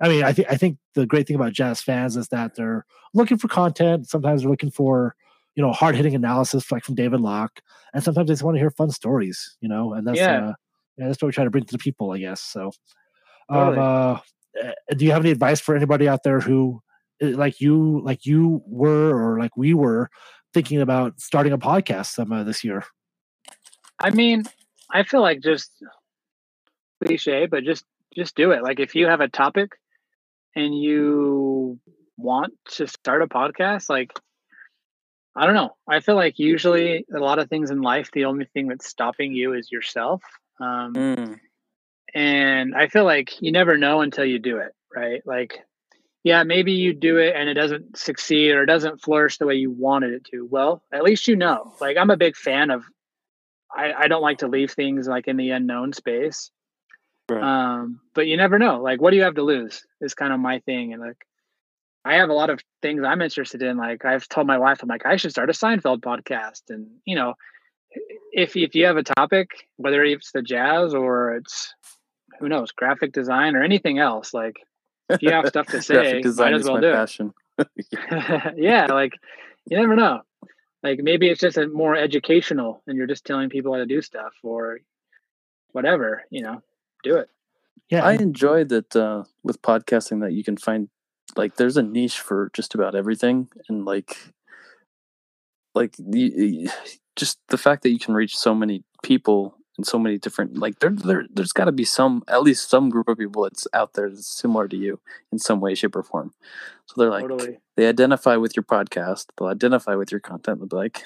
I 0.00 0.08
mean, 0.08 0.24
I 0.24 0.32
think 0.32 0.48
I 0.50 0.56
think 0.56 0.78
the 0.94 1.06
great 1.06 1.26
thing 1.26 1.36
about 1.36 1.52
jazz 1.52 1.80
fans 1.80 2.16
is 2.16 2.28
that 2.28 2.56
they're 2.56 2.84
looking 3.14 3.38
for 3.38 3.48
content. 3.48 4.08
Sometimes 4.08 4.42
they're 4.42 4.50
looking 4.50 4.70
for 4.70 5.14
you 5.54 5.62
know 5.62 5.72
hard 5.72 5.94
hitting 5.94 6.14
analysis 6.14 6.72
like 6.72 6.84
from 6.84 6.94
David 6.94 7.20
Locke, 7.20 7.60
and 7.92 8.02
sometimes 8.02 8.28
they 8.28 8.32
just 8.32 8.42
want 8.42 8.56
to 8.56 8.60
hear 8.60 8.70
fun 8.70 8.90
stories. 8.90 9.56
You 9.60 9.68
know, 9.68 9.94
and 9.94 10.06
that's 10.06 10.18
yeah. 10.18 10.48
Uh, 10.48 10.52
yeah, 10.96 11.08
that's 11.08 11.20
what 11.20 11.26
we 11.26 11.32
try 11.32 11.44
to 11.44 11.50
bring 11.50 11.64
to 11.64 11.72
the 11.72 11.78
people, 11.78 12.12
I 12.12 12.18
guess. 12.18 12.40
So, 12.40 12.70
um, 13.48 13.78
uh, 13.78 14.18
eh, 14.60 14.72
do 14.96 15.04
you 15.04 15.10
have 15.10 15.22
any 15.22 15.32
advice 15.32 15.58
for 15.58 15.74
anybody 15.74 16.08
out 16.08 16.22
there 16.22 16.38
who, 16.38 16.80
eh, 17.20 17.32
like 17.34 17.60
you, 17.60 18.00
like 18.04 18.24
you 18.24 18.62
were, 18.64 19.10
or 19.10 19.40
like 19.40 19.56
we 19.56 19.74
were, 19.74 20.08
thinking 20.52 20.80
about 20.80 21.20
starting 21.20 21.52
a 21.52 21.58
podcast 21.58 22.12
some 22.12 22.30
uh, 22.30 22.44
this 22.44 22.62
year? 22.62 22.84
I 23.98 24.10
mean, 24.10 24.44
I 24.92 25.02
feel 25.02 25.20
like 25.20 25.40
just 25.40 25.72
cliche, 27.02 27.46
but 27.46 27.64
just 27.64 27.84
just 28.14 28.36
do 28.36 28.52
it. 28.52 28.62
Like 28.62 28.80
if 28.80 28.94
you 28.94 29.06
have 29.06 29.20
a 29.20 29.28
topic 29.28 29.72
and 30.54 30.76
you 30.78 31.78
want 32.16 32.54
to 32.72 32.86
start 32.86 33.22
a 33.22 33.26
podcast, 33.26 33.88
like 33.88 34.12
I 35.36 35.46
don't 35.46 35.54
know. 35.54 35.74
I 35.88 36.00
feel 36.00 36.14
like 36.14 36.38
usually 36.38 37.04
a 37.14 37.18
lot 37.18 37.38
of 37.38 37.48
things 37.48 37.70
in 37.70 37.80
life, 37.82 38.10
the 38.12 38.26
only 38.26 38.44
thing 38.44 38.68
that's 38.68 38.86
stopping 38.86 39.32
you 39.32 39.54
is 39.54 39.70
yourself. 39.72 40.22
Um, 40.60 40.94
mm. 40.94 41.40
And 42.14 42.74
I 42.76 42.86
feel 42.86 43.04
like 43.04 43.42
you 43.42 43.50
never 43.50 43.76
know 43.76 44.00
until 44.00 44.24
you 44.24 44.38
do 44.38 44.58
it, 44.58 44.72
right? 44.94 45.22
Like, 45.26 45.58
yeah, 46.22 46.44
maybe 46.44 46.72
you 46.72 46.94
do 46.94 47.18
it 47.18 47.34
and 47.34 47.48
it 47.48 47.54
doesn't 47.54 47.98
succeed 47.98 48.52
or 48.52 48.62
it 48.62 48.66
doesn't 48.66 49.02
flourish 49.02 49.38
the 49.38 49.46
way 49.46 49.56
you 49.56 49.72
wanted 49.72 50.12
it 50.12 50.24
to. 50.26 50.46
Well, 50.48 50.84
at 50.92 51.02
least 51.02 51.26
you 51.26 51.34
know. 51.34 51.74
Like, 51.80 51.96
I'm 51.96 52.10
a 52.10 52.16
big 52.16 52.36
fan 52.36 52.70
of. 52.70 52.84
I, 53.76 53.92
I 53.92 54.08
don't 54.08 54.22
like 54.22 54.38
to 54.38 54.46
leave 54.46 54.70
things 54.70 55.08
like 55.08 55.26
in 55.26 55.36
the 55.36 55.50
unknown 55.50 55.92
space. 55.92 56.52
Right. 57.28 57.42
Um, 57.42 58.00
but 58.14 58.26
you 58.26 58.36
never 58.36 58.58
know. 58.58 58.80
Like, 58.80 59.00
what 59.00 59.10
do 59.10 59.16
you 59.16 59.22
have 59.22 59.36
to 59.36 59.42
lose? 59.42 59.86
Is 60.00 60.14
kind 60.14 60.32
of 60.32 60.40
my 60.40 60.60
thing. 60.60 60.92
And 60.92 61.00
like, 61.00 61.26
I 62.04 62.16
have 62.16 62.28
a 62.28 62.34
lot 62.34 62.50
of 62.50 62.60
things 62.82 63.02
I'm 63.02 63.22
interested 63.22 63.62
in. 63.62 63.78
Like, 63.78 64.04
I've 64.04 64.28
told 64.28 64.46
my 64.46 64.58
wife, 64.58 64.82
I'm 64.82 64.88
like, 64.88 65.06
I 65.06 65.16
should 65.16 65.30
start 65.30 65.48
a 65.48 65.54
Seinfeld 65.54 66.00
podcast. 66.00 66.62
And 66.68 66.88
you 67.04 67.16
know, 67.16 67.34
if 68.32 68.56
if 68.56 68.74
you 68.74 68.86
have 68.86 68.96
a 68.96 69.02
topic, 69.02 69.50
whether 69.76 70.04
it's 70.04 70.32
the 70.32 70.42
jazz 70.42 70.94
or 70.94 71.36
it's 71.36 71.74
who 72.40 72.48
knows, 72.48 72.72
graphic 72.72 73.12
design 73.12 73.56
or 73.56 73.62
anything 73.62 73.98
else, 73.98 74.34
like 74.34 74.56
if 75.08 75.22
you 75.22 75.30
have 75.30 75.46
stuff 75.46 75.66
to 75.68 75.82
say, 75.82 76.20
might 76.36 76.54
as 76.54 76.64
well 76.64 76.80
do 76.80 76.92
passion. 76.92 77.34
it. 77.58 77.68
yeah, 78.56 78.86
like 78.86 79.14
you 79.66 79.78
never 79.78 79.96
know. 79.96 80.22
Like 80.82 81.00
maybe 81.02 81.30
it's 81.30 81.40
just 81.40 81.56
a 81.56 81.68
more 81.68 81.96
educational, 81.96 82.82
and 82.86 82.96
you're 82.96 83.06
just 83.06 83.24
telling 83.24 83.48
people 83.48 83.72
how 83.72 83.78
to 83.78 83.86
do 83.86 84.02
stuff 84.02 84.34
or 84.42 84.80
whatever. 85.72 86.22
You 86.30 86.42
know, 86.42 86.62
do 87.04 87.16
it. 87.16 87.28
Yeah, 87.90 88.04
I 88.04 88.14
enjoy 88.14 88.64
that 88.64 88.96
uh, 88.96 89.24
with 89.42 89.62
podcasting 89.62 90.20
that 90.22 90.32
you 90.32 90.42
can 90.42 90.56
find 90.56 90.88
like 91.36 91.56
there's 91.56 91.76
a 91.76 91.82
niche 91.82 92.18
for 92.18 92.50
just 92.54 92.74
about 92.74 92.94
everything, 92.94 93.48
and 93.68 93.84
like 93.84 94.16
like 95.74 95.94
the, 95.98 96.70
just 97.16 97.38
the 97.48 97.58
fact 97.58 97.82
that 97.82 97.90
you 97.90 97.98
can 97.98 98.14
reach 98.14 98.36
so 98.36 98.54
many 98.54 98.82
people 99.02 99.56
and 99.76 99.86
so 99.86 99.98
many 99.98 100.18
different 100.18 100.56
like 100.56 100.78
there, 100.78 100.90
there 100.90 101.24
there's 101.32 101.52
got 101.52 101.64
to 101.64 101.72
be 101.72 101.84
some 101.84 102.22
at 102.28 102.42
least 102.42 102.70
some 102.70 102.88
group 102.88 103.08
of 103.08 103.18
people 103.18 103.42
that's 103.42 103.66
out 103.74 103.94
there 103.94 104.08
that's 104.08 104.26
similar 104.26 104.68
to 104.68 104.76
you 104.76 105.00
in 105.32 105.38
some 105.38 105.60
way 105.60 105.74
shape 105.74 105.96
or 105.96 106.02
form 106.02 106.32
so 106.86 106.94
they're 106.96 107.10
like 107.10 107.22
totally. 107.22 107.58
they 107.76 107.88
identify 107.88 108.36
with 108.36 108.54
your 108.56 108.62
podcast 108.62 109.26
they'll 109.36 109.48
identify 109.48 109.96
with 109.96 110.12
your 110.12 110.20
content 110.20 110.58
they'll 110.60 110.68
be 110.68 110.76
like 110.76 111.02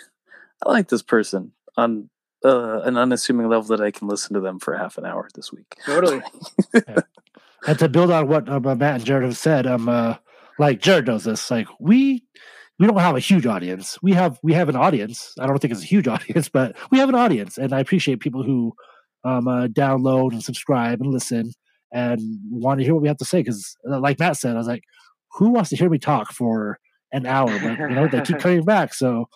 i 0.66 0.70
like 0.70 0.88
this 0.88 1.03
person 1.03 1.53
on 1.78 2.11
uh, 2.45 2.80
an 2.82 2.97
unassuming 2.97 3.49
level 3.49 3.76
that 3.76 3.80
I 3.84 3.91
can 3.91 4.09
listen 4.09 4.34
to 4.34 4.41
them 4.41 4.59
for 4.59 4.76
half 4.76 4.99
an 4.99 5.05
hour 5.05 5.28
this 5.34 5.53
week. 5.53 5.74
Totally. 5.84 6.22
yeah. 6.74 7.01
And 7.66 7.78
to 7.78 7.89
build 7.89 8.11
on 8.11 8.28
what 8.28 8.49
uh, 8.49 8.61
Matt 8.61 8.97
and 8.97 9.05
Jared 9.05 9.24
have 9.24 9.36
said, 9.36 9.66
um, 9.66 9.89
uh, 9.89 10.14
like 10.59 10.80
Jared 10.80 11.07
knows 11.07 11.24
this, 11.24 11.51
like 11.51 11.66
we 11.80 12.24
we 12.78 12.86
don't 12.86 12.99
have 12.99 13.16
a 13.16 13.20
huge 13.20 13.47
audience. 13.47 13.99
We 14.03 14.12
have 14.12 14.39
we 14.43 14.53
have 14.53 14.68
an 14.68 14.76
audience. 14.76 15.34
I 15.39 15.47
don't 15.47 15.59
think 15.59 15.72
it's 15.72 15.82
a 15.82 15.86
huge 15.86 16.09
audience, 16.09 16.49
but 16.49 16.76
we 16.91 16.99
have 16.99 17.09
an 17.09 17.14
audience, 17.14 17.59
and 17.59 17.72
I 17.72 17.80
appreciate 17.80 18.20
people 18.20 18.43
who 18.43 18.74
um, 19.24 19.49
uh, 19.49 19.66
download 19.66 20.32
and 20.32 20.43
subscribe 20.43 21.01
and 21.01 21.12
listen 21.12 21.53
and 21.93 22.20
want 22.51 22.78
to 22.78 22.84
hear 22.84 22.95
what 22.95 23.03
we 23.03 23.09
have 23.09 23.16
to 23.18 23.24
say. 23.24 23.41
Because, 23.41 23.76
uh, 23.91 23.99
like 23.99 24.18
Matt 24.18 24.36
said, 24.36 24.55
I 24.55 24.59
was 24.59 24.68
like, 24.68 24.84
who 25.32 25.51
wants 25.51 25.70
to 25.70 25.76
hear 25.76 25.91
me 25.91 25.99
talk 25.99 26.32
for 26.32 26.78
an 27.12 27.26
hour? 27.26 27.59
But 27.59 27.78
you 27.78 27.89
know, 27.89 28.07
they 28.07 28.20
keep 28.20 28.39
coming 28.41 28.64
back, 28.64 28.95
so 28.95 29.28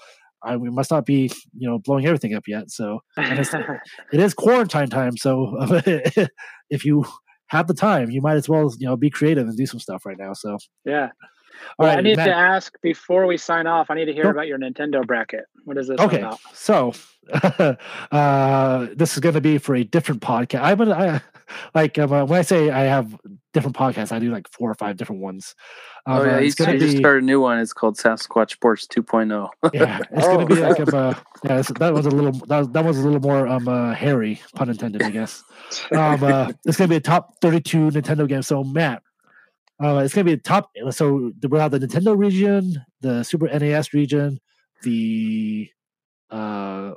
I, 0.44 0.56
we 0.56 0.70
must 0.70 0.90
not 0.90 1.06
be, 1.06 1.30
you 1.56 1.68
know, 1.68 1.78
blowing 1.78 2.06
everything 2.06 2.34
up 2.34 2.44
yet. 2.46 2.70
So 2.70 3.00
it 3.16 4.20
is 4.20 4.34
quarantine 4.34 4.88
time. 4.88 5.16
So 5.16 5.56
if 6.70 6.84
you 6.84 7.04
have 7.48 7.66
the 7.66 7.74
time, 7.74 8.10
you 8.10 8.20
might 8.20 8.36
as 8.36 8.48
well, 8.48 8.72
you 8.78 8.86
know, 8.86 8.96
be 8.96 9.10
creative 9.10 9.46
and 9.46 9.56
do 9.56 9.66
some 9.66 9.80
stuff 9.80 10.06
right 10.06 10.18
now. 10.18 10.32
So 10.32 10.58
yeah. 10.84 11.10
Well, 11.78 11.88
right, 11.88 11.98
I 11.98 12.00
need 12.00 12.16
Matt. 12.16 12.26
to 12.26 12.34
ask 12.34 12.80
before 12.82 13.26
we 13.26 13.36
sign 13.36 13.66
off. 13.66 13.90
I 13.90 13.94
need 13.94 14.06
to 14.06 14.12
hear 14.12 14.30
about 14.30 14.46
your 14.46 14.58
Nintendo 14.58 15.06
bracket. 15.06 15.46
What 15.64 15.78
is 15.78 15.88
this 15.88 16.00
okay, 16.00 16.18
about? 16.18 16.40
So, 16.52 16.92
uh, 18.12 18.86
this 18.94 19.14
is 19.14 19.20
going 19.20 19.34
to 19.34 19.40
be 19.40 19.58
for 19.58 19.74
a 19.74 19.84
different 19.84 20.20
podcast. 20.20 20.62
I'm 20.62 20.78
gonna 20.78 20.94
I, 20.94 21.20
like 21.74 21.98
um, 21.98 22.12
uh, 22.12 22.24
when 22.24 22.38
I 22.38 22.42
say 22.42 22.70
I 22.70 22.82
have 22.82 23.16
different 23.52 23.76
podcasts, 23.76 24.12
I 24.12 24.18
do 24.18 24.30
like 24.30 24.48
four 24.50 24.70
or 24.70 24.74
five 24.74 24.96
different 24.96 25.22
ones. 25.22 25.54
Um, 26.06 26.18
oh 26.18 26.24
yeah, 26.24 26.36
uh, 26.36 26.40
he's 26.40 26.54
gonna 26.54 26.78
just 26.78 26.96
started 26.96 27.22
a 27.22 27.26
new 27.26 27.40
one. 27.40 27.58
It's 27.58 27.72
called 27.72 27.96
Sasquatch 27.96 28.52
Sports 28.52 28.86
2.0. 28.86 29.48
yeah, 29.72 29.98
it's 30.10 30.26
oh. 30.26 30.34
gonna 30.34 30.46
be 30.46 30.54
like 30.60 30.78
a 30.78 30.96
uh, 30.96 31.14
yeah. 31.44 31.62
that 31.78 31.94
was 31.94 32.06
a 32.06 32.10
little 32.10 32.32
that 32.46 32.58
was, 32.58 32.68
that 32.70 32.84
was 32.84 32.98
a 32.98 33.02
little 33.02 33.20
more 33.20 33.46
um 33.46 33.68
uh, 33.68 33.94
hairy, 33.94 34.40
pun 34.54 34.68
intended, 34.68 35.02
I 35.02 35.10
guess. 35.10 35.42
um, 35.92 36.22
uh, 36.22 36.52
it's 36.64 36.76
gonna 36.76 36.88
be 36.88 36.96
a 36.96 37.00
top 37.00 37.40
32 37.40 37.90
Nintendo 37.90 38.28
game. 38.28 38.42
So 38.42 38.64
Matt, 38.64 39.02
uh, 39.82 39.98
it's 39.98 40.14
gonna 40.14 40.24
be 40.24 40.34
the 40.34 40.42
top. 40.42 40.70
So 40.90 41.32
we'll 41.42 41.60
have 41.60 41.72
the 41.72 41.80
Nintendo 41.80 42.16
region, 42.16 42.74
the 43.00 43.22
Super 43.22 43.46
NES 43.46 43.92
region, 43.92 44.38
the 44.82 45.68
uh 46.30 46.92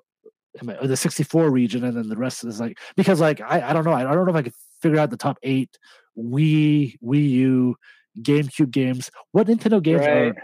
the 0.62 0.96
64 0.96 1.52
region 1.52 1.84
and 1.84 1.98
then 1.98 2.08
the 2.08 2.16
rest 2.16 2.46
is 2.46 2.62
like 2.62 2.80
because 2.96 3.20
like 3.20 3.42
I, 3.42 3.70
I 3.70 3.74
don't 3.74 3.84
know 3.84 3.92
I, 3.92 4.10
I 4.10 4.16
don't 4.16 4.24
know 4.24 4.32
if 4.32 4.38
I 4.38 4.42
could 4.42 4.54
figure 4.82 5.00
out 5.00 5.10
the 5.10 5.18
top 5.18 5.38
eight 5.44 5.78
Wii 6.18 6.98
Wii 7.04 7.30
U 7.30 7.76
GameCube 8.22 8.72
games. 8.72 9.12
What 9.32 9.48
Nintendo 9.48 9.82
games 9.82 10.02
right. 10.02 10.28
are 10.28 10.36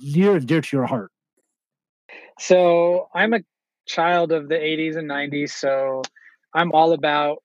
near 0.00 0.36
and 0.36 0.46
dear 0.46 0.60
to 0.60 0.76
your 0.76 0.86
heart? 0.86 1.10
So 2.38 3.08
I'm 3.14 3.34
a 3.34 3.40
child 3.86 4.32
of 4.32 4.48
the 4.48 4.54
80s 4.54 4.96
and 4.96 5.10
90s, 5.10 5.50
so 5.50 6.02
I'm 6.54 6.72
all 6.72 6.92
about 6.92 7.42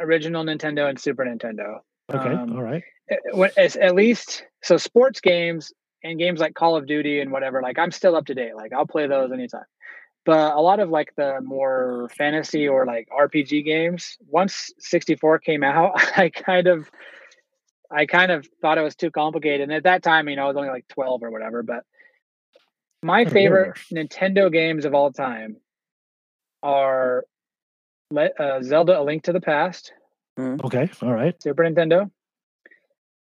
original 0.00 0.44
Nintendo 0.44 0.88
and 0.88 0.98
Super 0.98 1.24
Nintendo. 1.24 1.80
Okay, 2.12 2.30
um, 2.30 2.52
all 2.52 2.62
right. 2.62 2.82
At, 3.10 3.76
at 3.76 3.94
least 3.94 4.44
so 4.62 4.76
sports 4.76 5.20
games 5.20 5.72
and 6.02 6.18
games 6.18 6.40
like 6.40 6.54
Call 6.54 6.76
of 6.76 6.86
Duty 6.86 7.20
and 7.20 7.30
whatever, 7.32 7.62
like 7.62 7.78
I'm 7.78 7.90
still 7.90 8.16
up 8.16 8.26
to 8.26 8.34
date. 8.34 8.54
Like 8.56 8.72
I'll 8.72 8.86
play 8.86 9.06
those 9.06 9.32
anytime. 9.32 9.64
But 10.24 10.54
a 10.54 10.60
lot 10.60 10.80
of 10.80 10.88
like 10.88 11.14
the 11.16 11.40
more 11.42 12.08
fantasy 12.16 12.66
or 12.66 12.86
like 12.86 13.08
RPG 13.10 13.64
games, 13.64 14.16
once 14.26 14.70
64 14.78 15.38
came 15.40 15.62
out, 15.62 15.92
I 16.16 16.30
kind 16.30 16.66
of 16.66 16.90
I 17.90 18.06
kind 18.06 18.32
of 18.32 18.46
thought 18.62 18.78
it 18.78 18.82
was 18.82 18.96
too 18.96 19.10
complicated. 19.10 19.62
And 19.62 19.72
at 19.72 19.84
that 19.84 20.02
time, 20.02 20.28
you 20.28 20.36
know, 20.36 20.44
I 20.44 20.48
was 20.48 20.56
only 20.56 20.70
like 20.70 20.88
12 20.88 21.22
or 21.22 21.30
whatever. 21.30 21.62
But 21.62 21.84
my 23.02 23.24
Oh, 23.26 23.30
favorite 23.30 23.78
Nintendo 23.92 24.50
games 24.50 24.86
of 24.86 24.94
all 24.94 25.12
time 25.12 25.56
are 26.62 27.24
Le- 28.10 28.30
uh, 28.38 28.62
Zelda: 28.62 28.98
A 28.98 29.02
Link 29.02 29.24
to 29.24 29.32
the 29.32 29.40
Past, 29.40 29.92
Okay, 30.38 30.90
all 31.02 31.12
right. 31.12 31.40
Super 31.42 31.64
Nintendo, 31.64 32.10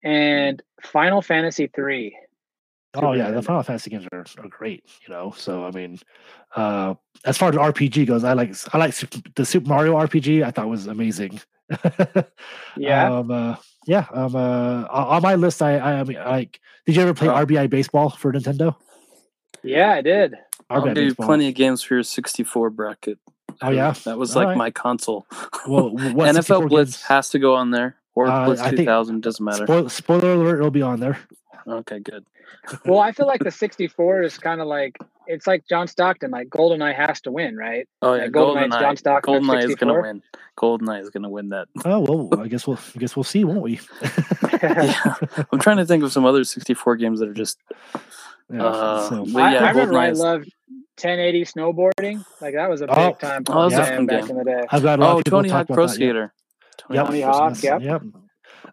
and 0.03 0.61
Final 0.83 1.21
Fantasy 1.21 1.67
three. 1.67 2.17
Oh 2.93 3.13
yeah, 3.13 3.31
the 3.31 3.41
Final 3.41 3.63
Fantasy 3.63 3.89
games 3.89 4.05
are, 4.11 4.25
are 4.39 4.47
great. 4.49 4.83
You 5.07 5.13
know, 5.13 5.33
so 5.37 5.63
I 5.65 5.71
mean, 5.71 5.97
uh, 6.55 6.95
as 7.25 7.37
far 7.37 7.49
as 7.49 7.55
RPG 7.55 8.05
goes, 8.07 8.23
I 8.23 8.33
like 8.33 8.53
I 8.73 8.77
like 8.77 8.93
the 9.35 9.45
Super 9.45 9.67
Mario 9.69 9.93
RPG. 9.95 10.43
I 10.43 10.51
thought 10.51 10.67
was 10.67 10.87
amazing. 10.87 11.39
Yeah, 12.77 13.11
Um, 13.13 13.31
uh, 13.31 13.55
yeah. 13.87 14.05
Um, 14.13 14.35
uh, 14.35 14.85
on 14.89 15.07
on 15.15 15.21
my 15.21 15.35
list, 15.35 15.61
I, 15.61 15.77
I, 15.77 15.99
I 15.99 16.03
mean, 16.03 16.17
like, 16.17 16.59
did 16.85 16.95
you 16.95 17.01
ever 17.01 17.13
play 17.13 17.27
Oh. 17.29 17.45
RBI 17.45 17.69
baseball 17.69 18.09
for 18.09 18.31
Nintendo? 18.33 18.75
yeah, 19.63 19.91
I 19.91 20.01
did. 20.01 20.35
I'll 20.69 20.81
RBI 20.81 20.95
do 20.95 21.05
baseball. 21.09 21.25
plenty 21.27 21.47
of 21.49 21.53
games 21.55 21.83
for 21.83 21.95
your 21.95 22.03
64 22.03 22.69
bracket. 22.71 23.19
Oh 23.61 23.69
yeah. 23.69 23.93
That 24.05 24.17
was 24.17 24.35
All 24.35 24.41
like 24.41 24.47
right. 24.49 24.57
my 24.57 24.71
console. 24.71 25.25
Well, 25.67 25.89
what 25.91 26.35
NFL 26.35 26.69
Blitz 26.69 26.93
games- 26.97 27.01
has 27.03 27.29
to 27.29 27.39
go 27.39 27.55
on 27.55 27.71
there, 27.71 27.95
or 28.15 28.27
Uh, 28.27 28.45
Blitz 28.45 28.61
I 28.61 28.71
2000 28.71 29.21
doesn't 29.21 29.43
matter. 29.43 29.65
Spoiler, 29.65 29.89
spoiler 29.89 30.33
alert! 30.33 30.57
It'll 30.59 30.71
be 30.71 30.81
on 30.81 30.99
there. 30.99 31.17
Okay, 31.67 31.99
good. 31.99 32.25
Well, 32.85 32.99
I 32.99 33.11
feel 33.11 33.27
like 33.27 33.43
the 33.43 33.51
64 33.51 34.23
is 34.23 34.37
kind 34.37 34.61
of 34.61 34.67
like 34.67 34.97
it's 35.27 35.47
like 35.47 35.63
John 35.67 35.87
Stockton. 35.87 36.31
Like 36.31 36.49
GoldenEye 36.49 36.95
has 36.95 37.21
to 37.21 37.31
win, 37.31 37.55
right? 37.55 37.87
Oh 38.01 38.13
yeah, 38.15 38.23
Yeah, 38.23 38.27
GoldenEye's 38.29 38.71
John 38.71 38.95
GoldenEye. 38.95 38.97
Stockton 38.97 39.35
at 39.35 39.43
GoldenEye 39.43 39.63
is 39.69 39.75
gonna 39.75 39.93
64. 39.93 40.01
win. 40.01 40.21
GoldenEye 40.57 41.01
is 41.01 41.09
gonna 41.11 41.29
win 41.29 41.49
that. 41.49 41.67
Oh 41.85 41.99
well, 42.29 42.39
I 42.41 42.47
guess 42.47 42.67
we'll 42.67 42.79
I 42.95 42.99
guess 42.99 43.15
we'll 43.15 43.23
see, 43.23 43.43
won't 43.43 43.61
we? 43.61 43.79
yeah, 44.63 45.15
I'm 45.51 45.59
trying 45.59 45.77
to 45.77 45.85
think 45.85 46.03
of 46.03 46.11
some 46.11 46.25
other 46.25 46.43
64 46.43 46.95
games 46.97 47.19
that 47.19 47.29
are 47.29 47.33
just. 47.33 47.57
Yeah, 48.51 48.63
Uh, 48.65 49.01
so- 49.09 49.25
But 49.31 49.41
I, 49.43 49.53
yeah, 49.53 49.63
I 49.65 49.69
remember 49.69 49.97
I 49.97 50.09
loved 50.09 50.51
1080 51.01 51.45
snowboarding. 51.45 52.25
Like 52.41 52.55
that 52.55 52.69
was 52.69 52.81
a 52.81 52.87
big 52.87 52.95
Oh. 52.97 53.13
time 53.13 53.43
Oh, 53.47 53.53
punk 53.53 53.73
that's 53.73 53.89
a 53.89 53.95
fun 53.95 54.05
back 54.07 54.21
game. 54.21 54.29
in 54.31 54.37
the 54.37 54.43
day. 54.43 54.63
I've 54.69 54.83
got 54.83 54.99
a 54.99 55.01
lot 55.01 55.15
Oh, 55.15 55.17
of 55.19 55.23
Tony 55.23 55.49
Hawk 55.49 55.65
about 55.65 55.73
Pro 55.75 55.87
that. 55.87 55.93
Skater. 55.93 56.33
Tony 56.77 56.97
Yep. 56.97 57.05
Hawk 57.05 57.09
Tony 57.09 57.21
Pro 57.21 57.31
Hawk, 57.31 57.81
yep. 57.81 58.01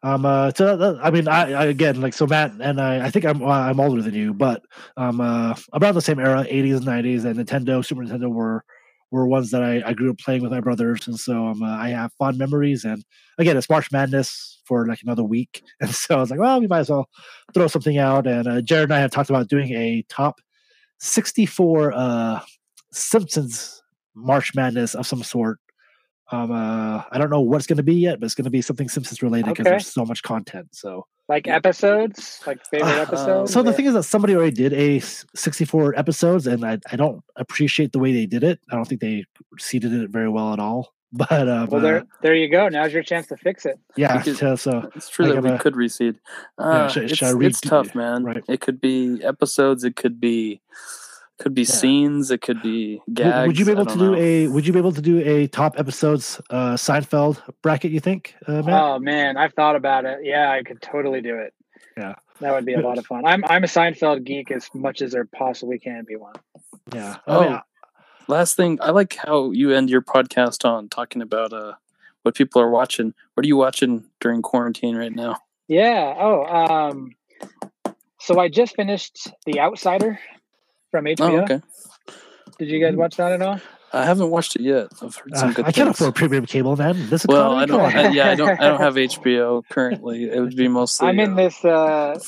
Um. 0.02 0.26
Uh. 0.26 0.50
So 0.54 0.76
that- 0.76 1.00
I 1.02 1.10
mean, 1.10 1.28
I, 1.28 1.52
I 1.52 1.64
again 1.66 2.00
like 2.00 2.14
so 2.14 2.26
Matt 2.26 2.52
and 2.60 2.80
I. 2.80 3.06
I 3.06 3.10
think 3.10 3.24
I'm 3.24 3.42
uh, 3.42 3.46
I'm 3.46 3.80
older 3.80 4.02
than 4.02 4.14
you, 4.14 4.32
but 4.34 4.62
um. 4.96 5.20
Uh. 5.20 5.54
About 5.72 5.94
the 5.94 6.00
same 6.02 6.18
era, 6.20 6.44
80s 6.48 6.76
and 6.78 6.86
90s, 6.86 7.24
and 7.24 7.38
Nintendo, 7.38 7.84
Super 7.84 8.02
Nintendo 8.02 8.28
were 8.32 8.64
were 9.10 9.26
ones 9.26 9.50
that 9.52 9.62
I, 9.62 9.82
I 9.86 9.94
grew 9.94 10.10
up 10.10 10.18
playing 10.18 10.42
with 10.42 10.52
my 10.52 10.60
brothers, 10.60 11.06
and 11.08 11.18
so 11.18 11.46
um. 11.48 11.62
Uh, 11.62 11.76
I 11.76 11.88
have 11.90 12.12
fond 12.18 12.38
memories, 12.38 12.84
and 12.84 13.04
again, 13.38 13.56
it's 13.56 13.70
March 13.70 13.90
Madness 13.90 14.60
for 14.66 14.86
like 14.86 15.00
another 15.02 15.24
week, 15.24 15.62
and 15.80 15.90
so 15.90 16.16
I 16.16 16.20
was 16.20 16.30
like, 16.30 16.40
well, 16.40 16.60
we 16.60 16.66
might 16.66 16.80
as 16.80 16.90
well 16.90 17.08
throw 17.54 17.66
something 17.66 17.98
out. 17.98 18.26
And 18.26 18.46
uh, 18.46 18.60
Jared 18.60 18.84
and 18.90 18.94
I 18.94 19.00
have 19.00 19.10
talked 19.10 19.30
about 19.30 19.48
doing 19.48 19.72
a 19.72 20.04
top 20.08 20.40
64 21.00 21.92
uh 21.94 22.40
Simpsons 22.92 23.82
March 24.14 24.54
Madness 24.54 24.94
of 24.94 25.06
some 25.06 25.22
sort. 25.22 25.58
Um, 26.30 26.50
uh, 26.50 27.02
I 27.10 27.16
don't 27.18 27.30
know 27.30 27.40
what 27.40 27.56
it's 27.56 27.66
going 27.66 27.78
to 27.78 27.82
be 27.82 27.94
yet, 27.94 28.20
but 28.20 28.26
it's 28.26 28.34
going 28.34 28.44
to 28.44 28.50
be 28.50 28.60
something 28.60 28.88
Simpsons 28.88 29.22
related 29.22 29.46
because 29.46 29.62
Okay. 29.66 29.70
there's 29.70 29.86
so 29.86 30.04
much 30.04 30.22
content. 30.22 30.68
So, 30.72 31.06
Like 31.28 31.46
episodes, 31.48 32.40
like 32.46 32.64
favorite 32.66 32.88
Uh, 32.98 33.02
episodes. 33.02 33.52
so 33.52 33.62
the 33.62 33.72
thing 33.72 33.86
is 33.86 33.94
that 33.94 34.02
somebody 34.02 34.34
already 34.34 34.50
did 34.52 34.72
a 34.72 35.00
64 35.34 35.98
episodes, 35.98 36.46
and 36.46 36.64
I, 36.64 36.78
I 36.92 36.96
don't 36.96 37.22
appreciate 37.36 37.92
the 37.92 37.98
way 37.98 38.12
they 38.12 38.26
did 38.26 38.44
it. 38.44 38.60
I 38.70 38.76
don't 38.76 38.86
think 38.86 39.00
they 39.00 39.24
seeded 39.58 39.92
it 39.92 40.10
very 40.10 40.28
well 40.28 40.52
at 40.52 40.58
all. 40.58 40.92
But 41.12 41.48
um, 41.48 41.68
well, 41.70 41.80
uh, 41.80 41.82
there, 41.82 42.06
there 42.20 42.34
you 42.34 42.50
go. 42.50 42.68
Now's 42.68 42.92
your 42.92 43.02
chance 43.02 43.26
to 43.28 43.36
fix 43.38 43.64
it. 43.64 43.78
yeah, 43.96 44.18
Because- 44.18 44.38
so, 44.38 44.56
so 44.56 44.90
It's 44.94 45.08
true 45.08 45.24
Like 45.24 45.36
that 45.36 45.42
we 45.42 45.48
I'm 45.48 45.54
a- 45.54 45.58
could 45.58 45.72
reseed. 45.72 46.16
Uh, 46.58 46.86
should- 46.88 47.04
it's, 47.04 47.16
should 47.16 47.42
I 47.42 47.46
it's 47.46 47.62
tough, 47.62 47.94
man. 47.94 48.24
right. 48.24 48.44
It 48.46 48.60
could 48.60 48.78
be 48.78 49.18
episodes. 49.24 49.84
It 49.84 49.96
could 49.96 50.20
be 50.20 50.60
could 51.38 51.54
be 51.54 51.62
Yeah. 51.62 51.66
scenes. 51.74 52.30
It 52.30 52.40
could 52.40 52.60
be 52.62 53.00
w- 53.08 53.14
gags. 53.14 53.46
would 53.46 53.58
you 53.58 53.64
be 53.64 53.72
able 53.72 53.86
to 53.86 53.98
don't 53.98 53.98
do 53.98 54.16
know. 54.16 54.18
a 54.18 54.48
Would 54.48 54.66
you 54.66 54.72
be 54.72 54.78
able 54.78 54.92
to 54.92 55.00
do 55.02 55.18
a 55.20 55.46
top 55.48 55.78
episodes 55.78 56.40
uh, 56.50 56.74
Seinfeld 56.74 57.40
bracket? 57.62 57.90
You 57.92 58.00
think, 58.00 58.34
uh, 58.46 58.62
Matt? 58.62 58.82
Oh 58.82 58.98
man, 58.98 59.36
I've 59.36 59.54
thought 59.54 59.76
about 59.76 60.04
it. 60.04 60.20
Yeah, 60.24 60.50
I 60.50 60.62
could 60.62 60.80
totally 60.82 61.20
do 61.20 61.36
it. 61.36 61.54
Yeah. 61.96 62.14
that 62.40 62.52
would 62.52 62.64
be 62.64 62.74
a 62.74 62.80
lot 62.80 62.98
of 62.98 63.06
fun. 63.06 63.24
I'm 63.24 63.44
I'm 63.46 63.64
a 63.64 63.66
Seinfeld 63.66 64.24
geek 64.24 64.50
as 64.50 64.68
much 64.74 65.02
as 65.02 65.12
there 65.12 65.24
possibly 65.24 65.78
can 65.78 66.04
be 66.06 66.16
one. 66.16 66.34
yeah. 66.94 67.16
I 67.26 67.34
Oh, 67.36 67.40
mean, 67.50 67.60
last 68.28 68.56
thing. 68.56 68.78
I 68.80 68.90
like 68.90 69.14
how 69.16 69.50
you 69.52 69.72
end 69.72 69.90
your 69.90 70.02
podcast 70.02 70.64
on 70.64 70.88
talking 70.88 71.22
about 71.22 71.52
uh 71.52 71.72
what 72.22 72.34
people 72.34 72.60
are 72.60 72.70
watching. 72.70 73.14
What 73.34 73.44
are 73.44 73.48
you 73.48 73.56
watching 73.56 74.04
during 74.20 74.42
quarantine 74.42 74.96
right 74.96 75.14
now? 75.14 75.36
Yeah. 75.68 76.14
Oh, 76.18 76.44
um, 76.46 77.14
so 78.20 78.38
I 78.40 78.48
just 78.48 78.74
finished 78.76 79.28
The 79.46 79.60
Outsider 79.60 80.18
from 80.90 81.04
HBO. 81.04 81.20
Oh, 81.20 81.42
okay. 81.42 81.60
Did 82.58 82.68
you 82.68 82.80
guys 82.84 82.96
watch 82.96 83.16
that 83.16 83.32
at 83.32 83.42
all? 83.42 83.60
I 83.92 84.04
haven't 84.04 84.30
watched 84.30 84.56
it 84.56 84.62
yet. 84.62 84.88
I've 85.00 85.16
heard 85.16 85.36
some 85.36 85.50
uh, 85.50 85.52
good 85.52 85.64
I 85.64 85.72
can't 85.72 85.88
things. 85.88 86.00
afford 86.00 86.14
premium 86.14 86.44
cable, 86.46 86.76
man. 86.76 87.08
This 87.08 87.24
Well, 87.26 87.52
I 87.54 87.64
don't. 87.64 87.80
I, 87.80 88.08
yeah, 88.10 88.30
I 88.30 88.34
don't. 88.34 88.60
I 88.60 88.68
don't 88.68 88.80
have 88.80 88.94
HBO 88.96 89.62
currently. 89.70 90.30
It 90.30 90.40
would 90.40 90.56
be 90.56 90.68
mostly. 90.68 91.08
I'm 91.08 91.18
in 91.20 91.32
uh, 91.32 91.36
this 91.36 91.64
uh, 91.64 92.18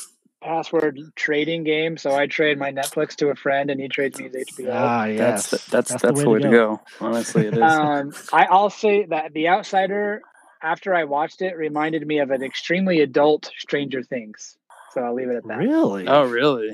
password 0.41 0.99
trading 1.15 1.63
game, 1.63 1.97
so 1.97 2.15
I 2.15 2.25
trade 2.25 2.57
my 2.57 2.71
Netflix 2.71 3.15
to 3.17 3.29
a 3.29 3.35
friend, 3.35 3.69
and 3.69 3.79
he 3.79 3.87
trades 3.89 4.17
me 4.17 4.25
his 4.29 4.35
HBO. 4.35 4.69
Ah, 4.71 5.05
yes. 5.05 5.17
That's 5.17 5.49
the, 5.49 5.57
that's 5.71 5.89
That's 5.91 6.01
that's, 6.01 6.01
the 6.01 6.23
the 6.23 6.29
way 6.29 6.33
way 6.35 6.39
to 6.39 6.49
to 6.49 6.55
go. 6.55 6.81
Honestly, 6.99 7.45
it 7.47 7.53
is. 7.53 7.61
um, 7.61 8.11
I, 8.33 8.45
I'll 8.45 8.69
say 8.71 9.05
that 9.05 9.33
The 9.33 9.49
Outsider, 9.49 10.23
after 10.63 10.95
I 10.95 11.03
watched 11.03 11.41
it, 11.43 11.55
reminded 11.55 12.07
me 12.07 12.19
of 12.19 12.31
an 12.31 12.41
extremely 12.41 13.01
adult 13.01 13.51
Stranger 13.59 14.01
Things. 14.01 14.57
So 14.93 15.01
I'll 15.01 15.13
leave 15.13 15.29
it 15.29 15.35
at 15.35 15.47
that. 15.47 15.57
Really? 15.57 16.07
oh, 16.07 16.25
really? 16.27 16.71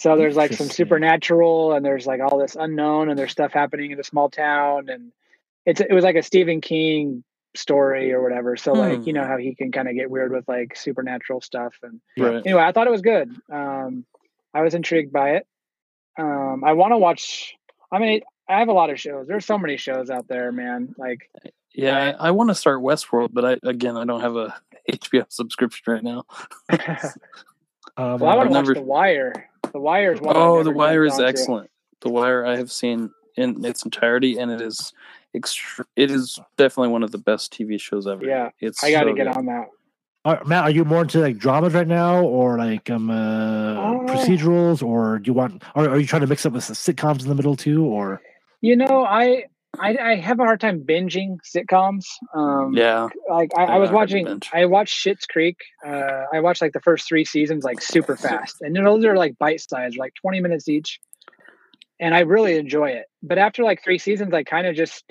So 0.00 0.16
there's 0.16 0.34
like 0.34 0.54
some 0.54 0.70
supernatural, 0.70 1.74
and 1.74 1.84
there's 1.84 2.06
like 2.06 2.20
all 2.22 2.38
this 2.38 2.56
unknown, 2.58 3.10
and 3.10 3.18
there's 3.18 3.32
stuff 3.32 3.52
happening 3.52 3.90
in 3.90 4.00
a 4.00 4.04
small 4.04 4.30
town, 4.30 4.88
and 4.88 5.12
it's 5.66 5.80
it 5.80 5.92
was 5.92 6.04
like 6.04 6.16
a 6.16 6.22
Stephen 6.22 6.62
King 6.62 7.22
story 7.54 8.10
or 8.14 8.22
whatever. 8.22 8.56
So 8.56 8.72
like 8.72 8.98
Hmm. 9.00 9.02
you 9.04 9.12
know 9.12 9.26
how 9.26 9.36
he 9.36 9.54
can 9.54 9.70
kind 9.72 9.88
of 9.88 9.94
get 9.94 10.10
weird 10.10 10.32
with 10.32 10.48
like 10.48 10.74
supernatural 10.74 11.42
stuff, 11.42 11.74
and 11.82 12.00
Right. 12.18 12.42
anyway, 12.46 12.62
I 12.62 12.72
thought 12.72 12.86
it 12.86 12.90
was 12.90 13.02
good. 13.02 13.30
Um, 13.52 14.06
I 14.54 14.62
was 14.62 14.74
intrigued 14.74 15.12
by 15.12 15.32
it. 15.32 15.46
Um, 16.18 16.64
I 16.64 16.72
want 16.72 16.92
to 16.92 16.98
watch. 16.98 17.54
I 17.92 17.98
mean, 17.98 18.22
I 18.48 18.58
have 18.60 18.68
a 18.68 18.72
lot 18.72 18.88
of 18.88 18.98
shows. 18.98 19.26
There's 19.26 19.44
so 19.44 19.58
many 19.58 19.76
shows 19.76 20.08
out 20.08 20.28
there, 20.28 20.50
man. 20.50 20.94
Like, 20.96 21.28
Yeah, 21.74 22.14
I, 22.18 22.28
I 22.28 22.30
want 22.30 22.48
to 22.48 22.54
start 22.54 22.80
Westworld, 22.80 23.30
but 23.34 23.44
I 23.44 23.58
again 23.68 23.98
I 23.98 24.06
don't 24.06 24.22
have 24.22 24.36
a 24.36 24.54
HBO 24.90 25.26
subscription 25.28 25.92
right 25.92 26.02
now. 26.02 26.24
Um, 26.70 26.78
well, 27.98 28.24
I 28.30 28.34
want 28.36 28.48
to 28.48 28.54
watch 28.54 28.64
never- 28.64 28.74
The 28.74 28.80
Wire. 28.82 29.46
The 29.72 29.80
Wire 29.80 30.12
is 30.12 30.20
one. 30.20 30.36
Oh, 30.36 30.62
The 30.62 30.70
Wire 30.70 31.04
is 31.04 31.12
onto. 31.14 31.24
excellent. 31.24 31.70
The 32.00 32.08
Wire 32.10 32.44
I 32.46 32.56
have 32.56 32.72
seen 32.72 33.10
in 33.36 33.64
its 33.64 33.84
entirety, 33.84 34.38
and 34.38 34.50
it 34.50 34.60
is 34.60 34.92
extr 35.36 35.84
It 35.96 36.10
is 36.10 36.38
definitely 36.56 36.92
one 36.92 37.02
of 37.02 37.10
the 37.12 37.18
best 37.18 37.52
TV 37.52 37.80
shows 37.80 38.06
ever. 38.06 38.24
Yeah, 38.24 38.50
it's 38.60 38.82
I 38.82 38.90
got 38.90 39.04
to 39.04 39.10
so 39.10 39.14
get 39.16 39.26
good. 39.26 39.36
on 39.36 39.46
that. 39.46 39.68
Are, 40.24 40.44
Matt, 40.44 40.64
are 40.64 40.70
you 40.70 40.84
more 40.84 41.02
into 41.02 41.20
like 41.20 41.38
dramas 41.38 41.72
right 41.72 41.86
now, 41.88 42.22
or 42.22 42.58
like 42.58 42.90
um 42.90 43.10
uh, 43.10 43.76
Oh. 43.76 44.04
procedurals, 44.06 44.82
or 44.82 45.18
do 45.18 45.28
you 45.28 45.34
want? 45.34 45.62
Or 45.74 45.88
are 45.88 45.98
you 45.98 46.06
trying 46.06 46.22
to 46.22 46.26
mix 46.26 46.44
up 46.44 46.52
with 46.52 46.64
some 46.64 46.74
sitcoms 46.74 47.22
in 47.22 47.28
the 47.28 47.34
middle 47.34 47.56
too, 47.56 47.84
or? 47.84 48.20
You 48.60 48.76
know, 48.76 49.04
I, 49.04 49.44
I 49.78 49.96
I 49.96 50.16
have 50.16 50.40
a 50.40 50.44
hard 50.44 50.60
time 50.60 50.80
binging 50.82 51.38
sitcoms. 51.44 52.04
Um, 52.34 52.72
Yeah, 52.74 53.08
like 53.28 53.50
I, 53.56 53.64
I 53.64 53.78
was 53.78 53.90
hard 53.90 54.10
watching. 54.10 54.40
I 54.52 54.66
watched 54.66 54.98
Schitt's 55.04 55.26
Creek. 55.26 55.56
Uh, 55.86 56.24
I 56.32 56.40
watched 56.40 56.60
like 56.60 56.72
the 56.72 56.80
first 56.80 57.06
three 57.06 57.24
seasons 57.24 57.64
like 57.64 57.80
super 57.80 58.16
fast, 58.26 58.56
and 58.60 58.74
you 58.74 58.82
know, 58.82 58.94
those 58.94 59.04
are 59.04 59.16
like 59.16 59.38
bite 59.38 59.60
sized, 59.60 59.96
like 59.96 60.14
twenty 60.14 60.40
minutes 60.40 60.68
each, 60.68 60.98
and 62.00 62.14
I 62.14 62.20
really 62.20 62.56
enjoy 62.56 62.90
it. 62.90 63.06
But 63.22 63.38
after 63.38 63.62
like 63.62 63.82
three 63.84 63.98
seasons, 63.98 64.34
I 64.34 64.42
kind 64.42 64.66
of 64.66 64.74
just 64.74 65.04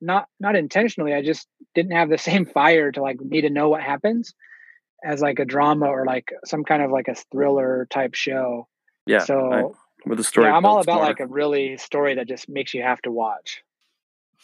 not 0.00 0.28
not 0.40 0.56
intentionally. 0.56 1.12
I 1.12 1.22
just 1.22 1.46
didn't 1.74 1.92
have 1.92 2.08
the 2.08 2.18
same 2.30 2.46
fire 2.46 2.90
to 2.92 3.02
like 3.02 3.20
need 3.20 3.42
to 3.42 3.50
know 3.50 3.68
what 3.68 3.82
happens 3.82 4.34
as 5.04 5.20
like 5.20 5.38
a 5.38 5.44
drama 5.44 5.86
or 5.86 6.06
like 6.06 6.32
some 6.46 6.64
kind 6.64 6.82
of 6.82 6.90
like 6.90 7.08
a 7.08 7.14
thriller 7.30 7.86
type 7.90 8.14
show. 8.14 8.66
yeah. 9.06 9.18
so 9.18 9.52
I- 9.52 9.62
with 10.04 10.18
the 10.18 10.24
story, 10.24 10.46
yeah, 10.46 10.56
I'm 10.56 10.64
all 10.64 10.80
about 10.80 10.96
more. 10.96 11.04
like 11.04 11.18
a 11.18 11.26
really 11.26 11.76
story 11.78 12.14
that 12.14 12.28
just 12.28 12.48
makes 12.48 12.72
you 12.72 12.82
have 12.82 13.02
to 13.02 13.10
watch. 13.10 13.62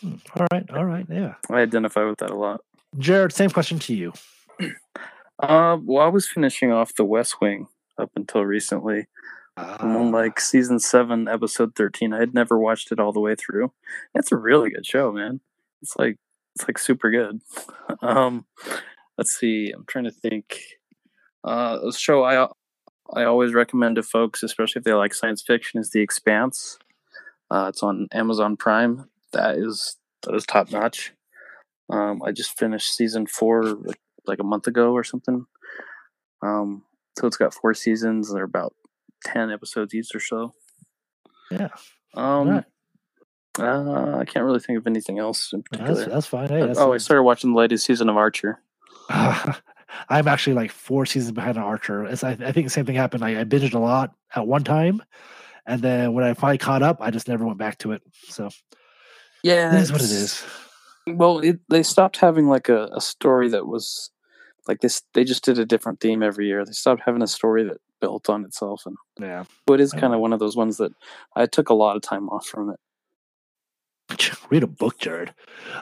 Hmm, 0.03 0.14
All 0.36 0.46
right, 0.53 0.70
all 0.70 0.84
right, 0.84 1.07
yeah. 1.09 1.34
I 1.50 1.61
identify 1.61 2.05
with 2.05 2.18
that 2.18 2.30
a 2.30 2.36
lot. 2.36 2.61
Jared, 2.98 3.32
same 3.32 3.50
question 3.50 3.78
to 3.80 3.94
you. 3.94 4.12
Uh, 5.42 5.76
well, 5.82 6.05
I 6.07 6.09
was 6.09 6.28
finishing 6.28 6.70
off 6.70 6.94
The 6.94 7.05
West 7.05 7.40
Wing 7.40 7.66
up 7.98 8.11
until 8.14 8.44
recently. 8.44 9.07
On 9.57 9.66
Ah, 10.07 10.11
like 10.16 10.38
season 10.38 10.78
seven, 10.78 11.26
episode 11.26 11.74
thirteen. 11.74 12.12
I 12.14 12.20
had 12.20 12.32
never 12.32 12.57
watched 12.59 12.92
it 12.92 13.00
all 13.00 13.12
the 13.12 13.18
way 13.18 13.34
through. 13.34 13.72
It's 14.14 14.30
a 14.30 14.36
really 14.36 14.70
good 14.70 14.86
show, 14.86 15.11
man. 15.11 15.40
It's 15.80 15.96
like 15.98 16.16
it's 16.55 16.68
like 16.68 16.78
super 16.78 17.11
good. 17.11 17.40
Um, 18.03 18.46
let's 19.18 19.32
see. 19.36 19.72
I'm 19.74 19.84
trying 19.86 20.05
to 20.05 20.12
think. 20.12 20.61
Uh, 21.42 21.78
a 21.88 21.92
show 21.92 22.22
I 22.22 22.46
I 23.12 23.24
always 23.24 23.53
recommend 23.53 23.96
to 23.96 24.05
folks, 24.05 24.44
especially 24.44 24.78
if 24.80 24.84
they 24.84 24.92
like 24.92 25.12
science 25.12 25.42
fiction, 25.42 25.80
is 25.80 25.90
The 25.90 26.03
Expanse. 26.03 26.78
Uh, 27.50 27.66
it's 27.68 27.82
on 27.82 28.07
Amazon 28.12 28.57
Prime. 28.57 29.09
That 29.33 29.57
is 29.59 29.97
that 30.22 30.35
is 30.35 30.45
top 30.47 30.70
notch. 30.70 31.12
Um, 31.91 32.22
I 32.22 32.33
just 32.33 32.59
finished 32.59 32.95
season 32.95 33.26
four 33.26 33.64
like, 33.64 34.01
like 34.26 34.39
a 34.39 34.45
month 34.45 34.66
ago 34.66 34.93
or 34.93 35.05
something. 35.05 35.47
Um, 36.43 36.85
so 37.18 37.26
it's 37.26 37.37
got 37.37 37.55
four 37.55 37.74
seasons. 37.74 38.33
They're 38.33 38.45
about 38.45 38.74
ten 39.24 39.51
episodes 39.51 39.95
each 39.95 40.14
or 40.14 40.20
so. 40.20 40.53
Yeah. 41.51 41.68
Um, 42.14 42.49
Right. 42.49 42.64
uh, 43.59 44.18
I 44.18 44.24
can't 44.24 44.45
really 44.45 44.61
think 44.61 44.78
of 44.78 44.87
anything 44.87 45.18
else 45.18 45.53
in 45.53 45.62
particular. 45.62 45.95
That's, 45.95 46.11
that's 46.11 46.26
fine. 46.26 46.49
Hey, 46.49 46.66
that's, 46.66 46.78
oh, 46.78 46.93
I 46.93 46.99
started 46.99 47.22
watching 47.24 47.53
the 47.53 47.59
latest 47.59 47.87
season 47.87 48.09
of 48.09 48.16
Archer. 48.16 48.61
I'm 49.09 50.28
actually 50.28 50.55
like 50.55 50.70
four 50.70 51.05
seasons 51.05 51.33
behind 51.33 51.59
on 51.59 51.64
Archer. 51.64 52.05
It's, 52.05 52.24
I, 52.24 52.30
I 52.30 52.53
think 52.53 52.66
the 52.66 52.70
same 52.70 52.87
thing 52.87 52.95
happened. 52.97 53.24
I, 53.24 53.41
I 53.41 53.45
binged 53.45 53.74
a 53.74 53.78
lot 53.78 54.14
at 54.35 54.47
one 54.47 54.64
time, 54.64 55.03
and 55.66 55.83
then 55.83 56.14
when 56.14 56.24
I 56.24 56.33
finally 56.35 56.59
caught 56.59 56.83
up, 56.83 56.99
I 57.01 57.11
just 57.11 57.28
never 57.28 57.45
went 57.45 57.59
back 57.59 57.78
to 57.78 57.93
it. 57.93 58.03
So 58.28 58.49
Yeah, 59.43 59.74
it 59.74 59.80
is 59.82 59.93
what 59.93 60.01
it's- 60.03 60.45
Well, 61.07 61.40
it, 61.40 61.59
they 61.68 61.82
stopped 61.82 62.16
having 62.18 62.49
like 62.49 62.68
a, 62.68 62.84
a 62.93 63.01
story 63.01 63.49
that 63.49 63.66
was 63.66 64.11
like 64.68 64.80
this. 64.80 65.03
They 65.14 65.24
just 65.24 65.45
did 65.45 65.59
a 65.59 65.64
different 65.66 66.01
theme 66.01 66.22
every 66.22 66.47
year. 66.47 66.64
They 66.64 66.72
stopped 66.72 67.03
having 67.05 67.22
a 67.22 67.26
story 67.26 67.64
that 67.64 67.78
built 68.01 68.28
on 68.30 68.45
itself, 68.45 68.84
and 68.86 68.97
Yeah. 69.20 69.45
but 69.66 69.74
it 69.74 69.82
is 69.84 69.93
kind 69.93 70.14
of 70.14 70.20
one 70.20 70.32
of 70.32 70.38
those 70.38 70.57
ones 70.57 70.76
that 70.78 70.93
I 71.36 71.47
took 71.47 71.68
a 71.70 71.74
lot 71.74 71.97
of 71.97 72.03
time 72.03 72.28
off 72.28 72.47
from 72.47 72.70
it. 72.70 72.78
Read 74.51 74.62
a 74.62 74.66
book, 74.68 74.99
Jared. 74.99 75.32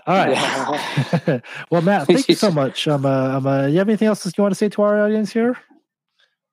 All 0.06 0.16
right. 0.16 1.42
well, 1.70 1.82
Matt, 1.82 2.06
thank 2.06 2.28
you 2.28 2.34
so 2.34 2.50
much. 2.50 2.86
Um, 2.88 3.04
uh, 3.04 3.36
um, 3.36 3.46
uh, 3.46 3.66
you 3.66 3.78
have 3.78 3.88
anything 3.88 4.08
else 4.08 4.22
that 4.24 4.36
you 4.38 4.42
want 4.42 4.52
to 4.52 4.58
say 4.58 4.68
to 4.70 4.82
our 4.82 5.02
audience 5.04 5.32
here? 5.32 5.58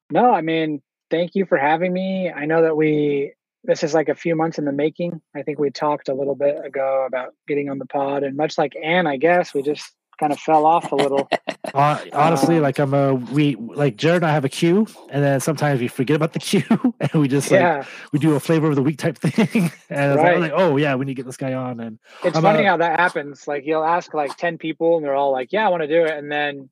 No, 0.09 0.31
I 0.33 0.41
mean, 0.41 0.81
thank 1.11 1.35
you 1.35 1.45
for 1.45 1.57
having 1.57 1.93
me. 1.93 2.31
I 2.31 2.45
know 2.45 2.61
that 2.63 2.75
we 2.75 3.33
this 3.67 3.83
is 3.83 3.93
like 3.93 4.09
a 4.09 4.15
few 4.15 4.35
months 4.35 4.57
in 4.57 4.65
the 4.65 4.71
making. 4.71 5.21
I 5.35 5.43
think 5.43 5.59
we 5.59 5.69
talked 5.69 6.09
a 6.09 6.13
little 6.15 6.35
bit 6.35 6.57
ago 6.65 7.05
about 7.07 7.35
getting 7.47 7.69
on 7.69 7.77
the 7.77 7.85
pod, 7.85 8.23
and 8.23 8.35
much 8.35 8.57
like 8.57 8.73
Anne, 8.81 9.05
I 9.05 9.17
guess 9.17 9.53
we 9.53 9.61
just 9.61 9.91
kind 10.19 10.31
of 10.33 10.39
fell 10.39 10.65
off 10.65 10.91
a 10.91 10.95
little. 10.95 11.29
Uh, 11.73 11.99
honestly, 12.13 12.55
Um, 12.57 12.63
like 12.63 12.79
I'm 12.79 12.93
a 12.93 13.13
we 13.13 13.55
like 13.55 13.97
Jared 13.97 14.23
and 14.23 14.25
I 14.25 14.31
have 14.31 14.45
a 14.45 14.49
queue, 14.49 14.87
and 15.09 15.21
then 15.21 15.41
sometimes 15.41 15.81
we 15.81 15.89
forget 15.89 16.15
about 16.15 16.31
the 16.31 16.39
queue, 16.39 16.63
and 17.01 17.11
we 17.21 17.27
just 17.27 17.51
like 17.51 17.59
yeah, 17.59 17.83
we 18.13 18.19
do 18.19 18.35
a 18.35 18.39
flavor 18.39 18.69
of 18.69 18.75
the 18.77 18.81
week 18.81 18.97
type 18.97 19.17
thing. 19.19 19.69
and 19.89 20.13
it's 20.13 20.17
like, 20.17 20.17
Right. 20.17 20.39
like, 20.39 20.53
oh 20.55 20.77
yeah, 20.77 20.95
we 20.95 21.03
need 21.03 21.11
to 21.11 21.15
get 21.15 21.25
this 21.25 21.35
guy 21.35 21.53
on. 21.53 21.81
And 21.81 21.99
it's 22.23 22.37
I'm 22.37 22.41
funny 22.41 22.63
a- 22.63 22.69
how 22.69 22.77
that 22.77 22.97
happens. 22.97 23.49
Like 23.49 23.65
you'll 23.65 23.83
ask 23.83 24.13
like 24.13 24.37
ten 24.37 24.57
people, 24.57 24.95
and 24.95 25.05
they're 25.05 25.13
all 25.13 25.33
like, 25.33 25.51
"Yeah, 25.51 25.65
I 25.67 25.69
want 25.69 25.81
to 25.83 25.87
do 25.87 26.05
it," 26.05 26.11
and 26.17 26.31
then 26.31 26.69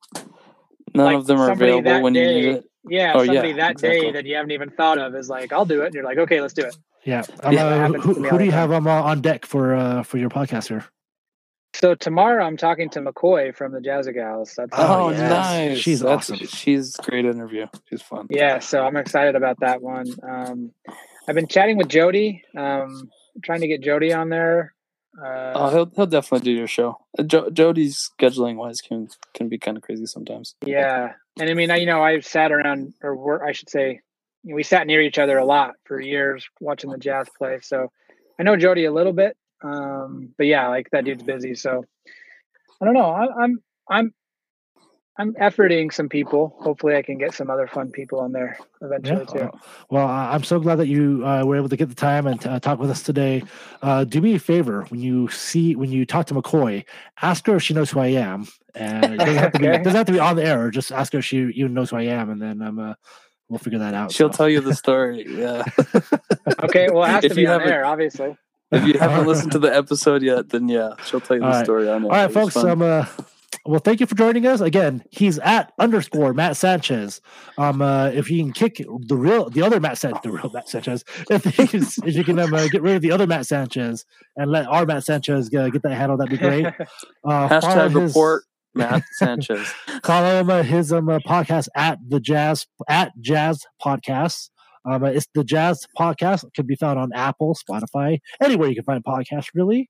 None 0.95 1.05
Like, 1.05 1.17
of 1.17 1.27
them 1.27 1.41
are 1.41 1.51
available 1.51 1.91
that 1.91 2.01
when 2.01 2.15
you 2.15 2.21
need 2.25 2.45
it. 2.45 2.65
Yeah, 2.89 3.13
Oh, 3.15 3.21
yeah, 3.21 3.25
somebody 3.27 3.53
that 3.53 3.77
day 3.77 4.11
that 4.11 4.25
you 4.25 4.35
haven't 4.35 4.51
even 4.51 4.69
thought 4.69 4.97
of 4.97 5.15
is 5.15 5.29
like, 5.29 5.51
"I'll 5.53 5.65
do 5.65 5.81
it," 5.81 5.87
and 5.87 5.93
you're 5.95 6.03
like, 6.03 6.17
"Okay, 6.17 6.41
let's 6.41 6.53
do 6.53 6.63
it." 6.65 6.75
yeah, 7.03 7.23
um, 7.43 7.53
Yeah, 7.53 7.65
uh, 7.65 7.91
who, 7.93 8.13
who 8.13 8.37
do 8.37 8.45
you 8.45 8.51
time. 8.51 8.59
have 8.59 8.71
um, 8.71 8.87
uh, 8.87 9.01
on 9.01 9.21
deck 9.21 9.45
for 9.45 9.73
uh, 9.75 10.03
for 10.03 10.17
your 10.17 10.29
podcast 10.29 10.67
here? 10.69 10.85
So 11.73 11.93
tomorrow 11.93 12.45
I'm 12.45 12.55
talking 12.55 12.89
to 12.91 13.01
McCoy 13.01 13.53
from 13.53 13.73
the 13.73 13.79
Jazzagals. 13.79 14.55
That's 14.55 14.69
Oh, 14.73 15.07
Oh, 15.07 15.09
yes. 15.09 15.19
nice! 15.29 15.77
She's 15.79 15.99
That's- 15.99 16.31
awesome. 16.31 16.47
She's 16.47 16.95
great 16.97 17.25
interview. 17.25 17.67
She's 17.89 18.01
fun. 18.01 18.27
Yeah, 18.29 18.59
so 18.59 18.81
I'm 18.85 18.95
excited 18.95 19.35
about 19.35 19.59
that 19.59 19.81
one. 19.81 20.07
Um, 20.23 20.71
I've 21.27 21.35
been 21.35 21.47
chatting 21.47 21.75
with 21.77 21.89
Jody, 21.89 22.43
um, 22.55 23.09
trying 23.43 23.59
to 23.61 23.67
get 23.67 23.81
Jody 23.81 24.13
on 24.13 24.29
there. 24.29 24.73
Uh, 25.21 25.51
Oh, 25.55 25.69
he'll 25.69 25.91
he'll 25.95 26.05
definitely 26.05 26.45
do 26.45 26.51
your 26.57 26.67
show. 26.67 26.97
Uh, 27.19 27.23
Jo- 27.23 27.49
Jody's 27.49 28.09
scheduling 28.19 28.55
wise 28.55 28.79
can 28.81 29.09
can 29.33 29.49
be 29.49 29.57
kind 29.57 29.75
of 29.75 29.83
crazy 29.83 30.05
sometimes. 30.05 30.55
yeah, 30.65 31.13
and 31.39 31.49
I 31.49 31.53
mean, 31.53 31.71
I, 31.71 31.77
you 31.77 31.85
know, 31.85 32.01
I've 32.01 32.25
sat 32.25 32.51
around, 32.51 32.93
or 33.01 33.15
wor- 33.15 33.45
I 33.45 33.51
should 33.51 33.69
say, 33.69 33.99
you 34.43 34.51
know, 34.51 34.55
we 34.55 34.63
sat 34.63 34.87
near 34.87 35.01
each 35.01 35.17
other 35.17 35.37
a 35.37 35.45
lot 35.45 35.73
for 35.85 35.99
years 35.99 36.47
watching 36.59 36.89
the 36.89 36.97
Jazz 36.97 37.27
play. 37.37 37.59
So 37.61 37.91
I 38.39 38.43
know 38.43 38.55
Jody 38.55 38.85
a 38.85 38.91
little 38.93 39.13
bit, 39.13 39.35
um, 39.63 40.33
but 40.37 40.47
yeah, 40.47 40.67
like 40.67 40.89
that 40.91 41.05
dude's 41.05 41.23
busy. 41.23 41.55
So 41.55 41.83
I 42.81 42.85
don't 42.85 42.93
know. 42.93 43.09
I, 43.09 43.43
I'm 43.43 43.59
I'm 43.89 44.13
I'm 45.17 45.33
efforting 45.35 45.93
some 45.93 46.09
people. 46.09 46.55
Hopefully, 46.59 46.95
I 46.95 47.01
can 47.01 47.17
get 47.17 47.33
some 47.33 47.49
other 47.49 47.67
fun 47.67 47.89
people 47.91 48.19
on 48.19 48.33
there 48.33 48.57
eventually 48.81 49.25
too. 49.25 49.39
uh, 49.45 49.51
well, 49.89 50.05
I- 50.07 50.33
I'm 50.33 50.43
so 50.43 50.59
glad 50.59 50.75
that 50.75 50.87
you 50.87 51.25
uh, 51.25 51.43
were 51.45 51.55
able 51.55 51.69
to 51.69 51.77
get 51.77 51.87
the 51.89 51.95
time 51.95 52.27
and 52.27 52.45
uh, 52.45 52.59
talk 52.59 52.79
with 52.79 52.89
us 52.89 53.01
today. 53.01 53.41
Uh, 53.81 54.03
do 54.03 54.19
me 54.19 54.35
a 54.35 54.39
favor 54.39 54.83
when 54.89 54.99
you 54.99 55.29
see 55.29 55.75
when 55.75 55.89
you 55.91 56.05
talk 56.05 56.25
to 56.27 56.33
McCoy, 56.33 56.83
ask 57.21 57.45
her 57.47 57.55
if 57.55 57.63
she 57.63 57.73
knows 57.73 57.91
who 57.91 57.99
I 58.01 58.07
am, 58.07 58.45
and 58.75 59.05
it 59.13 59.17
doesn't 59.17 59.35
have 59.35 59.51
to 59.53 59.59
be 59.59 59.67
Okay. 59.69 59.77
doesn't 59.83 59.97
have 59.97 60.05
to 60.07 60.11
be 60.11 60.19
on 60.19 60.35
the 60.35 60.43
air. 60.45 60.69
Just 60.69 60.91
ask 60.91 61.13
her 61.13 61.19
if 61.19 61.25
she 61.25 61.37
even 61.55 61.73
knows 61.73 61.91
who 61.91 61.95
I 61.97 62.03
am, 62.03 62.29
and 62.29 62.41
then 62.41 62.61
um, 62.61 62.77
uh, 62.79 62.93
we'll 63.47 63.59
figure 63.59 63.79
that 63.79 63.93
out. 63.93 64.11
She'll 64.11 64.31
so. 64.33 64.37
tell 64.37 64.49
you 64.49 64.59
the 64.59 64.73
story. 64.83 65.25
Yeah. 65.29 65.63
Okay, 66.63 66.89
well, 66.91 67.03
it 67.05 67.09
has 67.09 67.23
If 67.23 67.29
to 67.31 67.35
be 67.35 67.41
you 67.43 67.47
on 67.47 67.59
haven't- 67.61 67.73
air, 67.73 67.85
obviously. 67.85 68.35
if 68.71 68.83
you 68.85 68.93
haven't 68.99 69.27
listened 69.27 69.53
to 69.53 69.59
the 69.59 69.73
episode 69.73 70.23
yet, 70.23 70.49
then 70.49 70.67
yeah, 70.67 70.95
she'll 71.05 71.21
tell 71.21 71.37
you 71.37 71.41
the 71.41 71.47
All 71.47 71.53
right. 71.53 71.63
story 71.65 71.87
on 71.89 72.03
it. 72.03 72.05
All 72.05 72.11
right, 72.11 72.29
It 72.29 72.35
was 72.35 72.53
folks. 72.53 72.53
fun. 72.55 72.69
Um, 72.69 72.81
uh, 72.81 73.05
well, 73.65 73.79
thank 73.79 73.99
you 73.99 74.05
for 74.05 74.15
joining 74.15 74.45
us 74.45 74.61
again. 74.61 75.03
He's 75.11 75.39
at 75.39 75.73
underscore 75.79 76.33
Matt 76.33 76.55
Sanchez. 76.57 77.19
Um, 77.57 77.81
uh, 77.81 78.07
if 78.07 78.29
you 78.29 78.43
can 78.43 78.53
kick 78.53 78.77
the 79.07 79.15
real, 79.17 79.49
the 79.49 79.61
other 79.63 79.79
Matt 79.79 79.97
Sanchez, 79.97 80.21
the 80.23 80.31
real 80.31 80.51
Matt 80.53 80.69
Sanchez, 80.69 81.03
if, 81.29 81.59
if, 81.59 81.73
if 81.73 82.15
you 82.15 82.23
can 82.23 82.37
um, 82.39 82.53
uh, 82.53 82.67
get 82.67 82.81
rid 82.81 82.95
of 82.95 83.01
the 83.01 83.11
other 83.11 83.25
Matt 83.27 83.47
Sanchez 83.47 84.05
and 84.35 84.51
let 84.51 84.67
our 84.67 84.85
Matt 84.85 85.03
Sanchez 85.03 85.49
uh, 85.53 85.69
get 85.69 85.81
that 85.83 85.93
handle, 85.95 86.17
that'd 86.17 86.29
be 86.31 86.37
great. 86.37 86.65
Uh, 87.27 87.49
Hashtag 87.49 87.99
his- 87.99 88.11
report 88.11 88.43
Matt 88.75 89.03
Sanchez. 89.13 89.67
Follow 90.03 90.39
him 90.41 90.49
uh, 90.49 90.61
his 90.63 90.93
um, 90.93 91.09
uh, 91.09 91.17
podcast 91.19 91.67
at 91.75 91.97
the 92.07 92.19
Jazz 92.19 92.67
at 92.87 93.13
Jazz 93.19 93.63
Podcasts. 93.83 94.49
Um, 94.87 95.03
uh, 95.03 95.07
it's 95.07 95.27
the 95.33 95.43
Jazz 95.43 95.87
Podcast. 95.97 96.43
It 96.43 96.53
can 96.53 96.67
be 96.67 96.75
found 96.75 96.99
on 96.99 97.11
Apple, 97.13 97.55
Spotify, 97.55 98.19
anywhere 98.41 98.69
you 98.69 98.75
can 98.75 98.83
find 98.83 99.03
podcasts. 99.03 99.47
Really. 99.55 99.89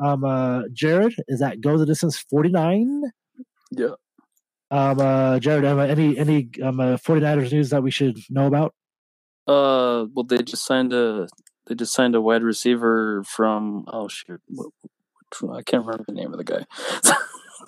Um, 0.00 0.24
uh, 0.24 0.62
Jared 0.72 1.14
is 1.28 1.42
at 1.42 1.60
Go 1.60 1.76
the 1.78 1.86
Distance 1.86 2.18
forty 2.18 2.48
nine. 2.50 3.02
yeah. 3.70 3.94
Um, 4.72 5.00
uh, 5.00 5.38
Jared, 5.40 5.64
um, 5.64 5.80
any 5.80 6.16
any 6.16 6.48
um, 6.62 6.78
uh, 6.78 6.96
49ers 6.96 7.50
news 7.52 7.70
that 7.70 7.82
we 7.82 7.90
should 7.90 8.18
know 8.30 8.46
about? 8.46 8.72
Uh, 9.46 10.06
well, 10.14 10.24
they 10.24 10.38
just 10.42 10.64
signed 10.64 10.92
a 10.92 11.26
they 11.66 11.74
just 11.74 11.92
signed 11.92 12.14
a 12.14 12.20
wide 12.20 12.42
receiver 12.44 13.24
from 13.24 13.84
oh 13.88 14.06
shoot, 14.08 14.40
I 15.52 15.62
can't 15.62 15.84
remember 15.84 16.04
the 16.06 16.14
name 16.14 16.32
of 16.32 16.38
the 16.38 16.44
guy. 16.44 16.64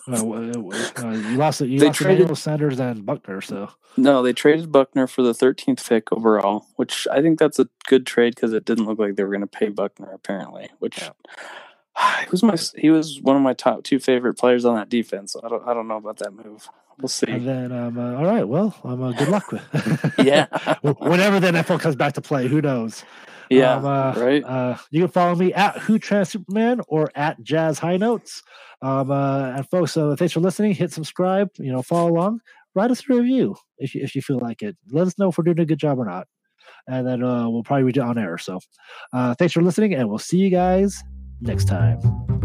Uh, 0.09 0.15
uh, 0.15 1.11
you 1.13 1.37
lost 1.37 1.61
it. 1.61 1.69
You 1.69 1.79
They 1.79 1.87
lost 1.87 1.99
traded- 1.99 2.17
Emmanuel 2.21 2.35
Sanders 2.35 2.81
and 2.81 3.07
Buckner. 3.07 3.41
So 3.41 3.69
no, 3.97 4.21
they 4.23 4.33
traded 4.33 4.73
Buckner 4.73 5.07
for 5.07 5.23
the 5.23 5.33
13th 5.33 5.87
pick 5.89 6.11
overall, 6.13 6.67
which 6.75 7.07
I 7.13 7.21
think 7.23 7.39
that's 7.39 7.61
a 7.61 7.69
good 7.87 8.05
trade 8.05 8.35
because 8.35 8.53
it 8.53 8.65
didn't 8.65 8.87
look 8.87 8.99
like 8.99 9.15
they 9.15 9.23
were 9.23 9.29
going 9.31 9.43
to 9.43 9.47
pay 9.47 9.69
Buckner 9.69 10.11
apparently. 10.13 10.71
Which 10.81 10.99
Yeah. 11.01 11.11
he 12.21 12.31
was 12.31 12.43
my 12.43 12.57
he 12.77 12.91
was 12.91 13.21
one 13.21 13.37
of 13.37 13.43
my 13.43 13.55
top 13.55 13.85
two 13.85 13.99
favorite 13.99 14.35
players 14.35 14.65
on 14.65 14.77
that 14.77 14.89
defense. 14.89 15.37
I 15.43 15.49
don't 15.49 15.67
I 15.67 15.75
don't 15.75 15.89
know 15.89 15.97
about 15.97 16.19
that 16.19 16.33
move. 16.33 16.69
We'll 17.01 17.09
see. 17.09 17.31
and 17.31 17.47
then 17.47 17.73
um, 17.73 17.99
uh, 17.99 18.15
all 18.17 18.27
right. 18.27 18.47
Well, 18.47 18.75
um, 18.85 19.03
uh, 19.03 19.13
good 19.13 19.29
luck 19.29 19.51
with. 19.51 19.63
Yeah. 20.25 20.47
Whenever 20.83 21.41
the 21.41 21.49
NFL 21.49 21.81
comes 21.81 21.97
back 21.97 22.13
to 22.15 22.21
play, 22.21 22.47
who 22.49 22.61
knows? 22.61 23.05
yeah, 23.51 23.77
Um, 23.77 23.85
uh, 23.87 24.15
right. 24.17 24.45
Uh, 24.45 24.77
you 24.91 25.01
can 25.03 25.09
follow 25.11 25.35
me 25.35 25.53
at 25.55 25.79
Who 25.79 25.99
Trans 25.99 26.29
Superman 26.31 26.81
or 26.89 27.11
at 27.15 27.43
Jazz 27.43 27.79
High 27.79 27.97
Notes. 27.97 28.43
Um, 28.83 29.11
uh, 29.11 29.53
and 29.57 29.69
folks, 29.71 29.97
uh, 29.97 30.15
thanks 30.17 30.33
for 30.35 30.41
listening. 30.41 30.75
Hit 30.75 30.93
subscribe. 30.93 31.49
You 31.59 31.73
know, 31.73 31.83
follow 31.83 32.11
along. 32.13 32.41
Write 32.75 32.91
us 32.91 33.03
a 33.09 33.15
review 33.15 33.57
if 33.79 33.95
you, 33.95 34.03
if 34.03 34.15
you 34.15 34.23
feel 34.23 34.39
like 34.39 34.63
it. 34.63 34.77
Let 34.91 35.07
us 35.07 35.19
know 35.19 35.29
if 35.31 35.39
we're 35.39 35.45
doing 35.45 35.61
a 35.61 35.67
good 35.67 35.79
job 35.79 35.99
or 35.99 36.05
not, 36.05 36.27
and 36.87 37.07
then 37.07 37.23
uh, 37.25 37.49
we'll 37.49 37.63
probably 37.65 37.85
read 37.85 37.97
it 37.97 38.01
on 38.01 38.19
air. 38.19 38.39
So, 38.39 38.61
uh, 39.13 39.35
thanks 39.35 39.55
for 39.55 39.63
listening, 39.63 39.95
and 39.95 40.09
we'll 40.09 40.19
see 40.19 40.39
you 40.39 40.51
guys 40.51 41.03
next 41.43 41.67
time. 41.67 42.42